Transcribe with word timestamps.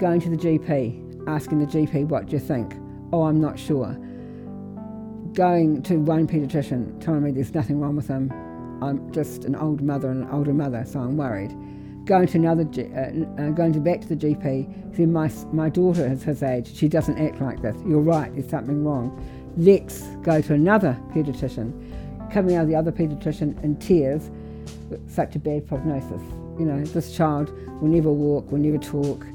going 0.00 0.18
to 0.18 0.30
the 0.30 0.36
GP, 0.36 1.28
asking 1.28 1.58
the 1.58 1.66
GP, 1.66 2.08
what 2.08 2.24
do 2.24 2.32
you 2.32 2.38
think? 2.38 2.74
Oh, 3.12 3.24
I'm 3.24 3.38
not 3.38 3.58
sure. 3.58 3.92
Going 5.34 5.82
to 5.82 5.96
one 5.98 6.26
paediatrician, 6.26 6.98
telling 7.04 7.22
me 7.22 7.32
there's 7.32 7.52
nothing 7.52 7.78
wrong 7.78 7.96
with 7.96 8.08
him. 8.08 8.32
I'm 8.82 9.12
just 9.12 9.44
an 9.44 9.54
old 9.54 9.82
mother 9.82 10.10
and 10.10 10.24
an 10.24 10.30
older 10.30 10.54
mother, 10.54 10.86
so 10.86 11.00
I'm 11.00 11.18
worried. 11.18 11.54
Going 12.06 12.26
to 12.28 12.38
another, 12.38 12.62
uh, 12.62 13.42
uh, 13.42 13.50
going 13.50 13.74
to 13.74 13.78
back 13.78 14.00
to 14.00 14.08
the 14.08 14.16
GP, 14.16 14.96
saying 14.96 15.12
my, 15.12 15.30
my 15.52 15.68
daughter 15.68 16.06
is 16.06 16.22
his 16.22 16.42
age, 16.42 16.74
she 16.74 16.88
doesn't 16.88 17.18
act 17.18 17.42
like 17.42 17.60
this. 17.60 17.76
You're 17.86 18.00
right, 18.00 18.32
there's 18.34 18.48
something 18.48 18.82
wrong. 18.82 19.12
Let's 19.58 20.00
go 20.22 20.40
to 20.40 20.54
another 20.54 20.98
paediatrician. 21.12 22.32
Coming 22.32 22.56
out 22.56 22.62
of 22.62 22.68
the 22.68 22.74
other 22.74 22.90
paediatrician 22.90 23.62
in 23.62 23.76
tears, 23.76 24.30
such 25.08 25.36
a 25.36 25.38
bad 25.38 25.68
prognosis. 25.68 26.22
You 26.58 26.64
know, 26.64 26.82
this 26.86 27.14
child 27.14 27.50
will 27.82 27.88
never 27.88 28.10
walk, 28.10 28.50
will 28.50 28.60
never 28.60 28.78
talk. 28.78 29.26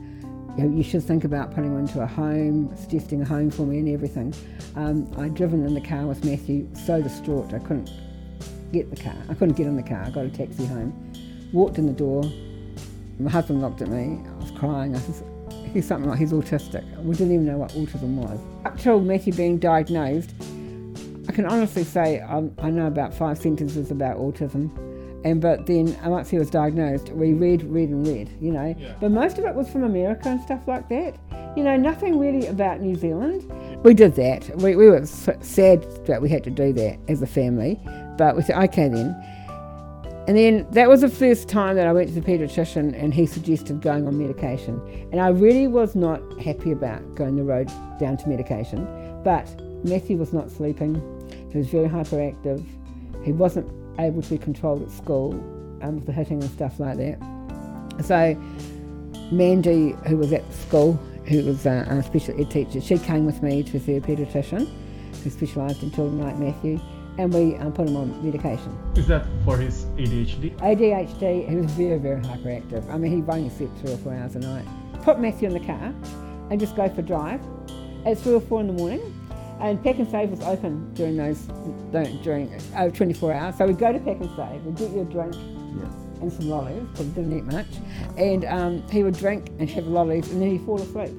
You, 0.57 0.63
know, 0.63 0.77
you 0.77 0.83
should 0.83 1.03
think 1.03 1.25
about 1.25 1.53
putting 1.53 1.71
him 1.71 1.79
into 1.79 2.01
a 2.01 2.07
home, 2.07 2.73
suggesting 2.77 3.21
a 3.21 3.25
home 3.25 3.51
for 3.51 3.63
me 3.65 3.79
and 3.79 3.89
everything. 3.89 4.33
Um, 4.75 5.11
I'd 5.17 5.35
driven 5.35 5.65
in 5.65 5.73
the 5.73 5.81
car 5.81 6.05
with 6.05 6.23
Matthew, 6.23 6.67
so 6.85 7.01
distraught 7.01 7.53
I 7.53 7.59
couldn't 7.59 7.89
get 8.71 8.89
the 8.89 9.01
car. 9.01 9.15
I 9.29 9.33
couldn't 9.33 9.55
get 9.55 9.67
in 9.67 9.75
the 9.75 9.83
car. 9.83 10.03
I 10.05 10.09
got 10.11 10.25
a 10.25 10.29
taxi 10.29 10.65
home. 10.65 10.93
Walked 11.51 11.77
in 11.77 11.85
the 11.87 11.93
door. 11.93 12.23
My 13.19 13.31
husband 13.31 13.61
looked 13.61 13.81
at 13.81 13.89
me. 13.89 14.21
I 14.25 14.41
was 14.41 14.51
crying. 14.51 14.95
I 14.95 14.99
said, 14.99 15.23
he's 15.73 15.85
something 15.87 16.09
like 16.09 16.19
he's 16.19 16.31
autistic. 16.31 16.83
We 17.03 17.15
didn't 17.15 17.33
even 17.33 17.45
know 17.45 17.57
what 17.57 17.71
autism 17.71 18.15
was. 18.15 18.39
Up 18.65 18.77
till 18.79 19.01
Matthew 19.01 19.33
being 19.33 19.57
diagnosed, 19.57 20.31
I 21.27 21.31
can 21.33 21.45
honestly 21.45 21.83
say 21.83 22.21
um, 22.21 22.53
I 22.59 22.69
know 22.69 22.87
about 22.87 23.13
five 23.13 23.37
sentences 23.37 23.91
about 23.91 24.17
autism. 24.17 24.69
And 25.25 25.41
but 25.41 25.65
then 25.65 25.97
once 26.05 26.29
he 26.29 26.37
was 26.37 26.51
diagnosed, 26.51 27.09
we 27.09 27.33
read, 27.33 27.63
read, 27.63 27.89
and 27.89 28.05
read, 28.05 28.29
you 28.39 28.51
know. 28.51 28.75
Yeah. 28.77 28.93
But 29.01 29.09
most 29.09 29.39
of 29.39 29.43
it 29.43 29.55
was 29.55 29.67
from 29.67 29.83
America 29.83 30.29
and 30.29 30.39
stuff 30.39 30.67
like 30.67 30.87
that. 30.89 31.17
You 31.57 31.63
know, 31.63 31.75
nothing 31.75 32.19
really 32.19 32.45
about 32.45 32.79
New 32.79 32.95
Zealand. 32.95 33.51
We 33.83 33.95
did 33.95 34.15
that. 34.15 34.55
We, 34.57 34.75
we 34.75 34.87
were 34.87 35.03
sad 35.05 35.83
that 36.05 36.21
we 36.21 36.29
had 36.29 36.43
to 36.43 36.51
do 36.51 36.71
that 36.73 36.99
as 37.07 37.23
a 37.23 37.27
family. 37.27 37.79
But 38.19 38.35
we 38.35 38.43
said, 38.43 38.63
okay 38.65 38.87
then. 38.87 39.15
And 40.27 40.37
then 40.37 40.67
that 40.71 40.89
was 40.89 41.01
the 41.01 41.09
first 41.09 41.49
time 41.49 41.75
that 41.75 41.87
I 41.87 41.93
went 41.93 42.09
to 42.09 42.13
the 42.13 42.21
paediatrician 42.21 42.93
and 43.01 43.11
he 43.11 43.25
suggested 43.25 43.81
going 43.81 44.07
on 44.07 44.19
medication. 44.19 44.79
And 45.11 45.19
I 45.19 45.29
really 45.29 45.67
was 45.67 45.95
not 45.95 46.21
happy 46.39 46.71
about 46.71 47.15
going 47.15 47.35
the 47.35 47.43
road 47.43 47.71
down 47.99 48.17
to 48.17 48.29
medication. 48.29 48.85
But 49.23 49.47
Matthew 49.83 50.17
was 50.17 50.33
not 50.33 50.51
sleeping, 50.51 50.95
he 51.51 51.57
was 51.57 51.67
very 51.67 51.87
hyperactive, 51.87 52.63
he 53.23 53.31
wasn't 53.31 53.67
able 53.99 54.21
to 54.21 54.29
be 54.29 54.37
controlled 54.37 54.83
at 54.83 54.91
school 54.91 55.33
um, 55.81 55.99
the 56.05 56.11
hitting 56.11 56.41
and 56.41 56.51
stuff 56.51 56.79
like 56.79 56.97
that. 56.97 57.17
So 58.03 58.35
Mandy, 59.31 59.95
who 60.07 60.17
was 60.17 60.31
at 60.33 60.51
school, 60.53 60.93
who 61.25 61.43
was 61.43 61.65
a, 61.65 61.85
a 61.89 62.03
special 62.03 62.39
ed 62.39 62.51
teacher, 62.51 62.81
she 62.81 62.97
came 62.97 63.25
with 63.25 63.41
me 63.41 63.63
to 63.63 63.79
see 63.79 63.95
a 63.95 64.01
paediatrician 64.01 64.69
who 65.23 65.29
specialised 65.29 65.81
in 65.81 65.91
children 65.91 66.19
like 66.19 66.37
Matthew, 66.37 66.79
and 67.17 67.33
we 67.33 67.55
um, 67.55 67.71
put 67.71 67.87
him 67.87 67.95
on 67.95 68.23
medication. 68.23 68.77
Is 68.95 69.07
that 69.07 69.25
for 69.43 69.57
his 69.57 69.85
ADHD? 69.97 70.55
ADHD, 70.57 71.49
he 71.49 71.55
was 71.55 71.71
very, 71.71 71.97
very 71.97 72.21
hyperactive. 72.21 72.87
I 72.89 72.97
mean, 72.97 73.11
he 73.11 73.31
only 73.31 73.49
slept 73.49 73.77
three 73.79 73.93
or 73.93 73.97
four 73.97 74.13
hours 74.13 74.35
a 74.35 74.39
night. 74.39 74.65
Put 75.03 75.19
Matthew 75.19 75.47
in 75.47 75.53
the 75.53 75.65
car 75.65 75.93
and 76.51 76.59
just 76.59 76.75
go 76.75 76.89
for 76.89 76.99
a 76.99 77.03
drive 77.03 77.41
at 78.05 78.19
three 78.19 78.33
or 78.33 78.41
four 78.41 78.59
in 78.61 78.67
the 78.67 78.73
morning 78.73 79.01
and 79.59 79.79
Pak'nSave 79.79 80.29
was 80.29 80.41
open 80.41 80.93
during 80.93 81.17
those 81.17 81.41
during 82.23 82.53
uh, 82.75 82.89
24 82.89 83.33
hours. 83.33 83.57
So 83.57 83.67
we'd 83.67 83.77
go 83.77 83.91
to 83.91 83.99
Pak'nSave, 83.99 84.63
we'd 84.63 84.75
get 84.75 84.91
you 84.91 85.01
a 85.01 85.05
drink 85.05 85.33
yes. 85.33 85.93
and 86.21 86.31
some 86.31 86.49
lollies 86.49 86.83
because 86.91 87.05
he 87.05 87.11
didn't 87.11 87.37
eat 87.37 87.45
much, 87.45 87.67
and 88.17 88.45
um, 88.45 88.87
he 88.89 89.03
would 89.03 89.17
drink 89.17 89.49
and 89.59 89.69
have 89.69 89.87
lollies, 89.87 90.29
and 90.31 90.41
then 90.41 90.51
he'd 90.51 90.65
fall 90.65 90.81
asleep. 90.81 91.11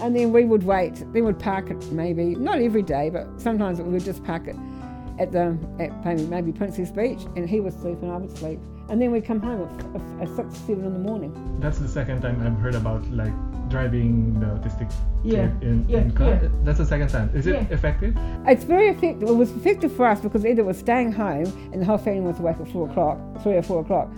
And 0.00 0.14
then 0.14 0.30
we 0.30 0.44
would 0.44 0.62
wait. 0.62 0.94
Then 1.12 1.24
we'd 1.24 1.38
park 1.38 1.70
it 1.70 1.90
maybe 1.90 2.34
not 2.34 2.58
every 2.58 2.82
day, 2.82 3.08
but 3.08 3.40
sometimes 3.40 3.80
we 3.80 3.90
would 3.90 4.04
just 4.04 4.22
park 4.24 4.46
it 4.46 4.56
at 5.18 5.32
the 5.32 5.56
at 5.80 6.04
maybe, 6.04 6.22
maybe 6.24 6.52
Princess 6.52 6.90
Beach, 6.90 7.20
and 7.36 7.48
he 7.48 7.60
would 7.60 7.72
sleep 7.80 8.02
and 8.02 8.12
I 8.12 8.16
would 8.16 8.36
sleep. 8.36 8.58
And 8.88 9.02
then 9.02 9.10
we'd 9.10 9.24
come 9.24 9.40
home 9.40 9.62
at, 9.62 10.28
at, 10.28 10.36
six, 10.36 10.56
seven 10.58 10.84
in 10.84 10.92
the 10.92 10.98
morning. 10.98 11.32
That's 11.60 11.78
the 11.78 11.88
second 11.88 12.22
time 12.22 12.40
I've 12.46 12.60
heard 12.60 12.76
about 12.76 13.04
like 13.10 13.32
driving 13.68 14.38
the 14.38 14.46
autistic 14.46 14.92
yeah. 15.24 15.50
in, 15.60 15.84
yeah. 15.88 15.98
in 15.98 16.12
car. 16.12 16.28
Yeah. 16.28 16.48
That's 16.62 16.78
the 16.78 16.86
second 16.86 17.08
time. 17.08 17.30
Is 17.34 17.46
it 17.46 17.54
yeah. 17.54 17.74
effective? 17.74 18.16
It's 18.46 18.64
very 18.64 18.88
effective. 18.88 19.28
It 19.28 19.34
was 19.34 19.50
effective 19.50 19.92
for 19.92 20.06
us 20.06 20.20
because 20.20 20.46
either 20.46 20.62
was 20.62 20.78
staying 20.78 21.12
home 21.12 21.46
and 21.72 21.82
the 21.82 21.84
whole 21.84 21.98
family 21.98 22.20
was 22.20 22.38
awake 22.38 22.60
at 22.60 22.68
four 22.68 22.88
o'clock, 22.88 23.18
three 23.42 23.54
or 23.54 23.62
four 23.62 23.80
o'clock. 23.80 24.08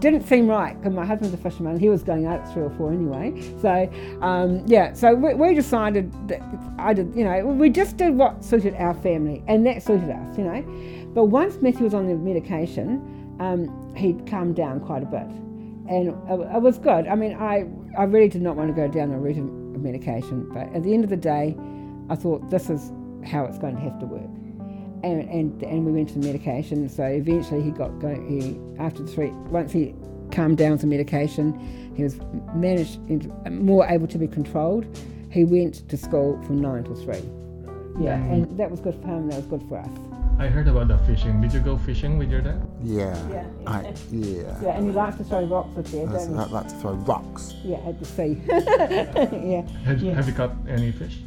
Didn't 0.00 0.26
seem 0.26 0.46
right 0.48 0.76
because 0.78 0.94
my 0.94 1.04
husband's 1.04 1.34
a 1.34 1.38
fisherman. 1.38 1.78
He 1.78 1.88
was 1.88 2.02
going 2.02 2.26
out 2.26 2.40
at 2.40 2.52
three 2.52 2.62
or 2.62 2.70
four 2.70 2.92
anyway. 2.92 3.40
So 3.60 3.90
um, 4.22 4.62
yeah, 4.66 4.92
so 4.92 5.14
we, 5.14 5.34
we, 5.34 5.54
decided 5.54 6.12
that 6.28 6.40
I 6.78 6.94
did. 6.94 7.14
You 7.14 7.24
know, 7.24 7.46
we 7.46 7.70
just 7.70 7.96
did 7.96 8.14
what 8.16 8.44
suited 8.44 8.74
our 8.74 8.94
family, 8.94 9.42
and 9.48 9.66
that 9.66 9.82
suited 9.82 10.10
us. 10.10 10.38
You 10.38 10.44
know, 10.44 11.10
but 11.14 11.24
once 11.24 11.60
Matthew 11.60 11.84
was 11.84 11.94
on 11.94 12.06
the 12.06 12.14
medication, 12.14 13.36
um, 13.40 13.94
he'd 13.96 14.26
calmed 14.26 14.56
down 14.56 14.80
quite 14.80 15.02
a 15.02 15.06
bit 15.06 15.26
and 15.88 16.08
it 16.08 16.60
was 16.60 16.78
good. 16.78 17.06
I 17.08 17.14
mean, 17.14 17.34
I, 17.34 17.66
I 17.98 18.04
really 18.04 18.28
did 18.28 18.42
not 18.42 18.56
want 18.56 18.68
to 18.68 18.74
go 18.74 18.88
down 18.88 19.08
the 19.08 19.16
route 19.16 19.38
of 19.38 19.82
medication, 19.82 20.48
but 20.52 20.72
at 20.74 20.82
the 20.82 20.92
end 20.92 21.02
of 21.04 21.10
the 21.10 21.16
day, 21.16 21.56
I 22.10 22.14
thought 22.14 22.50
this 22.50 22.68
is 22.68 22.92
how 23.24 23.44
it's 23.44 23.58
going 23.58 23.74
to 23.74 23.80
have 23.80 23.98
to 24.00 24.06
work. 24.06 24.37
And, 25.04 25.28
and, 25.28 25.62
and 25.62 25.86
we 25.86 25.92
went 25.92 26.08
to 26.10 26.18
the 26.18 26.26
medication. 26.26 26.88
So 26.88 27.04
eventually 27.04 27.62
he 27.62 27.70
got 27.70 27.98
going. 28.00 28.26
He 28.28 28.82
after 28.82 29.06
three 29.06 29.30
once 29.50 29.72
he 29.72 29.94
calmed 30.32 30.58
down 30.58 30.72
with 30.72 30.80
the 30.80 30.86
medication, 30.86 31.54
he 31.96 32.02
was 32.02 32.18
managed 32.54 33.00
more 33.50 33.86
able 33.86 34.06
to 34.08 34.18
be 34.18 34.26
controlled. 34.26 34.86
He 35.30 35.44
went 35.44 35.88
to 35.88 35.96
school 35.96 36.42
from 36.44 36.60
nine 36.60 36.84
to 36.84 36.94
three. 36.94 37.22
Yeah, 38.00 38.18
mm. 38.18 38.32
and 38.32 38.58
that 38.58 38.70
was 38.70 38.80
good 38.80 38.94
for 38.94 39.08
him. 39.08 39.28
That 39.28 39.36
was 39.36 39.46
good 39.46 39.68
for 39.68 39.78
us. 39.78 39.88
I 40.38 40.46
heard 40.46 40.68
about 40.68 40.86
the 40.86 40.98
fishing. 40.98 41.40
Did 41.40 41.52
you 41.52 41.58
go 41.58 41.76
fishing 41.78 42.16
with 42.16 42.30
your 42.30 42.40
dad? 42.40 42.64
Yeah. 42.84 43.28
Yeah. 43.28 43.44
I, 43.66 43.92
yeah. 44.12 44.62
Yeah, 44.62 44.76
and 44.76 44.86
he 44.86 44.92
likes 44.92 45.16
to 45.16 45.24
throw 45.24 45.44
rocks 45.44 45.74
with 45.74 45.92
you, 45.92 46.06
don't 46.06 46.28
he? 46.28 46.34
I 46.34 46.44
like 46.44 46.68
to 46.68 46.74
throw 46.76 46.92
rocks. 46.92 47.54
Yeah, 47.64 47.78
at 47.78 47.98
the 47.98 48.04
sea. 48.04 48.40
yeah. 48.48 49.62
Have, 49.84 50.00
yeah. 50.00 50.14
have 50.14 50.28
you 50.28 50.34
caught 50.34 50.54
any 50.68 50.92
fish? 50.92 51.18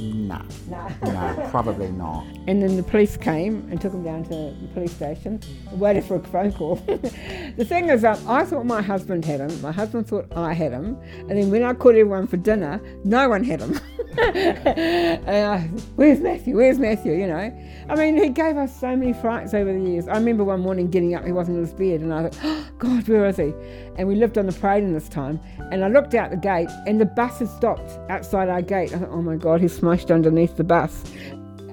No. 0.00 0.42
No. 0.68 0.88
no, 1.02 1.48
probably 1.50 1.90
not. 1.90 2.24
And 2.46 2.62
then 2.62 2.76
the 2.76 2.82
police 2.82 3.16
came 3.16 3.66
and 3.70 3.80
took 3.80 3.92
him 3.92 4.04
down 4.04 4.24
to 4.24 4.28
the 4.28 4.68
police 4.72 4.92
station, 4.92 5.40
waited 5.72 6.04
for 6.04 6.16
a 6.16 6.20
phone 6.20 6.52
call. 6.52 6.76
the 6.86 7.64
thing 7.66 7.88
is, 7.88 8.04
um, 8.04 8.18
I 8.28 8.44
thought 8.44 8.64
my 8.64 8.82
husband 8.82 9.24
had 9.24 9.40
him, 9.40 9.60
my 9.60 9.72
husband 9.72 10.06
thought 10.06 10.26
I 10.36 10.52
had 10.52 10.72
him, 10.72 10.98
and 11.28 11.30
then 11.30 11.50
when 11.50 11.62
I 11.62 11.72
called 11.74 11.96
everyone 11.96 12.26
for 12.26 12.36
dinner, 12.36 12.80
no 13.04 13.28
one 13.28 13.44
had 13.44 13.60
him. 13.60 13.78
and 14.18 15.46
I, 15.46 15.58
where's 15.96 16.20
Matthew? 16.20 16.56
Where's 16.56 16.78
Matthew? 16.78 17.12
You 17.12 17.26
know. 17.26 17.86
I 17.88 17.94
mean, 17.94 18.16
he 18.16 18.28
gave 18.30 18.56
us 18.56 18.78
so 18.78 18.96
many 18.96 19.12
frights 19.12 19.54
over 19.54 19.72
the 19.72 19.80
years. 19.80 20.08
I 20.08 20.14
remember 20.14 20.44
one 20.44 20.60
morning 20.60 20.90
getting 20.90 21.14
up, 21.14 21.24
he 21.24 21.32
wasn't 21.32 21.58
in 21.58 21.64
his 21.64 21.72
bed, 21.72 22.00
and 22.00 22.12
I 22.12 22.28
thought, 22.28 22.38
oh, 22.44 22.68
God, 22.78 23.08
where 23.08 23.26
is 23.26 23.36
he? 23.36 23.54
And 23.98 24.06
we 24.06 24.14
lived 24.14 24.38
on 24.38 24.46
the 24.46 24.52
parade 24.52 24.84
in 24.84 24.92
this 24.92 25.08
time, 25.08 25.40
and 25.72 25.84
I 25.84 25.88
looked 25.88 26.14
out 26.14 26.30
the 26.30 26.36
gate, 26.36 26.70
and 26.86 27.00
the 27.00 27.04
bus 27.04 27.40
had 27.40 27.48
stopped 27.48 27.98
outside 28.08 28.48
our 28.48 28.62
gate. 28.62 28.94
I 28.94 28.98
thought, 28.98 29.08
oh 29.10 29.20
my 29.20 29.34
God, 29.34 29.60
he's 29.60 29.76
smashed 29.76 30.12
underneath 30.12 30.56
the 30.56 30.62
bus. 30.62 31.02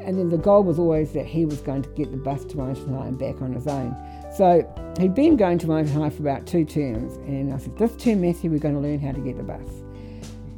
And 0.04 0.18
then 0.18 0.30
the 0.30 0.38
goal 0.38 0.64
was 0.64 0.80
always 0.80 1.14
that 1.14 1.28
he 1.28 1.46
was 1.46 1.62
going 1.62 1.84
to 1.84 1.90
get 1.90 2.10
the 2.10 2.18
bus 2.18 2.44
to 2.46 2.58
Wellington 2.58 2.96
High 2.96 3.08
and 3.08 3.20
back 3.20 3.42
on 3.44 3.54
his 3.54 3.68
own. 3.68 3.96
So 4.36 4.68
he'd 5.00 5.14
been 5.14 5.38
going 5.38 5.60
to 5.60 5.68
Wellington 5.68 6.02
High 6.02 6.10
for 6.10 6.24
about 6.24 6.48
two 6.48 6.66
terms, 6.66 7.16
and 7.28 7.54
I 7.54 7.60
said, 7.60 7.78
this 7.78 7.96
term, 7.96 8.22
Matthew, 8.22 8.50
we're 8.50 8.58
going 8.58 8.74
to 8.74 8.82
learn 8.82 9.00
how 9.00 9.12
to 9.12 9.20
get 9.22 9.38
the 9.38 9.44
bus. 9.44 9.70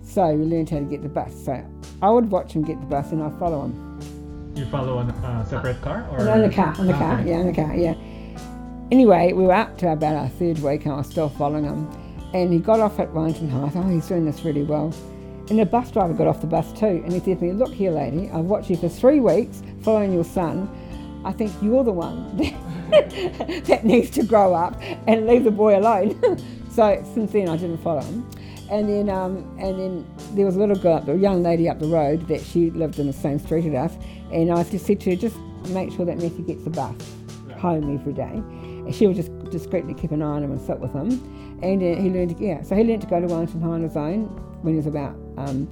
So 0.04 0.26
we 0.34 0.46
learned 0.46 0.70
how 0.70 0.80
to 0.80 0.86
get 0.86 1.04
the 1.04 1.10
bus. 1.10 1.34
So 1.44 1.64
I 2.02 2.10
would 2.10 2.32
watch 2.32 2.54
him 2.54 2.64
get 2.64 2.80
the 2.80 2.86
bus, 2.86 3.12
and 3.12 3.22
I'd 3.22 3.38
follow 3.38 3.66
him. 3.66 4.54
You 4.56 4.66
follow 4.68 4.98
on 5.00 5.10
a 5.10 5.46
separate 5.50 5.82
car 5.82 6.08
or? 6.12 6.30
On 6.30 6.42
the 6.42 6.50
car, 6.50 6.74
on 6.80 6.88
the 6.88 6.96
oh, 6.96 6.98
car, 6.98 7.20
okay. 7.20 7.30
yeah, 7.30 7.36
on 7.36 7.48
the 7.48 7.54
car, 7.54 7.76
yeah. 7.76 7.94
Anyway, 8.90 9.34
we 9.34 9.44
were 9.44 9.54
up 9.54 9.78
to 9.78 9.92
about 9.92 10.16
our 10.16 10.30
third 10.30 10.60
week 10.60 10.86
and 10.86 10.94
I 10.94 10.98
was 10.98 11.08
still 11.08 11.28
following 11.28 11.66
him. 11.66 11.90
And 12.34 12.54
he 12.54 12.60
got 12.60 12.80
off 12.80 13.00
at 13.00 13.12
Wellington 13.14 13.50
High. 13.50 13.66
I 13.66 13.70
thought, 13.70 13.86
oh, 13.86 13.90
he's 13.90 14.08
doing 14.08 14.26
this 14.26 14.46
really 14.46 14.64
well. 14.64 14.94
And 15.50 15.60
the 15.60 15.66
bus 15.66 15.92
driver 15.92 16.14
got 16.14 16.28
off 16.28 16.40
the 16.40 16.48
bus 16.48 16.72
too. 16.72 16.86
And 16.86 17.12
he 17.12 17.20
said 17.20 17.40
to 17.40 17.46
me, 17.46 17.52
look 17.52 17.74
here, 17.74 17.92
lady, 17.92 18.30
I've 18.30 18.46
watched 18.46 18.70
you 18.70 18.78
for 18.78 18.88
three 18.88 19.20
weeks 19.20 19.62
following 19.82 20.14
your 20.14 20.24
son. 20.24 20.70
I 21.26 21.34
think 21.34 21.52
you're 21.62 21.84
the 21.84 21.92
one 21.92 22.38
that 23.68 23.82
needs 23.84 24.10
to 24.12 24.24
grow 24.24 24.54
up 24.54 24.82
and 25.06 25.28
leave 25.28 25.44
the 25.44 25.52
boy 25.52 25.78
alone. 25.78 26.18
so 26.72 27.04
since 27.14 27.34
then, 27.34 27.50
I 27.50 27.58
didn't 27.58 27.80
follow 27.80 28.02
him. 28.02 28.26
And 28.70 28.88
then, 28.88 29.10
um, 29.10 29.38
and 29.60 29.78
then 29.78 30.06
there 30.34 30.46
was 30.46 30.56
a 30.56 30.60
little 30.60 30.78
girl, 30.78 31.04
a 31.10 31.16
young 31.16 31.44
lady 31.44 31.68
up 31.68 31.80
the 31.80 31.88
road 31.88 32.26
that 32.30 32.42
she 32.42 32.72
lived 32.72 33.00
in 33.00 33.08
the 33.08 33.14
same 33.14 33.40
street 33.40 33.66
as 33.66 33.92
us, 33.92 33.98
and 34.32 34.52
I 34.52 34.64
just 34.64 34.86
said 34.86 35.00
to 35.02 35.12
her, 35.12 35.16
just 35.16 35.38
make 35.70 35.92
sure 35.94 36.06
that 36.06 36.18
Matthew 36.18 36.44
gets 36.44 36.64
the 36.66 36.70
bus 36.70 36.96
home 37.58 37.94
every 37.94 38.14
day. 38.14 38.44
And 38.88 38.96
she 38.96 39.06
would 39.06 39.18
just 39.18 39.38
discreetly 39.50 39.94
keep 39.94 40.12
an 40.12 40.22
eye 40.22 40.28
on 40.28 40.44
him 40.44 40.52
and 40.52 40.62
sit 40.62 40.80
with 40.80 40.94
him. 40.94 41.10
And 41.62 41.84
uh, 41.84 42.02
he 42.02 42.10
learned, 42.10 42.40
yeah, 42.40 42.62
so 42.62 42.74
he 42.74 42.86
learned 42.86 43.02
to 43.02 43.08
go 43.08 43.20
to 43.20 43.28
Wellington 43.28 43.60
High 43.60 43.68
on 43.72 43.84
his 43.84 43.98
own 43.98 44.28
when 44.62 44.76
he 44.76 44.78
was 44.78 44.88
about 44.88 45.14
um, 45.36 45.68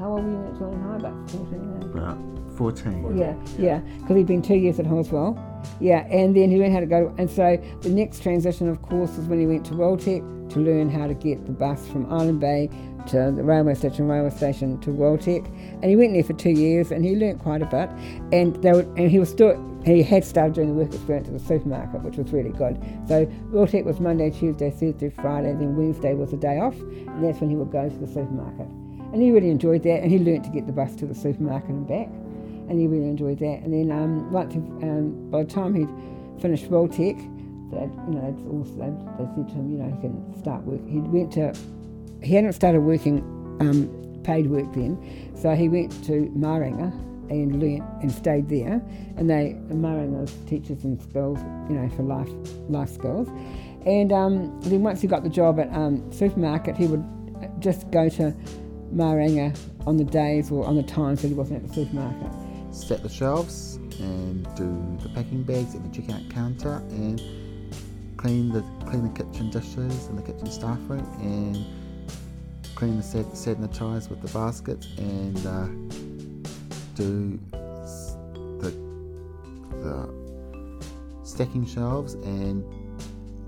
How 0.00 0.10
old 0.10 0.24
were 0.24 0.30
you 0.32 0.36
when 0.38 0.52
you 0.52 0.58
joined 0.58 0.82
high? 0.82 0.96
About 0.96 1.30
14, 1.30 1.54
eh? 1.54 1.86
About 1.96 2.18
14. 2.60 3.16
Yeah, 3.16 3.34
yeah, 3.58 3.78
because 4.00 4.16
he'd 4.16 4.26
been 4.26 4.42
two 4.42 4.56
years 4.56 4.78
at 4.78 4.84
Halswell. 4.84 5.34
Yeah, 5.80 6.06
and 6.08 6.36
then 6.36 6.50
he 6.50 6.58
learned 6.58 6.74
how 6.74 6.80
to 6.80 6.86
go. 6.86 7.14
And 7.16 7.30
so 7.30 7.56
the 7.80 7.88
next 7.88 8.22
transition, 8.22 8.68
of 8.68 8.82
course, 8.82 9.16
was 9.16 9.26
when 9.26 9.40
he 9.40 9.46
went 9.46 9.64
to 9.66 9.72
WelTec 9.72 10.50
to 10.50 10.58
learn 10.58 10.90
how 10.90 11.06
to 11.06 11.14
get 11.14 11.46
the 11.46 11.52
bus 11.52 11.88
from 11.88 12.12
Island 12.12 12.38
Bay 12.38 12.68
to 13.06 13.32
the 13.34 13.42
railway 13.42 13.72
station, 13.72 14.06
railway 14.08 14.28
station 14.28 14.78
to 14.80 14.90
WelTec. 14.90 15.46
And 15.80 15.84
he 15.84 15.96
went 15.96 16.12
there 16.12 16.22
for 16.22 16.34
two 16.34 16.50
years, 16.50 16.90
and 16.90 17.02
he 17.02 17.16
learnt 17.16 17.38
quite 17.38 17.62
a 17.62 17.66
bit. 17.66 17.88
And 18.30 18.54
they 18.62 18.72
were, 18.72 18.82
and 18.98 19.10
he 19.10 19.18
was 19.18 19.30
still 19.30 19.56
he 19.86 20.02
had 20.02 20.22
started 20.22 20.52
doing 20.52 20.68
the 20.68 20.74
work 20.74 20.92
experience 20.92 21.28
at 21.28 21.32
the 21.32 21.40
supermarket, 21.40 22.02
which 22.02 22.18
was 22.18 22.30
really 22.30 22.50
good. 22.50 22.76
So 23.08 23.24
WelTec 23.52 23.86
was 23.86 24.00
Monday, 24.00 24.28
Tuesday, 24.28 24.70
Thursday, 24.70 25.08
Friday, 25.08 25.54
then 25.54 25.76
Wednesday 25.76 26.12
was 26.12 26.34
a 26.34 26.36
day 26.36 26.58
off, 26.58 26.78
and 26.78 27.24
that's 27.24 27.40
when 27.40 27.48
he 27.48 27.56
would 27.56 27.72
go 27.72 27.88
to 27.88 27.96
the 27.96 28.06
supermarket. 28.06 28.66
And 29.14 29.22
he 29.22 29.30
really 29.30 29.48
enjoyed 29.48 29.82
that, 29.84 30.02
and 30.02 30.10
he 30.10 30.18
learnt 30.18 30.44
to 30.44 30.50
get 30.50 30.66
the 30.66 30.74
bus 30.74 30.94
to 30.96 31.06
the 31.06 31.14
supermarket 31.14 31.70
and 31.70 31.88
back 31.88 32.10
and 32.70 32.80
he 32.80 32.86
really 32.86 33.08
enjoyed 33.08 33.40
that. 33.40 33.62
And 33.64 33.74
then 33.74 33.90
um, 33.90 34.30
once 34.30 34.54
um, 34.54 35.28
by 35.28 35.42
the 35.42 35.50
time 35.50 35.74
he'd 35.74 36.40
finished 36.40 36.70
WelTec, 36.70 37.18
that 37.72 37.90
you 38.08 38.14
know, 38.14 38.30
it's 38.30 38.42
also, 38.46 38.72
they, 38.78 39.24
they 39.24 39.30
said 39.34 39.48
to 39.48 39.54
him, 39.54 39.70
you 39.72 39.78
know, 39.78 39.94
he 39.94 40.00
can 40.00 40.38
start 40.38 40.62
work. 40.62 40.80
He 40.88 41.00
went 41.00 41.32
to, 41.32 41.52
he 42.22 42.34
hadn't 42.34 42.52
started 42.52 42.80
working 42.80 43.18
um, 43.60 44.22
paid 44.22 44.48
work 44.48 44.72
then, 44.72 44.96
so 45.36 45.54
he 45.54 45.68
went 45.68 45.92
to 46.04 46.32
Maranga 46.36 46.92
and 47.28 47.60
learnt 47.60 47.82
and 48.02 48.12
stayed 48.12 48.48
there. 48.48 48.80
And 49.16 49.28
they 49.28 49.56
Maringa 49.68 50.30
teaches 50.48 50.84
him 50.84 50.98
skills, 51.00 51.40
you 51.68 51.74
know, 51.74 51.88
for 51.90 52.04
life 52.04 52.30
life 52.68 52.90
skills. 52.90 53.28
And 53.84 54.12
um, 54.12 54.60
then 54.60 54.82
once 54.82 55.00
he 55.00 55.08
got 55.08 55.24
the 55.24 55.28
job 55.28 55.58
at 55.58 55.72
um, 55.72 56.12
supermarket, 56.12 56.76
he 56.76 56.86
would 56.86 57.04
just 57.58 57.90
go 57.90 58.08
to 58.10 58.34
Maranga 58.94 59.58
on 59.86 59.96
the 59.96 60.04
days 60.04 60.52
or 60.52 60.66
on 60.66 60.76
the 60.76 60.82
times 60.82 61.22
that 61.22 61.28
he 61.28 61.34
wasn't 61.34 61.62
at 61.62 61.68
the 61.68 61.74
supermarket 61.74 62.39
set 62.72 63.02
the 63.02 63.08
shelves 63.08 63.76
and 63.98 64.44
do 64.56 64.98
the 65.02 65.08
packing 65.14 65.42
bags 65.42 65.74
at 65.74 65.82
the 65.82 65.88
checkout 65.88 66.30
counter 66.30 66.82
and 66.90 67.20
clean 68.16 68.52
the 68.52 68.62
clean 68.86 69.02
the 69.02 69.24
kitchen 69.24 69.50
dishes 69.50 70.06
and 70.06 70.18
the 70.18 70.22
kitchen 70.22 70.46
staff 70.50 70.78
room 70.88 71.06
and 71.20 71.64
clean 72.74 72.96
the 72.96 73.02
set, 73.02 73.26
sanitize 73.26 74.08
with 74.08 74.20
the 74.22 74.28
baskets 74.28 74.88
and 74.98 75.46
uh, 75.46 75.66
do 76.94 77.38
the 78.60 78.70
the 79.82 80.84
stacking 81.24 81.66
shelves 81.66 82.14
and 82.14 82.64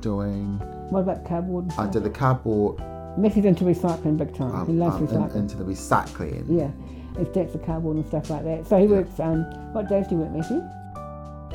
doing 0.01 0.59
what 0.91 1.01
about 1.01 1.25
cardboard 1.25 1.71
I 1.79 1.87
did 1.89 2.05
the 2.05 2.11
cardboard 2.11 2.83
Messy's 3.19 3.45
into 3.45 3.65
recycling 3.65 4.17
big 4.17 4.35
time. 4.35 4.55
Um, 4.55 4.67
he 4.67 4.73
loves 4.73 4.97
um, 4.97 5.07
recycling. 5.07 5.35
in, 5.35 5.41
into 5.43 5.57
the 5.59 5.65
recycling. 5.65 6.47
Yeah 6.49 6.71
he 7.19 7.25
stacks 7.27 7.53
the 7.53 7.59
cardboard 7.59 7.97
and 7.97 8.07
stuff 8.07 8.31
like 8.31 8.45
that. 8.45 8.67
So 8.67 8.79
he 8.79 8.87
works. 8.87 9.19
Um, 9.21 9.45
what 9.73 9.89
days 9.89 10.07
do 10.07 10.17
you 10.17 10.21
work, 10.23 10.33
Matthew? 10.33 10.63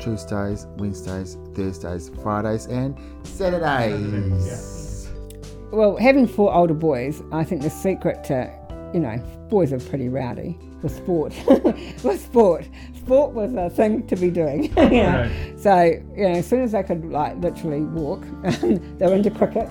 Tuesdays, 0.00 0.66
Wednesdays, 0.76 1.36
Thursdays, 1.54 2.10
Fridays, 2.22 2.66
and 2.66 2.96
Saturdays. 3.24 5.08
Well, 5.72 5.96
having 5.96 6.26
four 6.26 6.54
older 6.54 6.74
boys, 6.74 7.22
I 7.32 7.44
think 7.44 7.62
the 7.62 7.70
secret 7.70 8.24
to, 8.24 8.50
you 8.94 9.00
know, 9.00 9.18
boys 9.48 9.72
are 9.72 9.80
pretty 9.80 10.08
rowdy 10.08 10.56
for 10.80 10.88
sport. 10.88 11.34
for 11.98 12.16
sport, 12.16 12.68
sport 12.96 13.32
was 13.32 13.52
a 13.54 13.68
thing 13.70 14.06
to 14.06 14.16
be 14.16 14.30
doing. 14.30 14.64
you 14.76 15.02
know? 15.02 15.28
right. 15.30 15.60
So 15.60 15.82
you 16.16 16.28
know, 16.28 16.34
as 16.38 16.46
soon 16.46 16.62
as 16.62 16.72
they 16.72 16.82
could 16.82 17.04
like 17.06 17.36
literally 17.38 17.80
walk, 17.80 18.22
they 18.42 19.06
were 19.06 19.14
into 19.14 19.30
cricket 19.30 19.68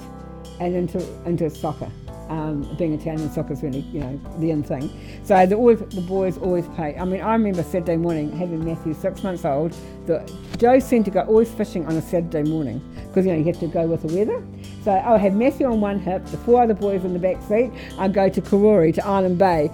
and 0.59 0.75
into 0.75 0.99
into 1.25 1.49
soccer 1.49 1.91
um, 2.29 2.75
being 2.77 2.93
Italian 2.93 3.31
soccer 3.31 3.53
is 3.53 3.63
really, 3.63 3.79
you 3.79 3.99
know, 3.99 4.19
the 4.39 4.51
in 4.51 4.63
thing. 4.63 4.89
So 5.23 5.45
the, 5.45 5.55
always, 5.55 5.79
the 5.79 6.01
boys 6.01 6.37
always 6.37 6.67
play. 6.69 6.97
I 6.97 7.05
mean, 7.05 7.21
I 7.21 7.33
remember 7.33 7.63
Saturday 7.63 7.97
morning 7.97 8.31
having 8.31 8.63
Matthew, 8.63 8.93
six 8.93 9.23
months 9.23 9.45
old. 9.45 9.75
The, 10.05 10.29
Joe 10.57 10.79
seemed 10.79 11.05
to 11.05 11.11
go 11.11 11.21
always 11.21 11.51
fishing 11.51 11.85
on 11.85 11.95
a 11.95 12.01
Saturday 12.01 12.43
morning 12.43 12.81
because, 13.07 13.25
you 13.25 13.31
know, 13.31 13.37
you 13.37 13.45
have 13.45 13.59
to 13.59 13.67
go 13.67 13.85
with 13.85 14.03
the 14.03 14.15
weather. 14.15 14.43
So 14.83 14.91
I'll 14.91 15.17
have 15.17 15.33
Matthew 15.33 15.67
on 15.67 15.81
one 15.81 15.99
hip, 15.99 16.25
the 16.27 16.37
four 16.37 16.63
other 16.63 16.73
boys 16.73 17.03
in 17.03 17.13
the 17.13 17.19
back 17.19 17.41
seat. 17.43 17.71
I'd 17.97 18.13
go 18.13 18.29
to 18.29 18.41
Karori, 18.41 18.93
to 18.95 19.05
Island 19.05 19.37
Bay, 19.37 19.69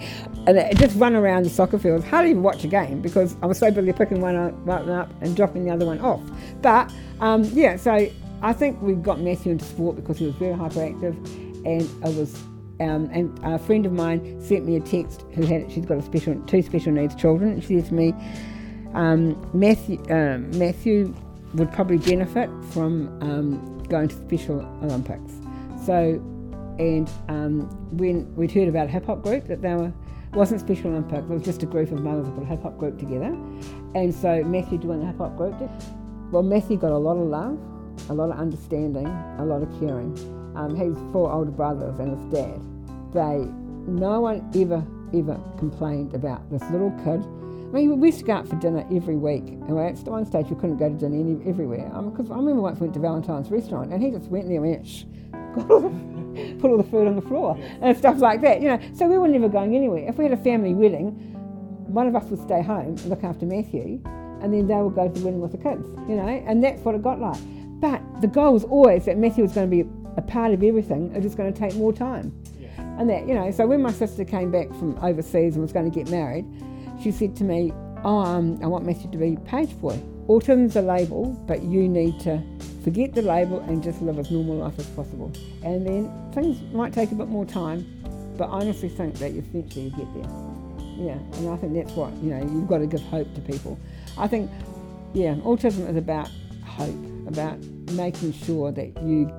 and 0.47 0.77
just 0.77 0.97
run 0.97 1.15
around 1.15 1.43
the 1.43 1.49
soccer 1.49 1.79
field. 1.79 2.03
Hardly 2.03 2.31
even 2.31 2.43
watch 2.43 2.63
a 2.63 2.67
game 2.67 3.01
because 3.01 3.35
I 3.41 3.45
was 3.45 3.57
so 3.59 3.71
busy 3.71 3.93
picking 3.93 4.21
one 4.21 4.35
up, 4.35 4.53
one 4.65 4.89
up 4.89 5.11
and 5.21 5.35
dropping 5.35 5.65
the 5.65 5.71
other 5.71 5.85
one 5.85 5.99
off. 5.99 6.21
But, 6.61 6.91
um, 7.19 7.43
yeah, 7.53 7.77
so 7.77 8.09
I 8.41 8.53
think 8.53 8.81
we 8.81 8.93
got 8.93 9.19
Matthew 9.21 9.51
into 9.53 9.65
sport 9.65 9.95
because 9.95 10.17
he 10.17 10.25
was 10.25 10.35
very 10.35 10.53
hyperactive 10.53 11.52
and 11.65 11.81
it 11.81 12.15
was 12.15 12.41
um, 12.79 13.09
and 13.11 13.39
a 13.43 13.59
friend 13.59 13.85
of 13.85 13.91
mine 13.91 14.41
sent 14.41 14.65
me 14.65 14.75
a 14.75 14.79
text 14.79 15.25
who 15.33 15.45
had 15.45 15.71
she's 15.71 15.85
got 15.85 15.97
a 15.97 16.01
special 16.01 16.35
two 16.47 16.61
special 16.61 16.91
needs 16.91 17.15
children. 17.15 17.61
She 17.61 17.79
says 17.79 17.89
to 17.89 17.93
me, 17.93 18.13
um, 18.93 19.49
Matthew 19.53 20.03
um, 20.09 20.57
Matthew 20.57 21.13
would 21.53 21.71
probably 21.71 21.97
benefit 21.97 22.49
from 22.71 23.07
um, 23.21 23.83
going 23.83 24.07
to 24.07 24.15
Special 24.15 24.61
Olympics. 24.81 25.33
So, 25.85 26.21
and 26.79 27.09
um, 27.29 27.61
when 27.95 28.33
we'd 28.35 28.51
heard 28.51 28.67
about 28.67 28.87
a 28.87 28.89
hip 28.89 29.05
hop 29.05 29.21
group 29.21 29.47
that 29.47 29.61
they 29.61 29.73
were 29.75 29.93
wasn't 30.33 30.61
Special 30.61 30.89
Olympics, 30.89 31.23
it 31.23 31.29
was 31.29 31.43
just 31.43 31.61
a 31.61 31.67
group 31.67 31.91
of 31.91 32.01
mothers 32.01 32.25
that 32.25 32.33
put 32.33 32.43
a 32.43 32.47
hip 32.47 32.63
hop 32.63 32.77
group 32.77 32.97
together. 32.97 33.37
And 33.93 34.13
so 34.13 34.43
Matthew 34.43 34.79
joined 34.79 35.03
the 35.03 35.07
hip 35.07 35.17
hop 35.17 35.37
group. 35.37 35.55
Well, 36.31 36.43
Matthew 36.43 36.77
got 36.77 36.91
a 36.91 36.97
lot 36.97 37.17
of 37.17 37.27
love, 37.27 37.59
a 38.09 38.13
lot 38.13 38.31
of 38.31 38.39
understanding, 38.39 39.05
a 39.05 39.45
lot 39.45 39.61
of 39.61 39.69
caring. 39.79 40.17
Um, 40.55 41.11
four 41.11 41.31
older 41.31 41.51
brothers 41.51 41.99
and 41.99 42.17
his 42.17 42.33
dad. 42.33 42.61
They, 43.13 43.47
no 43.87 44.21
one 44.21 44.49
ever, 44.55 44.85
ever 45.13 45.39
complained 45.57 46.13
about 46.13 46.49
this 46.49 46.61
little 46.69 46.91
kid. 47.03 47.23
I 47.73 47.77
mean, 47.77 47.99
we 47.99 48.09
used 48.09 48.19
to 48.19 48.25
go 48.25 48.33
out 48.33 48.47
for 48.47 48.55
dinner 48.57 48.85
every 48.93 49.15
week, 49.15 49.47
and 49.47 49.79
at 49.79 49.97
one 50.05 50.25
stage 50.27 50.45
we 50.47 50.55
couldn't 50.55 50.77
go 50.77 50.89
to 50.89 50.95
dinner 50.95 51.15
any, 51.15 51.49
everywhere. 51.49 51.89
Because 51.89 52.29
um, 52.29 52.33
I 52.33 52.35
remember 52.35 52.61
once 52.61 52.79
we 52.79 52.81
went 52.81 52.93
to 52.93 52.99
Valentine's 52.99 53.49
restaurant, 53.49 53.91
and 53.91 54.01
he 54.01 54.11
just 54.11 54.29
went 54.29 54.47
there 54.47 54.63
and 54.63 54.71
went, 54.71 54.87
Shh, 54.87 55.05
got 55.55 55.71
all 55.71 55.79
the, 55.79 56.53
put 56.61 56.69
all 56.69 56.77
the 56.77 56.83
food 56.83 57.07
on 57.07 57.15
the 57.15 57.23
floor 57.23 57.57
and 57.81 57.97
stuff 57.97 58.19
like 58.19 58.41
that. 58.41 58.61
You 58.61 58.69
know, 58.69 58.79
so 58.93 59.07
we 59.07 59.17
were 59.17 59.27
never 59.27 59.49
going 59.49 59.75
anywhere. 59.75 60.07
If 60.07 60.19
we 60.19 60.25
had 60.25 60.33
a 60.33 60.43
family 60.43 60.75
wedding, 60.75 61.11
one 61.87 62.05
of 62.05 62.15
us 62.15 62.25
would 62.25 62.41
stay 62.41 62.61
home 62.61 62.89
and 62.89 63.05
look 63.05 63.23
after 63.23 63.47
Matthew, 63.47 63.99
and 64.41 64.53
then 64.53 64.67
they 64.67 64.75
would 64.75 64.93
go 64.93 65.07
to 65.07 65.19
the 65.19 65.25
wedding 65.25 65.41
with 65.41 65.51
the 65.51 65.57
kids. 65.57 65.87
You 66.07 66.15
know, 66.15 66.27
and 66.27 66.63
that's 66.63 66.81
what 66.81 66.93
it 66.93 67.01
got 67.01 67.19
like. 67.19 67.41
But 67.81 68.01
the 68.21 68.27
goal 68.27 68.53
was 68.53 68.65
always 68.65 69.05
that 69.05 69.17
Matthew 69.17 69.43
was 69.45 69.53
going 69.53 69.67
to 69.67 69.83
be 69.83 69.89
a 70.17 70.21
part 70.21 70.53
of 70.53 70.63
everything. 70.63 71.13
It 71.15 71.21
just 71.21 71.37
going 71.37 71.53
to 71.53 71.59
take 71.59 71.75
more 71.75 71.93
time. 71.93 72.33
Yeah. 72.59 72.69
And 72.99 73.09
that, 73.09 73.27
you 73.27 73.33
know, 73.33 73.51
so 73.51 73.65
when 73.67 73.81
my 73.81 73.91
sister 73.91 74.23
came 74.23 74.51
back 74.51 74.69
from 74.69 74.97
overseas 75.03 75.55
and 75.55 75.61
was 75.61 75.73
going 75.73 75.89
to 75.89 75.95
get 75.95 76.09
married, 76.09 76.45
she 77.01 77.11
said 77.11 77.35
to 77.37 77.43
me, 77.43 77.73
Oh, 78.05 78.17
um, 78.17 78.59
I 78.61 78.67
want 78.67 78.85
Matthew 78.85 79.09
to 79.11 79.17
be 79.17 79.37
page 79.45 79.79
boy. 79.79 79.97
Autism's 80.27 80.75
a 80.75 80.81
label, 80.81 81.31
but 81.47 81.63
you 81.63 81.87
need 81.87 82.19
to 82.21 82.41
forget 82.83 83.13
the 83.13 83.21
label 83.21 83.61
and 83.61 83.81
just 83.81 84.01
live 84.01 84.19
as 84.19 84.29
normal 84.29 84.57
life 84.57 84.77
as 84.77 84.85
possible. 84.87 85.31
And 85.63 85.87
then 85.87 86.31
things 86.33 86.61
might 86.73 86.93
take 86.93 87.11
a 87.11 87.15
bit 87.15 87.29
more 87.29 87.45
time, 87.45 87.85
but 88.37 88.45
I 88.49 88.59
honestly 88.59 88.89
think 88.89 89.15
that 89.19 89.31
eventually 89.31 89.85
you 89.85 89.91
get 89.91 90.13
there. 90.13 90.31
Yeah, 90.97 91.17
and 91.37 91.49
I 91.49 91.57
think 91.57 91.73
that's 91.73 91.93
what, 91.93 92.13
you 92.15 92.29
know, 92.29 92.41
you've 92.41 92.67
got 92.67 92.79
to 92.79 92.87
give 92.87 93.01
hope 93.03 93.33
to 93.35 93.41
people. 93.41 93.79
I 94.17 94.27
think, 94.27 94.51
yeah, 95.13 95.35
autism 95.35 95.89
is 95.89 95.95
about 95.95 96.29
hope, 96.65 96.95
about 97.27 97.57
making 97.93 98.33
sure 98.33 98.71
that 98.71 99.01
you 99.01 99.31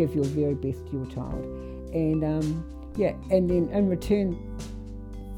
give 0.00 0.14
your 0.14 0.24
very 0.24 0.54
best 0.54 0.86
to 0.86 0.92
your 0.92 1.06
child. 1.06 1.44
And 1.92 2.24
um, 2.24 2.92
yeah, 2.96 3.14
and 3.30 3.50
then 3.50 3.68
in 3.68 3.88
return, 3.88 4.38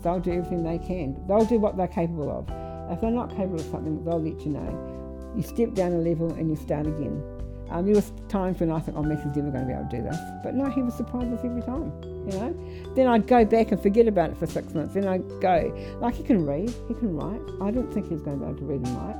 they'll 0.03 0.21
do 0.21 0.33
everything 0.33 0.63
they 0.63 0.79
can. 0.79 1.21
They'll 1.27 1.45
do 1.45 1.59
what 1.59 1.77
they're 1.77 1.89
capable 1.89 2.31
of. 2.31 2.47
If 2.93 3.01
they're 3.01 3.11
not 3.11 3.31
capable 3.31 3.57
of 3.57 3.67
something, 3.67 4.05
they'll 4.05 4.23
let 4.23 4.41
you 4.45 4.53
know. 4.53 5.33
You 5.37 5.43
step 5.43 5.75
down 5.75 5.93
a 5.93 5.99
level 5.99 6.33
and 6.33 6.51
you 6.51 6.57
start 6.57 6.87
again. 6.87 7.23
Um, 7.71 7.87
there 7.87 7.95
was 7.95 8.13
times 8.29 8.61
when 8.61 8.71
I 8.71 8.81
thought, 8.81 8.97
oh, 8.97 9.03
Messy's 9.03 9.35
never 9.35 9.51
going 9.51 9.63
to 9.63 9.67
be 9.67 9.73
able 9.73 9.89
to 9.89 9.97
do 9.97 10.03
this. 10.03 10.19
But 10.45 10.55
no, 10.55 10.67
he 10.67 10.83
was 10.83 10.95
surprised 10.95 11.33
us 11.33 11.41
every 11.43 11.63
time, 11.63 11.91
you 12.03 12.39
know. 12.39 12.95
Then 12.95 13.07
I'd 13.07 13.27
go 13.27 13.47
back 13.47 13.73
and 13.73 13.81
forget 13.81 14.07
about 14.07 14.31
it 14.31 14.37
for 14.37 14.47
six 14.47 14.75
months. 14.75 14.93
Then 14.93 15.09
I'd 15.09 15.27
go, 15.41 15.73
like 16.01 16.15
he 16.15 16.23
can 16.23 16.45
read, 16.45 16.71
he 16.87 16.95
can 16.95 17.17
write. 17.17 17.41
I 17.63 17.71
didn't 17.71 17.91
think 17.93 18.09
he 18.09 18.13
was 18.13 18.23
going 18.23 18.39
to 18.41 18.45
be 18.45 18.51
able 18.51 18.61
to 18.61 18.67
read 18.67 18.87
and 18.87 18.97
write. 18.99 19.17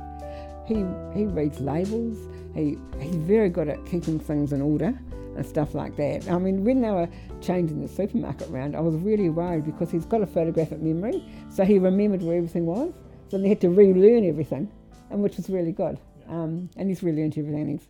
He, 0.67 1.19
he 1.19 1.25
reads 1.25 1.59
labels. 1.59 2.15
He, 2.53 2.77
he's 2.99 3.15
very 3.15 3.49
good 3.49 3.69
at 3.69 3.83
keeping 3.87 4.19
things 4.19 4.53
in 4.53 4.61
order 4.61 4.99
and 5.35 5.45
stuff 5.45 5.73
like 5.73 5.95
that. 5.97 6.29
I 6.29 6.37
mean, 6.37 6.63
when 6.63 6.81
they 6.81 6.89
were 6.89 7.09
changing 7.41 7.81
the 7.81 7.87
supermarket 7.87 8.49
round, 8.49 8.75
I 8.75 8.79
was 8.79 8.95
really 8.95 9.29
worried 9.29 9.65
because 9.65 9.91
he's 9.91 10.05
got 10.05 10.21
a 10.21 10.27
photographic 10.27 10.81
memory, 10.81 11.23
so 11.49 11.63
he 11.63 11.79
remembered 11.79 12.21
where 12.21 12.37
everything 12.37 12.65
was. 12.65 12.93
So 13.29 13.37
they 13.37 13.49
had 13.49 13.61
to 13.61 13.69
relearn 13.69 14.27
everything, 14.27 14.71
and 15.09 15.23
which 15.23 15.37
was 15.37 15.49
really 15.49 15.71
good. 15.71 15.99
Um, 16.29 16.69
and 16.77 16.89
he's 16.89 17.03
relearned 17.03 17.37
everything. 17.37 17.67
He's, 17.67 17.87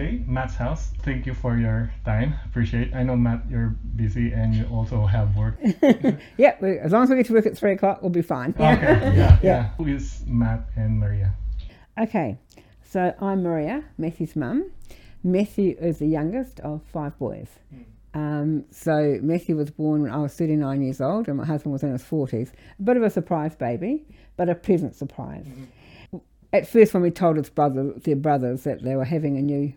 in 0.00 0.06
Island 0.06 0.26
Bay, 0.26 0.32
Matt's 0.32 0.54
house. 0.54 0.92
Thank 1.02 1.26
you 1.26 1.34
for 1.34 1.56
your 1.56 1.92
time. 2.04 2.34
Appreciate. 2.46 2.94
I 2.94 3.02
know 3.02 3.16
Matt, 3.16 3.42
you're 3.50 3.74
busy 3.96 4.32
and 4.32 4.54
you 4.54 4.66
also 4.72 5.06
have 5.06 5.36
work. 5.36 5.58
Yeah, 6.38 6.56
we, 6.60 6.78
as 6.78 6.92
long 6.92 7.04
as 7.04 7.10
we 7.10 7.16
get 7.16 7.26
to 7.26 7.32
work 7.32 7.46
at 7.46 7.56
three 7.56 7.72
o'clock, 7.72 8.02
we'll 8.02 8.10
be 8.10 8.22
fine. 8.22 8.50
Okay. 8.50 9.12
Yeah. 9.16 9.38
Yeah. 9.42 9.70
Who 9.78 9.86
is 9.86 10.22
Matt 10.26 10.68
and 10.76 10.98
Maria? 10.98 11.34
Okay, 11.98 12.36
so 12.84 13.14
I'm 13.20 13.42
Maria, 13.42 13.84
Matthew's 13.96 14.36
mum. 14.36 14.70
Matthew 15.24 15.76
is 15.80 15.98
the 15.98 16.06
youngest 16.06 16.60
of 16.60 16.82
five 16.92 17.18
boys. 17.18 17.48
Um, 18.14 18.64
so 18.70 19.18
Matthew 19.22 19.56
was 19.56 19.70
born 19.70 20.02
when 20.02 20.10
I 20.10 20.18
was 20.18 20.34
39 20.34 20.82
years 20.82 21.00
old, 21.00 21.28
and 21.28 21.38
my 21.38 21.44
husband 21.44 21.72
was 21.72 21.82
in 21.82 21.92
his 21.92 22.02
40s. 22.02 22.50
A 22.78 22.82
bit 22.82 22.96
of 22.96 23.02
a 23.02 23.10
surprise 23.10 23.56
baby, 23.56 24.04
but 24.36 24.48
a 24.48 24.54
pleasant 24.54 24.94
surprise. 24.94 25.46
At 26.52 26.68
first, 26.68 26.94
when 26.94 27.02
we 27.02 27.10
told 27.10 27.36
his 27.36 27.50
brother, 27.50 27.92
their 27.96 28.16
brothers 28.16 28.64
that 28.64 28.82
they 28.82 28.94
were 28.94 29.04
having 29.04 29.36
a 29.36 29.42
new 29.42 29.72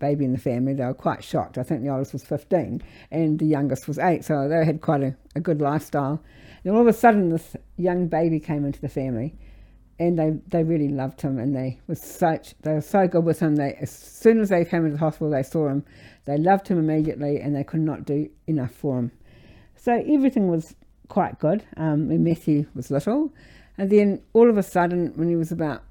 baby 0.00 0.24
in 0.24 0.32
the 0.32 0.38
family, 0.38 0.74
they 0.74 0.84
were 0.84 0.94
quite 0.94 1.22
shocked. 1.22 1.58
I 1.58 1.62
think 1.62 1.82
the 1.82 1.90
oldest 1.90 2.12
was 2.12 2.24
15, 2.24 2.82
and 3.10 3.38
the 3.38 3.46
youngest 3.46 3.86
was 3.86 3.98
eight, 3.98 4.24
so 4.24 4.48
they 4.48 4.64
had 4.64 4.80
quite 4.80 5.02
a, 5.02 5.16
a 5.36 5.40
good 5.40 5.60
lifestyle. 5.60 6.20
And 6.64 6.74
all 6.74 6.80
of 6.80 6.88
a 6.88 6.92
sudden, 6.92 7.28
this 7.28 7.56
young 7.76 8.08
baby 8.08 8.40
came 8.40 8.64
into 8.64 8.80
the 8.80 8.88
family, 8.88 9.34
and 10.00 10.18
they, 10.18 10.30
they 10.48 10.64
really 10.64 10.88
loved 10.88 11.20
him 11.20 11.38
and 11.38 11.54
they 11.54 11.78
was 11.86 12.00
such 12.00 12.54
they 12.62 12.72
were 12.72 12.80
so 12.80 13.06
good 13.06 13.22
with 13.22 13.38
him 13.38 13.56
they 13.56 13.74
as 13.82 13.90
soon 13.90 14.40
as 14.40 14.48
they 14.48 14.64
came 14.64 14.86
into 14.86 14.96
the 14.96 14.98
hospital 14.98 15.30
they 15.30 15.42
saw 15.42 15.68
him 15.68 15.84
they 16.24 16.38
loved 16.38 16.66
him 16.66 16.78
immediately 16.78 17.38
and 17.38 17.54
they 17.54 17.62
could 17.62 17.80
not 17.80 18.06
do 18.06 18.28
enough 18.46 18.72
for 18.72 18.98
him 18.98 19.12
so 19.76 19.92
everything 20.08 20.48
was 20.48 20.74
quite 21.08 21.38
good 21.38 21.62
um, 21.76 22.08
when 22.08 22.24
Matthew 22.24 22.66
was 22.74 22.90
little 22.90 23.30
and 23.76 23.90
then 23.90 24.22
all 24.32 24.48
of 24.48 24.56
a 24.56 24.62
sudden 24.62 25.12
when 25.16 25.28
he 25.28 25.36
was 25.36 25.52
about 25.52 25.82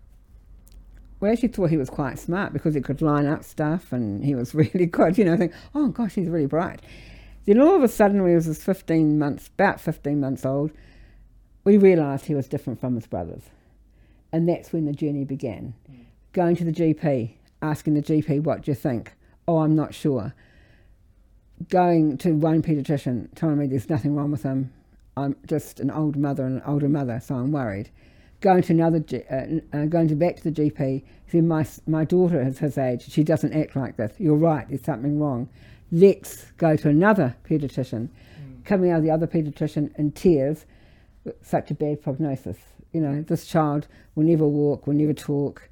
we 1.19 1.29
actually 1.29 1.49
thought 1.49 1.69
he 1.69 1.77
was 1.77 1.89
quite 1.89 2.17
smart 2.17 2.53
because 2.53 2.73
he 2.73 2.81
could 2.81 3.01
line 3.01 3.25
up 3.25 3.43
stuff 3.43 3.91
and 3.91 4.23
he 4.23 4.35
was 4.35 4.53
really 4.61 4.85
good 4.85 5.17
you 5.17 5.25
know 5.25 5.37
think 5.37 5.53
oh 5.75 5.87
gosh 5.89 6.15
he's 6.15 6.29
really 6.29 6.45
bright 6.45 6.81
then 7.45 7.59
all 7.59 7.75
of 7.75 7.83
a 7.83 7.87
sudden 7.87 8.21
when 8.21 8.31
he 8.31 8.35
was 8.35 8.63
15 8.63 9.17
months 9.17 9.47
about 9.47 9.81
15 9.81 10.19
months 10.19 10.45
old 10.45 10.71
we 11.63 11.77
realised 11.77 12.25
he 12.25 12.35
was 12.35 12.47
different 12.47 12.79
from 12.79 12.95
his 12.95 13.07
brothers 13.07 13.43
and 14.31 14.47
that's 14.47 14.71
when 14.71 14.85
the 14.85 14.93
journey 14.93 15.23
began. 15.23 15.73
Mm. 15.89 16.05
Going 16.33 16.55
to 16.57 16.63
the 16.63 16.71
GP, 16.71 17.31
asking 17.61 17.95
the 17.95 18.01
GP, 18.01 18.43
what 18.43 18.61
do 18.61 18.71
you 18.71 18.75
think? 18.75 19.13
Oh, 19.47 19.59
I'm 19.59 19.75
not 19.75 19.93
sure. 19.93 20.33
Going 21.69 22.17
to 22.19 22.33
one 22.33 22.61
paediatrician, 22.61 23.29
telling 23.35 23.57
me 23.57 23.67
there's 23.67 23.89
nothing 23.89 24.15
wrong 24.15 24.31
with 24.31 24.43
him. 24.43 24.71
I'm 25.17 25.35
just 25.45 25.79
an 25.79 25.91
old 25.91 26.15
mother 26.15 26.45
and 26.45 26.57
an 26.57 26.63
older 26.65 26.87
mother, 26.87 27.19
so 27.19 27.35
I'm 27.35 27.51
worried. 27.51 27.89
Going 28.41 28.61
to 28.63 28.73
another, 28.73 28.99
G- 28.99 29.23
uh, 29.29 29.77
uh, 29.77 29.85
going 29.85 30.07
to 30.07 30.15
back 30.15 30.37
to 30.37 30.49
the 30.49 30.51
GP, 30.51 31.03
saying 31.27 31.47
my 31.47 31.65
my 31.87 32.05
daughter 32.05 32.41
is 32.41 32.59
his 32.59 32.77
age. 32.77 33.09
She 33.09 33.23
doesn't 33.23 33.53
act 33.53 33.75
like 33.75 33.97
this. 33.97 34.13
You're 34.17 34.35
right. 34.35 34.67
There's 34.69 34.83
something 34.83 35.19
wrong. 35.19 35.49
Let's 35.91 36.45
go 36.57 36.75
to 36.77 36.89
another 36.89 37.35
paediatrician. 37.49 38.09
Coming 38.63 38.91
out 38.91 38.99
of 38.99 39.03
the 39.03 39.11
other 39.11 39.27
paediatrician 39.27 39.97
in 39.97 40.11
tears, 40.11 40.65
such 41.41 41.71
a 41.71 41.73
bad 41.73 42.01
prognosis. 42.01 42.57
You 42.93 43.01
know, 43.01 43.21
this 43.21 43.45
child 43.45 43.87
will 44.15 44.23
never 44.25 44.47
walk, 44.47 44.87
will 44.87 44.93
never 44.93 45.13
talk. 45.13 45.67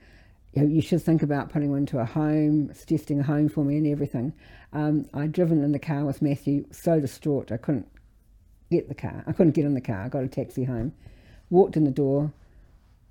You, 0.53 0.63
know, 0.63 0.67
you 0.67 0.81
should 0.81 1.01
think 1.03 1.21
about 1.21 1.49
putting 1.51 1.69
him 1.69 1.77
into 1.77 1.99
a 1.99 2.05
home, 2.05 2.71
suggesting 2.73 3.19
a 3.19 3.23
home 3.23 3.47
for 3.47 3.63
me 3.63 3.77
and 3.77 3.87
everything. 3.87 4.33
Um, 4.73 5.05
I'd 5.13 5.31
driven 5.31 5.63
in 5.63 5.71
the 5.71 5.79
car 5.79 6.03
with 6.03 6.21
Matthew, 6.21 6.65
so 6.71 6.99
distraught 6.99 7.51
I 7.51 7.57
couldn't 7.57 7.87
get 8.71 8.89
the 8.89 8.95
car. 8.95 9.23
I 9.27 9.31
couldn't 9.31 9.53
get 9.53 9.65
in 9.65 9.73
the 9.73 9.81
car. 9.81 10.01
I 10.01 10.09
got 10.09 10.23
a 10.23 10.27
taxi 10.27 10.63
home. 10.63 10.93
Walked 11.49 11.77
in 11.77 11.83
the 11.83 11.91
door. 11.91 12.33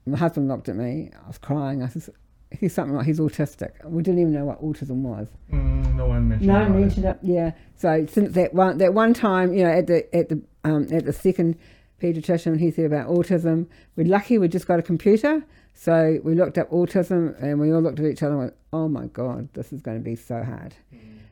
My 0.07 0.19
husband 0.19 0.49
looked 0.49 0.69
at 0.69 0.77
me. 0.77 1.11
I 1.13 1.27
was 1.27 1.39
crying. 1.39 1.83
I 1.83 1.89
said, 1.89 2.15
he's 2.51 2.73
something 2.73 2.97
like 2.97 3.07
he's 3.07 3.19
autistic. 3.19 3.73
We 3.85 4.03
didn't 4.03 4.21
even 4.21 4.33
know 4.33 4.45
what 4.45 4.63
autism 4.63 5.03
was. 5.03 5.29
Mm, 5.53 5.95
no 5.95 6.07
one 6.07 6.29
mentioned. 6.29 6.49
No 6.49 6.61
one 6.61 6.81
mentioned 6.81 7.05
it. 7.07 7.19
Yeah. 7.23 7.53
So 7.77 8.07
since 8.07 8.35
that 8.35 8.55
one 8.55 8.79
that 8.79 8.95
one 8.95 9.15
time, 9.15 9.53
you 9.53 9.65
know, 9.65 9.71
at 9.71 9.87
the 9.87 10.15
at 10.15 10.29
the 10.29 10.43
um, 10.65 10.87
at 10.93 11.05
the 11.05 11.13
second 11.13 11.59
paediatrician, 12.01 12.59
he 12.59 12.71
said 12.71 12.87
about 12.87 13.09
autism. 13.09 13.67
We're 13.97 14.07
lucky 14.07 14.39
we 14.39 14.49
just 14.49 14.67
got 14.67 14.79
a 14.79 14.83
computer, 14.83 15.45
so 15.75 16.19
we 16.23 16.35
looked 16.35 16.59
up 16.59 16.71
autism, 16.71 17.41
and 17.43 17.61
we 17.61 17.73
all 17.73 17.81
looked 17.81 17.99
at 17.99 18.07
each 18.07 18.23
other 18.23 18.33
and 18.33 18.41
went, 18.41 18.55
"Oh 18.73 18.89
my 18.89 19.07
God, 19.07 19.49
this 19.55 19.73
is 19.73 19.81
going 19.81 19.99
to 19.99 20.05
be 20.05 20.17
so 20.17 20.43
hard." 20.43 20.75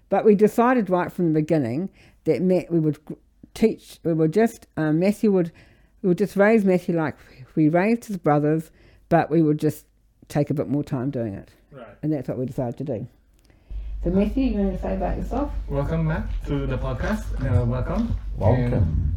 But 0.08 0.24
we 0.24 0.34
decided 0.34 0.90
right 0.90 1.10
from 1.10 1.32
the 1.32 1.40
beginning 1.40 1.90
that 2.24 2.42
Matt, 2.42 2.70
we 2.70 2.78
would 2.80 2.98
teach. 3.54 3.98
We 4.04 4.12
would 4.12 4.32
just 4.32 4.66
um, 4.76 4.98
Matthew 4.98 5.30
would 5.32 5.52
we 6.02 6.08
would 6.08 6.18
just 6.18 6.36
raise 6.36 6.64
Matthew 6.64 6.96
like 6.96 7.16
we 7.54 7.68
raised 7.68 8.04
his 8.06 8.16
brothers, 8.16 8.70
but 9.08 9.30
we 9.30 9.42
would 9.42 9.58
just 9.58 9.86
take 10.28 10.50
a 10.50 10.54
bit 10.54 10.68
more 10.68 10.82
time 10.82 11.10
doing 11.10 11.34
it, 11.34 11.50
Right. 11.70 11.86
and 12.02 12.12
that's 12.12 12.28
what 12.28 12.38
we 12.38 12.46
decided 12.46 12.76
to 12.78 12.84
do. 12.84 13.06
So 14.02 14.10
Matthew, 14.10 14.44
you 14.44 14.58
want 14.58 14.74
to 14.76 14.82
say 14.82 14.94
about 14.96 15.16
yourself? 15.16 15.52
Welcome, 15.68 16.06
Matt, 16.06 16.26
to 16.46 16.66
the 16.66 16.76
podcast. 16.76 17.24
Uh, 17.40 17.64
welcome. 17.64 18.14
Welcome. 18.36 18.72
And 18.74 19.14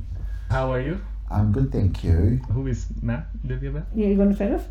how 0.49 0.71
are 0.71 0.79
you? 0.79 1.01
I'm 1.29 1.51
good, 1.51 1.71
thank 1.71 2.03
you. 2.03 2.39
Who 2.53 2.67
is 2.67 2.87
Matt? 3.01 3.27
Divya? 3.45 3.85
Yeah, 3.93 4.07
you 4.07 4.17
want 4.17 4.31
to 4.31 4.37
say 4.37 4.47
this? 4.47 4.63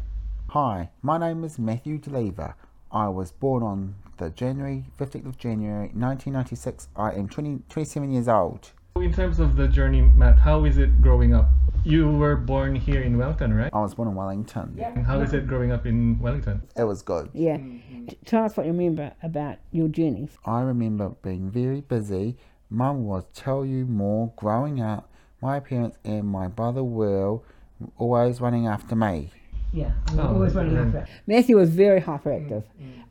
Hi, 0.49 0.89
my 1.03 1.19
name 1.19 1.45
is 1.45 1.59
Matthew 1.59 1.99
Dileva. 1.99 2.55
I 2.91 3.09
was 3.09 3.31
born 3.33 3.63
on 3.63 3.97
the 4.17 4.31
January 4.31 4.85
15th 4.99 5.27
of 5.27 5.37
January 5.39 5.89
1996. 5.93 6.89
I 6.97 7.11
am 7.13 7.29
20, 7.29 7.59
27 7.69 8.11
years 8.11 8.29
old. 8.29 8.71
In 8.97 9.13
terms 9.13 9.39
of 9.39 9.57
the 9.57 9.69
journey, 9.69 10.01
Matt, 10.01 10.39
how 10.39 10.65
is 10.65 10.79
it 10.79 11.03
growing 11.03 11.35
up? 11.35 11.49
You 11.87 12.11
were 12.11 12.35
born 12.35 12.75
here 12.75 13.01
in 13.01 13.17
Wellington, 13.17 13.55
right? 13.55 13.71
I 13.73 13.81
was 13.81 13.95
born 13.95 14.09
in 14.09 14.17
Wellington. 14.17 14.75
Yeah. 14.77 14.93
And 14.93 15.07
was 15.21 15.33
it 15.33 15.47
growing 15.47 15.71
up 15.71 15.87
in 15.87 16.19
Wellington? 16.19 16.63
It 16.77 16.83
was 16.83 17.01
good. 17.01 17.31
Yeah. 17.33 17.59
T- 17.59 18.19
Tell 18.25 18.43
us 18.45 18.57
what 18.57 18.67
you 18.67 18.73
remember 18.73 19.13
about 19.23 19.59
your 19.71 19.87
journeys. 19.87 20.31
I 20.45 20.63
remember 20.63 21.11
being 21.23 21.49
very 21.49 21.83
busy. 21.83 22.39
Mum 22.71 23.05
was 23.05 23.23
tell 23.35 23.65
you 23.65 23.85
more 23.87 24.33
growing 24.35 24.81
up. 24.81 25.09
My 25.41 25.61
parents 25.61 25.97
and 26.05 26.25
my 26.27 26.49
brother 26.49 26.83
Will 26.83 27.45
were 27.79 27.89
always 27.99 28.41
running 28.41 28.67
after 28.67 28.97
me. 28.97 29.31
Yeah, 29.73 29.93
Oh, 30.19 30.35
always 30.35 30.55
running 30.55 30.73
brilliant. 30.73 30.97
after 30.97 31.09
it. 31.13 31.21
Matthew 31.29 31.57
was 31.57 31.71
very 31.71 32.01
hyperactive. 32.01 32.65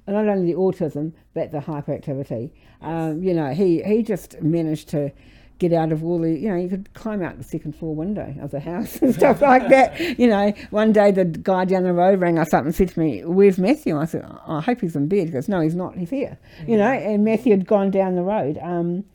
And 0.05 0.15
not 0.15 0.27
only 0.27 0.51
the 0.51 0.57
autism, 0.59 1.13
but 1.33 1.51
the 1.53 1.59
hyperactivity. 1.59 2.51
Um, 2.81 3.23
you 3.23 3.33
know, 3.33 3.53
he, 3.53 3.81
he 3.83 4.03
just 4.03 4.41
managed 4.41 4.89
to 4.89 5.11
get 5.59 5.73
out 5.73 5.91
of 5.91 6.03
all 6.03 6.19
the, 6.19 6.31
you 6.31 6.49
know, 6.49 6.55
you 6.55 6.67
could 6.67 6.93
climb 6.93 7.23
out 7.23 7.37
the 7.37 7.43
second 7.43 7.75
floor 7.75 7.95
window 7.95 8.35
of 8.41 8.51
the 8.51 8.59
house 8.59 8.97
and 9.01 9.13
stuff 9.13 9.41
like 9.41 9.69
that. 9.69 9.99
You 10.19 10.27
know, 10.27 10.53
one 10.69 10.91
day 10.91 11.11
the 11.11 11.25
guy 11.25 11.65
down 11.65 11.83
the 11.83 11.93
road 11.93 12.19
rang 12.19 12.37
us 12.37 12.53
up 12.53 12.65
and 12.65 12.75
said 12.75 12.89
to 12.89 12.99
me, 12.99 13.23
Where's 13.23 13.57
Matthew? 13.57 13.97
I 13.97 14.05
said, 14.05 14.25
"Oh, 14.27 14.57
I 14.57 14.61
hope 14.61 14.81
he's 14.81 14.95
in 14.95 15.07
bed. 15.07 15.27
He 15.27 15.31
goes, 15.31 15.47
No, 15.47 15.61
he's 15.61 15.75
not. 15.75 15.97
He's 15.97 16.09
here. 16.09 16.37
You 16.67 16.77
know, 16.77 16.91
and 16.91 17.23
Matthew 17.23 17.51
had 17.51 17.65
gone 17.65 17.91
down 17.91 18.15
the 18.15 18.23
road. 18.23 18.57
Um, 18.61 19.05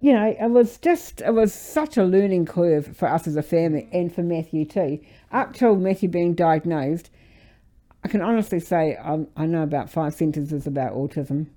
you 0.00 0.12
know, 0.12 0.36
it 0.38 0.50
was 0.50 0.78
just, 0.78 1.20
it 1.22 1.34
was 1.34 1.52
such 1.52 1.96
a 1.96 2.04
learning 2.04 2.46
curve 2.46 2.96
for 2.96 3.08
us 3.08 3.26
as 3.26 3.34
a 3.34 3.42
family 3.42 3.88
and 3.92 4.14
for 4.14 4.22
Matthew 4.22 4.64
too. 4.64 5.00
Up 5.32 5.54
till 5.54 5.74
Matthew 5.74 6.08
being 6.08 6.34
diagnosed, 6.34 7.10
I 8.04 8.08
can 8.08 8.22
honestly 8.22 8.60
say 8.60 8.96
um, 8.96 9.26
I 9.36 9.46
know 9.46 9.62
about 9.62 9.90
five 9.90 10.14
sentences 10.14 10.66
about 10.66 10.94
autism. 10.94 11.48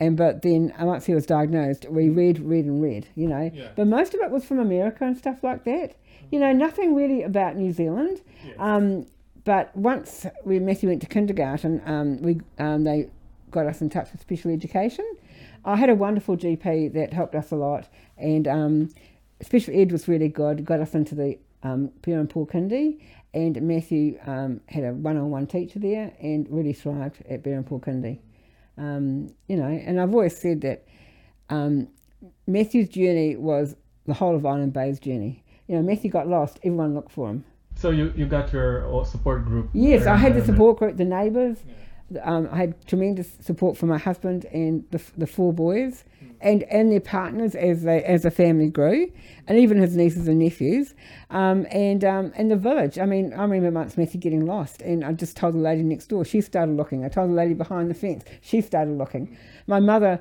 And 0.00 0.16
but 0.16 0.42
then 0.42 0.72
once 0.78 1.06
he 1.06 1.14
was 1.14 1.26
diagnosed, 1.26 1.86
we 1.88 2.08
read, 2.08 2.38
read, 2.38 2.64
and 2.64 2.82
read, 2.82 3.08
you 3.16 3.26
know. 3.26 3.50
Yeah. 3.52 3.68
But 3.74 3.88
most 3.88 4.14
of 4.14 4.20
it 4.20 4.30
was 4.30 4.44
from 4.44 4.60
America 4.60 5.04
and 5.04 5.16
stuff 5.16 5.42
like 5.42 5.64
that. 5.64 5.96
You 6.30 6.38
know, 6.38 6.52
nothing 6.52 6.94
really 6.94 7.22
about 7.22 7.56
New 7.56 7.72
Zealand. 7.72 8.20
Um, 8.58 9.06
but 9.44 9.74
once 9.76 10.26
we 10.44 10.58
Matthew 10.58 10.88
went 10.88 11.00
to 11.02 11.08
kindergarten, 11.08 11.82
um, 11.86 12.22
we 12.22 12.40
um, 12.58 12.84
they 12.84 13.08
got 13.50 13.66
us 13.66 13.80
in 13.80 13.90
touch 13.90 14.12
with 14.12 14.20
special 14.20 14.52
education. 14.52 15.06
I 15.64 15.76
had 15.76 15.90
a 15.90 15.94
wonderful 15.94 16.36
GP 16.36 16.92
that 16.92 17.12
helped 17.12 17.34
us 17.34 17.50
a 17.50 17.56
lot, 17.56 17.88
and 18.16 18.46
um, 18.46 18.90
special 19.42 19.74
ed 19.74 19.90
was 19.90 20.06
really 20.06 20.28
good. 20.28 20.64
Got 20.64 20.80
us 20.80 20.94
into 20.94 21.14
the 21.14 21.38
um, 21.62 21.90
Berhampore 22.02 22.48
Kindy, 22.48 23.00
and 23.34 23.60
Matthew 23.62 24.18
um, 24.26 24.60
had 24.68 24.84
a 24.84 24.92
one-on-one 24.92 25.46
teacher 25.46 25.78
there, 25.78 26.12
and 26.20 26.46
really 26.50 26.72
thrived 26.72 27.22
at 27.28 27.42
Berhampore 27.42 27.80
Kindy. 27.80 28.20
Um, 28.78 29.34
you 29.48 29.56
know, 29.56 29.66
and 29.66 30.00
I've 30.00 30.14
always 30.14 30.36
said 30.36 30.60
that 30.62 30.86
um, 31.50 31.88
Matthew's 32.46 32.88
journey 32.88 33.36
was 33.36 33.74
the 34.06 34.14
whole 34.14 34.36
of 34.36 34.46
Island 34.46 34.72
Bay's 34.72 34.98
journey. 35.00 35.42
You 35.66 35.76
know, 35.76 35.82
Matthew 35.82 36.10
got 36.10 36.28
lost, 36.28 36.58
everyone 36.62 36.94
looked 36.94 37.12
for 37.12 37.28
him. 37.28 37.44
So 37.74 37.90
you, 37.90 38.12
you 38.16 38.26
got 38.26 38.52
your 38.52 38.92
uh, 38.92 39.04
support 39.04 39.44
group. 39.44 39.70
Yes, 39.72 40.06
I 40.06 40.16
had 40.16 40.34
the 40.34 40.44
support 40.44 40.78
group, 40.78 40.96
the 40.96 41.04
neighbours. 41.04 41.58
Um, 42.22 42.48
I 42.50 42.56
had 42.56 42.86
tremendous 42.86 43.36
support 43.40 43.76
from 43.76 43.90
my 43.90 43.98
husband 43.98 44.46
and 44.46 44.84
the, 44.90 45.00
the 45.16 45.26
four 45.26 45.52
boys, 45.52 46.04
and, 46.40 46.62
and 46.64 46.92
their 46.92 47.00
partners 47.00 47.54
as 47.54 47.82
they 47.82 48.02
as 48.04 48.22
the 48.22 48.30
family 48.30 48.68
grew, 48.68 49.10
and 49.46 49.58
even 49.58 49.78
his 49.78 49.96
nieces 49.96 50.28
and 50.28 50.38
nephews, 50.38 50.94
um, 51.30 51.66
and 51.70 52.04
um, 52.04 52.32
and 52.36 52.50
the 52.50 52.56
village. 52.56 52.98
I 52.98 53.06
mean, 53.06 53.32
I 53.32 53.42
remember 53.42 53.70
once 53.70 53.96
Matthew 53.96 54.20
getting 54.20 54.46
lost, 54.46 54.82
and 54.82 55.04
I 55.04 55.12
just 55.12 55.36
told 55.36 55.54
the 55.54 55.58
lady 55.58 55.82
next 55.82 56.06
door. 56.06 56.24
She 56.24 56.40
started 56.40 56.76
looking. 56.76 57.04
I 57.04 57.08
told 57.08 57.30
the 57.30 57.34
lady 57.34 57.54
behind 57.54 57.90
the 57.90 57.94
fence. 57.94 58.24
She 58.40 58.60
started 58.60 58.96
looking. 58.96 59.36
My 59.66 59.80
mother. 59.80 60.20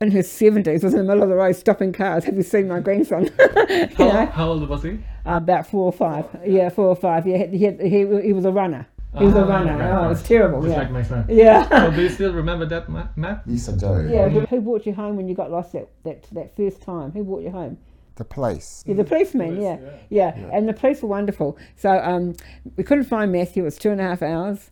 In 0.00 0.10
her 0.10 0.24
seventies, 0.24 0.82
was 0.82 0.94
in 0.94 0.98
the 0.98 1.04
middle 1.04 1.22
of 1.22 1.28
the 1.28 1.36
road 1.36 1.54
stopping 1.54 1.92
cars. 1.92 2.24
Have 2.24 2.34
you 2.34 2.42
seen 2.42 2.66
my 2.66 2.80
grandson? 2.80 3.30
How, 3.96 4.26
how 4.26 4.48
old 4.48 4.68
was 4.68 4.82
he? 4.82 4.98
uh, 5.26 5.36
about 5.36 5.66
four 5.66 5.84
or 5.84 5.92
five. 5.92 6.26
Yeah, 6.44 6.68
four 6.68 6.86
or 6.86 6.96
five. 6.96 7.26
Yeah, 7.26 7.46
he, 7.46 7.64
had, 7.64 7.80
he, 7.80 7.98
he 8.22 8.32
was 8.32 8.44
a 8.44 8.50
runner. 8.50 8.86
He 9.18 9.24
was 9.26 9.34
a 9.34 9.44
runner. 9.44 9.76
right, 9.76 9.90
oh, 9.90 9.94
right. 9.94 10.06
it 10.06 10.08
was 10.08 10.22
terrible. 10.22 10.62
Just 10.62 10.72
yeah. 10.72 10.78
like 10.78 10.90
my 10.90 11.02
son. 11.02 11.26
yeah. 11.28 11.68
So 11.90 11.90
do 11.90 12.02
you 12.02 12.08
still 12.08 12.32
remember 12.32 12.64
that, 12.66 12.88
Ma- 12.88 13.08
Matt? 13.14 13.42
Yes, 13.46 13.68
I 13.68 13.76
do. 13.76 14.08
Yeah, 14.10 14.28
who 14.28 14.60
brought 14.60 14.86
you 14.86 14.94
home 14.94 15.16
when 15.16 15.28
you 15.28 15.34
got 15.34 15.50
lost 15.50 15.72
that, 15.72 15.88
that, 16.04 16.26
that 16.32 16.56
first 16.56 16.80
time? 16.80 17.12
Who 17.12 17.22
brought 17.24 17.42
you 17.42 17.50
home? 17.50 17.76
The 18.16 18.24
police. 18.24 18.82
Yeah, 18.86 18.94
the 18.94 19.04
policeman, 19.04 19.60
yeah. 19.60 19.76
Police, 19.76 19.92
yeah. 20.10 20.38
yeah. 20.38 20.50
And 20.52 20.68
the 20.68 20.72
police 20.72 21.02
were 21.02 21.08
wonderful. 21.08 21.58
So 21.76 21.90
um, 21.90 22.34
we 22.76 22.84
couldn't 22.84 23.04
find 23.04 23.32
Matthew, 23.32 23.62
it 23.62 23.66
was 23.66 23.76
two 23.76 23.90
and 23.90 24.00
a 24.00 24.04
half 24.04 24.22
hours. 24.22 24.70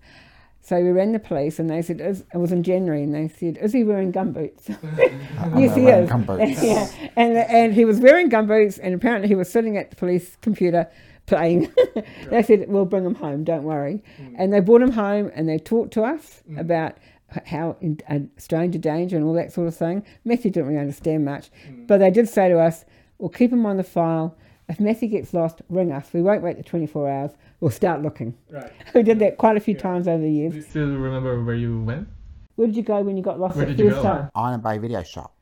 So 0.63 0.79
we 0.79 0.91
ran 0.91 1.13
the 1.13 1.19
police 1.19 1.59
and 1.59 1.69
they 1.69 1.83
said, 1.83 2.01
is, 2.01 2.25
it 2.33 2.37
was 2.37 2.53
in 2.53 2.63
January, 2.63 3.03
and 3.03 3.15
they 3.15 3.29
said, 3.29 3.57
is 3.59 3.73
he 3.73 3.83
wearing 3.83 4.13
gumboots? 4.13 4.69
yes, 5.59 5.75
he 5.75 5.87
is. 5.87 6.09
gumboots. 6.09 6.63
yeah. 6.63 7.11
And, 7.17 7.37
and 7.37 7.75
he 7.75 7.85
was 7.85 7.99
wearing 7.99 8.31
gumboots 8.31 8.79
and 8.83 8.95
apparently 8.95 9.29
he 9.29 9.35
was 9.35 9.51
sitting 9.51 9.77
at 9.77 9.91
the 9.91 9.97
police 9.97 10.37
computer 10.43 10.89
playing. 11.31 11.73
they 12.31 12.43
said, 12.43 12.69
we'll 12.69 12.85
bring 12.85 13.05
them 13.05 13.15
home, 13.15 13.45
don't 13.45 13.63
worry. 13.63 14.03
Mm. 14.21 14.35
And 14.37 14.53
they 14.53 14.61
brought 14.61 14.81
them 14.81 14.93
home 14.93 15.31
and 15.35 15.49
they 15.49 15.59
talked 15.59 15.93
to 15.95 16.03
us 16.03 16.43
mm. 16.51 16.59
about 16.59 16.99
how 17.47 17.77
in, 17.81 18.01
uh, 18.09 18.19
stranger 18.37 18.79
danger 18.79 19.17
and 19.17 19.25
all 19.25 19.33
that 19.35 19.53
sort 19.53 19.69
of 19.69 19.77
thing. 19.77 20.05
Matthew 20.25 20.51
didn't 20.51 20.69
really 20.69 20.81
understand 20.81 21.25
much, 21.25 21.51
mm. 21.67 21.87
but 21.87 21.99
they 21.99 22.11
did 22.11 22.29
say 22.29 22.49
to 22.49 22.59
us, 22.59 22.85
we'll 23.19 23.31
keep 23.31 23.53
him 23.53 23.65
on 23.65 23.77
the 23.77 23.85
file. 23.85 24.37
If 24.69 24.81
Matthew 24.81 25.09
gets 25.09 25.33
lost, 25.33 25.63
ring 25.69 25.91
us. 25.93 26.09
We 26.13 26.23
won't 26.23 26.43
wait 26.43 26.57
the 26.57 26.63
24 26.63 27.09
hours. 27.09 27.31
We'll 27.61 27.71
start 27.71 28.03
looking. 28.03 28.37
Right. 28.51 28.73
We 28.95 29.03
did 29.03 29.19
that 29.21 29.39
quite 29.39 29.57
a 29.57 29.61
few 29.61 29.75
times 29.75 30.09
over 30.09 30.23
the 30.23 30.29
Do 30.29 30.35
years. 30.35 30.55
you 30.55 30.63
still 30.63 30.87
remember 30.97 31.43
where 31.43 31.55
you 31.55 31.83
went? 31.83 32.09
Where 32.57 32.67
did 32.67 32.77
you 32.77 32.83
go 32.83 33.01
when 33.01 33.17
you 33.17 33.23
got 33.23 33.41
lost 33.41 33.57
Where 33.57 33.67
the 33.67 33.75
did 33.75 33.85
you 33.85 33.91
go? 33.91 34.03
time? 34.03 34.31
Iron 34.35 34.61
Bay 34.61 34.79
Video 34.79 35.03
Shop. 35.03 35.33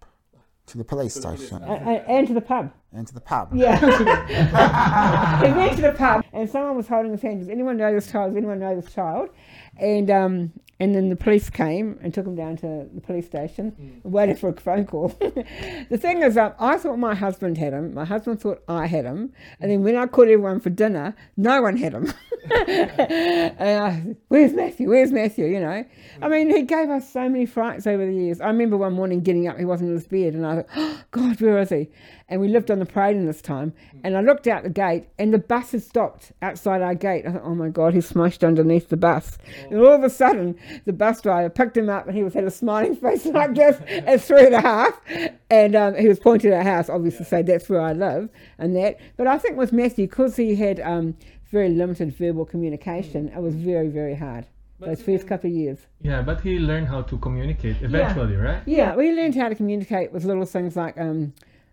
To 0.69 0.79
the 0.79 0.85
police 0.85 1.15
station. 1.15 1.63
And, 1.63 1.89
and, 1.89 2.07
and 2.07 2.29
to 2.29 2.35
the 2.35 2.41
pub. 2.41 2.71
And 2.93 3.07
to 3.07 3.15
the 3.15 3.21
pub. 3.21 3.51
Yeah. 3.55 3.79
he 5.45 5.53
went 5.53 5.77
to 5.77 5.83
the 5.83 5.93
pub 5.93 6.25
and 6.33 6.49
someone 6.49 6.77
was 6.77 6.89
holding 6.89 7.13
his 7.13 7.23
hand. 7.23 7.41
Does 7.41 7.49
anyone 7.49 7.77
know 7.77 7.93
this 7.95 8.11
child? 8.11 8.33
Does 8.33 8.37
anyone 8.37 8.59
know 8.59 8.79
this 8.79 8.93
child? 8.93 9.31
And 9.79 10.11
um, 10.11 10.53
and 10.81 10.95
then 10.95 11.09
the 11.09 11.17
police 11.17 11.51
came 11.51 11.99
and 12.03 12.15
took 12.15 12.27
him 12.27 12.37
down 12.37 12.57
to 12.59 12.89
the 12.95 13.01
police 13.01 13.27
station, 13.27 14.01
waited 14.05 14.39
for 14.39 14.51
a 14.51 14.53
phone 14.53 14.87
call. 14.87 15.09
the 15.21 15.99
thing 15.99 16.23
is, 16.23 16.37
um, 16.37 16.53
I 16.61 16.77
thought 16.77 16.99
my 16.99 17.17
husband 17.17 17.59
had 17.59 17.73
him. 17.73 17.95
My 17.95 18.05
husband 18.05 18.41
thought 18.41 18.63
I 18.69 18.87
had 18.87 19.05
him. 19.05 19.33
And 19.61 19.71
then 19.71 19.83
when 19.83 19.97
I 19.97 20.07
called 20.07 20.29
everyone 20.29 20.61
for 20.61 20.71
dinner, 20.71 21.17
no 21.37 21.63
one 21.63 21.77
had 21.77 21.95
him. 21.95 22.13
and 22.51 23.83
I, 23.83 23.91
said, 23.91 24.17
Where's 24.29 24.53
Matthew? 24.53 24.89
Where's 24.89 25.11
Matthew? 25.11 25.47
You 25.47 25.61
know, 25.61 25.85
I 26.23 26.29
mean, 26.29 26.49
he 26.49 26.63
gave 26.63 26.89
us 26.91 27.13
so 27.13 27.29
many 27.29 27.47
frights 27.47 27.87
over 27.87 28.07
the 28.07 28.15
years. 28.15 28.41
I 28.41 28.47
remember 28.47 28.77
one 28.77 28.93
morning 28.93 29.21
getting 29.21 29.49
up, 29.49 29.59
he 29.59 29.65
wasn't 29.65 29.91
in 29.91 29.97
his 29.97 30.07
bed, 30.07 30.35
and 30.35 30.47
I 30.47 30.57
thought, 30.57 30.67
oh, 30.77 31.03
God, 31.11 31.41
where 31.41 31.59
is 31.59 31.71
he? 31.71 31.89
And 32.31 32.41
we 32.43 32.49
lived 32.49 32.71
on 32.71 32.79
the 32.79 32.85
parade 32.85 33.17
in 33.17 33.25
this 33.25 33.41
time, 33.41 33.73
and 34.05 34.15
I 34.15 34.21
looked 34.21 34.47
out 34.47 34.63
the 34.63 34.69
gate, 34.69 35.09
and 35.19 35.33
the 35.33 35.39
bus 35.39 35.73
had 35.73 35.83
stopped 35.83 36.33
outside 36.43 36.83
our 36.83 36.95
gate. 36.95 37.25
I 37.27 37.33
thought, 37.33 37.43
oh 37.43 37.55
my 37.55 37.71
God, 37.71 37.95
he's 37.95 38.07
smashed 38.07 38.45
underneath 38.45 38.91
the 38.91 38.99
bus. 38.99 39.39
And 39.71 39.81
all 39.81 39.95
of 39.95 40.05
a 40.05 40.11
sudden, 40.11 40.59
the 40.85 40.93
bus 40.93 41.23
driver 41.23 41.49
picked 41.49 41.77
him 41.77 41.89
up, 41.89 42.07
and 42.07 42.15
he 42.15 42.23
was 42.23 42.35
had 42.35 42.45
a 42.45 42.51
smiling 42.51 42.97
face 43.01 43.25
like 43.25 43.55
this 43.55 43.81
at 43.89 44.21
three 44.21 44.45
and 44.45 44.55
a 44.55 44.61
half, 44.61 45.01
and 45.49 45.75
um, 45.75 45.95
he 45.95 46.07
was 46.07 46.19
pointing 46.19 46.53
at 46.53 46.59
our 46.59 46.63
house, 46.75 46.91
obviously, 46.91 47.19
to 47.19 47.25
say 47.25 47.43
that's 47.43 47.69
where 47.69 47.81
I 47.81 47.93
live, 47.95 48.29
and 48.59 48.77
that. 48.77 49.01
But 49.17 49.27
I 49.27 49.39
think 49.39 49.57
with 49.57 49.73
Matthew, 49.73 50.07
because 50.07 50.37
he 50.37 50.55
had 50.55 50.81
um, 50.81 51.17
very 51.51 51.71
limited 51.71 52.15
verbal 52.15 52.45
communication, 52.45 53.29
it 53.29 53.41
was 53.41 53.55
very, 53.55 53.89
very 53.89 54.15
hard. 54.15 54.47
Those 54.81 55.03
first 55.03 55.27
couple 55.27 55.51
of 55.51 55.57
years. 55.57 55.79
Yeah, 56.03 56.23
but 56.23 56.41
he 56.41 56.61
learned 56.61 56.87
how 56.87 57.03
to 57.03 57.19
communicate 57.19 57.83
eventually, 57.83 58.37
right? 58.37 58.63
Yeah, 58.65 58.95
we 58.95 59.11
learned 59.13 59.35
how 59.35 59.49
to 59.49 59.57
communicate 59.57 60.13
with 60.13 60.25
little 60.25 60.45
things 60.45 60.77
like, 60.77 60.97
um, 60.99 61.33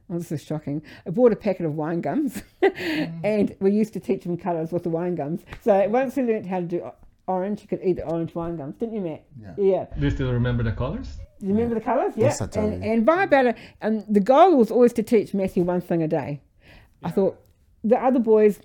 oh, 0.10 0.18
this 0.18 0.32
is 0.32 0.44
shocking. 0.44 0.82
I 1.06 1.10
bought 1.10 1.32
a 1.32 1.36
packet 1.36 1.66
of 1.66 1.76
wine 1.76 2.02
gums, 2.02 2.42
and 2.62 3.56
we 3.60 3.72
used 3.72 3.94
to 3.94 4.00
teach 4.00 4.24
him 4.24 4.38
colours 4.38 4.72
with 4.72 4.84
the 4.84 4.90
wine 4.90 5.16
gums. 5.16 5.42
So 5.62 5.88
once 5.90 6.16
he 6.16 6.22
learned 6.22 6.46
how 6.46 6.60
to 6.60 6.66
do 6.66 6.92
orange, 7.28 7.62
he 7.62 7.68
could 7.68 7.82
eat 7.84 7.94
the 7.94 8.06
orange 8.06 8.36
wine 8.36 8.58
gums, 8.58 8.76
didn't 8.76 8.96
you, 8.96 9.02
Matt? 9.02 9.24
Yeah. 9.40 9.54
Yeah. 9.58 9.86
Do 9.98 10.06
you 10.06 10.12
still 10.12 10.32
remember 10.32 10.64
the 10.64 10.72
colors? 10.72 11.18
Do 11.40 11.48
you 11.48 11.54
remember 11.54 11.76
the 11.76 11.82
colours? 11.82 12.14
Yeah. 12.16 12.26
Yes, 12.26 12.42
I 12.42 12.48
do. 12.48 12.60
And, 12.60 12.84
and 12.84 13.06
by 13.06 13.24
about 13.24 13.48
it, 13.48 13.58
um, 13.82 14.04
the 14.08 14.20
goal 14.20 14.58
was 14.58 14.72
always 14.72 14.94
to 14.94 15.04
teach 15.04 15.34
Matthew 15.34 15.64
one 15.64 15.82
thing 15.82 16.04
a 16.04 16.08
day. 16.08 16.42
I 17.04 17.12
thought 17.12 17.40
the 17.84 17.98
other 17.98 18.20
boys, 18.20 18.60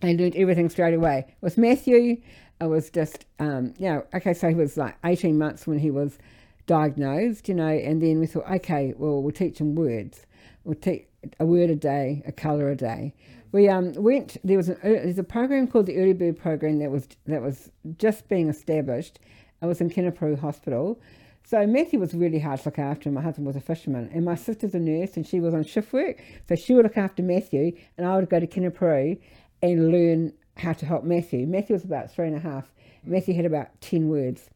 they 0.00 0.16
learned 0.16 0.36
everything 0.36 0.68
straight 0.68 0.94
away. 0.94 1.34
With 1.40 1.58
Matthew, 1.58 2.20
it 2.60 2.66
was 2.66 2.90
just, 2.90 3.26
um, 3.38 3.74
you 3.78 3.88
know, 3.88 4.04
okay, 4.14 4.34
so 4.34 4.48
he 4.48 4.54
was 4.54 4.76
like 4.76 4.96
18 5.04 5.38
months 5.38 5.66
when 5.66 5.78
he 5.78 5.90
was 5.90 6.18
diagnosed, 6.66 7.48
you 7.48 7.54
know, 7.54 7.68
and 7.68 8.02
then 8.02 8.20
we 8.20 8.26
thought, 8.26 8.48
okay, 8.50 8.94
well, 8.96 9.22
we'll 9.22 9.32
teach 9.32 9.58
him 9.58 9.74
words. 9.74 10.26
We'll 10.70 10.78
teach 10.78 11.08
a 11.40 11.44
word 11.44 11.68
a 11.68 11.74
day, 11.74 12.22
a 12.26 12.30
colour 12.30 12.70
a 12.70 12.76
day. 12.76 13.12
We 13.50 13.68
um, 13.68 13.92
went. 13.94 14.36
There 14.44 14.56
was 14.56 14.68
an, 14.68 14.78
there's 14.84 15.18
a 15.18 15.24
program 15.24 15.66
called 15.66 15.86
the 15.86 15.96
Early 15.96 16.12
Bird 16.12 16.38
Program 16.38 16.78
that 16.78 16.92
was 16.92 17.08
that 17.26 17.42
was 17.42 17.72
just 17.98 18.28
being 18.28 18.48
established. 18.48 19.18
It 19.60 19.66
was 19.66 19.80
in 19.80 19.90
Kenepuru 19.90 20.38
Hospital. 20.38 21.00
So 21.42 21.66
Matthew 21.66 21.98
was 21.98 22.14
really 22.14 22.38
hard 22.38 22.60
to 22.60 22.68
look 22.68 22.78
after. 22.78 23.10
My 23.10 23.20
husband 23.20 23.48
was 23.48 23.56
a 23.56 23.60
fisherman, 23.60 24.10
and 24.14 24.24
my 24.24 24.36
sister's 24.36 24.76
a 24.76 24.78
nurse, 24.78 25.16
and 25.16 25.26
she 25.26 25.40
was 25.40 25.54
on 25.54 25.64
shift 25.64 25.92
work. 25.92 26.22
So 26.48 26.54
she 26.54 26.72
would 26.72 26.84
look 26.84 26.96
after 26.96 27.24
Matthew, 27.24 27.76
and 27.98 28.06
I 28.06 28.14
would 28.14 28.30
go 28.30 28.38
to 28.38 28.46
Kenepuru 28.46 29.20
and 29.62 29.90
learn 29.90 30.32
how 30.56 30.72
to 30.74 30.86
help 30.86 31.02
Matthew. 31.02 31.48
Matthew 31.48 31.74
was 31.74 31.82
about 31.82 32.12
three 32.12 32.28
and 32.28 32.36
a 32.36 32.38
half. 32.38 32.70
Matthew 33.02 33.34
had 33.34 33.44
about 33.44 33.80
ten 33.80 34.08
words, 34.08 34.48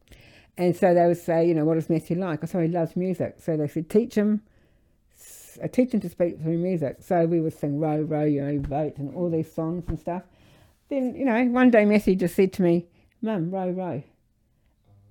and 0.57 0.77
so 0.77 0.93
they 0.93 1.05
would 1.07 1.17
say, 1.17 1.45
you 1.45 1.53
know, 1.53 1.65
what 1.65 1.75
is 1.75 1.89
Matthew 1.89 2.17
like? 2.17 2.41
I 2.41 2.47
said 2.47 2.61
he 2.61 2.69
loves 2.69 2.95
music. 2.95 3.35
So 3.39 3.57
they 3.57 3.67
said, 3.67 3.89
teach 3.89 4.15
him 4.15 4.43
I 5.63 5.67
teach 5.67 5.93
him 5.93 5.99
to 6.01 6.09
speak 6.09 6.41
through 6.41 6.57
music. 6.57 6.97
So 7.01 7.25
we 7.25 7.41
would 7.41 7.57
sing 7.57 7.79
Row, 7.79 8.01
Row, 8.01 8.23
Yo, 8.25 8.59
Vote 8.59 8.97
and 8.97 9.13
all 9.15 9.29
these 9.29 9.51
songs 9.51 9.85
and 9.87 9.99
stuff. 9.99 10.23
Then, 10.89 11.15
you 11.15 11.25
know, 11.25 11.43
one 11.45 11.71
day 11.71 11.85
Matthew 11.85 12.15
just 12.15 12.35
said 12.35 12.53
to 12.53 12.61
me, 12.61 12.85
Mum, 13.21 13.49
row, 13.49 13.69
row. 13.71 14.03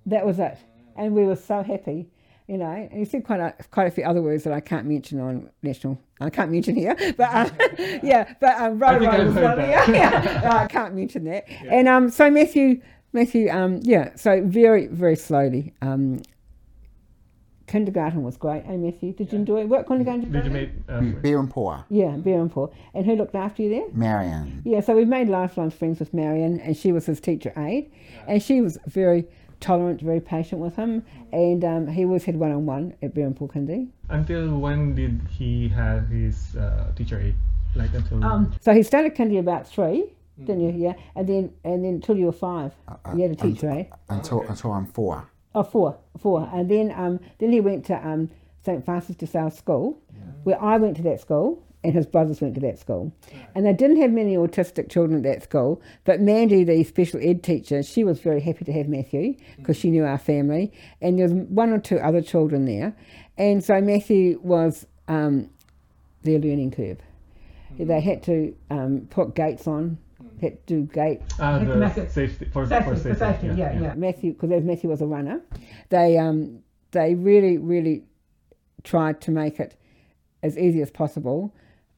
That 0.07 0.25
was 0.25 0.39
it. 0.39 0.59
And 0.97 1.15
we 1.15 1.25
were 1.25 1.37
so 1.37 1.63
happy, 1.63 2.07
you 2.47 2.59
know. 2.59 2.71
And 2.71 2.93
he 2.93 3.05
said 3.05 3.25
quite 3.25 3.41
a, 3.41 3.55
quite 3.71 3.89
a 3.89 3.91
few 3.91 4.05
other 4.05 4.23
words 4.23 4.45
that 4.45 4.53
I 4.53 4.61
can't 4.61 4.87
mention 4.87 5.19
on 5.21 5.51
national, 5.63 5.99
I 6.21 6.31
can't 6.31 6.53
mention 6.53 6.77
here. 6.77 6.95
But 7.17 7.35
um, 7.35 7.51
yeah, 8.03 8.35
but 8.41 8.61
um, 8.61 8.79
row, 8.79 8.99
row 8.99 9.25
was 9.25 9.35
heard 9.35 9.45
one. 9.45 9.57
that. 9.59 9.89
Yeah, 9.89 9.93
yeah. 10.43 10.59
I 10.63 10.67
can't 10.69 10.95
mention 10.95 11.25
that. 11.25 11.47
And 11.69 11.89
um, 11.89 12.11
so 12.11 12.31
Matthew, 12.31 12.81
Matthew, 13.13 13.51
um, 13.51 13.81
yeah, 13.83 14.15
so 14.15 14.43
very, 14.45 14.87
very 14.87 15.17
slowly. 15.17 15.73
Um, 15.83 16.23
kindergarten 17.67 18.23
was 18.23 18.37
great. 18.37 18.65
Hey, 18.65 18.77
Matthew, 18.77 19.13
did 19.13 19.33
you 19.33 19.39
enjoy 19.39 19.61
it? 19.63 19.69
What 19.69 19.87
kindergarten 19.89 20.31
Did 20.31 20.35
you 20.35 20.41
go 20.41 20.47
to? 20.49 20.51
make 20.51 20.71
uh, 20.89 21.01
Mm, 21.01 21.23
Berhampore. 21.23 21.85
Yeah, 21.91 22.17
very 22.19 22.41
important. 22.41 22.79
And 22.95 23.07
who 23.07 23.17
looked 23.17 23.35
after 23.35 23.63
you 23.63 23.71
there? 23.71 23.87
Marion. 23.93 24.63
Yeah, 24.65 24.81
so 24.81 24.95
we've 24.95 25.09
made 25.09 25.29
lifelong 25.29 25.71
friends 25.71 25.99
with 25.99 26.13
Marion, 26.13 26.61
and 26.61 26.77
she 26.77 26.93
was 26.93 27.07
his 27.07 27.21
teacher 27.21 27.53
aide, 27.57 27.91
and 28.29 28.43
she 28.43 28.61
was 28.61 28.79
very 28.87 29.27
tolerant, 29.61 30.01
very 30.01 30.21
patient 30.21 30.61
with 30.61 30.77
him, 30.77 31.03
and 31.33 31.65
um, 31.65 31.87
he 31.87 32.05
always 32.05 32.25
had 32.25 32.37
one 32.37 32.53
on 32.53 32.67
one 32.67 32.95
at 33.03 33.15
Berhampore 33.15 33.51
Kindy. 33.51 33.89
Until 34.11 34.59
when 34.59 34.95
did 34.95 35.21
he 35.31 35.69
have 35.69 36.09
his 36.09 36.55
uh, 36.57 36.93
teacher 36.97 37.19
aid? 37.21 37.35
Like 37.75 37.95
until 37.95 38.23
Um, 38.25 38.53
so 38.61 38.73
he 38.75 38.83
started 38.83 39.15
Kindy 39.17 39.39
about 39.39 39.67
three, 39.67 40.13
didn't 40.39 40.61
you? 40.61 40.71
Yeah, 40.77 40.93
and 41.17 41.27
then 41.29 41.51
and 41.65 41.83
then 41.85 41.95
until 41.95 42.17
you 42.17 42.27
were 42.27 42.33
five, 42.33 42.73
uh, 42.87 42.97
you 43.17 43.23
had 43.23 43.33
a 43.33 43.37
teacher 43.37 43.71
aide. 43.71 43.89
Until 44.11 44.43
until 44.43 44.73
I'm 44.73 44.87
four. 44.87 45.27
Oh, 45.55 45.63
four, 45.63 45.97
four, 46.19 46.49
and 46.53 46.69
then 46.69 46.93
um, 46.97 47.21
then 47.39 47.53
he 47.53 47.61
went 47.61 47.85
to 47.87 47.95
um, 48.07 48.29
St 48.65 48.85
Francis 48.85 49.17
de 49.17 49.27
Sales 49.27 49.57
School, 49.57 50.01
where 50.43 50.61
I 50.61 50.77
went 50.79 50.97
to 50.97 51.03
that 51.05 51.21
school, 51.21 51.63
and 51.85 51.95
his 51.95 52.07
brothers 52.07 52.41
went 52.41 52.55
to 52.55 52.61
that 52.63 52.79
school, 52.79 53.13
and 53.55 53.65
they 53.65 53.73
didn't 53.73 54.01
have 54.01 54.11
many 54.11 54.35
autistic 54.35 54.91
children 54.91 55.19
at 55.19 55.23
that 55.25 55.43
school. 55.45 55.81
But 56.05 56.21
Mandy, 56.21 56.65
the 56.65 56.83
special 56.85 57.21
ed 57.23 57.43
teacher, 57.43 57.83
she 57.83 58.03
was 58.03 58.19
very 58.21 58.41
happy 58.41 58.65
to 58.65 58.73
have 58.73 58.89
Matthew 58.89 59.37
because 59.57 59.77
she 59.77 59.91
knew 59.91 60.05
our 60.05 60.19
family, 60.19 60.73
and 61.01 61.19
there 61.19 61.29
was 61.29 61.35
one 61.35 61.71
or 61.71 61.79
two 61.79 61.99
other 61.99 62.23
children 62.23 62.65
there, 62.65 62.97
and 63.39 63.63
so 63.63 63.81
Matthew 63.81 64.41
was 64.43 64.87
um, 65.09 65.51
their 66.23 66.39
learning 66.39 66.73
curve. 66.73 66.99
They 67.79 68.01
had 68.01 68.23
to 68.25 68.57
um, 68.71 69.07
put 69.11 69.35
gates 69.35 69.67
on, 69.67 69.99
had 70.45 70.67
to 70.67 70.75
do 70.75 70.83
gate 70.93 71.21
uh, 71.41 71.59
Make- 71.59 71.69
the 71.69 71.77
make 71.77 71.97
it- 71.99 72.11
safety 72.13 72.45
for, 72.53 72.67
Safety, 72.67 72.85
for 72.91 72.95
for 72.97 73.01
safety. 73.03 73.19
safety, 73.19 73.47
yeah, 73.61 73.81
yeah. 73.81 73.95
Matthew, 73.95 74.33
because 74.35 74.63
Matthew 74.63 74.89
was 74.91 75.01
a 75.03 75.07
runner, 75.07 75.41
they 75.89 76.17
um, 76.19 76.61
they 76.93 77.15
really, 77.15 77.59
really 77.59 78.05
tried 78.85 79.21
to 79.23 79.31
make 79.31 79.59
it 79.59 79.77
as 80.43 80.57
easy 80.59 80.81
as 80.83 80.91
possible. 80.91 81.55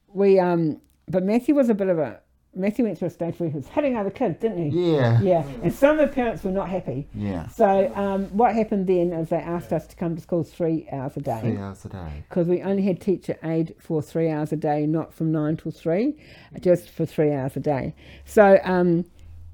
We 0.07 0.39
um, 0.39 0.81
but 1.07 1.23
Matthew 1.23 1.53
was 1.55 1.69
a 1.69 1.73
bit 1.75 1.87
of 1.89 1.99
a 1.99 2.19
Matthew 2.57 2.85
went 2.85 2.97
through 2.97 3.07
a 3.07 3.11
stage 3.11 3.39
where 3.39 3.49
he 3.49 3.55
was 3.55 3.67
hitting 3.67 3.95
other 3.97 4.09
kids, 4.09 4.39
didn't 4.39 4.71
he? 4.71 4.91
Yeah. 4.95 5.21
Yeah, 5.21 5.43
and 5.63 5.73
some 5.73 5.99
of 5.99 6.07
the 6.09 6.13
parents 6.13 6.43
were 6.43 6.51
not 6.51 6.69
happy. 6.69 7.07
Yeah. 7.13 7.47
So 7.49 7.91
um, 7.95 8.25
what 8.35 8.53
happened 8.55 8.87
then 8.87 9.13
is 9.13 9.29
they 9.29 9.37
asked 9.37 9.71
us 9.73 9.87
to 9.87 9.95
come 9.95 10.15
to 10.15 10.21
school 10.21 10.43
three 10.43 10.87
hours 10.91 11.15
a 11.17 11.21
day 11.21 11.39
Three 11.41 11.57
hours 11.57 11.85
a 11.85 11.89
day. 11.89 12.23
because 12.29 12.47
we 12.47 12.61
only 12.61 12.83
had 12.83 12.99
teacher 13.01 13.37
aid 13.43 13.75
for 13.79 14.01
three 14.01 14.29
hours 14.29 14.51
a 14.51 14.57
day, 14.57 14.85
not 14.85 15.13
from 15.13 15.31
nine 15.31 15.57
till 15.57 15.71
three, 15.71 16.15
just 16.59 16.89
for 16.89 17.05
three 17.05 17.31
hours 17.33 17.55
a 17.55 17.59
day. 17.61 17.93
So 18.25 18.59
um, 18.63 19.05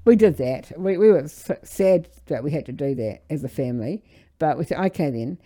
we 0.04 0.16
did 0.16 0.36
that. 0.38 0.72
We, 0.78 0.96
we 0.98 1.10
were 1.10 1.28
sad 1.28 2.08
that 2.26 2.42
we 2.44 2.50
had 2.50 2.66
to 2.66 2.72
do 2.72 2.94
that 2.96 3.22
as 3.30 3.44
a 3.44 3.48
family, 3.48 4.02
but 4.38 4.58
we 4.58 4.64
said, 4.64 4.78
okay 4.86 5.10
then. 5.10 5.38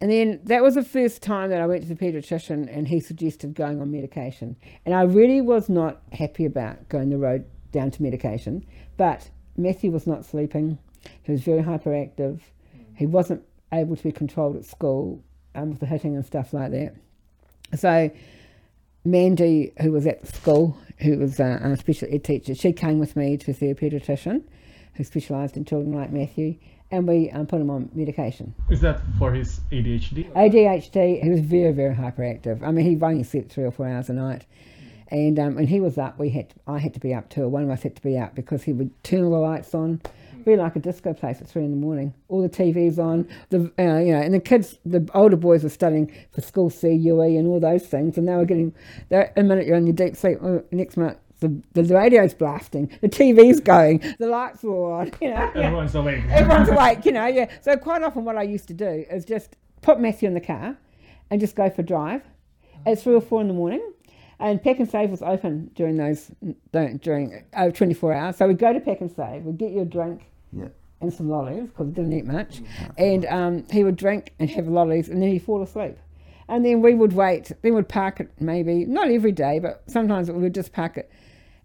And 0.00 0.10
then 0.10 0.40
that 0.44 0.62
was 0.62 0.74
the 0.74 0.82
first 0.82 1.22
time 1.22 1.50
that 1.50 1.60
I 1.60 1.66
went 1.66 1.82
to 1.82 1.88
the 1.88 1.94
paediatrician 1.94 2.68
and 2.70 2.86
he 2.86 3.00
suggested 3.00 3.54
going 3.54 3.80
on 3.80 3.90
medication. 3.90 4.56
And 4.84 4.94
I 4.94 5.02
really 5.02 5.40
was 5.40 5.68
not 5.68 6.02
happy 6.12 6.44
about 6.44 6.88
going 6.88 7.08
the 7.08 7.16
road 7.16 7.46
down 7.72 7.90
to 7.92 8.02
medication, 8.02 8.64
but 8.96 9.30
Matthew 9.56 9.90
was 9.90 10.06
not 10.06 10.24
sleeping. 10.24 10.78
He 11.22 11.32
was 11.32 11.40
very 11.42 11.62
hyperactive. 11.62 12.40
He 12.94 13.06
wasn't 13.06 13.42
able 13.72 13.96
to 13.96 14.02
be 14.02 14.12
controlled 14.12 14.56
at 14.56 14.64
school 14.64 15.22
um, 15.54 15.70
with 15.70 15.80
the 15.80 15.86
hitting 15.86 16.14
and 16.14 16.26
stuff 16.26 16.52
like 16.52 16.72
that. 16.72 16.94
So 17.74 18.10
Mandy, 19.04 19.72
who 19.80 19.92
was 19.92 20.06
at 20.06 20.22
the 20.22 20.32
school, 20.32 20.76
who 20.98 21.18
was 21.18 21.40
a, 21.40 21.60
a 21.62 21.76
special 21.76 22.08
ed 22.10 22.24
teacher, 22.24 22.54
she 22.54 22.72
came 22.72 22.98
with 22.98 23.16
me 23.16 23.36
to 23.38 23.54
see 23.54 23.70
a 23.70 23.74
paediatrician 23.74 24.42
who 24.94 25.04
specialised 25.04 25.56
in 25.56 25.64
children 25.64 25.92
like 25.92 26.10
Matthew, 26.10 26.56
and 26.90 27.06
we 27.06 27.30
um, 27.30 27.46
put 27.46 27.60
him 27.60 27.70
on 27.70 27.90
medication. 27.94 28.54
Is 28.70 28.80
that 28.80 29.00
for 29.18 29.32
his 29.32 29.60
ADHD? 29.72 30.32
ADHD, 30.32 31.22
he 31.22 31.30
was 31.30 31.40
very, 31.40 31.72
very 31.72 31.94
hyperactive. 31.94 32.62
I 32.62 32.70
mean, 32.70 32.84
he 32.86 33.04
only 33.04 33.24
slept 33.24 33.52
three 33.52 33.64
or 33.64 33.70
four 33.70 33.88
hours 33.88 34.08
a 34.08 34.12
night. 34.12 34.46
And 35.08 35.38
um, 35.38 35.54
when 35.54 35.66
he 35.66 35.80
was 35.80 35.98
up, 35.98 36.18
we 36.18 36.30
had 36.30 36.50
to, 36.50 36.56
I 36.66 36.78
had 36.78 36.94
to 36.94 37.00
be 37.00 37.14
up 37.14 37.28
too, 37.28 37.48
one 37.48 37.62
of 37.62 37.70
us 37.70 37.82
had 37.82 37.94
to 37.96 38.02
be 38.02 38.18
up 38.18 38.34
because 38.34 38.64
he 38.64 38.72
would 38.72 38.90
turn 39.04 39.22
all 39.24 39.30
the 39.30 39.38
lights 39.38 39.72
on, 39.74 40.00
really 40.44 40.58
like 40.58 40.74
a 40.74 40.80
disco 40.80 41.12
place 41.12 41.40
at 41.40 41.48
three 41.48 41.64
in 41.64 41.70
the 41.70 41.76
morning. 41.76 42.12
All 42.28 42.42
the 42.42 42.48
TVs 42.48 42.98
on, 42.98 43.28
the 43.50 43.72
uh, 43.78 43.98
you 43.98 44.12
know, 44.12 44.20
and 44.20 44.34
the 44.34 44.40
kids, 44.40 44.78
the 44.84 45.08
older 45.14 45.36
boys 45.36 45.62
were 45.62 45.68
studying 45.68 46.12
for 46.32 46.40
school 46.40 46.70
CUE 46.70 47.20
and 47.20 47.46
all 47.46 47.60
those 47.60 47.86
things, 47.86 48.18
and 48.18 48.26
they 48.26 48.34
were 48.34 48.44
getting, 48.44 48.74
they're, 49.08 49.32
a 49.36 49.42
minute 49.44 49.66
you're 49.66 49.76
in 49.76 49.86
your 49.86 49.94
deep 49.94 50.16
sleep, 50.16 50.38
oh, 50.42 50.64
next 50.72 50.96
minute 50.96 51.20
the, 51.40 51.62
the 51.74 51.82
radio's 51.94 52.34
blasting, 52.34 52.90
the 53.00 53.08
TV's 53.08 53.60
going, 53.60 54.02
the 54.18 54.26
lights 54.26 54.64
are 54.64 54.92
on, 54.92 55.12
you 55.20 55.30
know. 55.30 55.36
yeah. 55.36 55.50
Everyone's 55.54 55.94
awake. 55.94 56.24
Everyone's 56.30 56.68
awake, 56.68 57.04
you 57.04 57.12
know, 57.12 57.26
yeah. 57.26 57.50
So 57.60 57.76
quite 57.76 58.02
often 58.02 58.24
what 58.24 58.36
I 58.36 58.42
used 58.42 58.68
to 58.68 58.74
do 58.74 59.04
is 59.10 59.24
just 59.24 59.56
put 59.82 60.00
Matthew 60.00 60.28
in 60.28 60.34
the 60.34 60.40
car 60.40 60.76
and 61.30 61.40
just 61.40 61.54
go 61.56 61.68
for 61.70 61.82
a 61.82 61.84
drive 61.84 62.22
at 62.86 63.00
three 63.00 63.14
or 63.14 63.20
four 63.20 63.40
in 63.40 63.48
the 63.48 63.54
morning. 63.54 63.92
And 64.38 64.62
Pak'nSave 64.62 65.08
was 65.10 65.22
open 65.22 65.70
during 65.74 65.96
those 65.96 66.30
during 67.00 67.42
uh, 67.54 67.70
24 67.70 68.12
hours. 68.12 68.36
So 68.36 68.46
we'd 68.46 68.58
go 68.58 68.72
to 68.72 68.80
Pak'nSave, 68.80 69.42
we'd 69.44 69.56
get 69.56 69.72
you 69.72 69.80
a 69.80 69.84
drink 69.86 70.30
Yeah. 70.52 70.68
and 71.00 71.10
some 71.12 71.30
lollies 71.30 71.68
because 71.68 71.86
he 71.86 71.92
didn't 71.92 72.12
eat 72.12 72.26
much. 72.26 72.60
And 72.98 73.24
um, 73.26 73.64
he 73.70 73.82
would 73.82 73.96
drink 73.96 74.34
and 74.38 74.50
have 74.50 74.68
lollies 74.68 75.08
and 75.08 75.22
then 75.22 75.30
he'd 75.30 75.38
fall 75.42 75.62
asleep. 75.62 75.96
And 76.48 76.64
then 76.64 76.80
we 76.82 76.94
would 76.94 77.12
wait. 77.14 77.50
Then 77.62 77.74
we'd 77.74 77.88
park 77.88 78.20
it 78.20 78.30
maybe, 78.38 78.84
not 78.84 79.08
every 79.10 79.32
day, 79.32 79.58
but 79.58 79.82
sometimes 79.86 80.30
we 80.30 80.40
would 80.42 80.54
just 80.54 80.72
park 80.72 80.96
it 80.98 81.10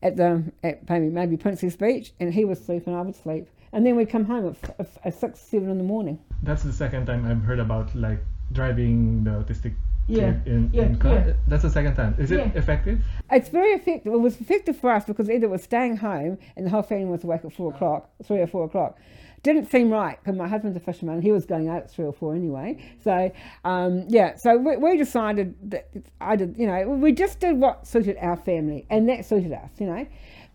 at 0.03 0.17
the 0.17 0.43
at 0.63 0.89
maybe, 0.89 1.07
maybe 1.09 1.37
Princess 1.37 1.75
Beach 1.75 2.11
and 2.19 2.33
he 2.33 2.45
would 2.45 2.57
sleep 2.57 2.87
and 2.87 2.95
I 2.95 3.01
would 3.01 3.15
sleep. 3.15 3.47
And 3.73 3.85
then 3.85 3.95
we'd 3.95 4.09
come 4.09 4.25
home 4.25 4.47
at, 4.47 4.75
f- 4.79 4.97
at 5.05 5.13
six, 5.13 5.39
seven 5.39 5.69
in 5.69 5.77
the 5.77 5.83
morning. 5.83 6.19
That's 6.43 6.63
the 6.63 6.73
second 6.73 7.05
time 7.05 7.25
I've 7.25 7.41
heard 7.43 7.59
about 7.59 7.93
like 7.95 8.19
driving 8.51 9.23
the 9.23 9.31
autistic 9.31 9.73
Yeah, 10.07 10.33
kid 10.33 10.47
in, 10.47 10.69
yeah, 10.73 10.83
in 10.83 10.97
car. 10.97 11.13
yeah. 11.13 11.33
That's 11.47 11.63
the 11.63 11.69
second 11.69 11.95
time. 11.95 12.15
Is 12.17 12.31
it 12.31 12.39
Yeah. 12.39 12.51
effective? 12.55 12.99
It's 13.31 13.47
very 13.49 13.69
effective. 13.71 14.13
It 14.13 14.17
was 14.19 14.41
effective 14.41 14.75
for 14.75 14.91
us 14.91 15.05
because 15.05 15.29
either 15.29 15.45
it 15.45 15.49
was 15.51 15.63
staying 15.63 15.97
home 15.97 16.37
and 16.57 16.65
the 16.65 16.69
whole 16.69 16.81
family 16.81 17.05
was 17.05 17.23
awake 17.23 17.45
at 17.45 17.53
four 17.53 17.73
o'clock, 17.73 18.09
three 18.23 18.39
or 18.41 18.47
four 18.47 18.65
o'clock. 18.65 18.97
Didn't 19.43 19.71
seem 19.71 19.89
right 19.89 20.19
because 20.21 20.37
my 20.37 20.47
husband's 20.47 20.77
a 20.77 20.79
fisherman. 20.79 21.21
He 21.21 21.31
was 21.31 21.45
going 21.45 21.67
out 21.67 21.77
at 21.77 21.91
three 21.91 22.05
or 22.05 22.13
four 22.13 22.35
anyway. 22.35 22.77
So 23.03 23.31
um, 23.65 24.05
yeah, 24.07 24.35
so 24.35 24.55
we, 24.57 24.77
we 24.77 24.97
decided 24.97 25.55
that 25.71 25.89
I 26.19 26.35
did. 26.35 26.57
You 26.57 26.67
know, 26.67 26.89
we 26.89 27.11
just 27.11 27.39
did 27.39 27.57
what 27.57 27.87
suited 27.87 28.17
our 28.21 28.37
family, 28.37 28.85
and 28.89 29.09
that 29.09 29.25
suited 29.25 29.51
us. 29.51 29.71
You 29.79 29.87
know, 29.87 30.07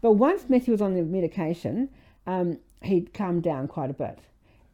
but 0.02 0.12
once 0.12 0.46
Matthew 0.48 0.72
was 0.72 0.82
on 0.82 0.94
the 0.94 1.02
medication, 1.02 1.88
um, 2.26 2.58
he'd 2.82 3.12
calmed 3.12 3.42
down 3.42 3.66
quite 3.66 3.90
a 3.90 3.94
bit, 3.94 4.20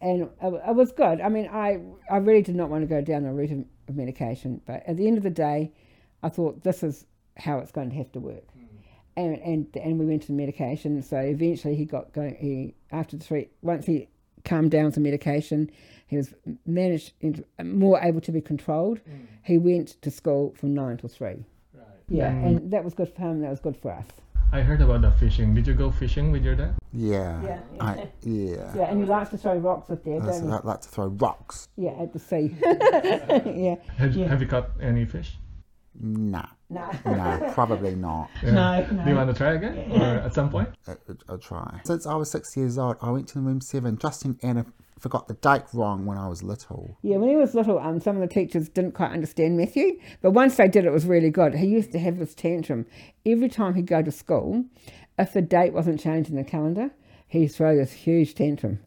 and 0.02 0.28
it, 0.42 0.74
was 0.74 0.92
good. 0.92 1.20
I 1.22 1.30
mean, 1.30 1.48
I 1.48 1.80
I 2.10 2.18
really 2.18 2.42
did 2.42 2.54
not 2.54 2.68
want 2.68 2.82
to 2.82 2.86
go 2.86 3.00
down 3.00 3.22
the 3.22 3.32
route 3.32 3.66
of 3.88 3.96
medication, 3.96 4.60
but 4.66 4.82
at 4.86 4.98
the 4.98 5.06
end 5.06 5.16
of 5.16 5.22
the 5.22 5.30
day, 5.30 5.72
I 6.22 6.28
thought 6.28 6.62
this 6.62 6.82
is 6.82 7.06
how 7.38 7.58
it's 7.58 7.72
going 7.72 7.90
to 7.90 7.96
have 7.96 8.12
to 8.12 8.20
work. 8.20 8.44
And, 9.16 9.36
and 9.38 9.66
and 9.76 9.98
we 9.98 10.06
went 10.06 10.22
to 10.22 10.28
the 10.28 10.34
medication. 10.34 11.02
So 11.02 11.18
eventually 11.18 11.74
he 11.74 11.84
got 11.84 12.12
going. 12.12 12.34
He 12.36 12.74
after 12.90 13.16
the 13.16 13.24
three 13.24 13.48
once 13.60 13.86
he 13.86 14.08
calmed 14.44 14.70
down 14.70 14.86
with 14.86 14.94
the 14.94 15.00
medication, 15.00 15.70
he 16.06 16.16
was 16.16 16.34
managed 16.66 17.12
into, 17.20 17.44
more 17.62 18.00
able 18.00 18.20
to 18.22 18.32
be 18.32 18.40
controlled. 18.40 19.00
Mm. 19.08 19.26
He 19.42 19.58
went 19.58 20.00
to 20.02 20.10
school 20.10 20.54
from 20.56 20.74
nine 20.74 20.96
till 20.96 21.08
three. 21.08 21.44
Right. 21.74 21.86
Yeah, 22.08 22.32
mm. 22.32 22.46
and 22.46 22.70
that 22.70 22.84
was 22.84 22.94
good 22.94 23.12
for 23.14 23.20
him. 23.20 23.40
That 23.42 23.50
was 23.50 23.60
good 23.60 23.76
for 23.76 23.92
us. 23.92 24.06
I 24.54 24.60
heard 24.60 24.82
about 24.82 25.00
the 25.00 25.10
fishing. 25.12 25.54
Did 25.54 25.66
you 25.66 25.72
go 25.72 25.90
fishing 25.90 26.30
with 26.30 26.44
your 26.44 26.54
dad? 26.54 26.74
Yeah. 26.92 27.40
Yeah, 27.42 27.60
yeah. 27.74 27.82
I, 27.82 28.08
yeah. 28.22 28.72
Yeah, 28.76 28.90
and 28.90 29.00
he 29.00 29.06
likes 29.06 29.30
to 29.30 29.38
throw 29.38 29.56
rocks 29.56 29.88
with 29.88 30.04
Dad, 30.04 30.20
I 30.20 30.26
don't 30.26 30.48
like, 30.48 30.64
like 30.64 30.80
to 30.82 30.88
throw 30.88 31.06
rocks. 31.06 31.68
Yeah, 31.76 31.92
at 31.92 32.12
the 32.12 32.18
sea. 32.18 32.54
yeah. 32.62 33.76
Have, 33.96 34.14
Yeah. 34.14 34.28
have 34.28 34.42
you 34.42 34.48
caught 34.48 34.68
any 34.78 35.06
fish? 35.06 35.38
Nah. 35.98 36.48
No. 36.72 36.90
No, 37.04 37.50
probably 37.52 37.94
not. 37.94 38.30
No, 38.42 38.86
no. 38.90 39.04
Do 39.04 39.10
you 39.10 39.16
want 39.16 39.30
to 39.30 39.36
try 39.36 39.52
again, 39.54 39.92
or 39.92 40.20
at 40.20 40.34
some 40.34 40.48
point? 40.50 40.70
I, 40.86 40.94
I'll 41.28 41.38
try. 41.38 41.80
Since 41.84 42.06
I 42.06 42.14
was 42.14 42.30
six 42.30 42.56
years 42.56 42.78
old, 42.78 42.96
I 43.02 43.10
went 43.10 43.28
to 43.28 43.40
room 43.40 43.60
seven. 43.60 43.98
Justin 43.98 44.38
Anna 44.42 44.64
forgot 44.98 45.28
the 45.28 45.34
date 45.34 45.64
wrong 45.74 46.06
when 46.06 46.16
I 46.16 46.28
was 46.28 46.42
little. 46.42 46.96
Yeah, 47.02 47.16
when 47.16 47.28
he 47.28 47.36
was 47.36 47.54
little, 47.54 47.78
um, 47.78 48.00
some 48.00 48.16
of 48.16 48.22
the 48.22 48.32
teachers 48.32 48.68
didn't 48.68 48.92
quite 48.92 49.10
understand 49.10 49.56
Matthew, 49.56 49.98
but 50.22 50.30
once 50.30 50.56
they 50.56 50.68
did, 50.68 50.84
it 50.84 50.92
was 50.92 51.04
really 51.06 51.30
good. 51.30 51.54
He 51.56 51.66
used 51.66 51.92
to 51.92 51.98
have 51.98 52.18
this 52.18 52.34
tantrum 52.34 52.86
every 53.26 53.48
time 53.48 53.74
he'd 53.74 53.86
go 53.86 54.00
to 54.00 54.12
school. 54.12 54.64
If 55.18 55.32
the 55.34 55.42
date 55.42 55.74
wasn't 55.74 56.00
changed 56.00 56.30
in 56.30 56.36
the 56.36 56.44
calendar, 56.44 56.90
he'd 57.26 57.48
throw 57.48 57.76
this 57.76 57.92
huge 57.92 58.34
tantrum. 58.34 58.78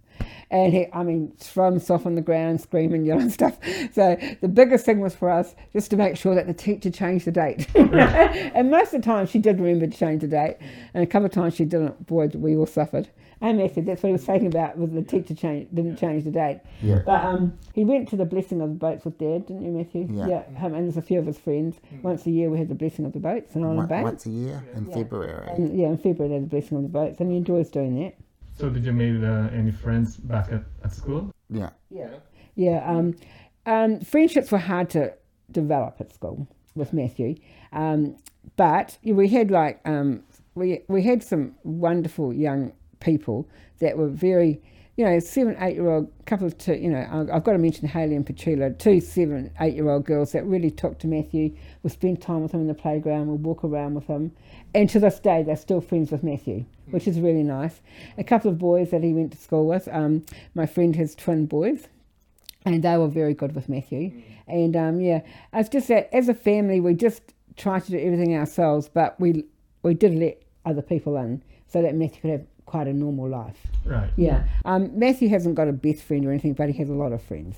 And 0.52 0.74
he, 0.74 0.88
I 0.94 1.04
mean, 1.04 1.34
throw 1.40 1.70
himself 1.72 2.06
on 2.06 2.16
the 2.16 2.22
ground, 2.22 2.62
screaming, 2.62 3.04
yelling 3.06 3.24
and 3.24 3.34
stuff. 3.42 3.58
So 3.94 4.16
the 4.42 4.48
biggest 4.48 4.86
thing 4.86 5.00
was 5.00 5.16
for 5.16 5.30
us 5.30 5.56
just 5.74 5.90
to 5.92 5.98
make 5.98 6.18
sure 6.18 6.36
that 6.36 6.46
the 6.48 6.54
teacher 6.54 6.92
changed 6.92 7.26
the 7.26 7.32
date. 7.32 7.68
and 7.76 8.70
most 8.70 8.94
of 8.94 9.02
the 9.02 9.06
time 9.06 9.26
she 9.28 9.40
did 9.40 9.60
remember 9.60 9.88
to 9.88 9.98
change 9.98 10.22
the 10.22 10.28
date, 10.28 10.58
and 10.94 11.04
a 11.04 11.08
couple 11.08 11.26
of 11.26 11.32
times 11.32 11.56
she 11.56 11.66
didn't. 11.66 12.06
Boy, 12.06 12.28
we 12.34 12.56
all 12.56 12.66
suffered. 12.68 13.10
And 13.42 13.58
Matthew, 13.58 13.84
that's 13.84 14.02
what 14.02 14.08
he 14.08 14.14
was 14.14 14.24
talking 14.26 14.48
about, 14.48 14.78
was 14.78 14.92
the 14.92 15.02
teacher 15.02 15.36
change, 15.36 15.68
didn't 15.74 15.98
change 15.98 16.24
the 16.24 16.32
date. 16.32 16.62
Yeah. 16.82 17.02
But 17.06 17.26
um, 17.26 17.58
he 17.74 17.84
went 17.84 18.08
to 18.10 18.16
the 18.16 18.24
blessing 18.26 18.62
of 18.62 18.70
the 18.70 18.76
boats 18.76 19.04
with 19.04 19.18
Dad, 19.18 19.48
didn't 19.48 19.64
you, 19.64 19.72
Matthew? 19.72 20.08
Yeah. 20.12 20.44
him 20.54 20.74
and 20.74 20.86
there's 20.86 20.98
a 20.98 21.02
few 21.02 21.20
of 21.20 21.26
his 21.26 21.38
friends. 21.38 21.78
Once 22.02 22.26
a 22.26 22.32
year 22.32 22.50
we 22.50 22.58
had 22.58 22.70
the 22.70 22.76
blessing 22.76 23.06
of 23.06 23.12
the 23.14 23.20
boats 23.20 23.56
and 23.56 23.66
on 23.66 23.76
One- 23.76 23.88
the 23.88 23.94
boat. 23.94 24.04
once 24.04 24.26
a 24.26 24.30
year 24.30 24.64
in 24.74 24.86
February. 24.86 25.50
And 25.52 25.78
yeah, 25.78 25.88
in 25.88 25.98
February 25.98 26.30
they 26.30 26.36
had 26.36 26.44
the 26.46 26.48
blessing 26.48 26.78
of 26.78 26.84
the 26.84 26.90
boats, 26.90 27.20
and 27.20 27.30
he 27.30 27.38
enjoys 27.38 27.70
doing 27.70 28.02
that. 28.04 28.16
So 28.56 28.70
did 28.70 28.86
you 28.86 28.94
make 28.94 29.22
uh, 29.22 29.50
any 29.54 29.72
friends 29.72 30.18
back 30.18 30.52
at, 30.52 30.64
at 30.84 30.94
school? 30.94 31.32
Yeah. 31.50 31.72
Yeah. 31.90 32.10
Yeah. 32.56 32.84
Um, 32.90 33.16
um, 33.66 34.00
friendships 34.00 34.52
were 34.52 34.58
hard 34.60 34.90
to 34.92 35.14
develop 35.52 35.98
at 36.00 36.14
school 36.14 36.48
with 36.76 36.94
Matthew, 36.94 37.36
um, 37.74 38.16
but 38.58 38.98
we 39.04 39.28
had 39.28 39.52
like 39.52 39.82
um, 39.86 40.24
we 40.56 40.82
we 40.88 41.02
had 41.04 41.24
some 41.24 41.56
wonderful 41.64 42.34
young 42.34 42.72
people 43.00 43.48
that 43.80 43.98
were 43.98 44.10
very. 44.10 44.62
You 44.98 45.04
know, 45.04 45.20
seven, 45.20 45.58
eight 45.60 45.76
year 45.76 45.90
old 45.90 46.10
couple 46.26 46.48
of 46.48 46.58
two, 46.58 46.76
you 46.76 46.90
know, 46.90 47.00
I- 47.00 47.36
I've 47.36 47.44
got 47.44 47.52
to 47.52 47.58
mention 47.58 47.86
Haley 47.86 48.16
and 48.16 48.26
Petula, 48.26 48.80
two 48.80 49.02
seven, 49.02 49.52
eight 49.60 49.74
year 49.76 49.90
old 49.90 50.06
girls 50.06 50.32
that 50.32 50.46
really 50.46 50.72
talked 50.72 51.02
to 51.02 51.08
Matthew, 51.08 51.54
would 51.84 51.92
spend 51.92 52.22
time 52.22 52.44
with 52.44 52.54
him 52.54 52.62
in 52.62 52.68
the 52.68 52.74
playground, 52.74 53.28
would 53.28 53.44
walk 53.44 53.66
around 53.66 53.96
with 53.96 54.08
him. 54.08 54.32
And 54.74 54.90
to 54.92 55.02
this 55.02 55.20
day, 55.20 55.44
they're 55.44 55.58
still 55.58 55.82
friends 55.82 56.12
with 56.12 56.24
Matthew, 56.24 56.64
which 56.92 57.08
is 57.08 57.20
really 57.20 57.44
nice. 57.44 57.82
A 58.18 58.24
couple 58.24 58.52
of 58.52 58.58
boys 58.58 58.92
that 58.92 59.04
he 59.04 59.14
went 59.14 59.32
to 59.32 59.38
school 59.38 59.68
with, 59.68 59.88
um, 59.92 60.26
my 60.54 60.66
friend 60.66 60.96
has 60.96 61.16
twin 61.16 61.46
boys, 61.46 61.88
and 62.66 62.84
they 62.84 62.98
were 62.98 63.08
very 63.08 63.34
good 63.34 63.56
with 63.56 63.70
Matthew. 63.70 64.22
And 64.48 64.76
um, 64.76 65.00
yeah, 65.02 65.22
it's 65.54 65.70
just 65.70 65.88
that 65.88 66.14
as 66.14 66.30
a 66.30 66.34
family, 66.34 66.80
we 66.80 66.94
just 66.94 67.22
try 67.56 67.80
to 67.80 67.92
do 67.92 67.98
everything 67.98 68.36
ourselves, 68.38 68.90
but 68.90 69.20
we 69.20 69.46
we 69.84 69.94
did 69.94 70.16
let 70.16 70.42
other 70.66 70.82
people 70.82 71.16
in 71.18 71.44
so 71.68 71.82
that 71.82 71.96
Matthew 71.96 72.22
could 72.22 72.32
have 72.32 72.46
quite 72.66 72.88
a 72.88 72.94
normal 72.94 73.30
life. 73.30 73.68
Right. 73.86 74.10
Yeah, 74.16 74.44
um, 74.66 74.98
Matthew 74.98 75.30
hasn't 75.30 75.56
got 75.56 75.68
a 75.68 75.74
best 75.74 76.04
friend 76.04 76.26
or 76.26 76.32
anything, 76.32 76.54
but 76.54 76.70
he 76.70 76.78
has 76.80 76.90
a 76.90 76.94
lot 76.94 77.12
of 77.12 77.22
friends. 77.22 77.58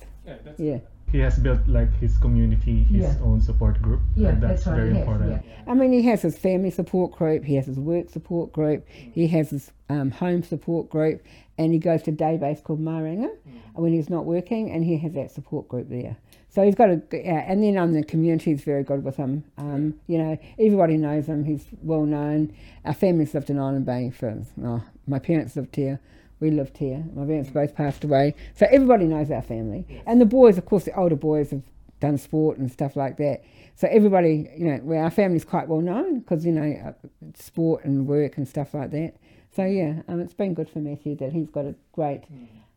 Yeah, 0.58 0.78
He 1.10 1.18
has 1.20 1.38
built 1.38 1.66
like 1.66 1.92
his 2.00 2.18
community, 2.18 2.84
his 2.84 3.02
Yeah. 3.02 3.14
own 3.24 3.40
support 3.40 3.80
group. 3.80 4.00
yeah, 4.14 4.28
and 4.30 4.42
that's, 4.42 4.64
that's 4.64 4.66
right. 4.66 4.76
very 4.76 4.90
he 4.90 4.98
has, 4.98 5.06
important. 5.08 5.42
yeah. 5.44 5.70
I 5.70 5.74
mean, 5.74 5.92
he 5.92 6.02
has 6.02 6.22
his 6.22 6.36
family 6.38 6.70
support 6.70 7.12
group, 7.12 7.44
he 7.44 7.54
has 7.56 7.66
his 7.66 7.78
work 7.78 8.10
support 8.10 8.52
group, 8.52 8.86
he 8.88 9.26
has 9.28 9.50
his 9.50 9.72
um, 9.88 10.10
home 10.10 10.42
support 10.42 10.90
group, 10.90 11.22
and 11.56 11.72
he 11.72 11.78
goes 11.78 12.02
to 12.02 12.10
a 12.10 12.14
day 12.14 12.36
base 12.36 12.60
called 12.60 12.80
Maranga 12.80 13.30
when 13.74 13.92
he's 13.92 14.10
not 14.10 14.24
working, 14.26 14.70
and 14.70 14.84
he 14.84 14.98
has 14.98 15.12
that 15.14 15.30
support 15.30 15.68
group 15.68 15.88
there. 15.88 16.16
So 16.50 16.62
he's 16.64 16.74
got 16.74 16.90
a, 16.90 17.02
yeah, 17.12 17.44
and 17.46 17.62
then 17.62 17.76
um, 17.78 17.92
the 17.92 18.02
community 18.02 18.52
is 18.52 18.62
very 18.62 18.82
good 18.82 19.04
with 19.04 19.16
him. 19.16 19.44
Um, 19.58 19.94
you 20.08 20.18
know, 20.18 20.36
everybody 20.58 20.96
knows 20.96 21.26
him. 21.26 21.44
He's 21.44 21.66
well 21.82 22.04
known. 22.04 22.52
Our 22.84 22.94
family's 22.94 23.34
lived 23.34 23.50
in 23.50 23.58
Island 23.58 23.86
Bay 23.86 24.10
for, 24.10 24.42
oh, 24.64 24.82
my 25.06 25.18
parents 25.18 25.56
lived 25.56 25.76
here. 25.76 26.00
We 26.40 26.50
lived 26.50 26.78
here. 26.78 27.04
My 27.14 27.24
parents 27.26 27.50
both 27.50 27.74
passed 27.74 28.04
away. 28.04 28.34
So 28.54 28.66
everybody 28.70 29.06
knows 29.06 29.30
our 29.30 29.42
family. 29.42 29.84
And 30.06 30.20
the 30.20 30.26
boys, 30.26 30.58
of 30.58 30.66
course, 30.66 30.84
the 30.84 30.96
older 30.96 31.16
boys 31.16 31.50
have 31.50 31.62
done 32.00 32.18
sport 32.18 32.58
and 32.58 32.70
stuff 32.70 32.96
like 32.96 33.16
that. 33.18 33.42
So 33.74 33.88
everybody, 33.90 34.48
you 34.56 34.66
know, 34.66 34.80
well, 34.82 35.02
our 35.02 35.10
family's 35.10 35.44
quite 35.44 35.68
well 35.68 35.80
known 35.80 36.20
because, 36.20 36.44
you 36.44 36.52
know, 36.52 36.72
uh, 36.88 36.92
sport 37.34 37.84
and 37.84 38.06
work 38.06 38.36
and 38.36 38.46
stuff 38.46 38.74
like 38.74 38.90
that. 38.92 39.14
So 39.54 39.64
yeah, 39.64 40.02
um, 40.08 40.20
it's 40.20 40.34
been 40.34 40.54
good 40.54 40.68
for 40.68 40.78
Matthew 40.78 41.16
that 41.16 41.32
he's 41.32 41.50
got 41.50 41.64
a 41.64 41.74
great. 41.92 42.22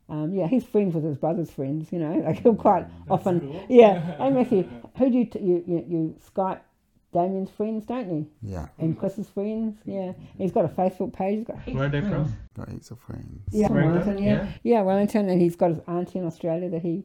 Um, 0.10 0.34
yeah, 0.34 0.48
he's 0.48 0.64
friends 0.66 0.94
with 0.96 1.04
his 1.04 1.18
brother's 1.18 1.52
friends. 1.52 1.92
You 1.92 2.00
know, 2.00 2.14
like 2.26 2.40
he'll 2.40 2.56
quite 2.56 2.88
often. 3.10 3.66
Yeah, 3.70 4.00
hey 4.18 4.30
Matthew, 4.30 4.70
who 4.98 5.10
do 5.10 5.18
you, 5.18 5.26
t- 5.26 5.40
you 5.40 5.64
you 5.68 5.86
you 5.88 6.16
Skype 6.34 6.62
Damien's 7.14 7.50
friends, 7.50 7.86
don't 7.86 8.10
you? 8.10 8.28
Yeah, 8.42 8.68
And 8.80 8.98
Chris's 8.98 9.30
friends, 9.30 9.76
yeah. 9.86 10.14
He's 10.38 10.52
got 10.52 10.66
a 10.66 10.70
Facebook 10.70 11.14
page. 11.14 11.40
He's 11.40 11.48
got 11.48 11.68
Where 11.76 11.86
are 11.86 11.90
they 11.90 12.02
from? 12.02 12.32
got 12.56 12.70
heaps 12.70 12.92
of 12.92 13.00
friends. 13.00 13.42
Yeah, 13.52 13.68
Wellington, 13.68 13.92
Wellington, 14.00 14.24
yeah. 14.24 14.34
yeah. 14.34 14.52
yeah. 14.64 14.82
Wellington, 14.82 15.30
and 15.30 15.42
he's 15.42 15.56
got 15.56 15.72
his 15.72 15.80
auntie 15.88 16.20
in 16.20 16.26
Australia 16.26 16.70
that 16.70 16.82
he 16.82 17.04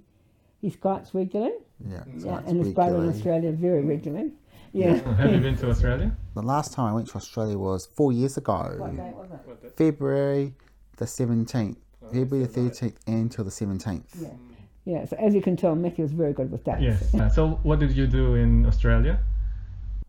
he 0.61 0.71
Skypes 0.71 1.13
regularly. 1.13 1.55
Yeah, 1.87 2.05
so 2.19 2.29
Yeah, 2.29 2.43
and 2.47 2.59
his 2.65 2.73
brother 2.73 3.03
in. 3.03 3.09
Australia 3.11 3.53
very 3.53 3.85
regularly. 3.85 4.33
Yeah. 4.73 4.95
Have 5.17 5.33
you 5.33 5.41
been 5.41 5.57
to 5.57 5.71
Australia? 5.71 6.15
The 6.35 6.43
last 6.43 6.73
time 6.73 6.87
I 6.87 6.93
went 6.95 7.09
to 7.09 7.17
Australia 7.17 7.59
was 7.59 7.87
four 7.87 8.13
years 8.13 8.37
ago, 8.37 8.75
What 8.79 8.97
date 8.97 9.15
was 9.15 9.31
it? 9.65 9.77
February 9.77 10.55
the 10.99 11.05
17th, 11.05 11.77
February 12.13 12.47
the 12.47 12.61
13th 12.61 12.95
until 13.07 13.45
the 13.45 13.51
17th. 13.51 14.03
Yeah. 14.21 14.29
Yeah, 14.85 15.05
so 15.05 15.17
as 15.17 15.35
you 15.35 15.43
can 15.43 15.57
tell, 15.57 15.75
Matthew 15.75 16.03
was 16.05 16.13
very 16.13 16.33
good 16.33 16.51
with 16.53 16.63
dates. 16.65 16.81
Yes. 16.81 17.13
Uh, 17.15 17.29
so 17.29 17.49
what 17.65 17.81
did 17.81 17.91
you 17.97 18.07
do 18.07 18.35
in 18.37 18.65
Australia? 18.67 19.19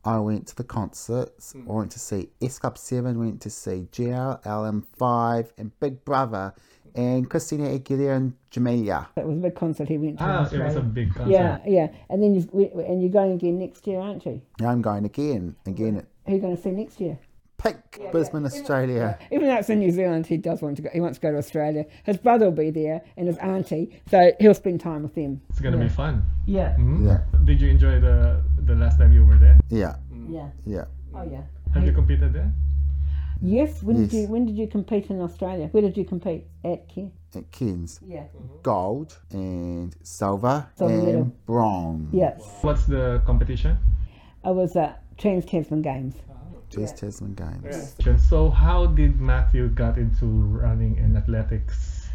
I 0.08 0.20
went 0.20 0.48
to 0.48 0.56
the 0.56 0.63
concerts. 0.63 1.54
I 1.54 1.70
went 1.72 1.91
to 1.91 2.00
see 2.00 2.30
S 2.41 2.60
Club 2.60 2.78
7, 2.78 3.20
went 3.20 3.41
to 3.41 3.50
see 3.50 3.88
GL, 3.91 4.41
LM5, 4.43 5.52
and 5.58 5.78
Big 5.82 6.06
Brother, 6.06 6.54
and 6.96 7.30
Christina 7.30 7.65
Aguilera 7.78 8.15
and 8.15 8.34
Jamelia. 8.50 9.08
It 9.17 9.26
was 9.28 9.38
a 9.38 9.41
big 9.41 9.56
concert 9.56 9.89
he 9.89 9.98
went 9.98 10.20
to. 10.20 10.24
in 10.24 10.30
Ah, 10.30 10.50
it 10.50 10.60
was 10.63 10.76
a 10.78 10.82
big 10.82 11.13
concert. 11.13 11.32
Yeah, 11.34 11.60
yeah. 11.67 11.88
And 12.10 12.24
then 12.24 12.36
you 12.36 12.72
and 12.88 13.02
you're 13.02 13.12
going 13.12 13.34
again 13.34 13.60
next 13.60 13.86
year, 13.86 14.00
aren't 14.00 14.26
you? 14.26 14.41
Now 14.62 14.70
I'm 14.70 14.82
going 14.82 15.04
again, 15.04 15.58
again 15.65 16.08
Who 16.26 16.32
are 16.32 16.36
you 16.36 16.41
going 16.41 16.56
to 16.56 16.62
see 16.63 16.72
next 16.72 17.02
year? 17.02 17.20
Pink, 17.58 18.00
Brisbane, 18.12 18.46
Australia. 18.46 19.17
Even 19.32 19.48
though 19.48 19.56
it's 19.58 19.70
in 19.70 19.80
New 19.80 19.91
Zealand, 19.91 20.28
he 20.28 20.38
does 20.38 20.62
want 20.62 20.78
to 20.78 20.84
go. 20.84 20.89
He 20.93 21.02
wants 21.02 21.17
to 21.17 21.22
go 21.24 21.32
to 21.32 21.38
Australia. 21.39 21.86
His 22.06 22.15
brother 22.15 22.46
will 22.46 22.52
be 22.56 22.70
there 22.70 23.02
and 23.17 23.28
his 23.28 23.38
auntie, 23.39 24.00
so 24.10 24.32
he'll 24.39 24.54
spend 24.54 24.80
time 24.80 25.02
with 25.04 25.15
them. 25.15 25.41
It's 25.50 25.60
gonna 25.60 25.76
Yeah. 25.76 25.84
be 25.84 25.89
fun. 25.89 26.24
Yeah, 26.46 26.78
Mhm. 26.78 27.06
Yeah, 27.06 27.22
Did 27.43 27.60
you 27.60 27.70
enjoy 27.70 28.00
the 28.00 28.41
the 28.67 28.75
last 28.75 28.99
time 28.99 29.12
you 29.12 29.25
were 29.25 29.38
there? 29.38 29.60
yeah, 29.69 29.95
mm. 30.13 30.34
yeah. 30.34 30.49
yeah. 30.65 30.86
Oh 31.15 31.23
yeah. 31.23 31.41
Have 31.73 31.86
you 31.86 31.93
competed 31.93 32.34
there? 32.34 32.51
Yes. 33.41 33.84
When 33.84 33.95
did 33.97 34.13
you 34.13 34.27
When 34.27 34.45
did 34.45 34.58
you 34.58 34.67
compete 34.67 35.10
in 35.10 35.21
Australia? 35.21 35.67
Where 35.71 35.82
did 35.82 35.95
you 35.97 36.06
compete? 36.06 36.45
At 36.63 36.88
Care. 36.89 37.10
At 37.36 37.51
Cairns, 37.51 37.99
Yeah. 38.06 38.21
Mm-hmm. 38.23 38.62
gold 38.63 39.17
and 39.32 39.95
silver 40.03 40.67
Silver 40.75 40.93
and 40.93 41.06
medal. 41.06 41.32
bronze. 41.45 42.13
Yes. 42.13 42.41
What's 42.62 42.86
the 42.86 43.21
competition? 43.25 43.77
I 44.43 44.51
was 44.51 44.75
at 44.75 45.03
Trans 45.17 45.45
Tasman 45.45 45.82
Games. 45.82 46.15
Ah. 46.30 46.34
Just 46.69 46.97
Tasman 46.97 47.36
Games. 47.36 47.95
So 48.30 48.49
how 48.49 48.86
did 48.88 49.19
Matthew 49.19 49.67
got 49.69 49.97
into 49.97 50.25
running 50.25 50.97
and 50.97 51.15
athletics? 51.17 52.10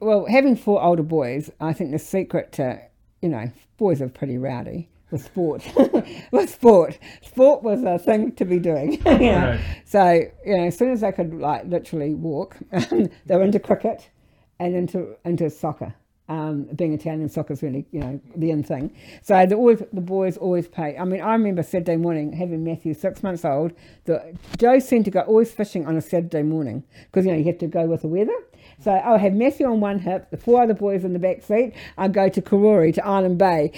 Well, 0.00 0.26
having 0.26 0.56
four 0.56 0.82
older 0.82 1.02
boys, 1.02 1.50
I 1.60 1.72
think 1.72 1.92
the 1.92 1.98
secret 1.98 2.52
to, 2.52 2.80
you 3.22 3.28
know, 3.28 3.50
boys 3.78 4.02
are 4.02 4.08
pretty 4.08 4.38
rowdy 4.38 4.88
with 5.14 5.24
sport. 5.24 5.64
with 6.32 6.50
sport, 6.50 6.98
sport 7.22 7.62
was 7.62 7.84
a 7.84 7.98
thing 7.98 8.32
to 8.32 8.44
be 8.44 8.58
doing. 8.58 8.92
you 9.06 9.18
know. 9.18 9.50
Right. 9.50 9.60
So 9.84 10.22
you 10.44 10.56
know, 10.56 10.64
as 10.64 10.76
soon 10.76 10.90
as 10.90 11.00
they 11.00 11.12
could 11.12 11.32
like 11.32 11.64
literally 11.66 12.14
walk, 12.14 12.56
they 12.70 13.08
were 13.36 13.42
into 13.42 13.60
cricket 13.60 14.10
and 14.58 14.74
into 14.74 15.16
into 15.24 15.48
soccer. 15.48 15.94
Um, 16.26 16.64
being 16.74 16.94
Italian, 16.94 17.28
soccer 17.28 17.52
is 17.52 17.62
really 17.62 17.86
you 17.92 18.00
know 18.00 18.20
the 18.34 18.50
in 18.50 18.64
thing. 18.64 18.94
So 19.22 19.46
the 19.46 19.54
always 19.54 19.82
the 19.92 20.00
boys 20.00 20.36
always 20.36 20.66
pay. 20.66 20.98
I 20.98 21.04
mean, 21.04 21.20
I 21.20 21.32
remember 21.32 21.62
Saturday 21.62 21.96
morning 21.96 22.32
having 22.32 22.64
Matthew 22.64 22.92
six 22.94 23.22
months 23.22 23.44
old. 23.44 23.72
The 24.06 24.36
Joe 24.58 24.80
seemed 24.80 25.04
to 25.04 25.12
go 25.12 25.20
always 25.20 25.52
fishing 25.52 25.86
on 25.86 25.96
a 25.96 26.00
Saturday 26.00 26.42
morning 26.42 26.82
because 27.04 27.24
you 27.24 27.32
know 27.32 27.38
you 27.38 27.44
have 27.44 27.58
to 27.58 27.68
go 27.68 27.86
with 27.86 28.02
the 28.02 28.08
weather. 28.08 28.34
So 28.80 28.90
I'll 28.90 29.18
have 29.18 29.34
Matthew 29.34 29.66
on 29.66 29.80
one 29.80 29.98
hip, 29.98 30.30
the 30.30 30.36
four 30.36 30.62
other 30.62 30.74
boys 30.74 31.04
in 31.04 31.12
the 31.12 31.18
back 31.18 31.42
seat. 31.42 31.74
I'll 31.96 32.08
go 32.08 32.28
to 32.28 32.42
Karori, 32.42 32.92
to 32.94 33.06
Island 33.06 33.38
Bay, 33.38 33.72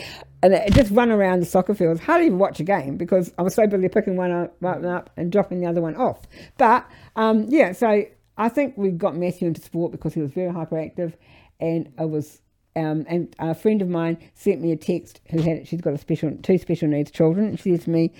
and 0.52 0.74
just 0.74 0.90
run 0.92 1.10
around 1.10 1.40
the 1.40 1.46
soccer 1.46 1.74
fields. 1.74 2.00
Hardly 2.00 2.26
even 2.26 2.38
watch 2.38 2.60
a 2.60 2.64
game 2.64 2.96
because 2.96 3.32
I 3.38 3.42
was 3.42 3.54
so 3.54 3.66
busy 3.66 3.88
picking 3.88 4.16
one 4.16 4.30
up, 4.30 4.56
one 4.60 4.84
up 4.84 5.10
and 5.16 5.30
dropping 5.30 5.60
the 5.60 5.66
other 5.66 5.80
one 5.80 5.96
off. 5.96 6.22
But 6.58 6.86
um, 7.16 7.46
yeah, 7.48 7.72
so 7.72 8.04
I 8.36 8.48
think 8.48 8.76
we 8.76 8.90
got 8.90 9.16
Matthew 9.16 9.48
into 9.48 9.60
sport 9.60 9.92
because 9.92 10.14
he 10.14 10.20
was 10.20 10.32
very 10.32 10.52
hyperactive, 10.52 11.14
and 11.60 11.92
I 11.98 12.04
was. 12.04 12.40
Um, 12.74 13.06
and 13.08 13.34
a 13.38 13.54
friend 13.54 13.80
of 13.80 13.88
mine 13.88 14.18
sent 14.34 14.60
me 14.60 14.70
a 14.70 14.76
text 14.76 15.22
who 15.30 15.40
had 15.40 15.66
she's 15.66 15.80
got 15.80 15.94
a 15.94 15.98
special 15.98 16.36
two 16.42 16.58
special 16.58 16.88
needs 16.88 17.10
children. 17.10 17.56
She 17.56 17.70
says 17.70 17.84
to 17.84 17.90
me, 17.90 18.12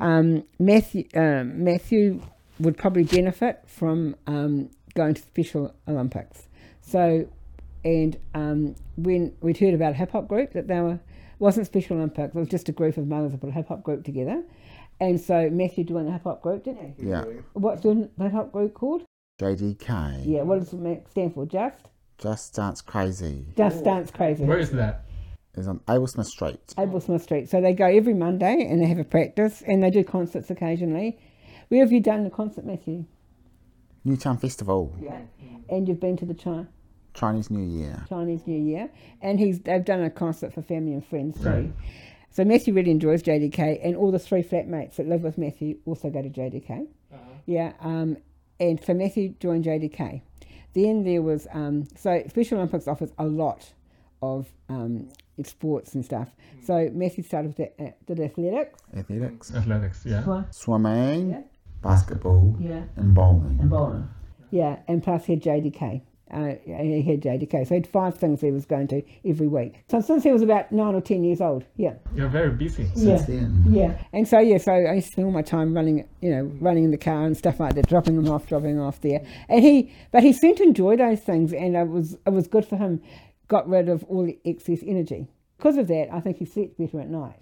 um, 0.00 0.42
Matthew 0.58 1.04
um, 1.14 1.62
Matthew 1.62 2.20
would 2.58 2.76
probably 2.76 3.04
benefit 3.04 3.62
from 3.66 4.16
um, 4.26 4.70
going 4.94 5.14
to 5.14 5.22
Special 5.22 5.74
Olympics. 5.86 6.48
So, 6.80 7.28
and 7.84 8.18
um, 8.34 8.74
when 8.96 9.36
we'd 9.40 9.58
heard 9.58 9.74
about 9.74 9.92
a 9.92 9.94
hip 9.94 10.10
hop 10.12 10.26
group 10.28 10.52
that 10.54 10.66
they 10.66 10.80
were 10.80 10.98
wasn't 11.38 11.66
Special 11.66 11.96
Olympics, 11.96 12.34
it 12.34 12.38
was 12.38 12.48
just 12.48 12.68
a 12.68 12.72
group 12.72 12.96
of 12.96 13.06
mothers 13.06 13.32
that 13.32 13.40
put 13.40 13.48
a 13.50 13.52
hip 13.52 13.68
hop 13.68 13.82
group 13.82 14.04
together. 14.04 14.42
And 15.00 15.20
so 15.20 15.50
Matthew 15.50 15.84
joined 15.84 16.08
the 16.08 16.12
hip 16.12 16.22
hop 16.24 16.42
group, 16.42 16.64
didn't 16.64 16.94
he? 16.98 17.08
Yeah, 17.08 17.24
What's 17.52 17.82
the 17.82 18.08
hip 18.18 18.32
hop 18.32 18.52
group 18.52 18.74
called? 18.74 19.02
JDK. 19.40 20.22
Yeah, 20.24 20.42
what 20.42 20.58
does 20.60 20.72
it 20.72 21.06
stand 21.10 21.34
for? 21.34 21.44
Just 21.46 21.76
Just 22.18 22.54
Dance 22.54 22.80
Crazy. 22.80 23.44
Just 23.56 23.84
Dance 23.84 24.10
Crazy. 24.10 24.44
Where 24.44 24.58
is 24.58 24.70
that? 24.72 25.04
Is 25.54 25.68
on 25.68 25.80
Abel 25.88 26.06
Smith 26.06 26.26
Street. 26.26 26.74
Abel 26.78 27.00
Smith 27.00 27.22
Street. 27.22 27.48
So 27.48 27.60
they 27.60 27.72
go 27.72 27.86
every 27.86 28.12
Monday 28.14 28.66
and 28.68 28.80
they 28.82 28.86
have 28.86 28.98
a 28.98 29.04
practice 29.04 29.62
and 29.66 29.82
they 29.82 29.90
do 29.90 30.04
concerts 30.04 30.50
occasionally. 30.50 31.18
Where 31.68 31.80
have 31.80 31.92
you 31.92 32.00
done 32.00 32.24
the 32.24 32.30
concert, 32.30 32.64
Matthew? 32.66 33.06
Newtown 34.04 34.38
Festival. 34.38 34.94
Yeah. 35.00 35.20
And 35.68 35.88
you've 35.88 36.00
been 36.00 36.16
to 36.18 36.26
the 36.26 36.34
Chi- 36.34 36.66
Chinese 37.16 37.50
New 37.50 37.64
Year. 37.64 38.04
Chinese 38.08 38.46
New 38.46 38.62
Year, 38.62 38.90
and 39.22 39.40
he's 39.40 39.60
they've 39.60 39.84
done 39.84 40.02
a 40.02 40.10
concert 40.10 40.52
for 40.52 40.62
family 40.62 40.92
and 40.92 41.04
friends 41.04 41.40
too. 41.40 41.48
Right. 41.48 41.72
So 42.30 42.44
Matthew 42.44 42.74
really 42.74 42.90
enjoys 42.90 43.22
JDK, 43.22 43.80
and 43.82 43.96
all 43.96 44.12
the 44.12 44.18
three 44.18 44.42
flatmates 44.42 44.96
that 44.96 45.08
live 45.08 45.22
with 45.22 45.38
Matthew 45.38 45.78
also 45.86 46.10
go 46.10 46.22
to 46.22 46.28
JDK. 46.28 46.86
Yeah, 47.46 47.72
um, 47.80 48.18
and 48.60 48.82
so 48.84 48.92
Matthew 48.92 49.34
joined 49.40 49.64
JDK. 49.64 50.20
Then 50.74 51.04
there 51.04 51.22
was 51.22 51.46
um, 51.52 51.84
so 51.96 52.22
Special 52.28 52.58
Olympics 52.58 52.86
offers 52.86 53.12
a 53.18 53.24
lot 53.24 53.72
of 54.20 54.46
um, 54.68 55.08
sports 55.42 55.94
and 55.94 56.04
stuff. 56.04 56.28
So 56.62 56.90
Matthew 56.92 57.24
started 57.24 57.56
with 57.56 57.56
the, 57.56 57.84
uh, 57.84 57.90
did 58.06 58.20
athletics. 58.20 58.80
Athletics. 58.94 59.54
Athletics, 59.54 60.02
yeah. 60.04 60.42
Swimming. 60.50 61.30
Yeah. 61.30 61.40
Basketball. 61.82 62.56
Yeah. 62.58 62.82
And 62.96 63.14
bowling. 63.14 63.58
and 63.60 63.70
bowling. 63.70 64.08
Yeah, 64.50 64.80
and 64.88 65.02
plus 65.02 65.26
he 65.26 65.34
had 65.34 65.42
JDK. 65.42 66.02
Uh, 66.28 66.54
he 66.64 67.02
had 67.02 67.20
JDK. 67.22 67.66
So 67.66 67.68
he 67.68 67.74
had 67.76 67.86
five 67.86 68.18
things 68.18 68.40
he 68.40 68.50
was 68.50 68.66
going 68.66 68.88
to 68.88 69.02
every 69.24 69.46
week. 69.46 69.84
So 69.88 70.00
since 70.00 70.24
he 70.24 70.32
was 70.32 70.42
about 70.42 70.72
nine 70.72 70.94
or 70.94 71.00
ten 71.00 71.22
years 71.22 71.40
old, 71.40 71.64
yeah. 71.76 71.94
You're 72.14 72.28
very 72.28 72.50
busy. 72.50 72.84
Yeah. 72.94 73.16
Since 73.16 73.26
then. 73.26 73.64
Yeah, 73.68 74.02
and 74.12 74.26
so 74.26 74.40
yeah, 74.40 74.58
so 74.58 74.72
I 74.72 74.98
spend 75.00 75.26
all 75.26 75.32
my 75.32 75.42
time 75.42 75.74
running, 75.74 76.08
you 76.20 76.30
know, 76.30 76.50
running 76.60 76.84
in 76.84 76.90
the 76.90 76.98
car 76.98 77.24
and 77.24 77.36
stuff 77.36 77.60
like 77.60 77.74
that, 77.76 77.88
dropping 77.88 78.16
them 78.16 78.32
off, 78.32 78.48
dropping 78.48 78.76
them 78.76 78.84
off 78.84 79.00
there. 79.02 79.24
And 79.48 79.62
he, 79.62 79.92
but 80.10 80.22
he 80.22 80.32
seemed 80.32 80.56
to 80.58 80.64
enjoy 80.64 80.96
those 80.96 81.20
things, 81.20 81.52
and 81.52 81.76
it 81.76 81.88
was 81.88 82.14
it 82.26 82.30
was 82.32 82.48
good 82.48 82.66
for 82.66 82.76
him. 82.76 83.02
Got 83.48 83.68
rid 83.68 83.88
of 83.88 84.02
all 84.04 84.24
the 84.24 84.38
excess 84.44 84.80
energy. 84.84 85.28
Because 85.56 85.76
of 85.76 85.86
that, 85.88 86.08
I 86.12 86.20
think 86.20 86.38
he 86.38 86.44
slept 86.44 86.76
better 86.76 87.00
at 87.00 87.08
night. 87.08 87.38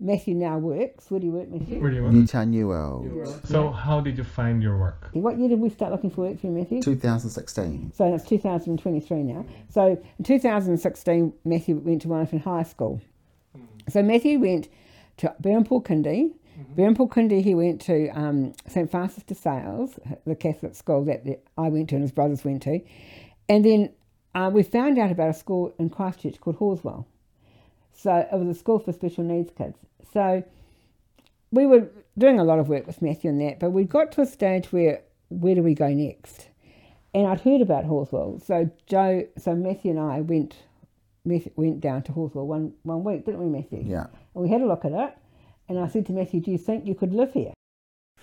Matthew 0.00 0.34
now 0.34 0.58
works. 0.58 1.10
Where 1.10 1.20
do 1.20 1.26
you 1.26 1.32
work, 1.32 1.48
Matthew? 1.48 1.80
Where 1.80 1.90
do 1.90 1.96
you 1.96 2.02
work? 2.02 2.12
Newtown 2.12 2.50
New 2.50 2.68
World. 2.68 3.40
So 3.44 3.70
how 3.70 4.00
did 4.00 4.18
you 4.18 4.24
find 4.24 4.62
your 4.62 4.76
work? 4.78 5.10
What 5.12 5.38
year 5.38 5.48
did 5.48 5.60
we 5.60 5.68
start 5.68 5.92
looking 5.92 6.10
for 6.10 6.22
work 6.22 6.40
for 6.40 6.46
you, 6.48 6.52
Matthew? 6.52 6.82
2016. 6.82 7.92
So 7.94 8.10
that's 8.10 8.28
2023 8.28 9.22
now. 9.22 9.46
So 9.70 10.02
in 10.18 10.24
2016, 10.24 11.32
Matthew 11.44 11.76
went 11.76 12.02
to 12.02 12.08
Wellington 12.08 12.40
High 12.40 12.64
School. 12.64 13.00
So 13.88 14.02
Matthew 14.02 14.38
went 14.38 14.68
to 15.18 15.34
Berhampore 15.40 15.84
Kindy. 15.84 16.32
Berhampore 16.76 17.10
Kindy, 17.10 17.42
he 17.42 17.54
went 17.54 17.80
to 17.82 18.08
um, 18.10 18.52
St 18.68 18.90
Francis 18.90 19.24
de 19.24 19.34
Sales, 19.34 19.98
the 20.24 20.36
Catholic 20.36 20.74
school 20.74 21.04
that 21.04 21.24
the, 21.24 21.38
I 21.58 21.68
went 21.68 21.88
to 21.90 21.96
and 21.96 22.02
his 22.02 22.12
brothers 22.12 22.44
went 22.44 22.62
to. 22.62 22.80
And 23.48 23.64
then 23.64 23.90
uh, 24.34 24.50
we 24.52 24.62
found 24.62 24.98
out 24.98 25.10
about 25.10 25.30
a 25.30 25.34
school 25.34 25.74
in 25.78 25.90
Christchurch 25.90 26.40
called 26.40 26.56
Halswell. 26.56 27.06
So 27.96 28.14
it 28.30 28.36
was 28.36 28.48
a 28.48 28.58
school 28.58 28.78
for 28.78 28.92
special 28.92 29.24
needs 29.24 29.50
kids. 29.56 29.78
So 30.12 30.44
we 31.50 31.66
were 31.66 31.88
doing 32.18 32.38
a 32.38 32.44
lot 32.44 32.58
of 32.58 32.68
work 32.68 32.86
with 32.86 33.00
Matthew 33.00 33.30
and 33.30 33.40
that, 33.40 33.60
but 33.60 33.70
we 33.70 33.84
got 33.84 34.12
to 34.12 34.20
a 34.22 34.26
stage 34.26 34.72
where 34.72 35.02
where 35.28 35.54
do 35.54 35.62
we 35.62 35.74
go 35.74 35.88
next? 35.88 36.48
And 37.14 37.26
I'd 37.26 37.40
heard 37.40 37.60
about 37.60 37.84
Halswell, 37.84 38.40
so 38.44 38.68
Joe, 38.86 39.26
so 39.38 39.54
Matthew 39.54 39.92
and 39.92 40.00
I 40.00 40.20
went 40.20 40.56
Matthew 41.24 41.52
went 41.56 41.80
down 41.80 42.02
to 42.02 42.12
Halswell 42.12 42.46
one 42.46 42.74
one 42.82 43.04
week, 43.04 43.24
didn't 43.24 43.40
we, 43.40 43.46
Matthew? 43.46 43.82
Yeah. 43.86 44.06
And 44.34 44.42
we 44.44 44.48
had 44.50 44.60
a 44.60 44.66
look 44.66 44.84
at 44.84 44.92
it, 44.92 45.14
and 45.68 45.78
I 45.78 45.86
said 45.88 46.06
to 46.06 46.12
Matthew, 46.12 46.40
"Do 46.40 46.50
you 46.50 46.58
think 46.58 46.86
you 46.86 46.94
could 46.94 47.14
live 47.14 47.32
here? 47.32 47.52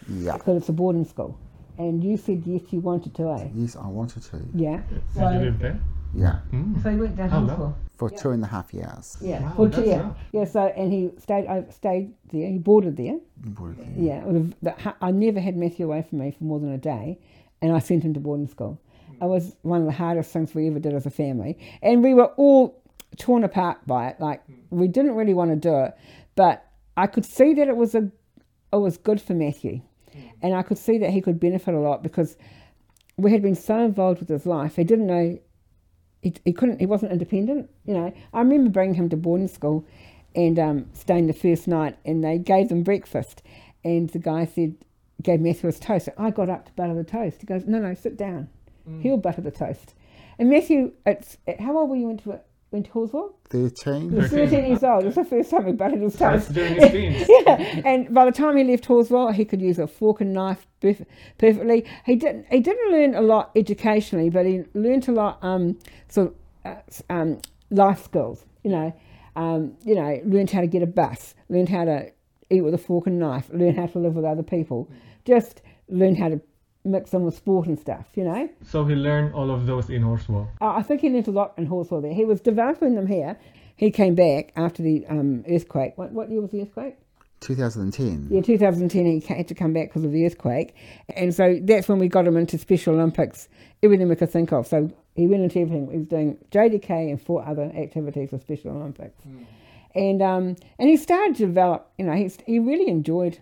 Yeah. 0.08 0.34
Because 0.34 0.58
it's 0.58 0.70
a 0.70 0.74
boarding 0.74 1.06
school." 1.06 1.40
And 1.78 2.04
you 2.04 2.18
said 2.18 2.44
yes, 2.46 2.62
you 2.72 2.80
wanted 2.82 3.16
to, 3.16 3.32
eh? 3.32 3.48
Yes, 3.56 3.76
I 3.76 3.88
wanted 3.88 4.24
to. 4.24 4.42
Yeah. 4.54 4.82
Did 4.90 5.02
So, 5.16 5.30
you 5.32 5.40
live 5.40 5.60
there? 5.60 5.80
Yeah. 6.14 6.40
Mm. 6.52 6.84
so 6.84 6.90
he 6.92 6.98
went 6.98 7.16
down 7.16 7.30
to 7.30 7.36
How? 7.36 7.46
Halswell. 7.48 7.78
For 8.10 8.10
two 8.10 8.30
and 8.32 8.44
a 8.44 8.48
half 8.48 8.74
years. 8.74 9.18
Yeah, 9.22 9.42
Wow, 9.44 9.54
for 9.56 9.66
two, 9.70 9.76
that's 9.78 9.88
yeah, 9.88 10.00
enough. 10.02 10.18
yeah. 10.34 10.46
So 10.46 10.62
and 10.66 10.92
he 10.92 11.12
stayed. 11.20 11.46
I 11.48 11.64
stayed 11.70 12.14
there. 12.32 12.48
He 12.50 12.58
boarded 12.58 12.98
there. 12.98 13.18
Yeah, 13.96 14.22
it 14.22 14.26
was 14.28 14.38
a- 14.38 14.54
the- 14.66 14.96
I 15.02 15.12
never 15.12 15.40
had 15.40 15.56
Matthew 15.56 15.86
away 15.86 16.02
from 16.08 16.20
me 16.20 16.32
for 16.32 16.44
more 16.44 16.60
than 16.60 16.72
a 16.72 16.78
day, 16.78 17.20
and 17.62 17.72
I 17.74 17.80
sent 17.80 18.04
him 18.04 18.14
to 18.16 18.20
boarding 18.20 18.48
school. 18.48 18.80
It 19.22 19.26
was 19.26 19.56
one 19.62 19.80
of 19.82 19.86
the 19.86 19.92
hardest 19.92 20.32
things 20.32 20.56
we 20.56 20.68
ever 20.68 20.80
did 20.80 20.94
as 20.96 21.06
a 21.06 21.12
family, 21.12 21.58
and 21.84 22.02
we 22.04 22.14
were 22.16 22.32
all 22.38 22.82
torn 23.18 23.44
apart 23.44 23.78
by 23.86 24.08
it. 24.10 24.20
Like 24.20 24.42
we 24.72 24.88
didn't 24.88 25.16
really 25.16 25.34
want 25.36 25.52
to 25.52 25.56
do 25.58 25.76
it, 25.86 25.94
but 26.36 26.66
I 26.98 27.06
could 27.08 27.26
see 27.26 27.54
that 27.54 27.68
it 27.68 27.78
was 27.78 27.94
a 27.94 28.10
it 28.74 28.78
was 28.78 28.98
good 28.98 29.22
for 29.22 29.34
Matthew, 29.36 29.82
and 30.42 30.56
I 30.56 30.64
could 30.64 30.78
see 30.78 30.98
that 31.00 31.12
he 31.12 31.22
could 31.22 31.40
benefit 31.40 31.74
a 31.76 31.80
lot 31.80 32.02
because 32.04 32.36
we 33.18 33.32
had 33.32 33.42
been 33.44 33.54
so 33.56 33.78
involved 33.80 34.22
with 34.22 34.30
his 34.30 34.46
life. 34.48 34.76
He 34.78 34.84
didn't 34.84 35.06
know. 35.08 35.38
He, 36.22 36.34
he 36.46 36.54
couldn't. 36.54 36.80
He 36.80 36.86
wasn't 36.86 37.12
independent. 37.12 37.70
You 37.86 37.94
know. 37.96 38.14
I 38.34 38.40
remember 38.40 38.70
bringing 38.70 38.96
him 38.96 39.10
to 39.10 39.18
boarding 39.18 39.48
school, 39.48 39.86
and 40.36 40.58
um, 40.60 40.86
staying 40.94 41.28
the 41.28 41.34
first 41.34 41.68
night, 41.68 41.98
and 42.06 42.24
they 42.24 42.38
gave 42.38 42.70
them 42.70 42.84
breakfast, 42.84 43.42
and 43.84 44.10
the 44.10 44.20
guy 44.20 44.46
said, 44.46 44.76
gave 45.22 45.40
Matthew 45.40 45.68
his 45.68 45.80
toast. 45.80 46.06
so 46.06 46.14
I 46.18 46.32
got 46.32 46.50
up 46.50 46.66
to 46.66 46.72
butter 46.74 46.94
the 46.96 47.04
toast. 47.04 47.42
He 47.42 47.46
goes, 47.46 47.66
no, 47.66 47.80
no, 47.80 47.94
sit 47.94 48.18
down. 48.18 48.50
He'll 49.02 49.18
butter 49.18 49.42
the 49.42 49.52
toast. 49.52 49.94
And 50.40 50.50
Matthew, 50.50 50.92
it's 51.06 51.38
how 51.60 51.78
old 51.78 51.90
were 51.90 51.96
you 51.96 52.08
went 52.08 52.24
to 52.24 52.40
went 52.72 52.86
to 52.88 52.92
Halswell? 52.92 53.36
13. 53.50 54.10
He 54.10 54.16
was 54.16 54.32
13 54.32 54.66
years 54.66 54.84
old. 54.84 55.04
It 55.04 55.08
was 55.08 55.16
the 55.16 55.24
first 55.26 55.52
time 55.52 55.68
he 55.68 55.74
buttered 55.74 56.02
his 56.02 56.14
That's 56.16 56.46
toast. 56.46 56.54
during 56.56 57.12
his 57.12 57.30
yeah, 57.46 57.82
and 57.86 58.14
by 58.14 58.26
the 58.26 58.32
time 58.32 58.58
he 58.58 58.64
left 58.64 58.86
Halswell, 58.86 59.32
he 59.34 59.46
could 59.46 59.62
use 59.62 59.78
a 59.78 59.88
fork 59.88 60.22
and 60.22 60.34
knife 60.34 60.66
perf- 60.66 60.71
perfectly. 60.82 61.86
He 62.06 62.16
didn't. 62.16 62.48
He 62.50 62.60
didn't 62.60 62.92
learn 62.92 63.16
a 63.16 63.22
lot 63.22 63.52
educationally, 63.56 64.30
but 64.30 64.46
he 64.46 64.64
learned 64.74 65.08
a 65.08 65.12
lot 65.12 65.44
um, 65.44 65.78
sort 66.10 66.30
of 66.30 66.36
uh, 66.66 67.14
um, 67.14 67.42
life 67.70 68.04
skills. 68.04 68.46
You 68.64 68.72
know, 68.72 68.94
um, 69.36 69.78
you 69.86 69.96
know, 69.96 70.20
learned 70.26 70.52
how 70.52 70.62
to 70.62 70.68
get 70.68 70.84
a 70.84 70.88
bus, 70.88 71.36
learned 71.50 71.70
how 71.70 71.86
to 71.86 72.12
eat 72.50 72.62
with 72.62 72.74
a 72.74 72.78
fork 72.78 73.08
and 73.08 73.20
knife, 73.20 73.50
learn 73.54 73.76
how 73.76 73.88
to 73.88 74.00
live 74.00 74.16
with 74.16 74.26
other 74.26 74.44
people, 74.44 74.92
just 75.26 75.62
learn 75.88 76.16
how 76.16 76.30
to 76.30 76.42
mix 76.84 77.14
in 77.14 77.24
with 77.24 77.36
sport 77.36 77.68
and 77.68 77.80
stuff. 77.80 78.08
You 78.16 78.24
know. 78.24 78.50
So 78.64 78.84
he 78.86 78.96
learned 78.96 79.34
all 79.34 79.52
of 79.52 79.66
those 79.66 79.90
in 79.90 80.04
Halswell. 80.04 80.50
Uh, 80.60 80.74
I 80.74 80.82
think 80.84 81.02
he 81.02 81.10
learnt 81.10 81.28
a 81.28 81.32
lot 81.32 81.54
in 81.58 81.68
Halswell 81.68 82.02
there. 82.02 82.14
He 82.14 82.26
was 82.26 82.42
developing 82.42 82.96
them 82.96 83.08
here. 83.08 83.38
He 83.76 83.90
came 83.90 84.14
back 84.14 84.52
after 84.56 84.84
the 84.84 85.08
um, 85.08 85.44
earthquake. 85.50 85.98
What, 85.98 86.12
what 86.12 86.30
year 86.30 86.42
was 86.42 86.52
the 86.52 86.62
earthquake? 86.62 86.98
2010. 87.42 88.28
Yeah, 88.30 88.42
2010 88.42 89.06
he 89.06 89.20
had 89.20 89.48
to 89.48 89.56
come 89.56 89.74
back 89.74 89.90
because 89.90 90.06
of 90.06 90.12
the 90.12 90.26
earthquake. 90.26 90.76
And 91.16 91.34
so 91.34 91.60
that's 91.62 91.88
when 91.90 92.00
we 92.00 92.08
got 92.08 92.26
him 92.26 92.38
into 92.38 92.58
Special 92.58 92.94
Olympics, 92.94 93.50
everything 93.84 94.08
we 94.08 94.16
could 94.16 94.30
think 94.30 94.54
of. 94.54 94.68
So 94.68 94.92
he 95.16 95.28
went 95.28 95.44
into 95.44 95.60
everything. 95.60 95.92
He 95.92 95.98
was 95.98 96.08
doing 96.08 96.38
JDK 96.52 97.10
and 97.10 97.22
four 97.22 97.46
other 97.46 97.72
activities 97.76 98.32
with 98.32 98.44
Special 98.44 98.72
Olympics. 98.72 99.22
And 99.94 100.22
um, 100.22 100.56
and 100.80 100.90
he 100.90 100.96
started 100.96 101.36
to 101.38 101.48
develop, 101.48 101.92
you 101.98 102.06
know, 102.06 102.14
he's, 102.14 102.38
he 102.46 102.60
really 102.60 102.88
enjoyed 102.88 103.40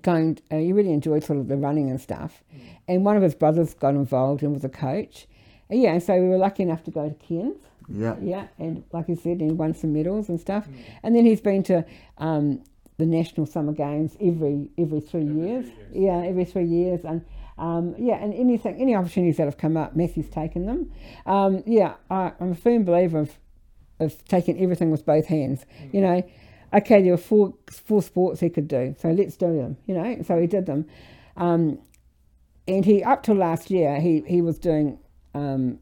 going, 0.00 0.38
uh, 0.50 0.56
he 0.56 0.72
really 0.72 0.92
enjoyed 0.92 1.22
sort 1.22 1.38
of 1.38 1.48
the 1.48 1.56
running 1.56 1.90
and 1.90 2.00
stuff. 2.00 2.42
And 2.88 3.04
one 3.04 3.16
of 3.16 3.22
his 3.22 3.34
brothers 3.34 3.74
got 3.74 3.94
involved 3.94 4.42
and 4.42 4.52
was 4.54 4.64
a 4.64 4.68
coach. 4.68 5.26
And 5.68 5.80
yeah, 5.80 5.92
and 5.92 6.02
so 6.02 6.14
we 6.14 6.28
were 6.28 6.38
lucky 6.38 6.62
enough 6.62 6.82
to 6.84 6.90
go 6.90 7.08
to 7.08 7.14
Cairns. 7.14 7.58
Yeah. 7.88 8.16
Yeah, 8.20 8.46
and 8.58 8.84
like 8.92 9.08
you 9.08 9.16
said, 9.16 9.40
he 9.40 9.48
won 9.48 9.74
some 9.74 9.92
medals 9.92 10.28
and 10.28 10.40
stuff. 10.40 10.66
And 11.02 11.14
then 11.14 11.26
he's 11.26 11.40
been 11.40 11.62
to 11.64 11.84
um, 12.18 12.62
the 12.98 13.06
National 13.06 13.46
Summer 13.46 13.72
Games 13.72 14.16
every 14.20 14.68
every 14.78 15.00
three 15.00 15.24
years. 15.24 15.66
Yeah, 15.92 16.22
every 16.24 16.44
three 16.44 16.66
years, 16.66 17.04
and 17.04 17.24
um, 17.58 17.94
yeah, 17.98 18.16
and 18.22 18.34
anything, 18.34 18.80
any 18.80 18.94
opportunities 18.94 19.36
that 19.36 19.44
have 19.44 19.58
come 19.58 19.76
up, 19.76 19.94
Matthew's 19.94 20.28
taken 20.28 20.66
them. 20.66 20.92
Um, 21.26 21.62
yeah, 21.66 21.94
I, 22.10 22.32
I'm 22.40 22.52
a 22.52 22.54
firm 22.54 22.84
believer 22.84 23.20
of 23.20 23.38
of 24.00 24.24
taking 24.24 24.60
everything 24.62 24.90
with 24.90 25.06
both 25.06 25.26
hands. 25.26 25.64
You 25.92 26.00
know, 26.00 26.22
okay, 26.72 27.02
there 27.02 27.12
were 27.12 27.18
four 27.18 27.54
four 27.70 28.02
sports 28.02 28.40
he 28.40 28.50
could 28.50 28.68
do, 28.68 28.94
so 28.98 29.10
let's 29.10 29.36
do 29.36 29.56
them. 29.56 29.76
You 29.86 29.94
know, 29.94 30.22
so 30.22 30.40
he 30.40 30.46
did 30.46 30.66
them. 30.66 30.86
Um, 31.36 31.78
and 32.68 32.84
he 32.84 33.02
up 33.02 33.22
till 33.22 33.36
last 33.36 33.70
year 33.70 34.00
he 34.00 34.22
he 34.26 34.42
was 34.42 34.58
doing 34.58 34.98
um, 35.34 35.78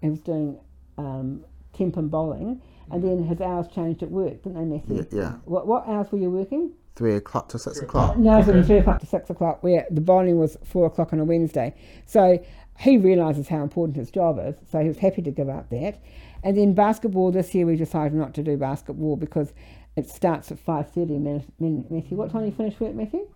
he 0.00 0.10
was 0.10 0.20
doing 0.20 0.58
um, 0.96 1.44
temp 1.72 1.96
and 1.96 2.10
bowling, 2.10 2.62
and 2.90 3.02
then 3.02 3.24
his 3.24 3.40
hours 3.40 3.66
changed 3.68 4.02
at 4.02 4.10
work, 4.10 4.42
didn't 4.42 4.54
they, 4.54 4.76
Matthew? 4.76 5.06
Yeah, 5.10 5.22
yeah. 5.22 5.32
What 5.44 5.66
what 5.66 5.86
hours 5.86 6.10
were 6.12 6.18
you 6.18 6.30
working? 6.30 6.72
Three 6.96 7.14
o'clock 7.14 7.48
to 7.50 7.58
six 7.58 7.80
o'clock. 7.80 8.16
No, 8.16 8.34
it 8.34 8.36
was 8.38 8.46
from 8.46 8.64
three 8.64 8.78
o'clock 8.82 9.00
to 9.00 9.06
six 9.06 9.30
o'clock. 9.30 9.62
Where 9.62 9.86
the 9.90 10.00
bowling 10.00 10.38
was 10.38 10.56
four 10.64 10.86
o'clock 10.86 11.12
on 11.12 11.20
a 11.20 11.24
Wednesday. 11.24 11.74
So 12.06 12.44
he 12.78 12.96
realises 12.96 13.48
how 13.48 13.62
important 13.62 13.96
his 13.96 14.10
job 14.10 14.38
is. 14.40 14.54
So 14.70 14.80
he 14.80 14.88
was 14.88 14.98
happy 14.98 15.22
to 15.22 15.30
give 15.30 15.48
up 15.48 15.70
that. 15.70 16.00
And 16.42 16.56
then 16.56 16.74
basketball 16.74 17.32
this 17.32 17.54
year 17.54 17.66
we 17.66 17.76
decided 17.76 18.14
not 18.14 18.34
to 18.34 18.42
do 18.42 18.56
basketball 18.56 19.16
because 19.16 19.52
it 19.96 20.08
starts 20.08 20.50
at 20.52 20.58
five 20.58 20.90
thirty. 20.90 21.18
Matthew, 21.18 22.16
what 22.16 22.30
time 22.30 22.42
do 22.42 22.46
you 22.46 22.52
finish 22.52 22.78
work, 22.80 22.94
Matthew? 22.94 23.28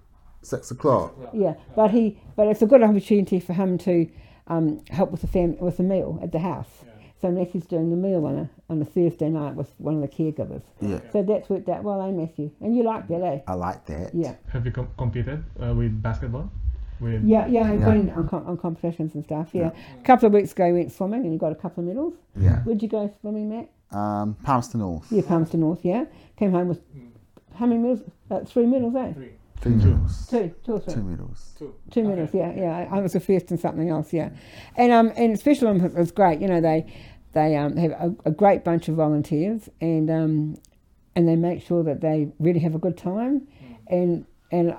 Six 0.42 0.70
o'clock. 0.72 1.14
Yeah, 1.32 1.54
but 1.76 1.92
he, 1.92 2.20
but 2.36 2.48
it's 2.48 2.62
a 2.62 2.66
good 2.66 2.82
opportunity 2.82 3.38
for 3.38 3.52
him 3.52 3.78
to 3.78 4.08
um, 4.48 4.80
help 4.90 5.12
with 5.12 5.20
the 5.20 5.28
fam- 5.28 5.58
with 5.58 5.76
the 5.76 5.82
meal 5.84 6.18
at 6.22 6.32
the 6.32 6.40
house. 6.40 6.84
So 7.22 7.30
Matthew's 7.30 7.66
doing 7.66 7.88
the 7.90 7.96
meal 7.96 8.26
on 8.26 8.36
a 8.36 8.50
on 8.68 8.82
a 8.82 8.84
Thursday 8.84 9.28
night 9.30 9.54
with 9.54 9.72
one 9.78 9.94
of 9.94 10.00
the 10.02 10.08
caregivers. 10.08 10.62
Yeah. 10.80 10.98
So 11.12 11.22
that's 11.22 11.48
worked 11.48 11.68
out 11.68 11.84
well, 11.84 12.02
eh, 12.02 12.10
Matthew? 12.10 12.50
And 12.60 12.76
you 12.76 12.82
like 12.82 13.06
that, 13.08 13.22
eh? 13.22 13.38
I 13.46 13.54
like 13.54 13.86
that. 13.86 14.10
Yeah. 14.12 14.34
Have 14.52 14.66
you 14.66 14.72
com- 14.72 14.88
competed 14.98 15.44
uh, 15.62 15.72
with 15.72 16.02
basketball? 16.02 16.50
With 17.00 17.22
Yeah, 17.24 17.46
yeah, 17.46 17.70
he's 17.70 17.80
Yeah. 17.80 17.90
been 17.92 18.10
on, 18.10 18.28
com- 18.28 18.46
on 18.46 18.56
competitions 18.56 19.14
and 19.14 19.24
stuff. 19.24 19.50
Yeah. 19.52 19.70
a 19.98 20.02
couple 20.02 20.26
of 20.26 20.32
weeks 20.32 20.50
ago, 20.52 20.66
he 20.66 20.72
went 20.72 20.90
swimming 20.92 21.22
and 21.22 21.32
he 21.32 21.38
got 21.38 21.52
a 21.52 21.56
couple 21.56 21.82
of 21.84 21.88
medals. 21.88 22.14
Yeah. 22.36 22.58
Where'd 22.64 22.82
you 22.82 22.88
go 22.88 23.08
swimming, 23.20 23.48
Matt? 23.48 23.68
Um, 23.96 24.34
Palmerston 24.42 24.80
North. 24.80 25.06
Yeah, 25.12 25.22
Palmerston 25.22 25.60
North. 25.60 25.84
Yeah, 25.84 26.06
came 26.36 26.50
home 26.50 26.68
with 26.68 26.80
how 27.54 27.66
many 27.66 27.80
medals? 27.80 28.00
Uh, 28.30 28.40
three 28.40 28.66
medals, 28.66 28.96
eh? 28.96 29.12
Three. 29.12 29.32
Three 29.60 29.74
medals. 29.76 30.26
Two, 30.28 30.52
two 30.64 30.72
or 30.72 30.80
three. 30.80 30.94
Two 30.94 31.02
medals. 31.04 31.54
Two. 31.56 31.74
Two 31.90 32.02
minutes, 32.02 32.34
yeah, 32.34 32.52
yeah. 32.56 32.88
I 32.90 32.96
I 32.96 33.00
was 33.00 33.12
the 33.12 33.20
first 33.20 33.50
in 33.52 33.58
something 33.58 33.90
else, 33.90 34.12
yeah. 34.12 34.30
And 34.76 34.90
um, 34.90 35.12
and 35.16 35.38
Special 35.38 35.68
Olympics 35.68 35.94
was 35.94 36.10
great. 36.10 36.40
You 36.40 36.48
know, 36.48 36.60
they 36.60 36.92
they 37.32 37.56
um, 37.56 37.76
have 37.76 37.92
a, 37.92 38.14
a 38.26 38.30
great 38.30 38.64
bunch 38.64 38.88
of 38.88 38.96
volunteers, 38.96 39.68
and 39.80 40.10
um, 40.10 40.56
and 41.14 41.28
they 41.28 41.36
make 41.36 41.62
sure 41.62 41.82
that 41.82 42.00
they 42.00 42.32
really 42.38 42.60
have 42.60 42.74
a 42.74 42.78
good 42.78 42.96
time, 42.96 43.46
and 43.88 44.26
and 44.50 44.76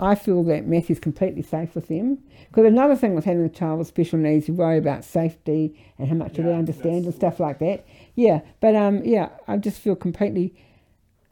I 0.00 0.14
feel 0.14 0.42
that 0.44 0.66
Matthew's 0.66 0.98
completely 0.98 1.42
safe 1.42 1.74
with 1.74 1.88
them. 1.88 2.18
Because 2.48 2.64
another 2.64 2.96
thing 2.96 3.14
with 3.14 3.26
having 3.26 3.44
a 3.44 3.50
child 3.50 3.78
with 3.78 3.88
special 3.88 4.18
needs, 4.18 4.48
you 4.48 4.54
worry 4.54 4.78
about 4.78 5.04
safety 5.04 5.78
and 5.98 6.08
how 6.08 6.14
much 6.14 6.34
do 6.34 6.42
they 6.42 6.54
understand 6.54 7.04
and 7.04 7.14
stuff 7.14 7.38
like 7.38 7.58
that. 7.58 7.84
Yeah, 8.14 8.40
but 8.60 8.74
um, 8.74 9.04
yeah, 9.04 9.28
I 9.46 9.58
just 9.58 9.78
feel 9.78 9.94
completely 9.94 10.54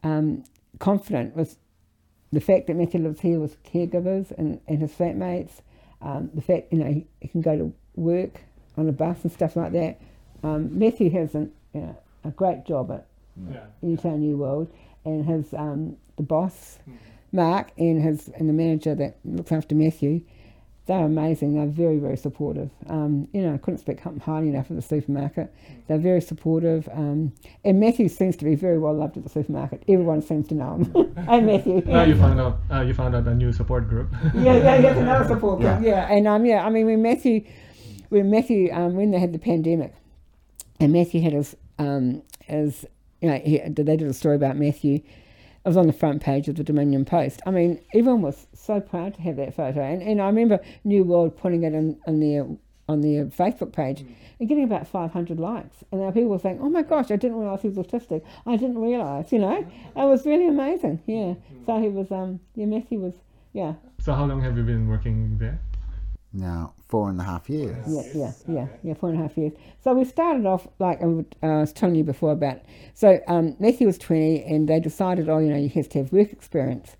um, 0.03 0.43
confident 0.77 1.35
with 1.35 1.57
the 2.31 2.39
fact 2.39 2.67
that 2.67 2.75
Matthew 2.75 3.01
lives 3.01 3.21
here 3.21 3.39
with 3.39 3.61
caregivers 3.63 4.31
and, 4.37 4.61
and 4.67 4.79
his 4.79 4.91
flatmates, 4.91 5.61
um, 6.01 6.29
the 6.33 6.41
fact, 6.41 6.71
you 6.71 6.77
know, 6.77 6.91
he, 6.91 7.07
he 7.21 7.27
can 7.27 7.41
go 7.41 7.57
to 7.57 7.73
work 7.95 8.41
on 8.77 8.87
a 8.87 8.91
bus 8.91 9.23
and 9.23 9.31
stuff 9.31 9.55
like 9.55 9.71
that. 9.71 9.99
Um, 10.43 10.77
Matthew 10.77 11.09
has 11.11 11.35
an, 11.35 11.51
you 11.73 11.81
know, 11.81 11.97
a 12.23 12.29
great 12.31 12.65
job 12.65 12.91
at 12.91 13.05
Yeah. 13.51 13.59
Newtown 13.81 14.19
New 14.19 14.37
World, 14.37 14.67
and 15.05 15.25
his 15.25 15.53
um, 15.53 15.95
the 16.17 16.23
boss, 16.23 16.79
Mm. 16.89 16.93
Mark, 17.31 17.71
and 17.77 18.01
his 18.01 18.29
and 18.29 18.49
the 18.49 18.53
manager 18.53 18.95
that 18.95 19.17
looks 19.23 19.51
after 19.51 19.75
Matthew, 19.75 20.21
they're 20.87 21.05
amazing. 21.05 21.53
They're 21.55 21.67
very 21.67 21.97
very 21.99 22.17
supportive. 22.17 22.69
Um, 22.87 23.27
you 23.33 23.41
know, 23.43 23.53
I 23.53 23.57
couldn't 23.57 23.77
speak 23.77 23.99
highly 24.01 24.49
enough 24.49 24.69
of 24.71 24.75
the 24.75 24.81
supermarket. 24.81 25.53
They're 25.87 25.99
very 25.99 26.21
supportive, 26.21 26.89
um, 26.91 27.31
and 27.63 27.79
Matthew 27.79 28.09
seems 28.09 28.35
to 28.37 28.45
be 28.45 28.55
very 28.55 28.79
well 28.79 28.93
loved 28.95 29.15
at 29.17 29.23
the 29.23 29.29
supermarket. 29.29 29.83
Everyone 29.87 30.21
seems 30.23 30.47
to 30.47 30.55
know 30.55 30.77
him. 30.77 31.15
hey 31.27 31.39
Matthew. 31.41 31.81
Now 31.85 32.01
you 32.03 32.15
found 32.15 32.39
out. 32.41 32.57
Uh, 32.71 32.81
you 32.81 32.93
found 32.95 33.15
out 33.15 33.27
a 33.27 33.35
new 33.35 33.53
support 33.53 33.87
group. 33.87 34.09
yeah, 34.33 34.55
yeah, 34.55 34.75
yeah, 34.79 34.97
another 34.97 35.27
support 35.33 35.59
group. 35.59 35.81
Yeah. 35.81 35.89
Yeah, 36.07 36.11
and 36.11 36.27
um, 36.27 36.45
yeah, 36.45 36.65
I 36.65 36.69
mean, 36.71 36.87
when 36.87 37.01
Matthew, 37.03 37.45
when 38.09 38.29
Matthew, 38.31 38.71
um, 38.73 38.95
when 38.95 39.11
they 39.11 39.19
had 39.19 39.31
the 39.33 39.39
pandemic, 39.39 39.93
and 40.79 40.93
Matthew 40.93 41.21
had 41.21 41.33
his, 41.33 41.55
um, 41.77 42.21
his, 42.43 42.85
you 43.21 43.29
know, 43.29 43.37
he, 43.37 43.59
they 43.59 43.83
did 43.83 44.03
a 44.03 44.13
story 44.13 44.35
about 44.35 44.57
Matthew. 44.57 44.95
It 44.95 45.67
was 45.67 45.77
on 45.77 45.87
the 45.87 45.93
front 45.93 46.21
page 46.21 46.47
of 46.47 46.55
the 46.55 46.63
Dominion 46.63 47.05
Post. 47.05 47.41
I 47.45 47.51
mean, 47.51 47.81
everyone 47.93 48.21
was 48.21 48.47
so 48.53 48.79
proud 48.79 49.15
to 49.15 49.21
have 49.21 49.35
that 49.35 49.55
photo, 49.55 49.81
and, 49.81 50.01
and 50.01 50.21
I 50.21 50.27
remember 50.27 50.59
New 50.83 51.03
World 51.03 51.37
putting 51.37 51.63
it 51.63 51.73
in, 51.73 51.99
in 52.07 52.19
their 52.19 52.47
on 52.87 53.01
their 53.01 53.25
Facebook 53.25 53.71
page 53.71 54.03
and 54.39 54.49
getting 54.49 54.63
about 54.63 54.87
500 54.87 55.39
likes. 55.39 55.83
And 55.91 56.01
now 56.01 56.09
people 56.09 56.29
were 56.29 56.39
saying, 56.39 56.57
"Oh 56.59 56.69
my 56.69 56.81
gosh, 56.81 57.11
I 57.11 57.17
didn't 57.17 57.37
realise 57.37 57.61
he 57.61 57.69
was 57.69 57.77
autistic. 57.77 58.23
I 58.47 58.55
didn't 58.55 58.79
realise, 58.79 59.31
You 59.31 59.39
know, 59.39 59.57
it 59.95 60.05
was 60.05 60.25
really 60.25 60.47
amazing. 60.47 60.99
Yeah. 61.05 61.35
So 61.67 61.79
he 61.79 61.89
was, 61.89 62.11
um, 62.11 62.39
yeah, 62.55 62.65
Matthew 62.65 62.99
was, 62.99 63.13
yeah, 63.53 63.75
so 64.01 64.13
how 64.13 64.25
long 64.25 64.41
have 64.41 64.57
you 64.57 64.63
been 64.63 64.87
working 64.87 65.37
there? 65.37 65.59
Now 66.31 66.73
four 66.87 67.09
and 67.09 67.19
a 67.19 67.23
half 67.23 67.49
years. 67.49 67.77
Yeah, 67.87 68.03
yeah, 68.13 68.31
yeah, 68.47 68.67
yeah, 68.83 68.93
four 68.93 69.09
and 69.09 69.19
a 69.19 69.21
half 69.21 69.35
years. 69.35 69.53
So 69.83 69.93
we 69.93 70.05
started 70.05 70.45
off 70.45 70.67
like 70.77 71.01
I 71.01 71.05
uh, 71.05 71.61
was 71.61 71.73
telling 71.73 71.95
you 71.95 72.03
before 72.03 72.31
about. 72.31 72.59
So 72.93 73.19
um, 73.27 73.55
Matthew 73.59 73.87
was 73.87 73.97
twenty, 73.97 74.43
and 74.43 74.69
they 74.69 74.79
decided, 74.79 75.27
oh, 75.27 75.39
you 75.39 75.49
know, 75.49 75.57
you 75.57 75.69
have 75.69 75.89
to 75.89 75.99
have 75.99 76.11
work 76.11 76.31
experience. 76.31 76.95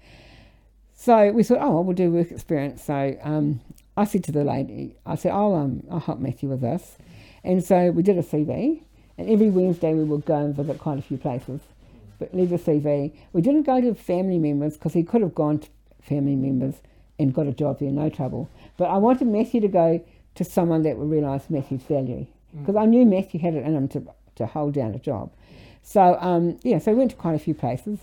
So 0.95 1.31
we 1.31 1.43
thought, 1.43 1.59
oh, 1.61 1.71
well, 1.71 1.83
we'll 1.83 1.95
do 1.95 2.11
work 2.11 2.31
experience. 2.31 2.83
So 2.83 3.17
um, 3.21 3.61
I 3.95 4.05
said 4.05 4.23
to 4.25 4.31
the 4.31 4.43
lady, 4.43 4.95
I 5.05 5.15
said, 5.15 5.31
I'll 5.31 5.53
um, 5.53 5.83
I'll 5.91 5.99
help 5.99 6.19
Matthew 6.19 6.49
with 6.49 6.61
this, 6.61 6.97
and 7.43 7.63
so 7.63 7.91
we 7.91 8.01
did 8.01 8.17
a 8.17 8.23
CV, 8.23 8.81
and 9.17 9.29
every 9.29 9.49
Wednesday 9.49 9.93
we 9.93 10.05
would 10.05 10.25
go 10.25 10.37
and 10.37 10.55
visit 10.55 10.79
quite 10.79 10.97
a 10.97 11.03
few 11.03 11.17
places, 11.17 11.61
but 12.17 12.33
leave 12.33 12.51
a 12.51 12.57
CV. 12.57 13.13
We 13.33 13.41
didn't 13.41 13.63
go 13.63 13.79
to 13.79 13.93
family 13.93 14.39
members 14.39 14.73
because 14.73 14.93
he 14.93 15.03
could 15.03 15.21
have 15.21 15.35
gone 15.35 15.59
to 15.59 15.69
family 16.01 16.35
members 16.35 16.75
and 17.19 17.33
got 17.33 17.45
a 17.47 17.51
job 17.51 17.79
there, 17.79 17.91
no 17.91 18.09
trouble. 18.09 18.49
But 18.79 18.85
I 18.85 18.97
wanted 18.97 19.27
Matthew 19.27 19.59
to 19.59 19.67
go 19.67 20.01
to 20.35 20.43
someone 20.45 20.83
that 20.83 20.97
would 20.97 21.11
realise 21.11 21.49
Matthew's 21.49 21.83
value 21.83 22.25
because 22.57 22.77
I 22.77 22.85
knew 22.85 23.05
Matthew 23.05 23.41
had 23.41 23.53
it 23.53 23.65
in 23.65 23.75
him 23.75 23.89
to, 23.89 24.07
to 24.35 24.45
hold 24.45 24.73
down 24.73 24.95
a 24.95 24.99
job. 24.99 25.33
So 25.83 26.17
um, 26.21 26.57
yeah, 26.63 26.79
so 26.79 26.93
we 26.93 26.99
went 26.99 27.11
to 27.11 27.17
quite 27.17 27.35
a 27.35 27.39
few 27.39 27.53
places. 27.53 27.99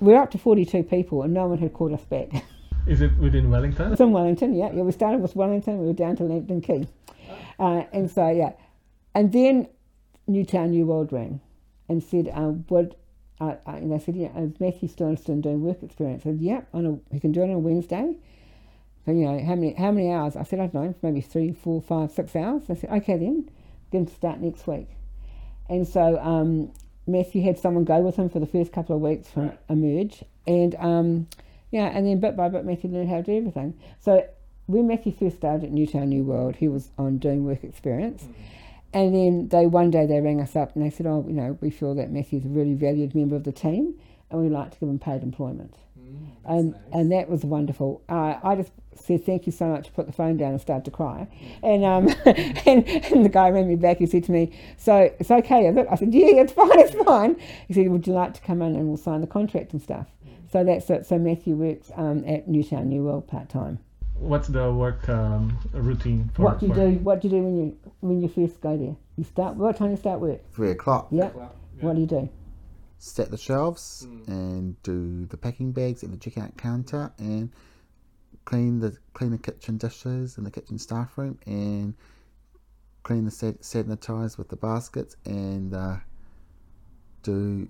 we're 0.00 0.20
up 0.20 0.32
to 0.32 0.38
42 0.38 0.82
people 0.82 1.22
and 1.22 1.32
no 1.32 1.46
one 1.46 1.58
had 1.58 1.72
called 1.72 1.92
us 1.92 2.04
back. 2.04 2.28
Is 2.88 3.00
it 3.00 3.16
within 3.16 3.48
Wellington? 3.48 3.92
It's 3.92 4.00
in 4.00 4.10
Wellington, 4.10 4.54
yeah. 4.54 4.72
Yeah, 4.72 4.82
we 4.82 4.90
started 4.90 5.22
with 5.22 5.36
Wellington, 5.36 5.78
we 5.78 5.86
were 5.86 5.92
down 5.92 6.16
to 6.16 6.24
Lambton 6.24 6.60
Quay. 6.62 6.88
Uh, 7.60 7.84
and 7.92 8.10
so, 8.10 8.28
yeah. 8.28 8.54
And 9.14 9.32
then 9.32 9.68
Newtown 10.26 10.70
New 10.70 10.84
World 10.84 11.12
rang 11.12 11.40
and 11.88 12.02
said, 12.02 12.28
uh, 12.34 12.54
would, 12.70 12.96
uh, 13.40 13.54
uh, 13.64 13.70
and 13.70 13.92
they 13.92 14.00
said, 14.00 14.16
yeah, 14.16 14.36
is 14.36 14.58
Matthew 14.58 14.88
still 14.88 15.14
doing 15.14 15.62
work 15.62 15.80
experience? 15.80 16.22
I 16.22 16.30
said, 16.30 16.40
yeah, 16.40 16.62
on 16.74 16.86
a, 16.86 17.14
he 17.14 17.20
can 17.20 17.30
do 17.30 17.42
it 17.42 17.44
on 17.44 17.50
a 17.50 17.58
Wednesday. 17.60 18.16
So, 19.04 19.12
you 19.12 19.26
know, 19.26 19.44
how 19.44 19.54
many 19.54 19.74
how 19.74 19.90
many 19.90 20.10
hours? 20.10 20.36
I 20.36 20.44
said, 20.44 20.60
I 20.60 20.66
don't 20.66 20.74
know, 20.74 20.94
maybe 21.02 21.20
three, 21.20 21.52
four, 21.52 21.82
five, 21.82 22.10
six 22.12 22.36
hours. 22.36 22.62
I 22.68 22.74
said, 22.74 22.90
okay 22.90 23.16
then, 23.16 23.50
then 23.90 24.06
to 24.06 24.14
start 24.14 24.40
next 24.40 24.66
week. 24.66 24.88
And 25.68 25.86
so 25.86 26.18
um, 26.20 26.72
Matthew 27.06 27.42
had 27.42 27.58
someone 27.58 27.84
go 27.84 28.00
with 28.00 28.16
him 28.16 28.28
for 28.28 28.38
the 28.38 28.46
first 28.46 28.72
couple 28.72 28.94
of 28.94 29.02
weeks 29.02 29.28
from 29.28 29.52
Emerge. 29.68 30.22
And 30.46 30.74
um, 30.76 31.26
yeah, 31.70 31.86
and 31.86 32.06
then 32.06 32.20
bit 32.20 32.36
by 32.36 32.48
bit, 32.48 32.64
Matthew 32.64 32.90
learned 32.90 33.08
how 33.08 33.16
to 33.16 33.22
do 33.22 33.36
everything. 33.36 33.74
So 34.00 34.26
when 34.66 34.86
Matthew 34.86 35.12
first 35.12 35.36
started 35.36 35.64
at 35.64 35.72
Newtown 35.72 36.08
New 36.08 36.22
World, 36.22 36.56
he 36.56 36.68
was 36.68 36.90
on 36.98 37.18
doing 37.18 37.44
work 37.44 37.64
experience. 37.64 38.24
And 38.94 39.14
then 39.14 39.48
they 39.48 39.66
one 39.66 39.90
day 39.90 40.06
they 40.06 40.20
rang 40.20 40.40
us 40.40 40.54
up 40.54 40.76
and 40.76 40.84
they 40.84 40.90
said, 40.90 41.06
"Oh, 41.06 41.24
you 41.26 41.32
know, 41.32 41.56
we 41.60 41.70
feel 41.70 41.94
that 41.94 42.10
Matthew's 42.10 42.44
a 42.44 42.48
really 42.48 42.74
valued 42.74 43.14
member 43.14 43.34
of 43.34 43.44
the 43.44 43.52
team, 43.52 43.94
and 44.30 44.40
we'd 44.40 44.50
like 44.50 44.72
to 44.72 44.78
give 44.78 44.88
him 44.88 44.98
paid 44.98 45.22
employment." 45.22 45.74
And 46.44 46.74
and 46.92 47.12
that 47.12 47.28
was 47.28 47.44
wonderful. 47.44 48.02
Uh, 48.08 48.38
I 48.42 48.56
just 48.56 48.72
said 48.94 49.24
thank 49.24 49.46
you 49.46 49.52
so 49.52 49.66
much. 49.66 49.92
Put 49.94 50.06
the 50.06 50.12
phone 50.12 50.36
down 50.36 50.52
and 50.52 50.60
started 50.60 50.84
to 50.84 50.90
cry. 50.90 51.26
And 51.62 51.84
um 51.84 52.08
and, 52.26 52.86
and 52.88 53.24
the 53.24 53.30
guy 53.30 53.50
rang 53.50 53.68
me 53.68 53.76
back. 53.76 53.98
He 53.98 54.06
said 54.06 54.24
to 54.24 54.32
me, 54.32 54.52
"So 54.76 55.10
it's 55.18 55.30
okay, 55.30 55.66
is 55.66 55.76
it?" 55.76 55.86
I 55.90 55.94
said, 55.96 56.12
"Yeah, 56.14 56.42
it's 56.42 56.52
fine, 56.60 56.78
it's 56.78 56.94
fine." 57.04 57.36
He 57.68 57.74
said, 57.74 57.88
"Would 57.88 58.06
you 58.06 58.12
like 58.12 58.34
to 58.34 58.40
come 58.40 58.62
in 58.62 58.74
and 58.74 58.88
we'll 58.88 58.96
sign 58.96 59.20
the 59.20 59.26
contract 59.26 59.72
and 59.72 59.82
stuff?" 59.82 60.06
So 60.52 60.62
that's 60.64 60.90
it. 60.90 61.06
So 61.06 61.18
Matthew 61.18 61.54
works 61.54 61.90
um, 61.96 62.24
at 62.26 62.46
Newtown 62.46 62.88
New 62.90 63.04
World 63.04 63.26
part 63.26 63.48
time. 63.48 63.78
What's 64.16 64.48
the 64.48 64.70
work 64.70 65.08
um, 65.08 65.58
routine 65.72 66.30
for? 66.34 66.42
What 66.42 66.60
do 66.60 66.66
you 66.66 66.74
for- 66.74 66.80
do? 66.90 66.98
What 66.98 67.20
do 67.22 67.28
you 67.28 67.34
do 67.38 67.42
when 67.42 67.56
you 67.56 67.78
when 68.00 68.20
you 68.20 68.28
first 68.28 68.60
go 68.60 68.76
there? 68.76 68.96
You 69.16 69.24
start. 69.24 69.56
What 69.56 69.76
time 69.76 69.88
do 69.88 69.92
you 69.92 69.96
start 69.96 70.20
work? 70.20 70.40
Three 70.52 70.70
o'clock. 70.70 71.08
Yeah. 71.10 71.30
What 71.80 71.94
do 71.94 72.00
you 72.00 72.06
do? 72.06 72.28
Set 73.04 73.32
the 73.32 73.36
shelves 73.36 74.06
and 74.28 74.80
do 74.84 75.26
the 75.26 75.36
packing 75.36 75.72
bags 75.72 76.04
at 76.04 76.12
the 76.12 76.16
checkout 76.16 76.56
counter 76.56 77.12
and 77.18 77.50
clean 78.44 78.78
the 78.78 78.96
clean 79.12 79.32
the 79.32 79.38
kitchen 79.38 79.76
dishes 79.76 80.38
in 80.38 80.44
the 80.44 80.52
kitchen 80.52 80.78
staff 80.78 81.18
room 81.18 81.36
and 81.44 81.94
clean 83.02 83.24
the 83.24 83.30
set, 83.32 83.60
sanitize 83.62 84.38
with 84.38 84.48
the 84.50 84.56
baskets 84.56 85.16
and 85.24 85.74
uh, 85.74 85.96
do 87.24 87.68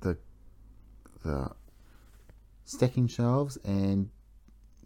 the 0.00 0.16
the 1.22 1.50
stacking 2.64 3.08
shelves 3.08 3.58
and 3.66 4.08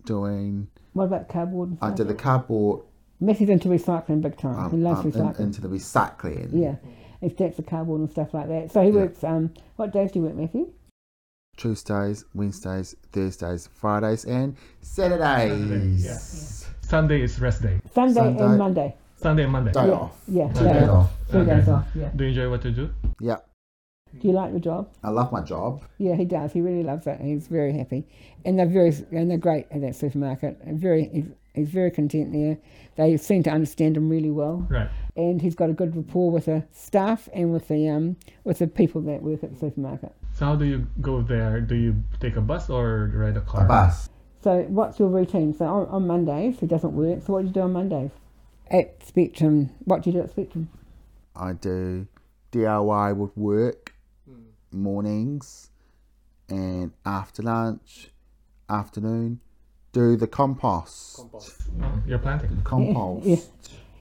doing 0.04 0.66
What 0.92 1.04
about 1.04 1.28
cardboard 1.28 1.68
and 1.68 1.78
I 1.80 1.86
stuff? 1.90 1.96
do 1.98 2.02
the 2.04 2.14
cardboard 2.14 2.80
Matthew's 3.20 3.48
into 3.50 3.68
recycling 3.68 4.22
big 4.22 4.36
time. 4.38 4.58
um, 4.58 4.70
he 4.72 4.76
loves 4.78 5.16
um, 5.16 5.34
in- 5.38 5.42
into 5.44 5.60
the 5.60 5.68
recycling. 5.68 6.50
Yeah, 6.52 6.74
he 7.20 7.28
stacks 7.28 7.56
the 7.56 7.62
cardboard 7.62 8.00
and 8.00 8.10
stuff 8.10 8.32
like 8.34 8.48
that. 8.48 8.70
So 8.72 8.80
he 8.82 8.88
Yeah. 8.88 8.94
works. 8.94 9.22
Um, 9.24 9.52
what 9.76 9.92
days 9.92 10.12
do 10.12 10.20
you 10.20 10.26
work, 10.26 10.34
Matthew? 10.36 10.70
Tuesdays, 11.56 12.24
Wednesdays, 12.34 12.96
Thursdays, 13.12 13.66
Fridays, 13.74 14.24
and 14.24 14.56
Saturdays. 14.80 16.04
Yeah. 16.04 16.16
Sunday 16.80 17.22
is 17.22 17.40
rest 17.40 17.62
day. 17.62 17.80
Sunday, 17.92 18.14
Sunday. 18.14 18.44
and 18.44 18.58
Monday. 18.58 18.96
Sunday 19.16 19.42
and 19.44 19.52
Monday. 19.52 19.72
Day 19.72 19.86
yeah, 19.86 19.92
off. 19.92 20.22
yeah, 20.26 20.52
Two 20.52 20.64
day 20.64 20.72
days 20.72 20.88
off. 20.88 20.96
off. 21.04 21.30
Two 21.30 21.38
Okay. 21.38 21.56
days 21.56 21.68
off. 21.68 21.86
Yeah. 21.94 22.10
Do 22.16 22.24
you 22.24 22.30
enjoy 22.30 22.50
what 22.50 22.64
you 22.64 22.70
do? 22.70 22.90
Yeah, 23.20 23.36
Do 24.18 24.26
you 24.28 24.32
like 24.34 24.50
your 24.52 24.60
job? 24.60 24.88
I 25.04 25.10
love 25.10 25.30
my 25.30 25.42
job. 25.42 25.82
Yeah, 25.98 26.14
he 26.14 26.24
does. 26.24 26.52
He 26.52 26.60
really 26.62 26.82
loves 26.82 27.06
it. 27.06 27.20
He's 27.20 27.46
very 27.48 27.72
happy, 27.76 28.06
and 28.44 28.58
they're 28.58 28.66
very 28.66 28.92
and 29.12 29.30
they're 29.30 29.36
great 29.38 29.66
at 29.70 29.82
that 29.82 29.94
supermarket. 29.94 30.58
And 30.64 30.78
very, 30.80 31.26
he's, 31.54 31.66
he's 31.66 31.68
very 31.74 31.90
content 31.90 32.32
there. 32.32 32.58
They 32.96 33.16
seem 33.16 33.42
to 33.44 33.50
understand 33.50 33.96
him 33.96 34.08
really 34.08 34.30
well, 34.30 34.66
Right. 34.68 34.88
and 35.16 35.40
he's 35.40 35.54
got 35.54 35.70
a 35.70 35.72
good 35.72 35.96
rapport 35.96 36.30
with 36.30 36.46
the 36.46 36.64
staff 36.72 37.28
and 37.32 37.52
with 37.52 37.68
the 37.68 37.88
um 37.88 38.16
with 38.44 38.58
the 38.58 38.66
people 38.66 39.00
that 39.02 39.22
work 39.22 39.42
at 39.44 39.52
the 39.52 39.58
supermarket. 39.58 40.12
So 40.34 40.44
how 40.46 40.56
do 40.56 40.64
you 40.64 40.86
go 41.00 41.22
there? 41.22 41.60
Do 41.60 41.74
you 41.74 41.96
take 42.20 42.36
a 42.36 42.40
bus 42.40 42.68
or 42.70 43.10
ride 43.14 43.36
a 43.36 43.40
car? 43.40 43.64
A 43.64 43.68
bus. 43.68 44.08
So, 44.42 44.62
what's 44.68 44.98
your 44.98 45.08
routine? 45.08 45.52
So, 45.52 45.66
on, 45.66 45.86
on 45.88 46.06
Mondays, 46.06 46.60
he 46.60 46.66
doesn't 46.66 46.94
work. 46.94 47.20
So, 47.26 47.34
what 47.34 47.42
do 47.42 47.48
you 47.48 47.52
do 47.52 47.60
on 47.60 47.72
Mondays? 47.74 48.10
At 48.70 49.04
Spectrum, 49.04 49.68
what 49.84 50.02
do 50.02 50.08
you 50.10 50.14
do 50.16 50.22
at 50.22 50.30
Spectrum? 50.30 50.70
I 51.36 51.52
do 51.52 52.06
DIY 52.52 53.16
with 53.16 53.36
work 53.36 53.92
mornings 54.72 55.70
and 56.48 56.92
after 57.04 57.42
lunch, 57.42 58.10
afternoon, 58.68 59.40
do 59.92 60.16
the 60.16 60.26
compost. 60.26 61.20
Oh, 61.34 61.42
you're 62.06 62.18
planting. 62.18 62.60
Compost. 62.62 63.26
Yeah. 63.26 63.36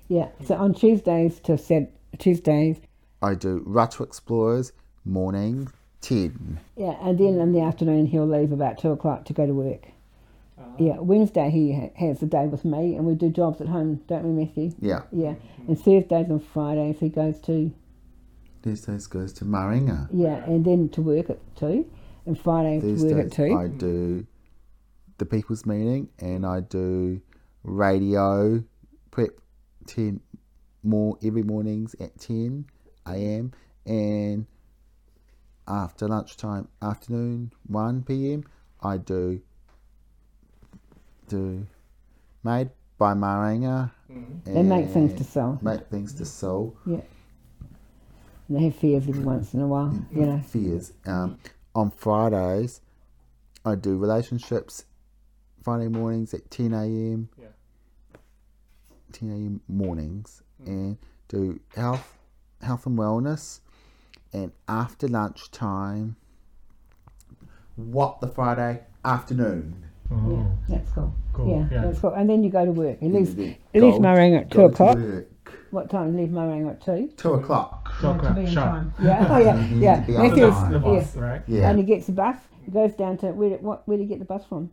Yeah. 0.08 0.46
So, 0.46 0.56
on 0.56 0.74
Tuesdays 0.74 1.40
to 1.42 1.58
Sat 1.58 1.92
Tuesdays, 2.18 2.78
I 3.22 3.36
do 3.36 3.62
Ratu 3.68 4.04
Explorers 4.04 4.72
morning 5.06 5.70
ten. 6.02 6.60
yeah, 6.76 6.96
and 7.02 7.18
then 7.20 7.40
in 7.40 7.52
the 7.54 7.62
afternoon 7.62 8.06
he'll 8.08 8.28
leave 8.28 8.52
about 8.52 8.78
two 8.80 8.92
o'clock 8.92 9.26
to 9.26 9.34
go 9.34 9.46
to 9.46 9.54
work. 9.54 9.88
Uh-huh. 10.58 10.68
Yeah, 10.80 11.00
Wednesday 11.00 11.50
he 11.50 11.74
ha- 11.74 11.92
has 12.08 12.20
the 12.20 12.26
day 12.26 12.48
with 12.48 12.66
me, 12.66 12.96
and 12.96 13.06
we 13.06 13.16
do 13.16 13.30
jobs 13.30 13.62
at 13.62 13.68
home, 13.68 14.02
don't 14.08 14.24
we, 14.24 14.44
Matthew? 14.46 14.72
Yeah. 14.80 15.04
Yeah, 15.12 15.36
and 15.68 15.78
Thursdays 15.80 16.30
and 16.30 16.44
Fridays 16.44 17.00
he 17.00 17.10
goes 17.10 17.40
to 17.42 17.72
Thursdays 18.64 19.08
goes 19.08 19.32
to 19.34 19.46
Maringa. 19.46 20.08
yeah, 20.12 20.44
and 20.46 20.66
then 20.66 20.90
to 20.90 21.02
work 21.02 21.30
at 21.30 21.40
two, 21.56 21.90
and 22.26 22.40
Fridays 22.40 22.82
to 23.02 23.08
work 23.16 23.26
at 23.26 23.32
two. 23.32 23.56
I 23.58 23.68
do 23.68 24.26
the 25.20 25.26
people's 25.26 25.65
meeting 25.65 26.09
and 26.20 26.45
I 26.45 26.61
do 26.61 27.22
radio 27.63 28.63
prep 29.11 29.32
ten 29.86 30.20
more 30.84 31.17
every 31.24 31.43
mornings 31.43 31.95
at 31.99 32.17
ten 32.20 32.65
AM 33.07 33.51
and 33.86 34.45
after 35.67 36.07
lunchtime 36.07 36.67
afternoon 36.82 37.51
one 37.67 38.01
PM 38.03 38.43
I 38.82 38.97
do 38.97 39.41
do 41.28 41.67
made 42.43 42.70
by 42.97 43.13
Maringa 43.13 43.91
They 44.45 44.63
make 44.63 44.89
things 44.89 45.13
to 45.20 45.24
sell. 45.24 45.59
make 45.61 45.86
things 45.88 46.13
to 46.13 46.26
sell 46.26 46.74
Yeah. 46.86 47.01
And 48.47 48.57
they 48.57 48.63
have 48.63 48.76
fairs 48.76 49.07
every 49.07 49.22
once 49.24 49.53
in 49.53 49.61
a 49.61 49.67
while, 49.67 49.93
you 50.11 50.26
know. 50.26 50.39
fears. 50.39 50.91
Um, 51.05 51.38
on 51.76 51.91
Fridays, 51.91 52.82
I 53.63 53.76
do 53.76 53.95
relationships. 53.95 54.86
Friday 55.64 55.88
mornings 55.88 56.34
at 56.34 56.49
10 56.51 56.74
a.m. 56.74 57.30
Yeah. 57.39 57.47
10 59.14 59.30
a.m. 59.32 59.62
mornings, 59.68 60.41
mm. 60.64 60.68
and 60.68 60.97
do 61.28 61.60
health, 61.76 62.18
health 62.62 62.86
and 62.86 62.97
wellness, 62.97 63.60
and 64.34 64.51
after 64.68 65.07
lunchtime. 65.07 66.16
What 67.76 68.20
the 68.20 68.28
Friday 68.28 68.82
afternoon? 69.05 69.86
Oh, 70.12 70.45
Yeah, 70.68 70.78
that's 70.78 70.91
cool. 70.91 71.14
cool. 71.34 71.47
Yeah, 71.47 71.68
Yeah. 71.72 71.82
that's 71.86 71.99
cool. 71.99 72.12
And 72.12 72.30
then 72.30 72.43
you 72.43 72.49
go 72.49 72.66
to 72.66 72.72
work. 72.72 72.99
He 72.99 73.07
leaves, 73.10 73.36
Then 73.36 73.55
he 73.72 73.80
leaves 73.80 73.99
Marang 73.99 74.38
at 74.38 74.51
two 74.51 74.57
go 74.60 74.66
o'clock. 74.66 74.97
What 75.72 75.89
time? 75.89 76.18
Leave 76.18 76.30
Marang 76.30 76.70
at 76.70 76.82
two. 76.82 77.10
Two 77.16 77.36
o'clock. 77.36 77.93
So 78.01 78.18
to 78.18 78.34
be 78.34 78.41
in 78.41 78.47
sharp. 78.51 78.72
time. 78.72 78.93
Yeah, 79.01 79.28
oh 79.30 79.38
yeah, 79.38 79.66
yeah. 79.76 79.99
to 80.01 80.07
be 80.07 80.16
on 80.16 80.30
So 80.30 80.36
Matthew's, 80.36 80.53
that's 80.55 80.74
the 80.74 80.80
time. 80.80 80.82
bus, 80.82 81.16
right? 81.16 81.41
Yeah. 81.47 81.70
and 81.70 81.80
he 81.80 81.86
gets 81.86 82.05
the 82.07 82.12
bus. 82.12 82.38
He 82.66 82.72
goes 82.72 82.93
down 82.95 83.18
to 83.20 83.28
where? 83.28 83.51
What? 83.60 83.88
Where 83.88 83.97
do 83.97 84.03
you 84.03 84.10
get 84.10 84.20
the 84.20 84.26
bus 84.26 84.43
from? 84.45 84.72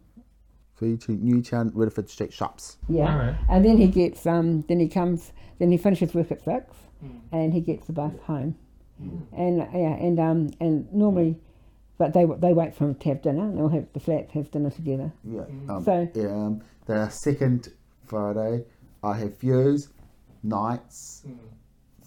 Through 0.77 0.99
to 0.99 1.13
Newtown, 1.13 1.71
Riddiford 1.71 2.09
Street 2.11 2.33
shops. 2.33 2.77
Yeah. 2.89 3.11
All 3.13 3.19
right. 3.19 3.37
And 3.49 3.65
then 3.65 3.79
he 3.79 3.87
gets 3.89 4.27
um. 4.27 4.61
Then 4.69 4.79
he 4.81 4.89
comes. 4.89 5.33
Then 5.59 5.71
he 5.73 5.79
finishes 5.79 6.13
work 6.15 6.31
at 6.31 6.45
six, 6.45 6.75
and 7.33 7.53
he 7.55 7.61
gets 7.61 7.87
the 7.87 7.95
bus 7.95 8.13
home. 8.25 8.57
And 9.33 9.63
uh, 9.63 9.67
yeah, 9.73 9.95
and 9.95 10.21
um, 10.21 10.51
and 10.61 10.93
normally, 10.93 11.39
but 11.99 12.13
they 12.13 12.27
they 12.27 12.53
wait 12.53 12.75
for 12.75 12.85
him 12.85 12.95
to 12.95 13.09
have 13.09 13.23
dinner. 13.23 13.45
and 13.45 13.57
They'll 13.57 13.69
have 13.71 13.87
the 13.95 14.01
flat 14.01 14.31
have 14.33 14.51
dinner 14.51 14.71
together. 14.71 15.13
Yeah. 15.25 15.45
Um, 15.69 15.83
So- 15.85 16.09
yeah, 16.15 16.27
um, 16.29 16.63
the 16.87 17.09
second 17.09 17.69
Friday, 18.05 18.65
I 19.03 19.15
have 19.17 19.37
Fuse 19.39 19.89
nights 20.43 21.25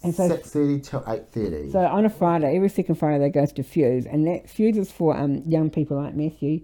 And 0.02 0.14
so- 0.14 0.28
six 0.28 0.50
thirty 0.50 0.80
till 0.80 1.04
eight 1.08 1.30
thirty. 1.32 1.70
So 1.72 1.80
on 1.80 2.04
a 2.06 2.10
Friday, 2.10 2.54
every 2.56 2.68
second 2.68 2.94
Friday 2.96 3.18
they 3.18 3.30
go 3.30 3.46
to 3.46 3.62
Fuse, 3.62 4.06
and 4.06 4.26
that 4.26 4.48
Fuse 4.48 4.76
is 4.78 4.90
for 4.92 5.16
um, 5.16 5.42
young 5.46 5.70
people 5.70 5.96
like 5.96 6.14
Matthew, 6.14 6.60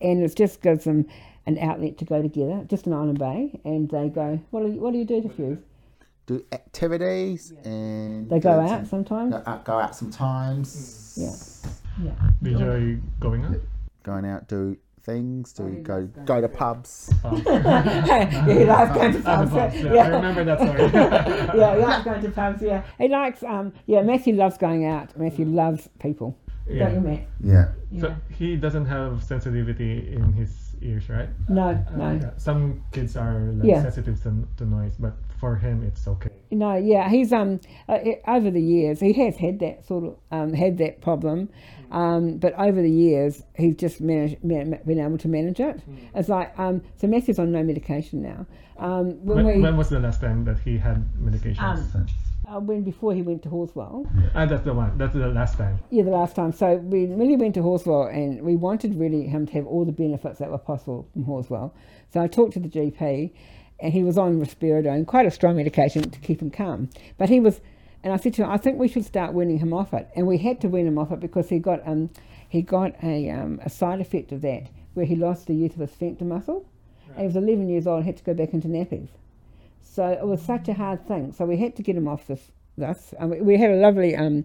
and 0.00 0.22
it 0.22 0.34
just 0.36 0.62
gives 0.62 0.84
them 0.84 1.06
an 1.48 1.58
outlet 1.58 1.96
to 1.96 2.04
go 2.04 2.20
together, 2.20 2.62
just 2.68 2.86
an 2.86 2.92
island 2.92 3.18
bay, 3.18 3.58
and 3.64 3.88
they 3.90 4.10
go. 4.10 4.38
What 4.50 4.64
do 4.64 4.68
you, 4.72 4.80
what 4.80 4.92
do 4.92 4.98
you 4.98 5.06
do 5.06 5.22
to 5.22 5.28
Fuse? 5.30 5.58
Do 6.26 6.44
activities 6.52 7.54
and 7.64 8.28
They 8.28 8.38
go 8.38 8.62
do 8.62 8.70
out 8.70 8.86
sometimes. 8.86 9.32
go 9.32 9.42
out, 9.46 9.64
go 9.64 9.78
out 9.78 9.96
sometimes. 9.96 11.16
Yeah. 11.16 12.06
Yeah. 12.06 12.30
Do 12.42 12.50
enjoy 12.50 13.00
going 13.18 13.44
out? 13.46 13.60
Going 14.02 14.26
out 14.26 14.46
do 14.46 14.76
things. 15.00 15.54
Do 15.54 15.70
go 15.82 16.06
go 16.26 16.42
to 16.42 16.48
pubs. 16.50 17.10
Oh. 17.24 17.34
yeah, 17.46 18.44
he 18.44 18.64
likes 18.66 18.94
going 18.94 19.12
to 19.14 19.20
pubs. 19.20 19.54
yeah. 19.54 19.94
yeah. 19.94 20.02
I 20.02 20.08
remember 20.08 20.44
that 20.44 20.58
story. 20.58 20.82
yeah, 21.58 21.76
he 21.76 21.80
likes 21.80 22.04
going 22.10 22.22
to 22.22 22.30
pubs. 22.30 22.62
Yeah, 22.62 22.82
he 22.98 23.08
likes. 23.08 23.42
Um, 23.42 23.72
yeah, 23.86 24.02
Matthew 24.02 24.34
loves 24.34 24.58
going 24.58 24.84
out. 24.84 25.16
Matthew 25.16 25.46
loves 25.46 25.88
people. 25.98 26.36
Yeah. 26.68 26.90
Don't 26.90 26.94
you, 26.96 27.00
Matt? 27.00 27.26
Yeah. 27.42 28.00
So 28.00 28.14
he 28.28 28.56
doesn't 28.56 28.84
have 28.84 29.24
sensitivity 29.24 30.12
in 30.12 30.34
his 30.34 30.67
ears, 30.82 31.08
right? 31.08 31.28
No, 31.48 31.68
Uh, 31.68 31.96
no. 31.96 32.12
yeah. 32.12 32.30
Some 32.36 32.82
kids 32.92 33.16
are 33.16 33.38
like, 33.58 33.68
Yeah. 33.68 33.82
sensitive 33.82 34.22
to, 34.22 34.46
to 34.58 34.64
noise, 34.66 34.94
but 34.98 35.14
for 35.40 35.56
him 35.56 35.82
it's 35.84 36.06
okay. 36.08 36.30
No, 36.50 36.74
yeah, 36.76 37.08
he's 37.08 37.32
um 37.32 37.60
uh, 37.88 37.98
over 38.26 38.50
the 38.50 38.62
years 38.62 39.00
he 39.00 39.12
has 39.14 39.36
had 39.36 39.58
that 39.60 39.86
sort 39.86 40.04
of 40.04 40.16
um 40.32 40.52
had 40.52 40.78
that 40.78 41.00
problem, 41.00 41.48
um 41.92 42.38
but 42.38 42.58
over 42.58 42.80
the 42.82 42.90
years 42.90 43.42
he's 43.56 43.76
just 43.76 44.00
managed 44.00 44.42
man, 44.42 44.78
been 44.86 44.98
able 44.98 45.18
to 45.18 45.28
manage 45.28 45.60
it. 45.60 45.80
It's 46.14 46.28
like 46.28 46.58
um 46.58 46.82
so 46.96 47.06
Matthew's 47.06 47.38
on 47.38 47.52
no 47.52 47.62
medication 47.62 48.22
now. 48.22 48.46
Um 48.78 49.24
when, 49.24 49.36
When, 49.44 49.46
we 49.46 49.60
when 49.62 49.76
was 49.76 49.88
the 49.90 50.00
last 50.00 50.20
time 50.20 50.44
that 50.46 50.58
he 50.60 50.76
had 50.78 51.04
medication? 51.18 51.64
Um, 51.64 52.06
uh, 52.48 52.60
when 52.60 52.82
before 52.82 53.14
he 53.14 53.22
went 53.22 53.42
to 53.42 53.48
Halswell, 53.48 54.06
ah, 54.34 54.46
that's 54.46 54.64
the 54.64 54.72
one. 54.72 54.96
That's 54.96 55.14
the 55.14 55.28
last 55.28 55.58
time. 55.58 55.78
yeah, 55.90 56.02
the 56.02 56.10
last 56.10 56.34
time. 56.34 56.52
So 56.52 56.76
we 56.76 57.06
really 57.06 57.36
went 57.36 57.54
to 57.54 57.62
Halswell 57.62 58.06
and 58.06 58.42
we 58.42 58.56
wanted 58.56 58.94
really 58.94 59.26
him 59.26 59.46
to 59.46 59.52
have 59.52 59.66
all 59.66 59.84
the 59.84 59.92
benefits 59.92 60.38
that 60.38 60.50
were 60.50 60.58
possible 60.58 61.08
from 61.12 61.24
Halswell. 61.24 61.74
So 62.12 62.20
I 62.20 62.26
talked 62.26 62.54
to 62.54 62.60
the 62.60 62.68
GP 62.68 63.32
and 63.80 63.92
he 63.92 64.02
was 64.02 64.18
on 64.18 64.40
risperidone, 64.40 65.06
quite 65.06 65.26
a 65.26 65.30
strong 65.30 65.56
medication 65.56 66.10
to 66.10 66.18
keep 66.20 66.40
him 66.40 66.50
calm. 66.50 66.88
But 67.16 67.28
he 67.28 67.38
was, 67.38 67.60
and 68.02 68.12
I 68.12 68.16
said 68.16 68.34
to 68.34 68.44
him, 68.44 68.50
I 68.50 68.56
think 68.56 68.78
we 68.78 68.88
should 68.88 69.04
start 69.04 69.34
weaning 69.34 69.58
him 69.58 69.72
off 69.72 69.92
it. 69.92 70.08
And 70.16 70.26
we 70.26 70.38
had 70.38 70.60
to 70.62 70.68
wean 70.68 70.86
him 70.86 70.98
off 70.98 71.12
it 71.12 71.20
because 71.20 71.48
he 71.48 71.58
got 71.58 71.86
um, 71.86 72.10
he 72.48 72.62
got 72.62 72.94
a, 73.02 73.28
um, 73.30 73.60
a 73.62 73.68
side 73.68 74.00
effect 74.00 74.32
of 74.32 74.40
that 74.40 74.68
where 74.94 75.04
he 75.04 75.14
lost 75.14 75.46
the 75.46 75.54
use 75.54 75.74
of 75.74 75.80
his 75.80 75.92
sphincter 75.92 76.24
muscle. 76.24 76.66
And 77.08 77.20
he 77.20 77.26
was 77.26 77.36
11 77.36 77.68
years 77.68 77.86
old 77.86 77.98
and 77.98 78.06
had 78.06 78.16
to 78.16 78.24
go 78.24 78.34
back 78.34 78.54
into 78.54 78.68
nappies. 78.68 79.08
So 79.82 80.06
it 80.08 80.26
was 80.26 80.42
such 80.42 80.68
a 80.68 80.74
hard 80.74 81.06
thing. 81.06 81.32
So 81.32 81.44
we 81.44 81.56
had 81.56 81.76
to 81.76 81.82
get 81.82 81.96
him 81.96 82.08
off 82.08 82.26
this. 82.26 82.50
this. 82.76 83.14
Um, 83.18 83.30
we- 83.30 83.40
we 83.40 83.56
had 83.58 83.70
a 83.70 83.76
lovely 83.76 84.14
um, 84.16 84.44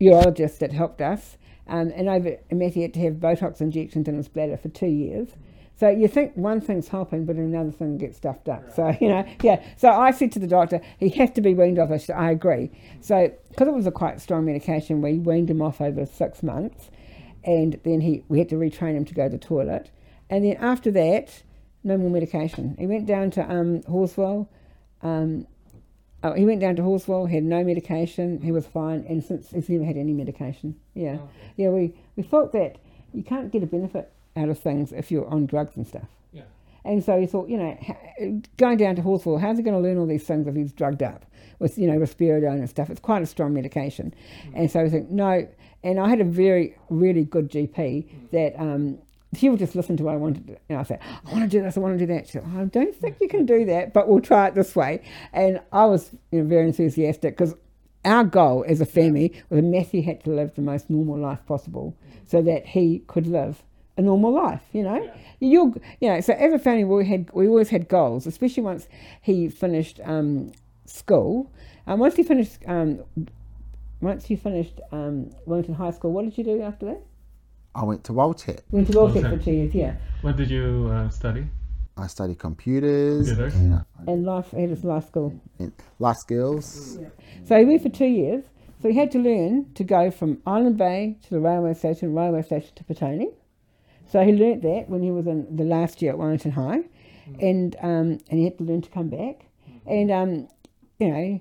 urologist 0.00 0.58
that 0.58 0.72
helped 0.72 1.00
us. 1.00 1.36
Um, 1.66 1.92
and 1.94 2.08
over, 2.08 2.36
and 2.50 2.58
Matthew 2.58 2.82
had 2.82 2.94
to 2.94 3.00
have 3.00 3.14
Botox 3.14 3.60
injections 3.60 4.08
in 4.08 4.16
his 4.16 4.28
bladder 4.28 4.56
for 4.56 4.68
two 4.68 4.86
years. 4.88 5.28
So 5.76 5.88
you 5.88 6.08
think 6.08 6.36
one 6.36 6.60
thing's 6.60 6.88
helping, 6.88 7.24
but 7.24 7.36
another 7.36 7.70
thing 7.70 7.96
gets 7.96 8.16
stuffed 8.18 8.48
up. 8.48 8.70
So, 8.74 8.94
you 9.00 9.08
know, 9.08 9.24
yeah. 9.42 9.62
So 9.76 9.88
I 9.88 10.10
said 10.10 10.32
to 10.32 10.38
the 10.38 10.46
doctor, 10.48 10.80
he 10.98 11.08
has 11.10 11.30
to 11.32 11.40
be 11.40 11.54
weaned 11.54 11.78
off. 11.78 11.90
I 11.90 11.96
said, 11.96 12.16
I 12.16 12.30
agree. 12.32 12.70
So, 13.00 13.32
because 13.48 13.68
it 13.68 13.72
was 13.74 13.86
a 13.86 13.90
quite 13.92 14.20
strong 14.20 14.44
medication, 14.44 15.00
we 15.00 15.18
weaned 15.18 15.48
him 15.48 15.62
off 15.62 15.80
over 15.80 16.04
six 16.04 16.42
months. 16.42 16.90
And 17.44 17.80
then 17.84 18.02
he, 18.02 18.24
we 18.28 18.38
had 18.40 18.50
to 18.50 18.56
retrain 18.56 18.94
him 18.96 19.04
to 19.06 19.14
go 19.14 19.24
to 19.24 19.30
the 19.30 19.38
toilet. 19.38 19.90
And 20.28 20.44
then 20.44 20.56
after 20.58 20.90
that, 20.90 21.42
no 21.82 21.96
more 21.96 22.10
medication. 22.10 22.76
He 22.78 22.86
went 22.86 23.06
down 23.06 23.30
to 23.32 23.50
um, 23.50 23.82
Halswell. 23.84 24.50
Um, 25.02 25.46
oh, 26.22 26.32
he 26.34 26.44
went 26.44 26.60
down 26.60 26.76
to 26.76 26.82
Halswell, 26.82 27.26
had 27.26 27.44
no 27.44 27.64
medication. 27.64 28.40
He 28.40 28.52
was 28.52 28.66
fine, 28.66 29.04
and 29.08 29.22
since 29.22 29.50
he's 29.50 29.68
never 29.68 29.84
had 29.84 29.96
any 29.96 30.12
medication. 30.12 30.76
Yeah, 30.94 31.18
yeah. 31.56 31.70
We 31.70 31.94
we 32.16 32.22
thought 32.22 32.52
that 32.52 32.76
you 33.12 33.22
can't 33.22 33.50
get 33.50 33.62
a 33.62 33.66
benefit 33.66 34.12
out 34.36 34.48
of 34.48 34.58
things 34.58 34.92
if 34.92 35.10
you're 35.10 35.26
on 35.26 35.46
drugs 35.46 35.76
and 35.76 35.86
stuff. 35.86 36.08
Yeah. 36.32 36.42
And 36.84 37.04
so 37.04 37.20
he 37.20 37.26
thought, 37.26 37.48
you 37.48 37.58
know, 37.58 38.42
going 38.56 38.76
down 38.76 38.96
to 38.96 39.02
Halswell, 39.02 39.38
how's 39.38 39.56
he 39.56 39.62
going 39.62 39.76
to 39.76 39.80
learn 39.80 39.98
all 39.98 40.06
these 40.06 40.24
things 40.24 40.46
if 40.46 40.54
he's 40.54 40.72
drugged 40.72 41.02
up 41.02 41.26
with, 41.58 41.76
you 41.78 41.86
know, 41.86 41.98
risperidone 41.98 42.58
and 42.58 42.70
stuff? 42.70 42.90
It's 42.90 43.00
quite 43.00 43.22
a 43.22 43.26
strong 43.26 43.52
medication. 43.52 44.14
And 44.54 44.70
so 44.70 44.80
I 44.80 44.88
think, 44.88 45.10
no. 45.10 45.46
And 45.82 45.98
I 45.98 46.08
had 46.08 46.20
a 46.20 46.24
very, 46.24 46.76
really 46.88 47.24
good 47.24 47.50
GP 47.50 48.30
that 48.32 48.58
um, 48.58 48.98
she 49.36 49.48
would 49.48 49.58
just 49.58 49.74
listen 49.74 49.96
to 49.96 50.04
what 50.04 50.14
I 50.14 50.16
wanted 50.16 50.46
to 50.46 50.52
do. 50.54 50.58
and 50.68 50.78
I 50.78 50.82
say, 50.82 50.98
I 51.02 51.30
want 51.30 51.42
to 51.42 51.48
do 51.48 51.62
this, 51.62 51.76
I 51.76 51.80
want 51.80 51.98
to 51.98 52.06
do 52.06 52.12
that. 52.12 52.26
She 52.26 52.32
said, 52.32 52.44
I 52.56 52.64
don't 52.64 52.94
think 52.94 53.18
you 53.20 53.28
can 53.28 53.46
do 53.46 53.64
that, 53.66 53.92
but 53.92 54.08
we'll 54.08 54.20
try 54.20 54.48
it 54.48 54.54
this 54.54 54.74
way. 54.74 55.02
And 55.32 55.60
I 55.72 55.86
was 55.86 56.10
you 56.32 56.42
know, 56.42 56.48
very 56.48 56.66
enthusiastic 56.66 57.36
because 57.36 57.54
our 58.04 58.24
goal 58.24 58.64
as 58.66 58.80
a 58.80 58.86
family 58.86 59.42
was 59.48 59.60
that 59.60 59.66
Matthew 59.66 60.02
had 60.02 60.24
to 60.24 60.30
live 60.30 60.54
the 60.54 60.62
most 60.62 60.90
normal 60.90 61.18
life 61.18 61.44
possible 61.46 61.96
so 62.26 62.42
that 62.42 62.66
he 62.66 63.02
could 63.06 63.26
live 63.26 63.62
a 63.96 64.02
normal 64.02 64.32
life, 64.32 64.62
you 64.72 64.82
know. 64.82 65.12
You're, 65.40 65.72
you 66.00 66.08
know, 66.08 66.20
so 66.20 66.32
as 66.32 66.52
a 66.52 66.58
family, 66.58 66.84
we 66.84 67.06
had 67.06 67.30
we 67.32 67.46
always 67.46 67.68
had 67.68 67.88
goals, 67.88 68.26
especially 68.26 68.62
once 68.62 68.88
he 69.20 69.48
finished 69.48 70.00
um, 70.04 70.52
school. 70.86 71.50
And 71.86 72.00
once 72.00 72.16
he 72.16 72.22
finished, 72.22 72.58
um, 72.66 73.04
once 74.00 74.26
he 74.26 74.36
finished 74.36 74.80
um, 74.92 75.30
Wellington 75.44 75.74
High 75.74 75.90
School, 75.90 76.12
what 76.12 76.24
did 76.24 76.36
you 76.38 76.44
do 76.44 76.62
after 76.62 76.86
that? 76.86 77.02
I 77.74 77.84
went 77.84 78.04
to 78.04 78.12
WelTec. 78.12 78.60
Went 78.70 78.88
to 78.88 78.92
WelTec 78.94 79.16
Okay. 79.24 79.36
for 79.36 79.42
two 79.44 79.52
years, 79.52 79.74
yeah. 79.74 79.96
What 80.22 80.36
did 80.36 80.50
you 80.50 80.88
uh, 80.92 81.08
study? 81.10 81.46
I 81.96 82.06
studied 82.06 82.38
computers 82.38 83.28
Computers. 83.28 83.54
and, 83.54 83.84
And 84.06 84.24
life 84.24 84.50
had 84.52 84.70
his 84.70 84.84
life 84.84 85.06
school. 85.06 85.38
and 85.58 85.72
life 85.98 86.16
skills. 86.16 86.98
So 87.44 87.58
he 87.58 87.64
went 87.64 87.82
for 87.82 87.88
two 87.90 88.06
years. 88.06 88.44
So 88.82 88.88
he 88.88 88.94
had 88.96 89.10
to 89.12 89.18
learn 89.18 89.72
to 89.74 89.84
go 89.84 90.10
from 90.10 90.38
Island 90.46 90.78
Bay 90.78 91.18
to 91.24 91.30
the 91.30 91.40
railway 91.40 91.74
station, 91.74 92.14
railway 92.14 92.42
station 92.42 92.70
to 92.76 92.84
Petone. 92.84 93.26
So 94.10 94.24
he 94.24 94.32
learnt 94.32 94.62
that 94.62 94.88
when 94.88 95.02
he 95.02 95.10
was 95.10 95.26
in 95.26 95.54
the 95.54 95.64
last 95.64 96.00
year 96.00 96.12
at 96.12 96.18
Wellington 96.18 96.52
High, 96.52 96.80
and 97.40 97.76
um, 97.80 98.18
and 98.30 98.38
he 98.40 98.44
had 98.44 98.58
to 98.58 98.64
learn 98.64 98.80
to 98.82 98.90
come 98.90 99.08
back. 99.08 99.44
And 99.86 100.10
um, 100.10 100.48
you 100.98 101.08
know, 101.08 101.40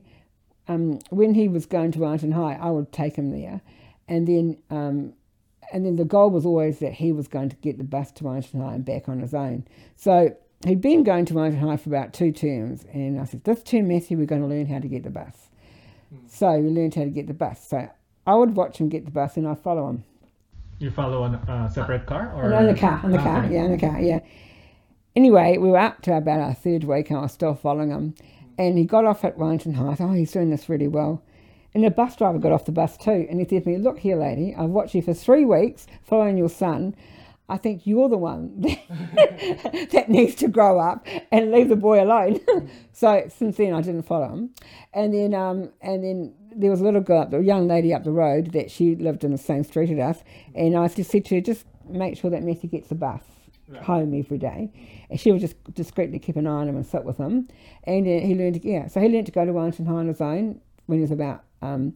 um, 0.68 1.00
when 1.10 1.34
he 1.34 1.48
was 1.48 1.66
going 1.66 1.92
to 1.94 2.00
Wellington 2.00 2.34
High, 2.34 2.56
I 2.62 2.70
would 2.70 2.92
take 2.92 3.16
him 3.16 3.32
there, 3.32 3.62
and 4.08 4.28
then 4.28 4.58
um, 4.70 5.14
and 5.72 5.86
then 5.86 5.96
the 5.96 6.06
goal 6.06 6.30
was 6.30 6.46
always 6.46 6.80
that 6.80 6.94
he 6.94 7.12
was 7.12 7.28
going 7.28 7.50
to 7.50 7.56
get 7.58 7.78
the 7.78 7.84
bus 7.84 8.12
to 8.14 8.24
Wellington 8.24 8.62
High 8.62 8.76
and 8.76 8.86
back 8.86 9.08
on 9.10 9.20
his 9.20 9.34
own. 9.34 9.66
So 9.96 10.36
he'd 10.66 10.82
been 10.82 11.04
going 11.04 11.26
to 11.26 11.34
Wellington 11.34 11.62
High 11.62 11.78
for 11.78 11.90
about 11.90 12.14
two 12.14 12.32
terms, 12.32 12.86
and 12.94 13.20
I 13.20 13.26
said, 13.26 13.44
this 13.44 13.64
term, 13.64 13.88
Matthew, 13.88 14.18
we're 14.18 14.26
going 14.26 14.42
to 14.42 14.48
learn 14.48 14.66
how 14.66 14.80
to 14.80 14.88
get 14.88 15.04
the 15.04 15.10
bus. 15.10 15.50
Hmm. 16.10 16.28
So 16.28 16.60
we 16.60 16.70
learned 16.70 16.96
how 16.96 17.04
to 17.04 17.10
get 17.10 17.28
the 17.28 17.34
bus. 17.34 17.68
So 17.68 17.90
I 18.26 18.36
would 18.36 18.56
watch 18.56 18.78
him 18.78 18.90
get 18.90 19.06
the 19.06 19.12
bus, 19.12 19.38
and 19.38 19.48
I'd 19.48 19.60
follow 19.60 19.90
him. 19.90 20.04
You 20.80 20.92
follow 20.92 21.24
on 21.24 21.36
a 21.36 21.52
uh, 21.52 21.70
separate 21.70 22.06
car 22.06 22.34
or 22.34 22.52
In 22.52 22.68
the 22.68 22.80
car, 22.80 23.02
in 23.04 23.12
the 23.12 23.18
car, 23.18 23.46
yeah, 23.52 23.66
in 23.66 23.72
the 23.72 23.78
car, 23.78 24.00
yeah. 24.00 24.20
Anyway, 25.16 25.58
we 25.58 25.70
were 25.70 25.78
up 25.78 26.02
to 26.04 26.16
about 26.16 26.40
our 26.40 26.54
third 26.54 26.84
week, 26.86 27.10
and 27.10 27.20
I 27.20 27.24
was 27.24 27.34
still 27.34 27.56
following 27.56 27.90
him. 27.90 28.16
Hmm. 28.18 28.26
And 28.58 28.78
he 28.78 28.84
got 28.84 29.06
off 29.06 29.24
at 29.24 29.38
Wellington 29.38 29.74
High. 29.74 29.92
I 29.92 29.96
thought, 29.96 30.10
oh, 30.10 30.14
he's 30.14 30.32
doing 30.32 30.50
this 30.50 30.68
really 30.68 30.88
well. 30.88 31.24
And 31.74 31.84
the 31.84 31.92
bus 31.92 32.16
driver 32.16 32.40
got 32.40 32.52
off 32.52 32.66
the 32.66 32.72
bus 32.72 32.98
too, 32.98 33.28
and 33.30 33.40
he 33.40 33.46
said 33.48 33.64
to 33.64 33.70
me, 33.70 33.78
"Look 33.78 34.00
here, 34.00 34.16
lady, 34.16 34.56
I've 34.58 34.70
watched 34.70 34.96
you 34.96 35.02
for 35.02 35.14
three 35.14 35.46
weeks 35.46 35.86
following 36.04 36.38
your 36.38 36.50
son. 36.50 36.96
I 37.48 37.58
think 37.58 37.86
you're 37.88 38.10
the 38.10 38.18
one 38.18 38.62
that 39.92 40.06
needs 40.08 40.36
to 40.36 40.48
grow 40.48 40.80
up 40.80 41.06
and 41.32 41.52
leave 41.52 41.70
the 41.70 41.76
boy 41.76 42.04
alone." 42.04 42.40
so 42.92 43.24
since 43.30 43.58
then, 43.58 43.74
I 43.74 43.82
didn't 43.82 44.04
follow 44.04 44.30
him. 44.30 44.50
And 44.94 45.14
then, 45.14 45.34
um, 45.34 45.70
and 45.82 46.04
then 46.04 46.34
there 46.56 46.72
was 46.72 46.82
a 46.82 46.84
little 46.84 47.02
girl, 47.02 47.28
the- 47.28 47.38
a 47.38 47.42
young 47.44 47.68
lady 47.68 47.94
up 47.94 48.04
the 48.04 48.12
road 48.12 48.52
that 48.54 48.72
she 48.72 48.96
lived 48.96 49.24
in 49.24 49.32
the 49.32 49.38
same 49.38 49.64
street 49.64 49.92
as 49.92 50.18
us, 50.18 50.24
and 50.56 50.76
I 50.76 50.88
just 50.88 51.12
said 51.12 51.26
to 51.26 51.36
her, 51.36 51.42
"Just 51.42 51.66
make 51.88 52.18
sure 52.18 52.32
that 52.32 52.44
Matthew 52.44 52.70
gets 52.70 52.90
the 52.90 52.96
bus." 52.96 53.22
home 53.84 54.16
every 54.18 54.40
day, 54.40 54.72
and 55.12 55.20
she 55.20 55.32
would 55.32 55.42
just 55.42 55.56
discreetly 55.76 56.18
keep 56.18 56.36
an 56.36 56.48
eye 56.48 56.50
on 56.50 56.68
him 56.68 56.76
and 56.76 56.88
sit 56.88 57.04
with 57.04 57.18
him. 57.18 57.48
And 57.84 58.08
uh, 58.08 58.26
he 58.26 58.34
learned, 58.34 58.60
yeah, 58.64 58.88
so 58.88 59.00
he 59.00 59.08
learned 59.08 59.28
to 59.28 59.32
go 59.32 59.46
to 59.46 59.54
Wellington 59.54 59.86
High 59.86 59.94
on 59.94 60.08
his 60.08 60.22
own 60.22 60.60
when 60.88 60.98
he 60.98 61.02
was 61.04 61.12
about, 61.12 61.44
um, 61.62 61.94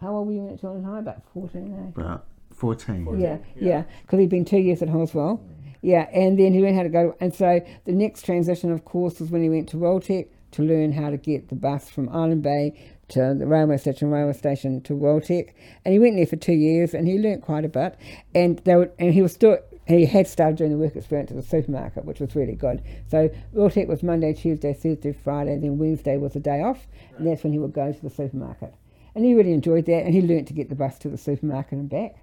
how 0.00 0.14
old 0.14 0.26
were 0.26 0.32
you 0.32 0.38
when 0.38 0.44
you 0.44 0.50
went 0.50 0.60
to 0.60 0.66
Wellington 0.66 0.90
High? 0.92 0.98
About 1.00 1.22
fourteen, 1.32 1.92
eh? 1.96 2.00
About 2.00 2.26
14. 2.60 3.18
Yeah, 3.18 3.38
yeah, 3.56 3.84
because 4.02 4.18
he'd 4.18 4.28
been 4.28 4.44
two 4.44 4.58
years 4.58 4.82
at 4.82 4.88
Halswell. 4.88 5.42
Yeah, 5.82 6.08
and 6.12 6.38
then 6.38 6.52
he 6.52 6.60
learned 6.60 6.76
how 6.76 6.82
to 6.82 6.90
go. 6.90 7.16
And 7.20 7.34
so 7.34 7.60
the 7.86 7.92
next 7.92 8.24
transition, 8.24 8.70
of 8.70 8.84
course, 8.84 9.18
was 9.18 9.30
when 9.30 9.42
he 9.42 9.48
went 9.48 9.68
to 9.70 9.78
WelTec 9.78 10.28
to 10.52 10.62
learn 10.62 10.92
how 10.92 11.10
to 11.10 11.16
get 11.16 11.48
the 11.48 11.54
bus 11.54 11.88
from 11.88 12.08
Island 12.10 12.42
Bay 12.42 12.78
to 13.08 13.34
the 13.34 13.46
railway 13.46 13.78
station, 13.78 14.10
railway 14.10 14.34
station 14.34 14.82
to 14.82 14.92
WelTec. 14.92 15.52
And 15.84 15.92
he 15.92 15.98
went 15.98 16.16
there 16.16 16.26
for 16.26 16.36
two 16.36 16.52
years, 16.52 16.92
and 16.92 17.08
he 17.08 17.18
learnt 17.18 17.42
quite 17.42 17.64
a 17.64 17.68
bit. 17.68 17.96
And 18.34 18.58
they 18.60 18.76
were, 18.76 18.90
and 18.98 19.14
he 19.14 19.22
was 19.22 19.32
still. 19.32 19.58
He 19.86 20.06
had 20.06 20.28
started 20.28 20.56
doing 20.56 20.70
the 20.70 20.76
work 20.76 20.94
experience 20.94 21.30
at 21.32 21.36
the 21.36 21.42
supermarket, 21.42 22.04
which 22.04 22.20
was 22.20 22.36
really 22.36 22.54
good. 22.54 22.80
So 23.10 23.28
WelTec 23.54 23.88
was 23.88 24.04
Monday, 24.04 24.34
Tuesday, 24.34 24.72
Thursday, 24.72 25.12
Friday, 25.12 25.54
and 25.54 25.64
then 25.64 25.78
Wednesday 25.78 26.16
was 26.16 26.36
a 26.36 26.40
day 26.40 26.62
off, 26.62 26.86
and 27.16 27.26
that's 27.26 27.42
when 27.42 27.52
he 27.52 27.58
would 27.58 27.72
go 27.72 27.90
to 27.90 28.00
the 28.00 28.10
supermarket. 28.10 28.72
And 29.20 29.26
he 29.26 29.34
really 29.34 29.52
enjoyed 29.52 29.84
that, 29.84 30.04
and 30.04 30.14
he 30.14 30.22
learnt 30.22 30.48
to 30.48 30.54
get 30.54 30.70
the 30.70 30.74
bus 30.74 30.98
to 31.00 31.10
the 31.10 31.18
supermarket 31.18 31.72
and 31.72 31.90
back 31.90 32.16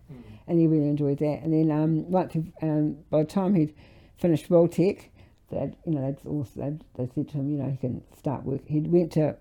and 0.47 0.59
he 0.59 0.67
really 0.67 0.87
enjoyed 0.87 1.19
that. 1.19 1.41
And 1.43 1.53
then 1.53 1.77
um, 1.77 2.09
once 2.09 2.33
he, 2.33 2.51
um, 2.61 2.97
by 3.09 3.19
the 3.19 3.25
time 3.25 3.53
he'd 3.53 3.75
finished 4.17 4.47
Tech, 4.47 5.09
they 5.51 5.73
you 5.85 5.93
know 5.93 6.01
they'd 6.01 6.27
also 6.27 6.51
they'd, 6.55 6.83
they 6.95 7.09
said 7.13 7.29
to 7.29 7.37
him, 7.37 7.49
you 7.49 7.57
know, 7.57 7.69
he 7.69 7.77
can 7.77 8.03
start 8.17 8.43
work. 8.43 8.61
He 8.65 8.79
went 8.79 9.11
to 9.13 9.35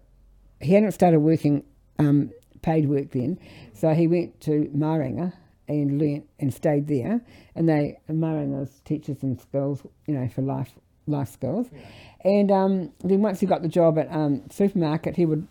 he 0.61 0.72
hadn't 0.72 0.92
started 0.92 1.20
working 1.20 1.64
um, 1.98 2.30
paid 2.62 2.88
work 2.88 3.12
then, 3.12 3.38
so 3.72 3.94
he 3.94 4.07
went 4.07 4.40
to 4.42 4.70
Maranga 4.76 5.32
and 5.68 6.00
learnt 6.00 6.26
and 6.38 6.52
stayed 6.52 6.88
there. 6.88 7.20
And 7.54 7.68
they 7.68 7.98
Maranga's 8.11 8.80
teaches 8.84 9.18
them 9.18 9.38
skills, 9.38 9.86
you 10.07 10.14
know, 10.14 10.28
for 10.28 10.42
life 10.42 10.72
life 11.07 11.30
skills. 11.30 11.68
And 12.24 12.50
um, 12.50 12.92
then 13.04 13.22
once 13.22 13.40
he 13.40 13.46
got 13.46 13.62
the 13.62 13.68
job 13.68 13.98
at 13.98 14.11
um, 14.11 14.42
supermarket, 14.50 15.16
he 15.16 15.26
would 15.26 15.46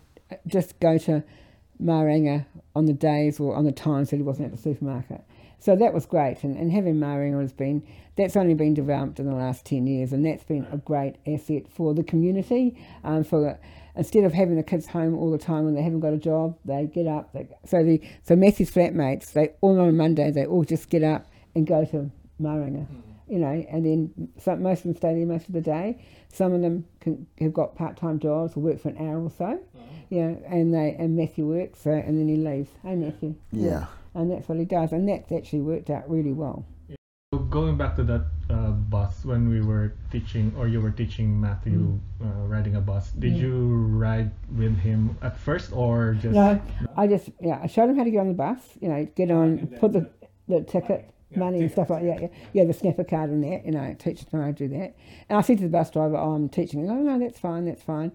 just 0.46 0.78
go 0.80 0.98
to 0.98 1.22
Maringa 1.82 2.46
on 2.74 2.86
the 2.86 2.92
days 2.92 3.40
or 3.40 3.54
on 3.54 3.64
the 3.64 3.72
times 3.72 4.10
that 4.10 4.16
he 4.16 4.22
wasn't 4.22 4.46
at 4.46 4.56
the 4.56 4.62
supermarket. 4.62 5.22
So 5.58 5.74
that 5.74 5.94
was 5.94 6.04
great, 6.06 6.44
and, 6.44 6.56
and 6.56 6.70
having 6.70 6.96
Maringa 6.96 7.40
has 7.40 7.52
been 7.52 7.82
that's 8.16 8.36
only 8.36 8.54
been 8.54 8.72
developed 8.72 9.18
in 9.18 9.26
the 9.26 9.34
last 9.34 9.64
ten 9.64 9.86
years, 9.86 10.12
and 10.12 10.24
that's 10.24 10.44
been 10.44 10.66
a 10.70 10.76
great 10.76 11.16
asset 11.26 11.64
for 11.68 11.94
the 11.94 12.02
community, 12.02 12.76
um, 13.04 13.24
for 13.24 13.58
instead 13.96 14.24
of 14.24 14.32
having 14.32 14.56
the 14.56 14.62
kids 14.62 14.86
home 14.86 15.16
all 15.16 15.30
the 15.30 15.38
time 15.38 15.64
when 15.64 15.74
they 15.74 15.82
haven't 15.82 16.00
got 16.00 16.12
a 16.12 16.18
job, 16.18 16.56
they 16.64 16.86
get 16.86 17.06
up. 17.06 17.32
They, 17.32 17.48
so 17.64 17.82
the 17.82 18.00
so 18.22 18.36
Matthew's 18.36 18.70
flatmates, 18.70 19.32
they 19.32 19.54
all 19.60 19.80
on 19.80 19.88
a 19.88 19.92
Monday, 19.92 20.30
they 20.30 20.44
all 20.44 20.64
just 20.64 20.90
get 20.90 21.02
up 21.02 21.26
and 21.54 21.66
go 21.66 21.84
to 21.86 22.10
Maringa, 22.40 22.86
you 23.28 23.38
know, 23.38 23.64
and 23.70 23.84
then 23.84 24.28
some, 24.38 24.62
most 24.62 24.78
of 24.78 24.84
them 24.84 24.96
stay 24.96 25.14
there 25.14 25.26
most 25.26 25.46
of 25.48 25.54
the 25.54 25.60
day. 25.60 25.98
Some 26.32 26.52
of 26.52 26.60
them 26.60 26.84
can, 27.00 27.26
have 27.40 27.52
got 27.52 27.74
part 27.76 27.96
time 27.96 28.18
jobs 28.18 28.56
or 28.56 28.60
work 28.60 28.80
for 28.80 28.90
an 28.90 28.98
hour 28.98 29.22
or 29.22 29.30
so, 29.30 29.58
yeah, 30.10 30.34
and 30.46 30.72
they 30.74 30.94
and 30.98 31.16
Matthew 31.16 31.46
works, 31.46 31.80
so, 31.82 31.90
and 31.90 32.18
then 32.18 32.28
he 32.28 32.36
leaves. 32.36 32.70
Hey 32.82 32.94
Matthew, 32.96 33.34
Yeah. 33.52 33.86
and 34.14 34.30
that's 34.30 34.48
what 34.48 34.58
he 34.58 34.64
does, 34.64 34.92
and 34.92 35.08
that's 35.08 35.32
actually 35.32 35.62
worked 35.62 35.90
out 35.90 36.08
really 36.10 36.32
well. 36.32 36.64
So 37.34 37.40
going 37.40 37.76
back 37.76 37.96
to 37.96 38.04
that 38.04 38.24
uh, 38.48 38.70
bus 38.70 39.24
when 39.24 39.48
we 39.48 39.60
were 39.60 39.92
teaching 40.12 40.54
or 40.56 40.68
you 40.68 40.80
were 40.80 40.92
teaching 40.92 41.40
Matthew 41.40 41.98
uh, 42.22 42.46
riding 42.46 42.76
a 42.76 42.80
bus 42.80 43.10
did 43.10 43.32
Mm. 43.32 43.36
Yeah. 43.36 43.42
you 43.42 43.74
ride 43.98 44.30
with 44.56 44.78
him 44.78 45.18
at 45.22 45.36
first 45.36 45.72
or 45.72 46.14
just 46.14 46.34
No, 46.34 46.60
I 46.96 47.08
just 47.08 47.30
yeah, 47.40 47.58
I 47.60 47.66
showed 47.66 47.90
him 47.90 47.96
how 47.96 48.04
to 48.04 48.10
get 48.12 48.20
on 48.20 48.28
the 48.28 48.34
bus. 48.34 48.60
You 48.80 48.88
know, 48.90 49.04
get 49.16 49.32
on, 49.32 49.66
put 49.80 49.92
the 49.92 50.08
the 50.48 50.60
the 50.60 50.60
ticket 50.62 51.10
Yeah, 51.30 51.38
money 51.38 51.60
and 51.60 51.70
stuff 51.70 51.90
like 51.90 52.04
that. 52.04 52.22
Yeah, 52.22 52.28
yeah, 52.52 52.64
the 52.64 52.72
snapper 52.72 53.04
card 53.04 53.30
and 53.30 53.42
that. 53.44 53.64
You 53.66 53.72
know, 53.72 53.96
teach 53.98 54.24
them 54.26 54.40
how 54.40 54.46
to 54.46 54.52
do 54.52 54.68
that. 54.68 54.94
And 55.28 55.38
I 55.38 55.40
said 55.40 55.58
to 55.58 55.64
the 55.64 55.70
bus 55.70 55.90
driver, 55.90 56.16
"Oh, 56.16 56.32
I'm 56.32 56.48
teaching." 56.48 56.88
Oh 56.88 56.94
no, 56.94 57.18
that's 57.18 57.38
fine, 57.38 57.64
that's 57.64 57.82
fine. 57.82 58.12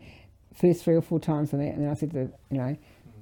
First 0.53 0.83
three 0.83 0.95
or 0.95 1.01
four 1.01 1.19
times 1.19 1.53
on 1.53 1.59
that, 1.59 1.73
and 1.73 1.83
then 1.83 1.89
I 1.91 1.93
said 1.93 2.11
to 2.11 2.31
you 2.49 2.57
know, 2.57 2.77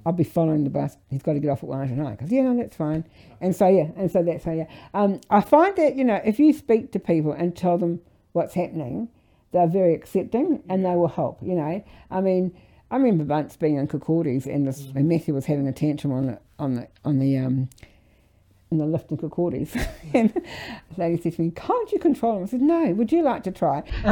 I'll 0.06 0.12
be 0.12 0.24
following 0.24 0.64
the 0.64 0.70
bus. 0.70 0.96
He's 1.10 1.22
got 1.22 1.34
to 1.34 1.40
get 1.40 1.50
off 1.50 1.62
at 1.62 1.68
one 1.68 1.88
tonight. 1.88 2.18
Because 2.18 2.32
yeah, 2.32 2.42
no, 2.42 2.56
that's 2.56 2.76
fine. 2.76 3.04
And 3.40 3.54
so 3.54 3.68
yeah, 3.68 3.88
and 3.96 4.10
so 4.10 4.22
that's 4.22 4.44
how 4.44 4.52
yeah. 4.52 4.66
Um, 4.94 5.20
I 5.28 5.40
find 5.40 5.76
that 5.76 5.96
you 5.96 6.04
know 6.04 6.20
if 6.24 6.38
you 6.38 6.52
speak 6.52 6.92
to 6.92 6.98
people 6.98 7.32
and 7.32 7.56
tell 7.56 7.76
them 7.76 8.00
what's 8.32 8.54
happening, 8.54 9.08
they're 9.52 9.66
very 9.66 9.94
accepting 9.94 10.62
and 10.68 10.84
they 10.84 10.94
will 10.94 11.08
help. 11.08 11.38
You 11.42 11.54
know, 11.54 11.84
I 12.10 12.20
mean, 12.20 12.56
I 12.90 12.96
remember 12.96 13.24
once 13.24 13.56
being 13.56 13.76
in 13.76 13.88
Kirkcaldies 13.88 14.46
and 14.46 14.66
this 14.66 14.80
and 14.94 15.08
Matthew 15.08 15.34
was 15.34 15.46
having 15.46 15.68
a 15.68 15.72
tantrum 15.72 16.12
on 16.12 16.26
the 16.26 16.38
on 16.58 16.74
the 16.74 16.88
on 17.04 17.18
the 17.18 17.36
um 17.38 17.68
in 18.70 18.78
the 18.78 18.86
lift 18.86 19.10
in 19.10 19.16
Kirkcaldies. 19.16 19.74
and 20.14 20.32
the 20.32 20.42
lady 20.96 21.20
said 21.20 21.34
to 21.34 21.42
me, 21.42 21.52
Can't 21.54 21.92
you 21.92 21.98
control 21.98 22.38
him? 22.38 22.44
I 22.44 22.46
said, 22.46 22.60
No, 22.60 22.92
would 22.92 23.12
you 23.12 23.22
like 23.22 23.42
to 23.44 23.50
try? 23.50 23.82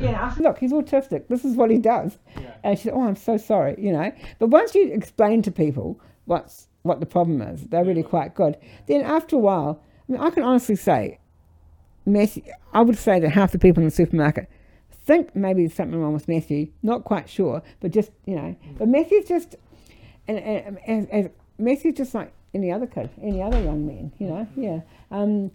yeah, 0.00 0.32
I 0.36 0.36
Look, 0.40 0.58
he's 0.58 0.72
autistic. 0.72 1.28
This 1.28 1.44
is 1.44 1.56
what 1.56 1.70
he 1.70 1.78
does. 1.78 2.18
Yeah. 2.40 2.54
And 2.64 2.78
she 2.78 2.84
said, 2.84 2.94
Oh, 2.94 3.02
I'm 3.02 3.16
so 3.16 3.36
sorry, 3.36 3.76
you 3.78 3.92
know. 3.92 4.12
But 4.38 4.48
once 4.48 4.74
you 4.74 4.92
explain 4.92 5.42
to 5.42 5.50
people 5.50 6.00
what's 6.24 6.68
what 6.82 7.00
the 7.00 7.06
problem 7.06 7.42
is, 7.42 7.64
they're 7.64 7.84
really 7.84 8.02
quite 8.02 8.34
good. 8.34 8.56
Then 8.86 9.02
after 9.02 9.36
a 9.36 9.38
while, 9.38 9.82
I 10.08 10.12
mean, 10.12 10.20
I 10.20 10.30
can 10.30 10.42
honestly 10.42 10.76
say, 10.76 11.18
Matthew, 12.06 12.42
I 12.72 12.80
would 12.80 12.96
say 12.96 13.20
that 13.20 13.30
half 13.30 13.52
the 13.52 13.58
people 13.58 13.82
in 13.82 13.88
the 13.88 13.94
supermarket 13.94 14.48
think 15.10 15.34
maybe 15.34 15.66
there's 15.66 15.74
something 15.74 16.00
wrong 16.00 16.12
with 16.12 16.28
Matthew. 16.28 16.68
Not 16.82 17.04
quite 17.04 17.28
sure, 17.28 17.62
but 17.80 17.90
just 17.90 18.10
you 18.26 18.36
know. 18.36 18.56
Mm. 18.64 18.78
But 18.78 18.88
Matthew's 18.88 19.26
just, 19.26 19.56
and, 20.28 20.38
and, 20.38 20.78
and, 20.86 21.08
and 21.10 21.30
Matthew's 21.58 21.96
just 21.96 22.14
like 22.14 22.32
any 22.54 22.70
other 22.72 22.86
kid, 22.86 23.10
any 23.22 23.42
other 23.42 23.60
young 23.62 23.86
man. 23.86 24.12
You 24.18 24.26
know, 24.28 24.46
yeah. 24.56 24.80
Um, 25.10 25.50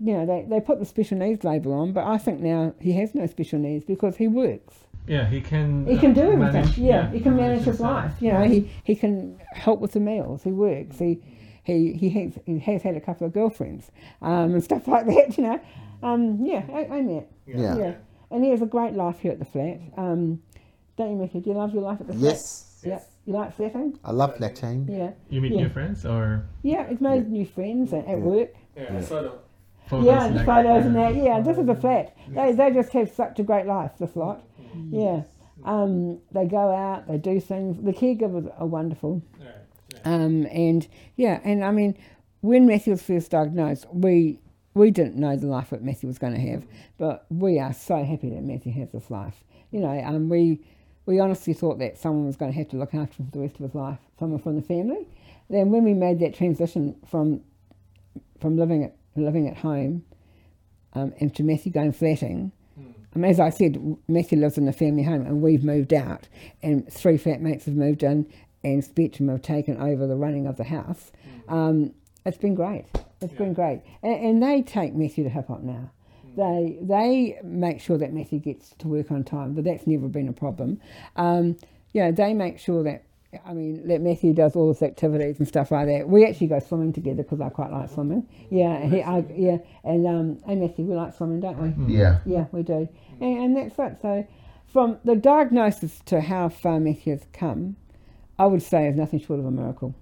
you 0.00 0.12
know, 0.12 0.26
they, 0.26 0.44
they 0.48 0.60
put 0.60 0.78
the 0.80 0.84
special 0.84 1.18
needs 1.18 1.44
label 1.44 1.72
on, 1.72 1.92
but 1.92 2.04
I 2.04 2.18
think 2.18 2.40
now 2.40 2.74
he 2.80 2.92
has 2.94 3.14
no 3.14 3.26
special 3.26 3.58
needs 3.60 3.84
because 3.84 4.16
he 4.16 4.26
works. 4.26 4.74
yeah 5.06 5.24
he 5.28 5.40
can 5.40 5.86
He 5.86 5.96
uh, 5.96 6.00
can 6.00 6.12
do 6.14 6.22
everything. 6.22 6.40
manage- 6.52 6.78
yeah, 6.78 7.10
he 7.12 7.20
can 7.20 7.36
manage 7.36 7.58
his 7.58 7.66
himself. 7.78 7.90
life. 8.04 8.12
You 8.20 8.32
know, 8.32 8.42
he, 8.42 8.70
he 8.82 8.96
can 8.96 9.38
help 9.52 9.78
with 9.80 9.92
the 9.92 10.00
meals. 10.00 10.42
He 10.42 10.50
works. 10.50 10.98
He 10.98 11.20
he 11.62 11.92
he 11.94 12.10
has, 12.10 12.38
he 12.44 12.58
has 12.58 12.82
had 12.82 12.96
a 12.96 13.00
couple 13.00 13.26
of 13.26 13.32
girlfriends 13.32 13.90
um, 14.20 14.52
and 14.54 14.62
stuff 14.64 14.86
like 14.88 15.06
that. 15.06 15.38
You 15.38 15.44
know, 15.44 15.60
um, 16.02 16.44
yeah, 16.44 16.64
I, 16.72 16.96
I 16.96 17.00
met. 17.00 17.30
Yeah. 17.46 17.76
Yeah, 17.78 17.94
and 18.32 18.42
he 18.44 18.50
has 18.50 18.62
a 18.62 18.66
great 18.66 18.94
life 18.94 19.20
here 19.20 19.32
at 19.32 19.38
the 19.38 19.44
flat. 19.44 19.80
Um, 19.96 20.42
don't 20.98 21.10
you, 21.12 21.16
Mickey? 21.16 21.40
Do 21.40 21.50
you 21.50 21.56
love 21.56 21.72
your 21.72 21.82
life 21.84 22.00
at 22.00 22.08
the 22.08 22.14
flat? 22.14 22.22
Yes. 22.32 22.80
Yeah. 22.84 23.00
You 23.26 23.32
like 23.34 23.54
flatting? 23.56 23.98
I 24.04 24.12
love 24.12 24.38
Latin. 24.40 24.86
Yeah. 24.90 25.12
you 25.30 25.40
meet 25.40 25.52
Yeah. 25.52 25.62
new 25.62 25.68
friends 25.70 26.04
or 26.04 26.44
Yeah, 26.62 26.86
he's 26.88 27.00
made 27.00 27.30
new 27.30 27.46
friends 27.46 27.92
at, 27.92 28.04
at 28.06 28.18
Yeah. 28.18 28.24
work. 28.24 28.54
yeah, 28.76 28.96
I 28.96 29.00
saw 29.00 29.22
the 29.22 29.32
photos 29.86 30.06
yeah, 30.06 30.28
the 30.28 30.34
like- 30.34 30.46
photos 30.46 30.86
and 30.86 30.96
that. 30.96 31.14
Yeah, 31.14 31.40
this 31.40 31.56
is 31.58 31.68
a 31.68 31.74
flat. 31.74 32.14
They, 32.28 32.52
they 32.52 32.70
just 32.72 32.92
have 32.92 33.10
such 33.10 33.38
a 33.38 33.42
great 33.42 33.66
life, 33.66 33.92
this 33.98 34.14
lot. 34.16 34.42
Mm-hmm. 34.76 34.94
Yeah. 34.94 35.22
Um, 35.64 36.18
they 36.32 36.44
go 36.46 36.70
out, 36.74 37.06
they 37.08 37.16
do 37.16 37.40
things. 37.40 37.82
The 37.82 37.92
caregivers 37.92 38.52
are 38.60 38.66
wonderful. 38.66 39.22
Um, 40.04 40.46
and 40.50 40.86
yeah, 41.16 41.40
and 41.44 41.64
I 41.64 41.70
mean, 41.70 41.96
when 42.40 42.66
Matthew 42.66 42.92
was 42.92 43.02
first 43.02 43.30
diagnosed, 43.30 43.86
we 43.92 44.40
we 44.74 44.90
didn't 44.90 45.14
know 45.16 45.36
the 45.36 45.46
life 45.46 45.70
that 45.70 45.82
Matthew 45.84 46.08
was 46.08 46.18
going 46.18 46.34
to 46.34 46.40
have, 46.50 46.66
but 46.98 47.24
we 47.30 47.58
are 47.60 47.72
so 47.72 48.02
happy 48.02 48.28
that 48.30 48.42
Matthew 48.42 48.72
has 48.72 48.90
this 48.90 49.08
life. 49.10 49.44
You 49.70 49.80
know, 49.80 49.98
um, 50.04 50.28
we 50.28 50.60
we 51.06 51.20
honestly 51.20 51.52
thought 51.52 51.78
that 51.78 51.98
someone 51.98 52.26
was 52.26 52.36
going 52.36 52.52
to 52.52 52.58
have 52.58 52.68
to 52.70 52.76
look 52.76 52.94
after 52.94 53.22
him 53.22 53.26
for 53.26 53.38
the 53.38 53.40
rest 53.40 53.56
of 53.56 53.62
his 53.62 53.74
life, 53.74 53.98
someone 54.18 54.40
from 54.40 54.56
the 54.56 54.62
family. 54.62 55.06
Then 55.50 55.70
when 55.70 55.84
we 55.84 55.94
made 55.94 56.20
that 56.20 56.34
transition 56.34 56.96
from 57.06 57.42
from 58.40 58.56
living 58.56 58.84
at 58.84 58.96
living 59.16 59.48
at 59.48 59.58
home 59.58 60.04
um, 60.94 61.12
and 61.20 61.34
to 61.36 61.42
Matthew 61.42 61.72
going 61.72 61.92
flatting, 61.92 62.52
um, 63.14 63.24
as 63.24 63.38
I 63.38 63.50
said, 63.50 63.78
Matthew 64.08 64.38
lives 64.38 64.58
in 64.58 64.66
a 64.66 64.72
family 64.72 65.02
home 65.02 65.26
and 65.26 65.42
we've 65.42 65.64
moved 65.64 65.92
out, 65.92 66.28
and 66.62 66.90
three 66.92 67.18
flatmates 67.18 67.64
have 67.64 67.74
moved 67.74 68.02
in, 68.02 68.26
and 68.62 68.82
Spectrum 68.82 69.28
have 69.28 69.42
taken 69.42 69.76
over 69.80 70.06
the 70.06 70.16
running 70.16 70.46
of 70.46 70.56
the 70.56 70.64
house. 70.64 71.12
Um, 71.48 71.92
it's 72.24 72.38
been 72.38 72.54
great. 72.54 72.86
It's 73.20 73.34
been 73.34 73.52
great, 73.52 73.82
and, 74.02 74.14
and 74.14 74.42
they 74.42 74.62
take 74.62 74.94
Matthew 74.94 75.24
to 75.24 75.30
hip 75.30 75.48
hop 75.48 75.62
now. 75.62 75.90
They 76.36 76.78
they 76.80 77.38
make 77.42 77.80
sure 77.80 77.98
that 77.98 78.12
Matthew 78.12 78.38
gets 78.40 78.74
to 78.78 78.88
work 78.88 79.10
on 79.10 79.24
time, 79.24 79.54
but 79.54 79.64
that's 79.64 79.86
never 79.86 80.08
been 80.08 80.28
a 80.28 80.32
problem. 80.32 80.80
Um, 81.16 81.56
you 81.92 82.02
know, 82.02 82.12
they 82.12 82.34
make 82.34 82.58
sure 82.58 82.82
that 82.82 83.04
I 83.46 83.52
mean 83.52 83.86
that 83.88 84.00
Matthew 84.00 84.32
does 84.32 84.54
all 84.56 84.68
his 84.68 84.82
activities 84.82 85.38
and 85.38 85.46
stuff 85.48 85.70
like 85.70 85.86
that. 85.86 86.08
We 86.08 86.24
actually 86.26 86.48
go 86.48 86.58
swimming 86.60 86.92
together 86.92 87.22
because 87.22 87.40
I 87.40 87.48
quite 87.48 87.70
like 87.70 87.90
swimming. 87.90 88.28
Yeah, 88.50 88.74
and 88.74 88.92
he, 88.92 89.02
I, 89.02 89.24
yeah, 89.34 89.58
and 89.84 90.06
um, 90.06 90.38
hey 90.46 90.56
Matthew, 90.56 90.84
we 90.84 90.94
like 90.94 91.14
swimming, 91.14 91.40
don't 91.40 91.58
we? 91.86 91.94
Yeah. 91.94 92.18
Yeah, 92.26 92.46
we 92.52 92.62
do. 92.62 92.88
And, 93.20 93.38
and 93.38 93.56
that's 93.56 93.78
it. 93.78 93.98
So, 94.02 94.26
from 94.72 94.98
the 95.04 95.14
diagnosis 95.16 96.00
to 96.06 96.20
how 96.20 96.48
far 96.48 96.80
Matthew 96.80 97.12
has 97.12 97.26
come, 97.32 97.76
I 98.38 98.46
would 98.46 98.62
say 98.62 98.88
is 98.88 98.96
nothing 98.96 99.20
short 99.20 99.38
of 99.38 99.46
a 99.46 99.50
miracle. 99.52 99.94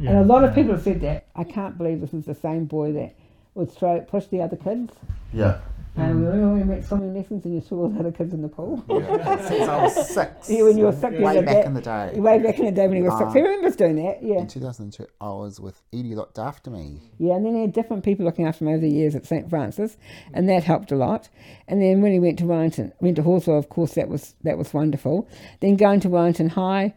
yeah, 0.00 0.10
and 0.10 0.18
a 0.18 0.24
lot 0.24 0.42
of 0.42 0.54
people 0.54 0.72
have 0.72 0.82
said 0.82 1.00
that. 1.02 1.26
I 1.36 1.44
can't 1.44 1.78
believe 1.78 2.00
this 2.00 2.12
is 2.12 2.24
the 2.24 2.34
same 2.34 2.64
boy 2.64 2.92
that 2.92 3.14
would 3.54 3.70
throw, 3.70 4.00
push 4.00 4.26
the 4.26 4.42
other 4.42 4.56
kids. 4.56 4.92
Yeah. 5.32 5.60
And 5.98 6.26
when 6.26 6.54
we 6.54 6.62
went 6.62 6.84
swimming 6.84 7.14
lessons 7.14 7.44
and 7.46 7.54
you 7.54 7.60
saw 7.62 7.76
all 7.76 7.88
the 7.88 8.00
other 8.00 8.12
kids 8.12 8.34
in 8.34 8.42
the 8.42 8.48
pool. 8.48 8.84
Since 8.88 9.68
I 9.68 9.82
was 9.82 10.08
six. 10.10 10.50
Yeah, 10.50 10.62
when 10.64 10.76
you 10.76 10.84
were 10.84 10.92
six, 10.92 11.14
Yeah. 11.14 11.18
you 11.18 11.24
Way 11.24 11.42
back 11.42 11.54
that. 11.54 11.64
in 11.66 11.74
the 11.74 11.80
day. 11.80 12.12
Way 12.16 12.38
back 12.38 12.58
in 12.58 12.66
the 12.66 12.72
day 12.72 12.86
when 12.86 12.96
he 12.98 13.02
was 13.02 13.16
six. 13.16 13.30
Uh, 13.30 13.32
He 13.32 13.40
remembers 13.40 13.76
doing 13.76 13.96
that, 13.96 14.22
yeah. 14.22 14.40
In 14.40 14.46
2002, 14.46 15.06
I 15.22 15.28
was 15.30 15.58
with 15.58 15.80
Edie 15.94 16.14
looked 16.14 16.38
after 16.38 16.70
me. 16.70 17.00
Yeah, 17.18 17.34
and 17.36 17.46
then 17.46 17.54
he 17.54 17.62
had 17.62 17.72
different 17.72 18.04
people 18.04 18.26
looking 18.26 18.46
after 18.46 18.64
him 18.64 18.68
over 18.72 18.80
the 18.80 18.90
years 18.90 19.14
at 19.14 19.24
St 19.24 19.48
Francis, 19.48 19.96
and 20.34 20.48
that 20.50 20.64
helped 20.64 20.92
a 20.92 20.96
lot. 20.96 21.30
And 21.66 21.80
then 21.80 22.02
when 22.02 22.12
he 22.12 22.18
went 22.20 22.38
to 22.40 22.46
Wellington, 22.46 22.92
went 23.00 23.16
to 23.16 23.22
Halswell, 23.22 23.58
of 23.58 23.70
course, 23.70 23.94
that 23.94 24.08
was 24.08 24.34
that 24.42 24.58
was 24.58 24.74
wonderful. 24.74 25.26
Then 25.60 25.76
going 25.76 26.00
to 26.00 26.10
Wellington 26.10 26.50
High, 26.50 26.92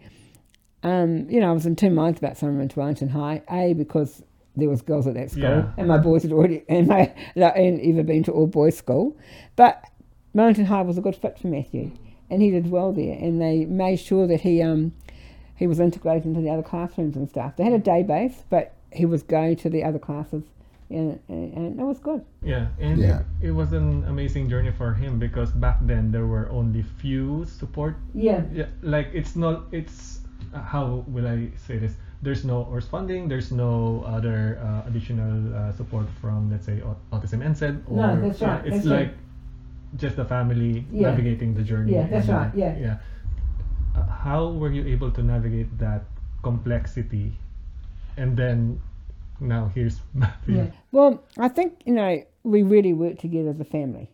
um, 0.84 1.30
you 1.30 1.40
know, 1.40 1.50
I 1.50 1.54
was 1.54 1.66
in 1.66 1.76
two 1.78 1.90
minds 1.90 2.20
about 2.20 2.38
summer 2.38 2.62
into 2.62 2.80
Wellington 2.80 3.10
High. 3.10 3.44
A 3.50 3.74
because 3.74 4.24
there 4.60 4.70
was 4.70 4.82
girls 4.82 5.08
at 5.08 5.14
that 5.16 5.32
school, 5.32 5.44
Yeah. 5.44 5.72
and 5.78 5.88
my 5.88 5.98
boys 5.98 6.24
had 6.24 6.32
already 6.32 6.64
and 6.70 6.88
my 6.88 7.14
and 7.36 7.80
even 7.82 8.06
been 8.06 8.24
to 8.24 8.32
all 8.32 8.48
boys 8.48 8.78
school, 8.78 9.18
but 9.56 9.84
Wellington 10.34 10.66
High 10.66 10.82
was 10.84 10.98
a 10.98 11.02
good 11.02 11.16
fit 11.16 11.40
for 11.40 11.48
Matthew, 11.48 11.92
and 12.30 12.42
he 12.42 12.52
did 12.52 12.70
well 12.70 12.92
there. 12.94 13.18
And 13.20 13.42
they 13.42 13.66
made 13.66 13.98
sure 14.00 14.28
that 14.28 14.42
he 14.42 14.62
um 14.62 14.94
he 15.56 15.68
was 15.68 15.80
integrated 15.80 16.26
into 16.26 16.42
the 16.42 16.50
other 16.50 16.64
classrooms 16.64 17.16
and 17.16 17.28
stuff. 17.30 17.56
They 17.58 17.64
had 17.64 17.74
a 17.74 17.80
day 17.80 18.04
base, 18.04 18.44
but 18.50 18.74
he 18.94 19.06
was 19.06 19.24
going 19.24 19.56
to 19.58 19.70
the 19.70 19.84
other 19.84 20.00
classes, 20.00 20.44
and, 20.90 21.20
and, 21.28 21.54
and 21.54 21.80
it 21.80 21.84
was 21.84 22.00
good. 22.00 22.24
Yeah, 22.42 22.68
and 22.80 22.98
Yeah. 22.98 23.24
It, 23.42 23.50
it 23.50 23.52
was 23.52 23.74
an 23.74 24.06
amazing 24.06 24.50
journey 24.50 24.72
for 24.72 24.94
him 24.94 25.20
because 25.20 25.52
back 25.52 25.78
then 25.82 26.12
there 26.12 26.26
were 26.28 26.50
only 26.50 26.82
few 26.84 27.46
support. 27.46 27.98
Yeah, 28.14 28.44
Yeah, 28.54 28.68
like 28.82 29.10
it's 29.14 29.36
not. 29.36 29.66
It's 29.72 30.22
uh, 30.54 30.62
how 30.62 31.04
will 31.08 31.28
I 31.28 31.50
say 31.68 31.78
this? 31.78 31.94
There's 32.22 32.44
no 32.44 32.64
ORS 32.64 32.86
funding. 32.86 33.30
There's 33.30 33.52
no 33.52 34.04
other 34.06 34.60
uh, 34.62 34.88
additional 34.88 35.56
uh, 35.56 35.72
support 35.72 36.08
from 36.22 36.52
let's 36.52 36.66
say 36.66 36.82
Autism 37.14 37.40
NZ. 37.42 37.82
Or, 37.88 37.96
No, 37.96 38.20
that's 38.22 38.42
right, 38.42 38.66
It's 38.66 38.76
that's 38.76 38.86
like 38.88 39.08
right. 39.08 39.98
just 39.98 40.16
the 40.18 40.26
family 40.26 40.86
Yeah. 40.92 41.10
navigating 41.12 41.54
the 41.54 41.64
journey. 41.64 41.94
Yeah, 41.94 42.08
that's 42.08 42.28
and, 42.28 42.38
right, 42.38 42.52
yeah. 42.56 42.78
Yeah. 42.78 42.98
Uh, 43.96 44.04
how 44.04 44.50
were 44.52 44.70
you 44.72 44.86
able 44.88 45.12
to 45.12 45.24
navigate 45.24 45.72
that 45.80 46.04
complexity? 46.44 47.32
And 48.18 48.36
then 48.36 48.82
now 49.40 49.72
here's 49.74 50.02
Matthew. 50.14 50.58
yeah. 50.58 50.72
Well, 50.92 51.24
I 51.38 51.48
think 51.48 51.82
you 51.86 51.94
know 51.94 52.22
we 52.44 52.64
really 52.64 52.92
worked 52.94 53.20
together 53.22 53.50
as 53.52 53.60
a 53.62 53.66
family. 53.66 54.10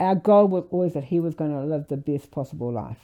Our 0.00 0.16
goal 0.16 0.48
was 0.48 0.64
always 0.72 0.94
that 0.94 1.04
he 1.04 1.20
was 1.20 1.36
going 1.36 1.52
to 1.52 1.60
live 1.64 1.86
the 1.86 1.96
best 1.96 2.32
possible 2.32 2.72
life, 2.72 2.98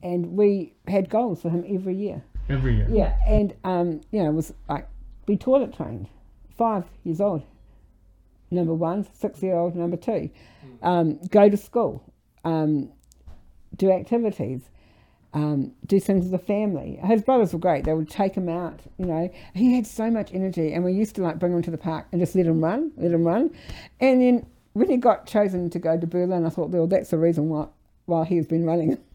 and 0.00 0.36
we 0.36 0.74
had 0.86 1.10
goals 1.10 1.42
for 1.42 1.50
him 1.50 1.64
every 1.68 1.96
year. 1.96 2.22
Every 2.52 2.76
year. 2.76 2.86
Yeah, 2.90 3.16
and 3.26 3.54
um, 3.64 4.00
you 4.10 4.22
know, 4.22 4.30
it 4.30 4.34
was 4.34 4.52
like 4.68 4.88
be 5.26 5.36
toilet 5.36 5.74
trained, 5.74 6.08
five 6.56 6.84
years 7.04 7.20
old, 7.20 7.42
number 8.50 8.74
one, 8.74 9.06
six 9.14 9.42
year 9.42 9.54
old, 9.54 9.74
number 9.74 9.96
two, 9.96 10.30
um, 10.82 11.18
go 11.30 11.48
to 11.48 11.56
school, 11.56 12.04
um, 12.44 12.90
do 13.76 13.90
activities, 13.90 14.60
um, 15.32 15.72
do 15.86 15.98
things 15.98 16.24
with 16.24 16.32
the 16.32 16.46
family. 16.46 16.98
His 17.04 17.22
brothers 17.22 17.52
were 17.52 17.58
great. 17.58 17.84
They 17.84 17.94
would 17.94 18.10
take 18.10 18.34
him 18.34 18.48
out. 18.48 18.80
You 18.98 19.06
know, 19.06 19.32
he 19.54 19.74
had 19.74 19.86
so 19.86 20.10
much 20.10 20.32
energy, 20.32 20.72
and 20.72 20.84
we 20.84 20.92
used 20.92 21.14
to 21.16 21.22
like 21.22 21.38
bring 21.38 21.52
him 21.52 21.62
to 21.62 21.70
the 21.70 21.78
park 21.78 22.06
and 22.12 22.20
just 22.20 22.34
let 22.34 22.46
him 22.46 22.62
run, 22.62 22.92
let 22.96 23.12
him 23.12 23.24
run. 23.24 23.50
And 24.00 24.20
then 24.20 24.46
when 24.74 24.90
he 24.90 24.96
got 24.96 25.26
chosen 25.26 25.70
to 25.70 25.78
go 25.78 25.98
to 25.98 26.06
Berlin, 26.06 26.44
I 26.44 26.50
thought, 26.50 26.70
well, 26.70 26.86
that's 26.86 27.10
the 27.10 27.18
reason 27.18 27.48
why 27.48 27.66
why 28.06 28.24
he's 28.24 28.46
been 28.46 28.64
running. 28.64 28.98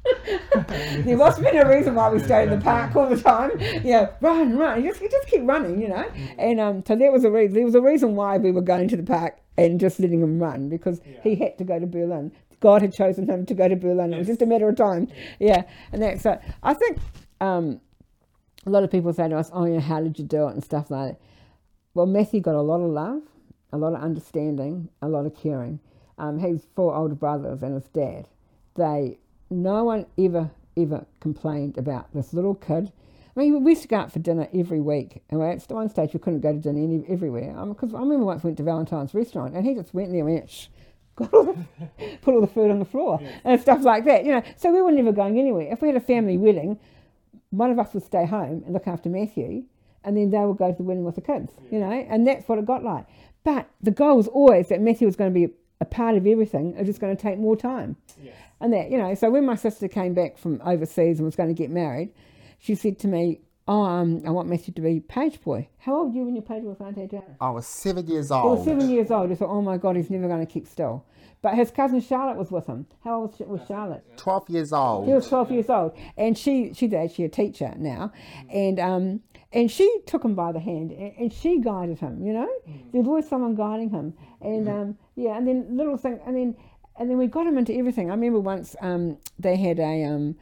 there 1.05 1.18
must 1.18 1.38
have 1.38 1.45
been 1.45 1.58
a 1.62 1.70
reason 1.70 1.95
why 1.95 2.10
we 2.10 2.20
stayed 2.20 2.49
in 2.49 2.60
the 2.60 2.64
park 2.64 2.95
all 2.95 3.08
the 3.10 3.22
time. 3.22 3.51
Yeah, 3.84 4.10
run, 4.22 4.58
run. 4.58 4.84
You 4.84 4.89
just, 4.89 5.01
you 5.01 5.10
just 5.10 5.28
keep 5.28 5.41
running, 5.43 5.82
you 5.82 5.89
know. 5.89 6.10
And 6.38 6.60
um, 6.60 6.84
so 6.86 6.95
there 6.95 7.12
was 7.12 7.24
a 7.24 7.32
reason. 7.32 7.55
There 7.55 7.66
was 7.66 7.76
a 7.76 7.82
reason 7.82 8.16
why 8.16 8.38
we 8.38 8.51
were 8.51 8.62
going 8.62 8.88
to 8.89 8.97
the 8.97 9.03
park 9.03 9.39
and 9.58 9.80
just 9.80 9.99
letting 9.99 10.22
him 10.22 10.39
run 10.39 10.70
because 10.70 11.01
he 11.24 11.36
had 11.36 11.58
to 11.58 11.64
go 11.64 11.80
to 11.80 11.88
Berlin. 11.88 12.32
God 12.60 12.82
had 12.82 12.93
chosen 12.93 13.28
him 13.30 13.45
to 13.45 13.53
go 13.53 13.68
to 13.68 13.76
Berlin. 13.76 14.14
It 14.14 14.18
was 14.18 14.28
just 14.28 14.41
a 14.41 14.45
matter 14.45 14.68
of 14.68 14.76
time. 14.76 15.08
Yeah, 15.39 15.64
and 15.91 16.01
that's 16.01 16.24
so. 16.24 16.39
I 16.64 16.74
think 16.74 16.97
um, 17.39 17.80
a 18.66 18.70
lot 18.70 18.84
of 18.84 18.91
people 18.91 19.14
say 19.14 19.28
to 19.30 19.38
us, 19.38 19.49
"Oh, 19.53 19.66
yeah, 19.66 19.80
how 19.80 20.01
did 20.01 20.18
you 20.18 20.26
do 20.26 20.47
it?" 20.47 20.53
and 20.53 20.64
stuff 20.64 20.89
like. 20.89 21.12
that. 21.14 21.22
Well, 21.93 22.05
Matthew 22.05 22.41
got 22.41 22.53
a 22.53 22.62
lot 22.62 22.82
of 22.82 22.91
love, 22.91 23.24
a 23.74 23.78
lot 23.78 23.93
of 23.93 24.01
understanding, 24.01 24.89
a 25.01 25.08
lot 25.08 25.26
of 25.26 25.36
caring. 25.36 25.80
Um, 26.20 26.39
he's 26.39 26.68
four 26.76 26.93
older 26.95 27.16
brothers 27.16 27.64
and 27.64 27.74
his 27.74 27.88
dad. 27.89 28.28
They, 28.76 29.18
no 29.50 29.84
one 29.84 30.06
ever 30.18 30.52
ever 30.78 31.06
complained 31.20 31.78
about 31.78 32.14
this 32.14 32.34
little 32.34 32.56
kid. 32.56 32.91
I 33.36 33.39
mean, 33.39 33.64
we 33.64 33.72
used 33.72 33.84
to 33.84 33.88
go 33.88 33.98
out 33.98 34.12
for 34.12 34.20
dinner 34.20 34.48
every 34.54 34.80
week, 34.80 35.22
and 35.30 35.41
at 35.41 35.70
one 35.70 35.89
stage 35.89 36.14
we 36.14 36.20
couldn't 36.20 36.41
go 36.41 36.54
to 36.54 36.60
dinner 36.60 36.80
any, 36.80 37.04
everywhere. 37.08 37.56
Um, 37.58 37.70
because 37.70 37.93
I 37.93 38.00
remember 38.00 38.26
once 38.26 38.43
we 38.43 38.50
went 38.50 38.58
to 38.58 38.64
Valentine's 38.64 39.14
restaurant, 39.14 39.56
and 39.56 39.66
he 39.66 39.76
just 39.76 39.93
went 39.93 40.10
there 40.10 40.28
and 40.28 40.34
went, 40.34 40.50
Shh, 40.50 40.68
got 41.16 41.34
all 41.34 41.43
the, 41.43 42.18
put 42.22 42.34
all 42.34 42.41
the 42.41 42.48
food 42.48 42.72
on 42.72 42.80
the 42.80 42.86
floor 42.86 43.20
and 43.43 43.62
stuff 43.62 43.84
like 43.84 44.06
that. 44.06 44.26
You 44.26 44.32
know, 44.32 44.43
so 44.56 44.72
we 44.72 44.82
were 44.82 44.91
never 44.91 45.12
going 45.12 45.39
anywhere. 45.39 45.72
If 45.72 45.82
we 45.82 45.89
had 45.89 45.98
a 45.98 46.02
family 46.02 46.38
wedding, 46.38 46.80
one 47.52 47.70
of 47.70 47.78
us 47.78 47.93
would 47.93 48.04
stay 48.04 48.26
home 48.26 48.64
and 48.66 48.74
look 48.74 48.88
after 48.88 49.10
Matthew, 49.10 49.66
and 50.04 50.18
then 50.18 50.32
they 50.32 50.39
would 50.39 50.58
go 50.58 50.72
to 50.72 50.78
the 50.78 50.84
wedding 50.84 51.04
with 51.04 51.16
the 51.16 51.22
kids. 51.22 51.52
You 51.72 51.80
know, 51.80 51.91
and 51.91 52.26
that's 52.26 52.48
what 52.48 52.58
it 52.58 52.66
got 52.66 52.84
like. 52.84 53.06
But 53.43 53.70
the 53.82 53.91
goal 53.91 54.18
was 54.18 54.28
always 54.28 54.70
that 54.70 54.82
Matthew 54.82 55.06
was 55.08 55.16
going 55.16 55.32
to 55.32 55.48
be 55.48 55.54
a 55.80 55.86
part 55.86 56.15
of 56.15 56.25
everything. 56.28 56.73
It 56.73 56.80
was 56.80 56.88
just 56.88 56.99
going 56.99 57.15
to 57.15 57.21
take 57.21 57.38
more 57.38 57.55
time. 57.55 57.95
And 58.59 58.73
that, 58.73 58.89
you 58.89 58.97
know, 58.97 59.13
so 59.13 59.30
when 59.30 59.45
my 59.45 59.55
sister 59.55 59.88
came 59.88 60.13
back 60.15 60.38
from 60.38 60.59
overseas 60.65 61.19
and 61.19 61.25
was 61.25 61.36
going 61.36 61.49
to 61.49 61.53
get 61.55 61.69
married, 61.69 62.09
she 62.59 62.73
said 62.75 62.97
to 62.99 63.07
me, 63.07 63.41
Oh, 63.69 63.82
um, 63.84 64.21
I 64.25 64.30
want 64.30 64.47
Matthew 64.47 64.73
to 64.75 64.82
be 64.82 65.01
page 65.01 65.41
boy. 65.41 65.67
How 65.80 65.97
old 65.97 66.13
were 66.13 66.19
you 66.19 66.25
when 66.25 66.36
you 66.38 66.41
page 66.41 66.63
boy 66.63 66.69
with 66.69 66.82
Auntie 66.82 67.05
Jane? 67.05 67.21
I 67.41 67.49
was 67.49 67.67
seven 67.67 68.07
years 68.07 68.32
old. 68.32 68.63
seven 68.63 68.89
years 68.89 69.11
old. 69.11 69.30
I 69.30 69.36
thought, 69.36 69.49
oh 69.49 69.61
my 69.61 69.75
God, 69.78 69.97
he's 69.97 70.09
never 70.09 70.28
going 70.30 70.39
to 70.39 70.51
keep 70.51 70.67
still. 70.67 71.03
But 71.41 71.55
his 71.55 71.69
cousin 71.69 71.99
Charlotte 71.99 72.38
was 72.38 72.49
with 72.49 72.65
him. 72.65 72.88
How 73.03 73.19
old 73.23 73.38
was- 73.38 73.47
was 73.59 73.67
Charlotte? 73.67 74.05
12 74.15 74.49
years 74.49 74.69
He 74.69 74.75
old. 74.75 75.07
was 75.07 75.28
12 75.28 75.51
years 75.51 75.69
old. 75.69 75.91
And 76.17 76.38
she, 76.38 76.73
she's 76.73 76.93
actually 76.93 77.25
a 77.25 77.30
teacher 77.30 77.73
now. 77.78 78.13
And, 78.49 78.80
um, 78.80 79.19
and 79.51 79.69
she 79.69 79.99
took 80.05 80.23
him 80.23 80.34
by 80.34 80.53
the 80.53 80.61
hand 80.61 80.91
and, 80.91 81.13
and 81.19 81.34
she 81.34 81.59
guided 81.59 81.99
him, 81.99 82.25
you 82.25 82.32
know? 82.32 82.49
There 82.93 83.01
was 83.01 83.07
always 83.07 83.28
someone 83.28 83.53
guiding 83.55 83.89
him. 83.89 84.13
And, 84.41 84.69
um, 84.69 84.97
yeah, 85.18 85.36
and 85.36 85.47
then 85.47 85.76
little 85.76 85.97
thing, 85.97 86.20
and 86.26 86.36
then, 86.36 86.55
and 86.97 87.09
then 87.09 87.18
we 87.18 87.26
got 87.26 87.47
him 87.47 87.57
into 87.57 87.74
everything. 87.74 88.11
I 88.11 88.13
remember 88.13 88.39
once 88.39 88.76
um, 88.82 89.18
they 89.39 89.55
had 89.57 89.80
a 89.80 90.03
um, 90.03 90.36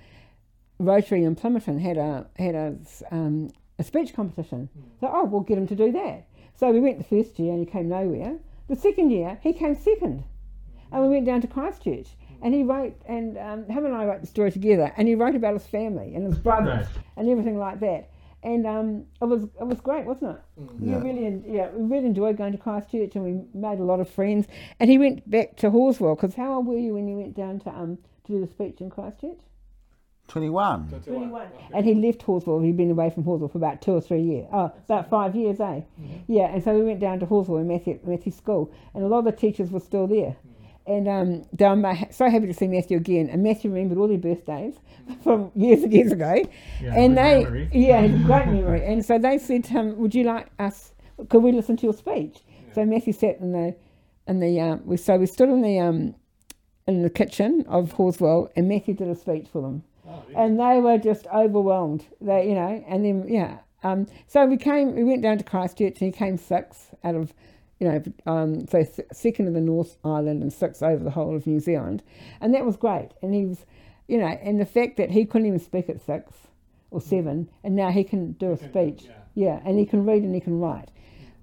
Rotary 0.80 1.24
in 1.24 1.36
Plimmerton 1.36 1.80
had 1.80 1.98
a 1.98 2.28
had 2.36 2.56
a, 2.56 2.76
um, 3.10 3.52
a 3.80 3.84
speech 3.86 4.14
competition. 4.14 4.68
So 5.00 5.10
oh, 5.12 5.24
we'll 5.24 5.42
get 5.42 5.58
him 5.58 5.68
to 5.68 5.76
do 5.76 5.94
that. 5.94 6.28
So 6.56 6.72
we 6.72 6.82
went 6.82 6.98
the 6.98 7.06
first 7.06 7.40
year 7.40 7.54
and 7.54 7.66
he 7.66 7.72
came 7.72 7.88
nowhere. 7.88 8.38
The 8.68 8.76
second 8.76 9.12
year 9.12 9.40
he 9.42 9.54
came 9.54 9.76
second, 9.76 10.26
and 10.92 11.02
we 11.04 11.08
went 11.08 11.26
down 11.26 11.40
to 11.42 11.48
Christchurch. 11.48 12.10
And 12.42 12.54
he 12.54 12.64
wrote, 12.64 12.96
and 13.08 13.38
um, 13.38 13.66
him 13.66 13.86
and 13.86 13.96
I 13.96 14.06
wrote 14.06 14.22
the 14.22 14.28
story 14.28 14.52
together. 14.52 14.92
And 14.98 15.08
he 15.08 15.16
wrote 15.16 15.36
about 15.36 15.54
his 15.54 15.66
family 15.66 16.14
and 16.14 16.28
his 16.28 16.38
brothers 16.38 16.86
and 17.16 17.30
everything 17.30 17.58
like 17.58 17.80
that. 17.80 18.10
And 18.46 18.68
um, 18.68 19.06
it 19.22 19.26
was 19.26 19.44
it 19.44 19.66
was 19.66 19.82
great, 19.82 20.06
wasn't 20.06 20.38
it? 20.38 20.42
Yeah. 20.80 20.98
We 21.00 21.10
really, 21.10 21.44
yeah, 21.48 21.70
we 21.72 21.84
really 21.84 22.06
enjoyed 22.06 22.38
going 22.38 22.52
to 22.52 22.60
Christchurch, 22.60 23.16
and 23.16 23.24
we 23.26 23.60
made 23.60 23.80
a 23.80 23.84
lot 23.84 24.00
of 24.00 24.08
friends. 24.08 24.46
And 24.80 24.88
he 24.90 25.00
went 25.00 25.28
back 25.30 25.58
to 25.58 25.72
Halswell 25.72 26.16
because 26.16 26.36
how 26.36 26.54
old 26.58 26.68
were 26.68 26.78
you 26.78 26.94
when 26.94 27.08
you 27.08 27.18
went 27.18 27.36
down 27.36 27.60
to 27.62 27.70
um 27.72 27.98
to 28.26 28.34
do 28.34 28.40
the 28.40 28.48
speech 28.48 28.82
in 28.82 28.90
Christchurch? 28.92 29.40
21. 30.28 30.90
21. 31.06 31.48
And 31.74 31.86
he 31.86 31.94
left 31.96 32.22
Halswell. 32.24 32.60
He'd 32.60 32.78
been 32.78 32.90
away 32.92 33.10
from 33.12 33.24
Halswell 33.24 33.50
for 33.50 33.58
about 33.60 33.82
two 33.82 33.92
or 33.94 34.02
three 34.02 34.22
years. 34.22 34.48
Oh, 34.52 34.72
about 34.86 35.10
five 35.10 35.36
years, 35.36 35.60
eh? 35.60 35.82
Yeah, 36.28 36.46
and 36.54 36.64
so 36.64 36.74
we 36.76 36.84
went 36.84 37.00
down 37.00 37.20
to 37.20 37.26
Halswell 37.28 37.60
and 37.60 37.68
Matthew, 37.68 38.00
Matthew's 38.04 38.36
school, 38.36 38.72
and 38.94 39.04
a 39.04 39.08
lot 39.08 39.20
of 39.20 39.26
the 39.26 39.32
teachers 39.34 39.70
were 39.72 39.80
still 39.80 40.08
there. 40.08 40.36
And 40.88 41.08
um, 41.08 41.44
they 41.52 41.68
were 41.68 41.96
so 42.12 42.30
happy 42.30 42.46
to 42.48 42.54
see 42.54 42.68
Matthew 42.68 42.98
again. 42.98 43.30
And 43.30 43.42
Matthew 43.42 43.72
remembered 43.72 43.98
all 43.98 44.08
their 44.08 44.18
birthdays 44.20 44.76
from 45.24 45.52
years 45.56 45.82
and 45.84 45.92
years 45.92 46.12
ago. 46.12 46.44
Yeah, 46.82 46.94
and 46.96 47.18
they, 47.18 47.44
memory. 47.44 47.70
yeah, 47.74 48.02
had 48.02 48.12
a 48.14 48.24
great 48.24 48.48
memory. 48.48 48.86
And 48.86 49.04
so 49.04 49.18
they 49.18 49.38
said 49.40 49.64
to 49.66 49.72
him, 49.72 49.98
"Would 49.98 50.14
you 50.14 50.24
like 50.26 50.48
us? 50.60 50.94
Could 51.30 51.42
we 51.42 51.52
listen 51.52 51.76
to 51.78 51.84
your 51.84 51.94
speech?" 51.94 52.38
So 52.74 52.86
Matthew 52.86 53.14
sat 53.14 53.40
in 53.40 53.52
the, 53.52 53.76
in 54.28 54.40
the, 54.40 54.60
um, 54.60 54.82
we 54.86 54.98
so 54.98 55.18
we 55.18 55.26
stood 55.26 55.50
in 55.50 55.62
the, 55.62 55.80
um, 55.80 56.14
in 56.88 57.02
the 57.02 57.10
kitchen 57.10 57.66
of 57.68 57.94
Halswell, 57.94 58.52
and 58.56 58.68
Matthew 58.68 58.94
did 58.94 59.08
a 59.08 59.16
speech 59.16 59.48
for 59.52 59.62
them 59.62 59.84
Oh, 60.08 60.24
yeah. 60.30 60.44
and 60.44 60.60
they 60.60 60.80
were 60.82 60.98
just 61.00 61.26
overwhelmed. 61.34 62.06
They, 62.22 62.48
you 62.50 62.54
know, 62.54 62.84
and 62.88 63.04
then 63.06 63.26
yeah. 63.28 63.58
Um, 63.84 64.08
so 64.28 64.46
we 64.46 64.58
came, 64.58 64.96
we 64.96 65.04
went 65.04 65.22
down 65.22 65.38
to 65.38 65.44
Christchurch, 65.44 66.02
and 66.02 66.12
he 66.12 66.12
came 66.12 66.38
sixth 66.38 66.94
out 67.04 67.16
of, 67.16 67.34
you 67.80 67.88
know, 67.88 68.04
um, 68.26 68.68
so 68.68 68.84
th- 68.84 69.08
second 69.12 69.48
in 69.48 69.54
the 69.54 69.62
North 69.62 69.98
Island 70.04 70.42
and 70.42 70.52
sixth 70.52 70.82
over 70.82 71.04
the 71.04 71.12
whole 71.12 71.36
of 71.36 71.46
New 71.46 71.60
Zealand, 71.60 72.04
and 72.42 72.54
that 72.54 72.66
was 72.66 72.78
great. 72.78 73.10
And 73.22 73.34
he 73.34 73.46
was, 73.46 73.66
you 74.08 74.18
know, 74.18 74.28
and 74.28 74.60
the 74.60 74.66
fact 74.66 74.98
that 74.98 75.12
he 75.12 75.26
couldn't 75.26 75.48
even 75.48 75.60
speak 75.60 75.90
at 75.90 76.02
six 76.02 76.32
or 76.92 77.02
seven, 77.02 77.50
and 77.64 77.76
now 77.76 77.92
he 77.92 78.04
can 78.04 78.32
do 78.34 78.52
a 78.52 78.58
speech, 78.58 79.08
yeah, 79.34 79.60
and 79.66 79.78
he 79.78 79.86
can 79.86 80.06
read 80.06 80.24
and 80.24 80.34
he 80.34 80.40
can 80.42 80.60
write. 80.60 80.90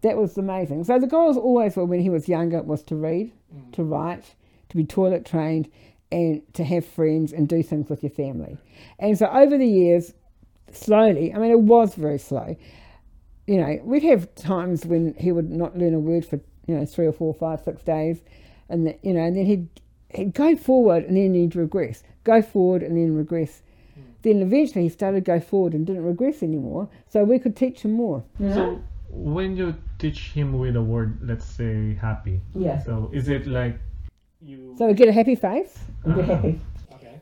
That 0.01 0.17
was 0.17 0.37
amazing. 0.39 0.85
So 0.85 0.99
the 0.99 1.07
goals 1.07 1.37
always 1.37 1.77
were 1.77 1.85
when 1.85 2.01
he 2.01 2.11
was 2.11 2.29
younger 2.29 2.63
was 2.63 2.83
to 2.85 2.97
read, 2.97 3.33
to 3.73 3.85
write, 3.85 4.35
to 4.71 4.77
be 4.77 4.85
toilet 4.85 5.25
trained, 5.27 5.69
and 6.11 6.43
to 6.55 6.65
have 6.65 6.85
friends 6.87 7.33
and 7.33 7.49
do 7.49 7.63
things 7.63 7.89
with 7.89 8.03
your 8.03 8.11
family. 8.11 8.57
And 8.99 9.17
so 9.17 9.27
over 9.27 9.57
the 9.57 9.67
years, 9.67 10.13
slowly, 10.73 11.33
I 11.33 11.39
mean, 11.39 11.51
it 11.51 11.61
was 11.61 11.95
very 11.95 12.19
slow. 12.19 12.57
You 13.47 13.57
know, 13.57 13.81
we'd 13.83 14.03
have 14.05 14.33
times 14.35 14.87
when 14.87 15.15
he 15.19 15.33
would 15.33 15.51
not 15.51 15.77
learn 15.77 15.95
a 15.95 15.99
word 15.99 16.25
for, 16.25 16.41
you 16.67 16.77
know, 16.77 16.85
three 16.87 17.07
or 17.07 17.13
four, 17.13 17.35
five, 17.35 17.61
six 17.61 17.83
days. 17.83 18.23
And, 18.69 18.87
the, 18.87 18.97
you 19.03 19.13
know, 19.13 19.21
and 19.21 19.37
then 19.37 19.47
he'd, 19.47 19.69
he'd 20.11 20.35
go 20.35 20.55
forward 20.57 21.05
and 21.05 21.17
then 21.17 21.35
he'd 21.35 21.57
regress, 21.57 22.03
go 22.25 22.41
forward 22.41 22.83
and 22.83 22.97
then 22.97 23.15
regress. 23.15 23.63
Then 24.23 24.41
eventually 24.41 24.85
he 24.85 24.89
started 24.89 25.25
to 25.25 25.31
go 25.33 25.41
forward 25.41 25.73
and 25.73 25.85
didn't 25.85 26.05
regress 26.05 26.43
anymore. 26.45 26.89
So 27.09 27.25
we 27.25 27.41
could 27.41 27.57
teach 27.57 27.81
him 27.83 27.93
more. 27.93 28.23
you 28.39 28.49
know? 28.49 28.55
So 28.55 28.83
when 29.11 29.57
you 29.57 29.75
teach 29.99 30.31
him 30.31 30.59
with 30.59 30.77
a 30.77 30.83
word, 30.83 31.19
let's 31.23 31.45
say 31.45 31.95
happy. 31.95 32.41
Yeah. 32.55 32.79
So 32.79 33.11
is 33.13 33.29
it 33.29 33.49
like 33.49 33.79
you? 34.41 34.77
So 34.79 34.87
we 34.87 34.95
get 34.95 35.09
a 35.09 35.13
happy 35.13 35.35
face 35.35 35.77
and 36.05 36.61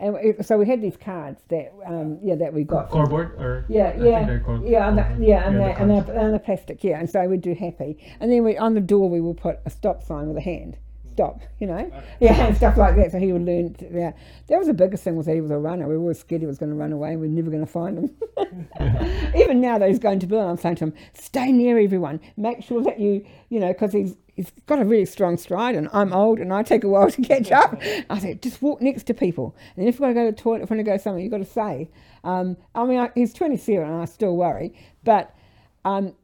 And 0.00 0.14
we, 0.14 0.42
so 0.42 0.56
we 0.56 0.66
had 0.66 0.80
these 0.80 0.96
cards 0.96 1.42
that, 1.48 1.72
um, 1.86 2.18
yeah, 2.22 2.34
that 2.36 2.54
we 2.54 2.64
got. 2.64 2.90
Cardboard 2.90 3.38
or? 3.38 3.66
Yeah, 3.68 3.94
yeah, 3.96 4.38
yeah, 4.64 4.88
and 4.88 4.98
the, 4.98 5.16
yeah, 5.26 5.46
and, 5.46 5.56
the 5.56 5.60
the, 5.60 5.76
and, 5.78 5.90
the, 5.90 6.20
and 6.20 6.34
the 6.34 6.38
plastic, 6.38 6.82
yeah. 6.82 6.98
And 6.98 7.08
so 7.08 7.26
we'd 7.28 7.42
do 7.42 7.54
happy, 7.54 7.98
and 8.18 8.32
then 8.32 8.42
we 8.42 8.56
on 8.56 8.72
the 8.74 8.80
door 8.80 9.10
we 9.10 9.20
will 9.20 9.34
put 9.34 9.60
a 9.66 9.70
stop 9.70 10.02
sign 10.02 10.28
with 10.28 10.38
a 10.38 10.40
hand, 10.40 10.78
stop, 11.20 11.40
you 11.58 11.66
know, 11.66 11.90
yeah, 12.20 12.46
and 12.46 12.56
stuff 12.62 12.76
like 12.76 12.96
that. 12.96 13.12
So 13.12 13.18
he 13.18 13.32
would 13.32 13.44
learn. 13.44 13.74
To, 13.74 13.88
yeah, 13.92 14.12
that 14.48 14.58
was 14.58 14.66
the 14.68 14.74
biggest 14.74 15.04
thing 15.04 15.16
was 15.16 15.26
that 15.26 15.34
he 15.34 15.40
was 15.40 15.50
a 15.50 15.58
runner. 15.58 15.86
We 15.86 15.94
were 15.94 16.00
always 16.00 16.18
scared 16.18 16.40
he 16.40 16.46
was 16.46 16.58
going 16.58 16.70
to 16.70 16.76
run 16.76 16.92
away. 16.92 17.12
and 17.12 17.20
We're 17.20 17.28
never 17.28 17.50
going 17.50 17.64
to 17.64 17.70
find 17.70 17.98
him. 17.98 18.16
Even 19.36 19.60
now 19.60 19.78
that 19.78 19.88
he's 19.88 19.98
going 19.98 20.18
to 20.20 20.26
Berlin, 20.26 20.48
I'm 20.48 20.56
saying 20.56 20.76
to 20.76 20.84
him, 20.84 20.94
stay 21.12 21.52
near 21.52 21.78
everyone. 21.78 22.20
Make 22.36 22.62
sure 22.62 22.82
that 22.82 22.98
you, 22.98 23.24
you 23.50 23.60
know, 23.60 23.68
because 23.68 23.92
he's 23.92 24.16
he's 24.34 24.50
got 24.66 24.80
a 24.80 24.84
really 24.84 25.04
strong 25.04 25.36
stride, 25.36 25.74
and 25.74 25.88
I'm 25.92 26.12
old, 26.12 26.38
and 26.38 26.52
I 26.52 26.62
take 26.62 26.84
a 26.84 26.88
while 26.88 27.10
to 27.10 27.22
catch 27.22 27.52
up. 27.52 27.78
I 28.08 28.18
said, 28.18 28.42
just 28.42 28.62
walk 28.62 28.80
next 28.80 29.04
to 29.04 29.14
people, 29.14 29.54
and 29.76 29.86
if 29.86 29.98
you 29.98 30.02
want 30.02 30.14
to 30.14 30.20
go 30.20 30.26
to 30.26 30.32
the 30.32 30.40
toilet, 30.40 30.62
if 30.62 30.70
you 30.70 30.76
want 30.76 30.86
to 30.86 30.90
go 30.90 30.96
somewhere, 30.96 31.22
you've 31.22 31.32
got 31.32 31.38
to 31.38 31.44
say. 31.44 31.90
Um, 32.24 32.56
I 32.74 32.84
mean, 32.84 32.98
I, 32.98 33.10
he's 33.14 33.34
27, 33.34 33.86
and 33.86 34.00
I 34.00 34.04
still 34.06 34.36
worry, 34.36 34.74
but 35.04 35.34
um, 35.84 36.14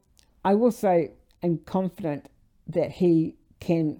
I 0.43 0.53
also 0.53 1.09
am 1.43 1.59
confident 1.59 2.29
that 2.67 2.91
he 2.91 3.35
can 3.59 3.99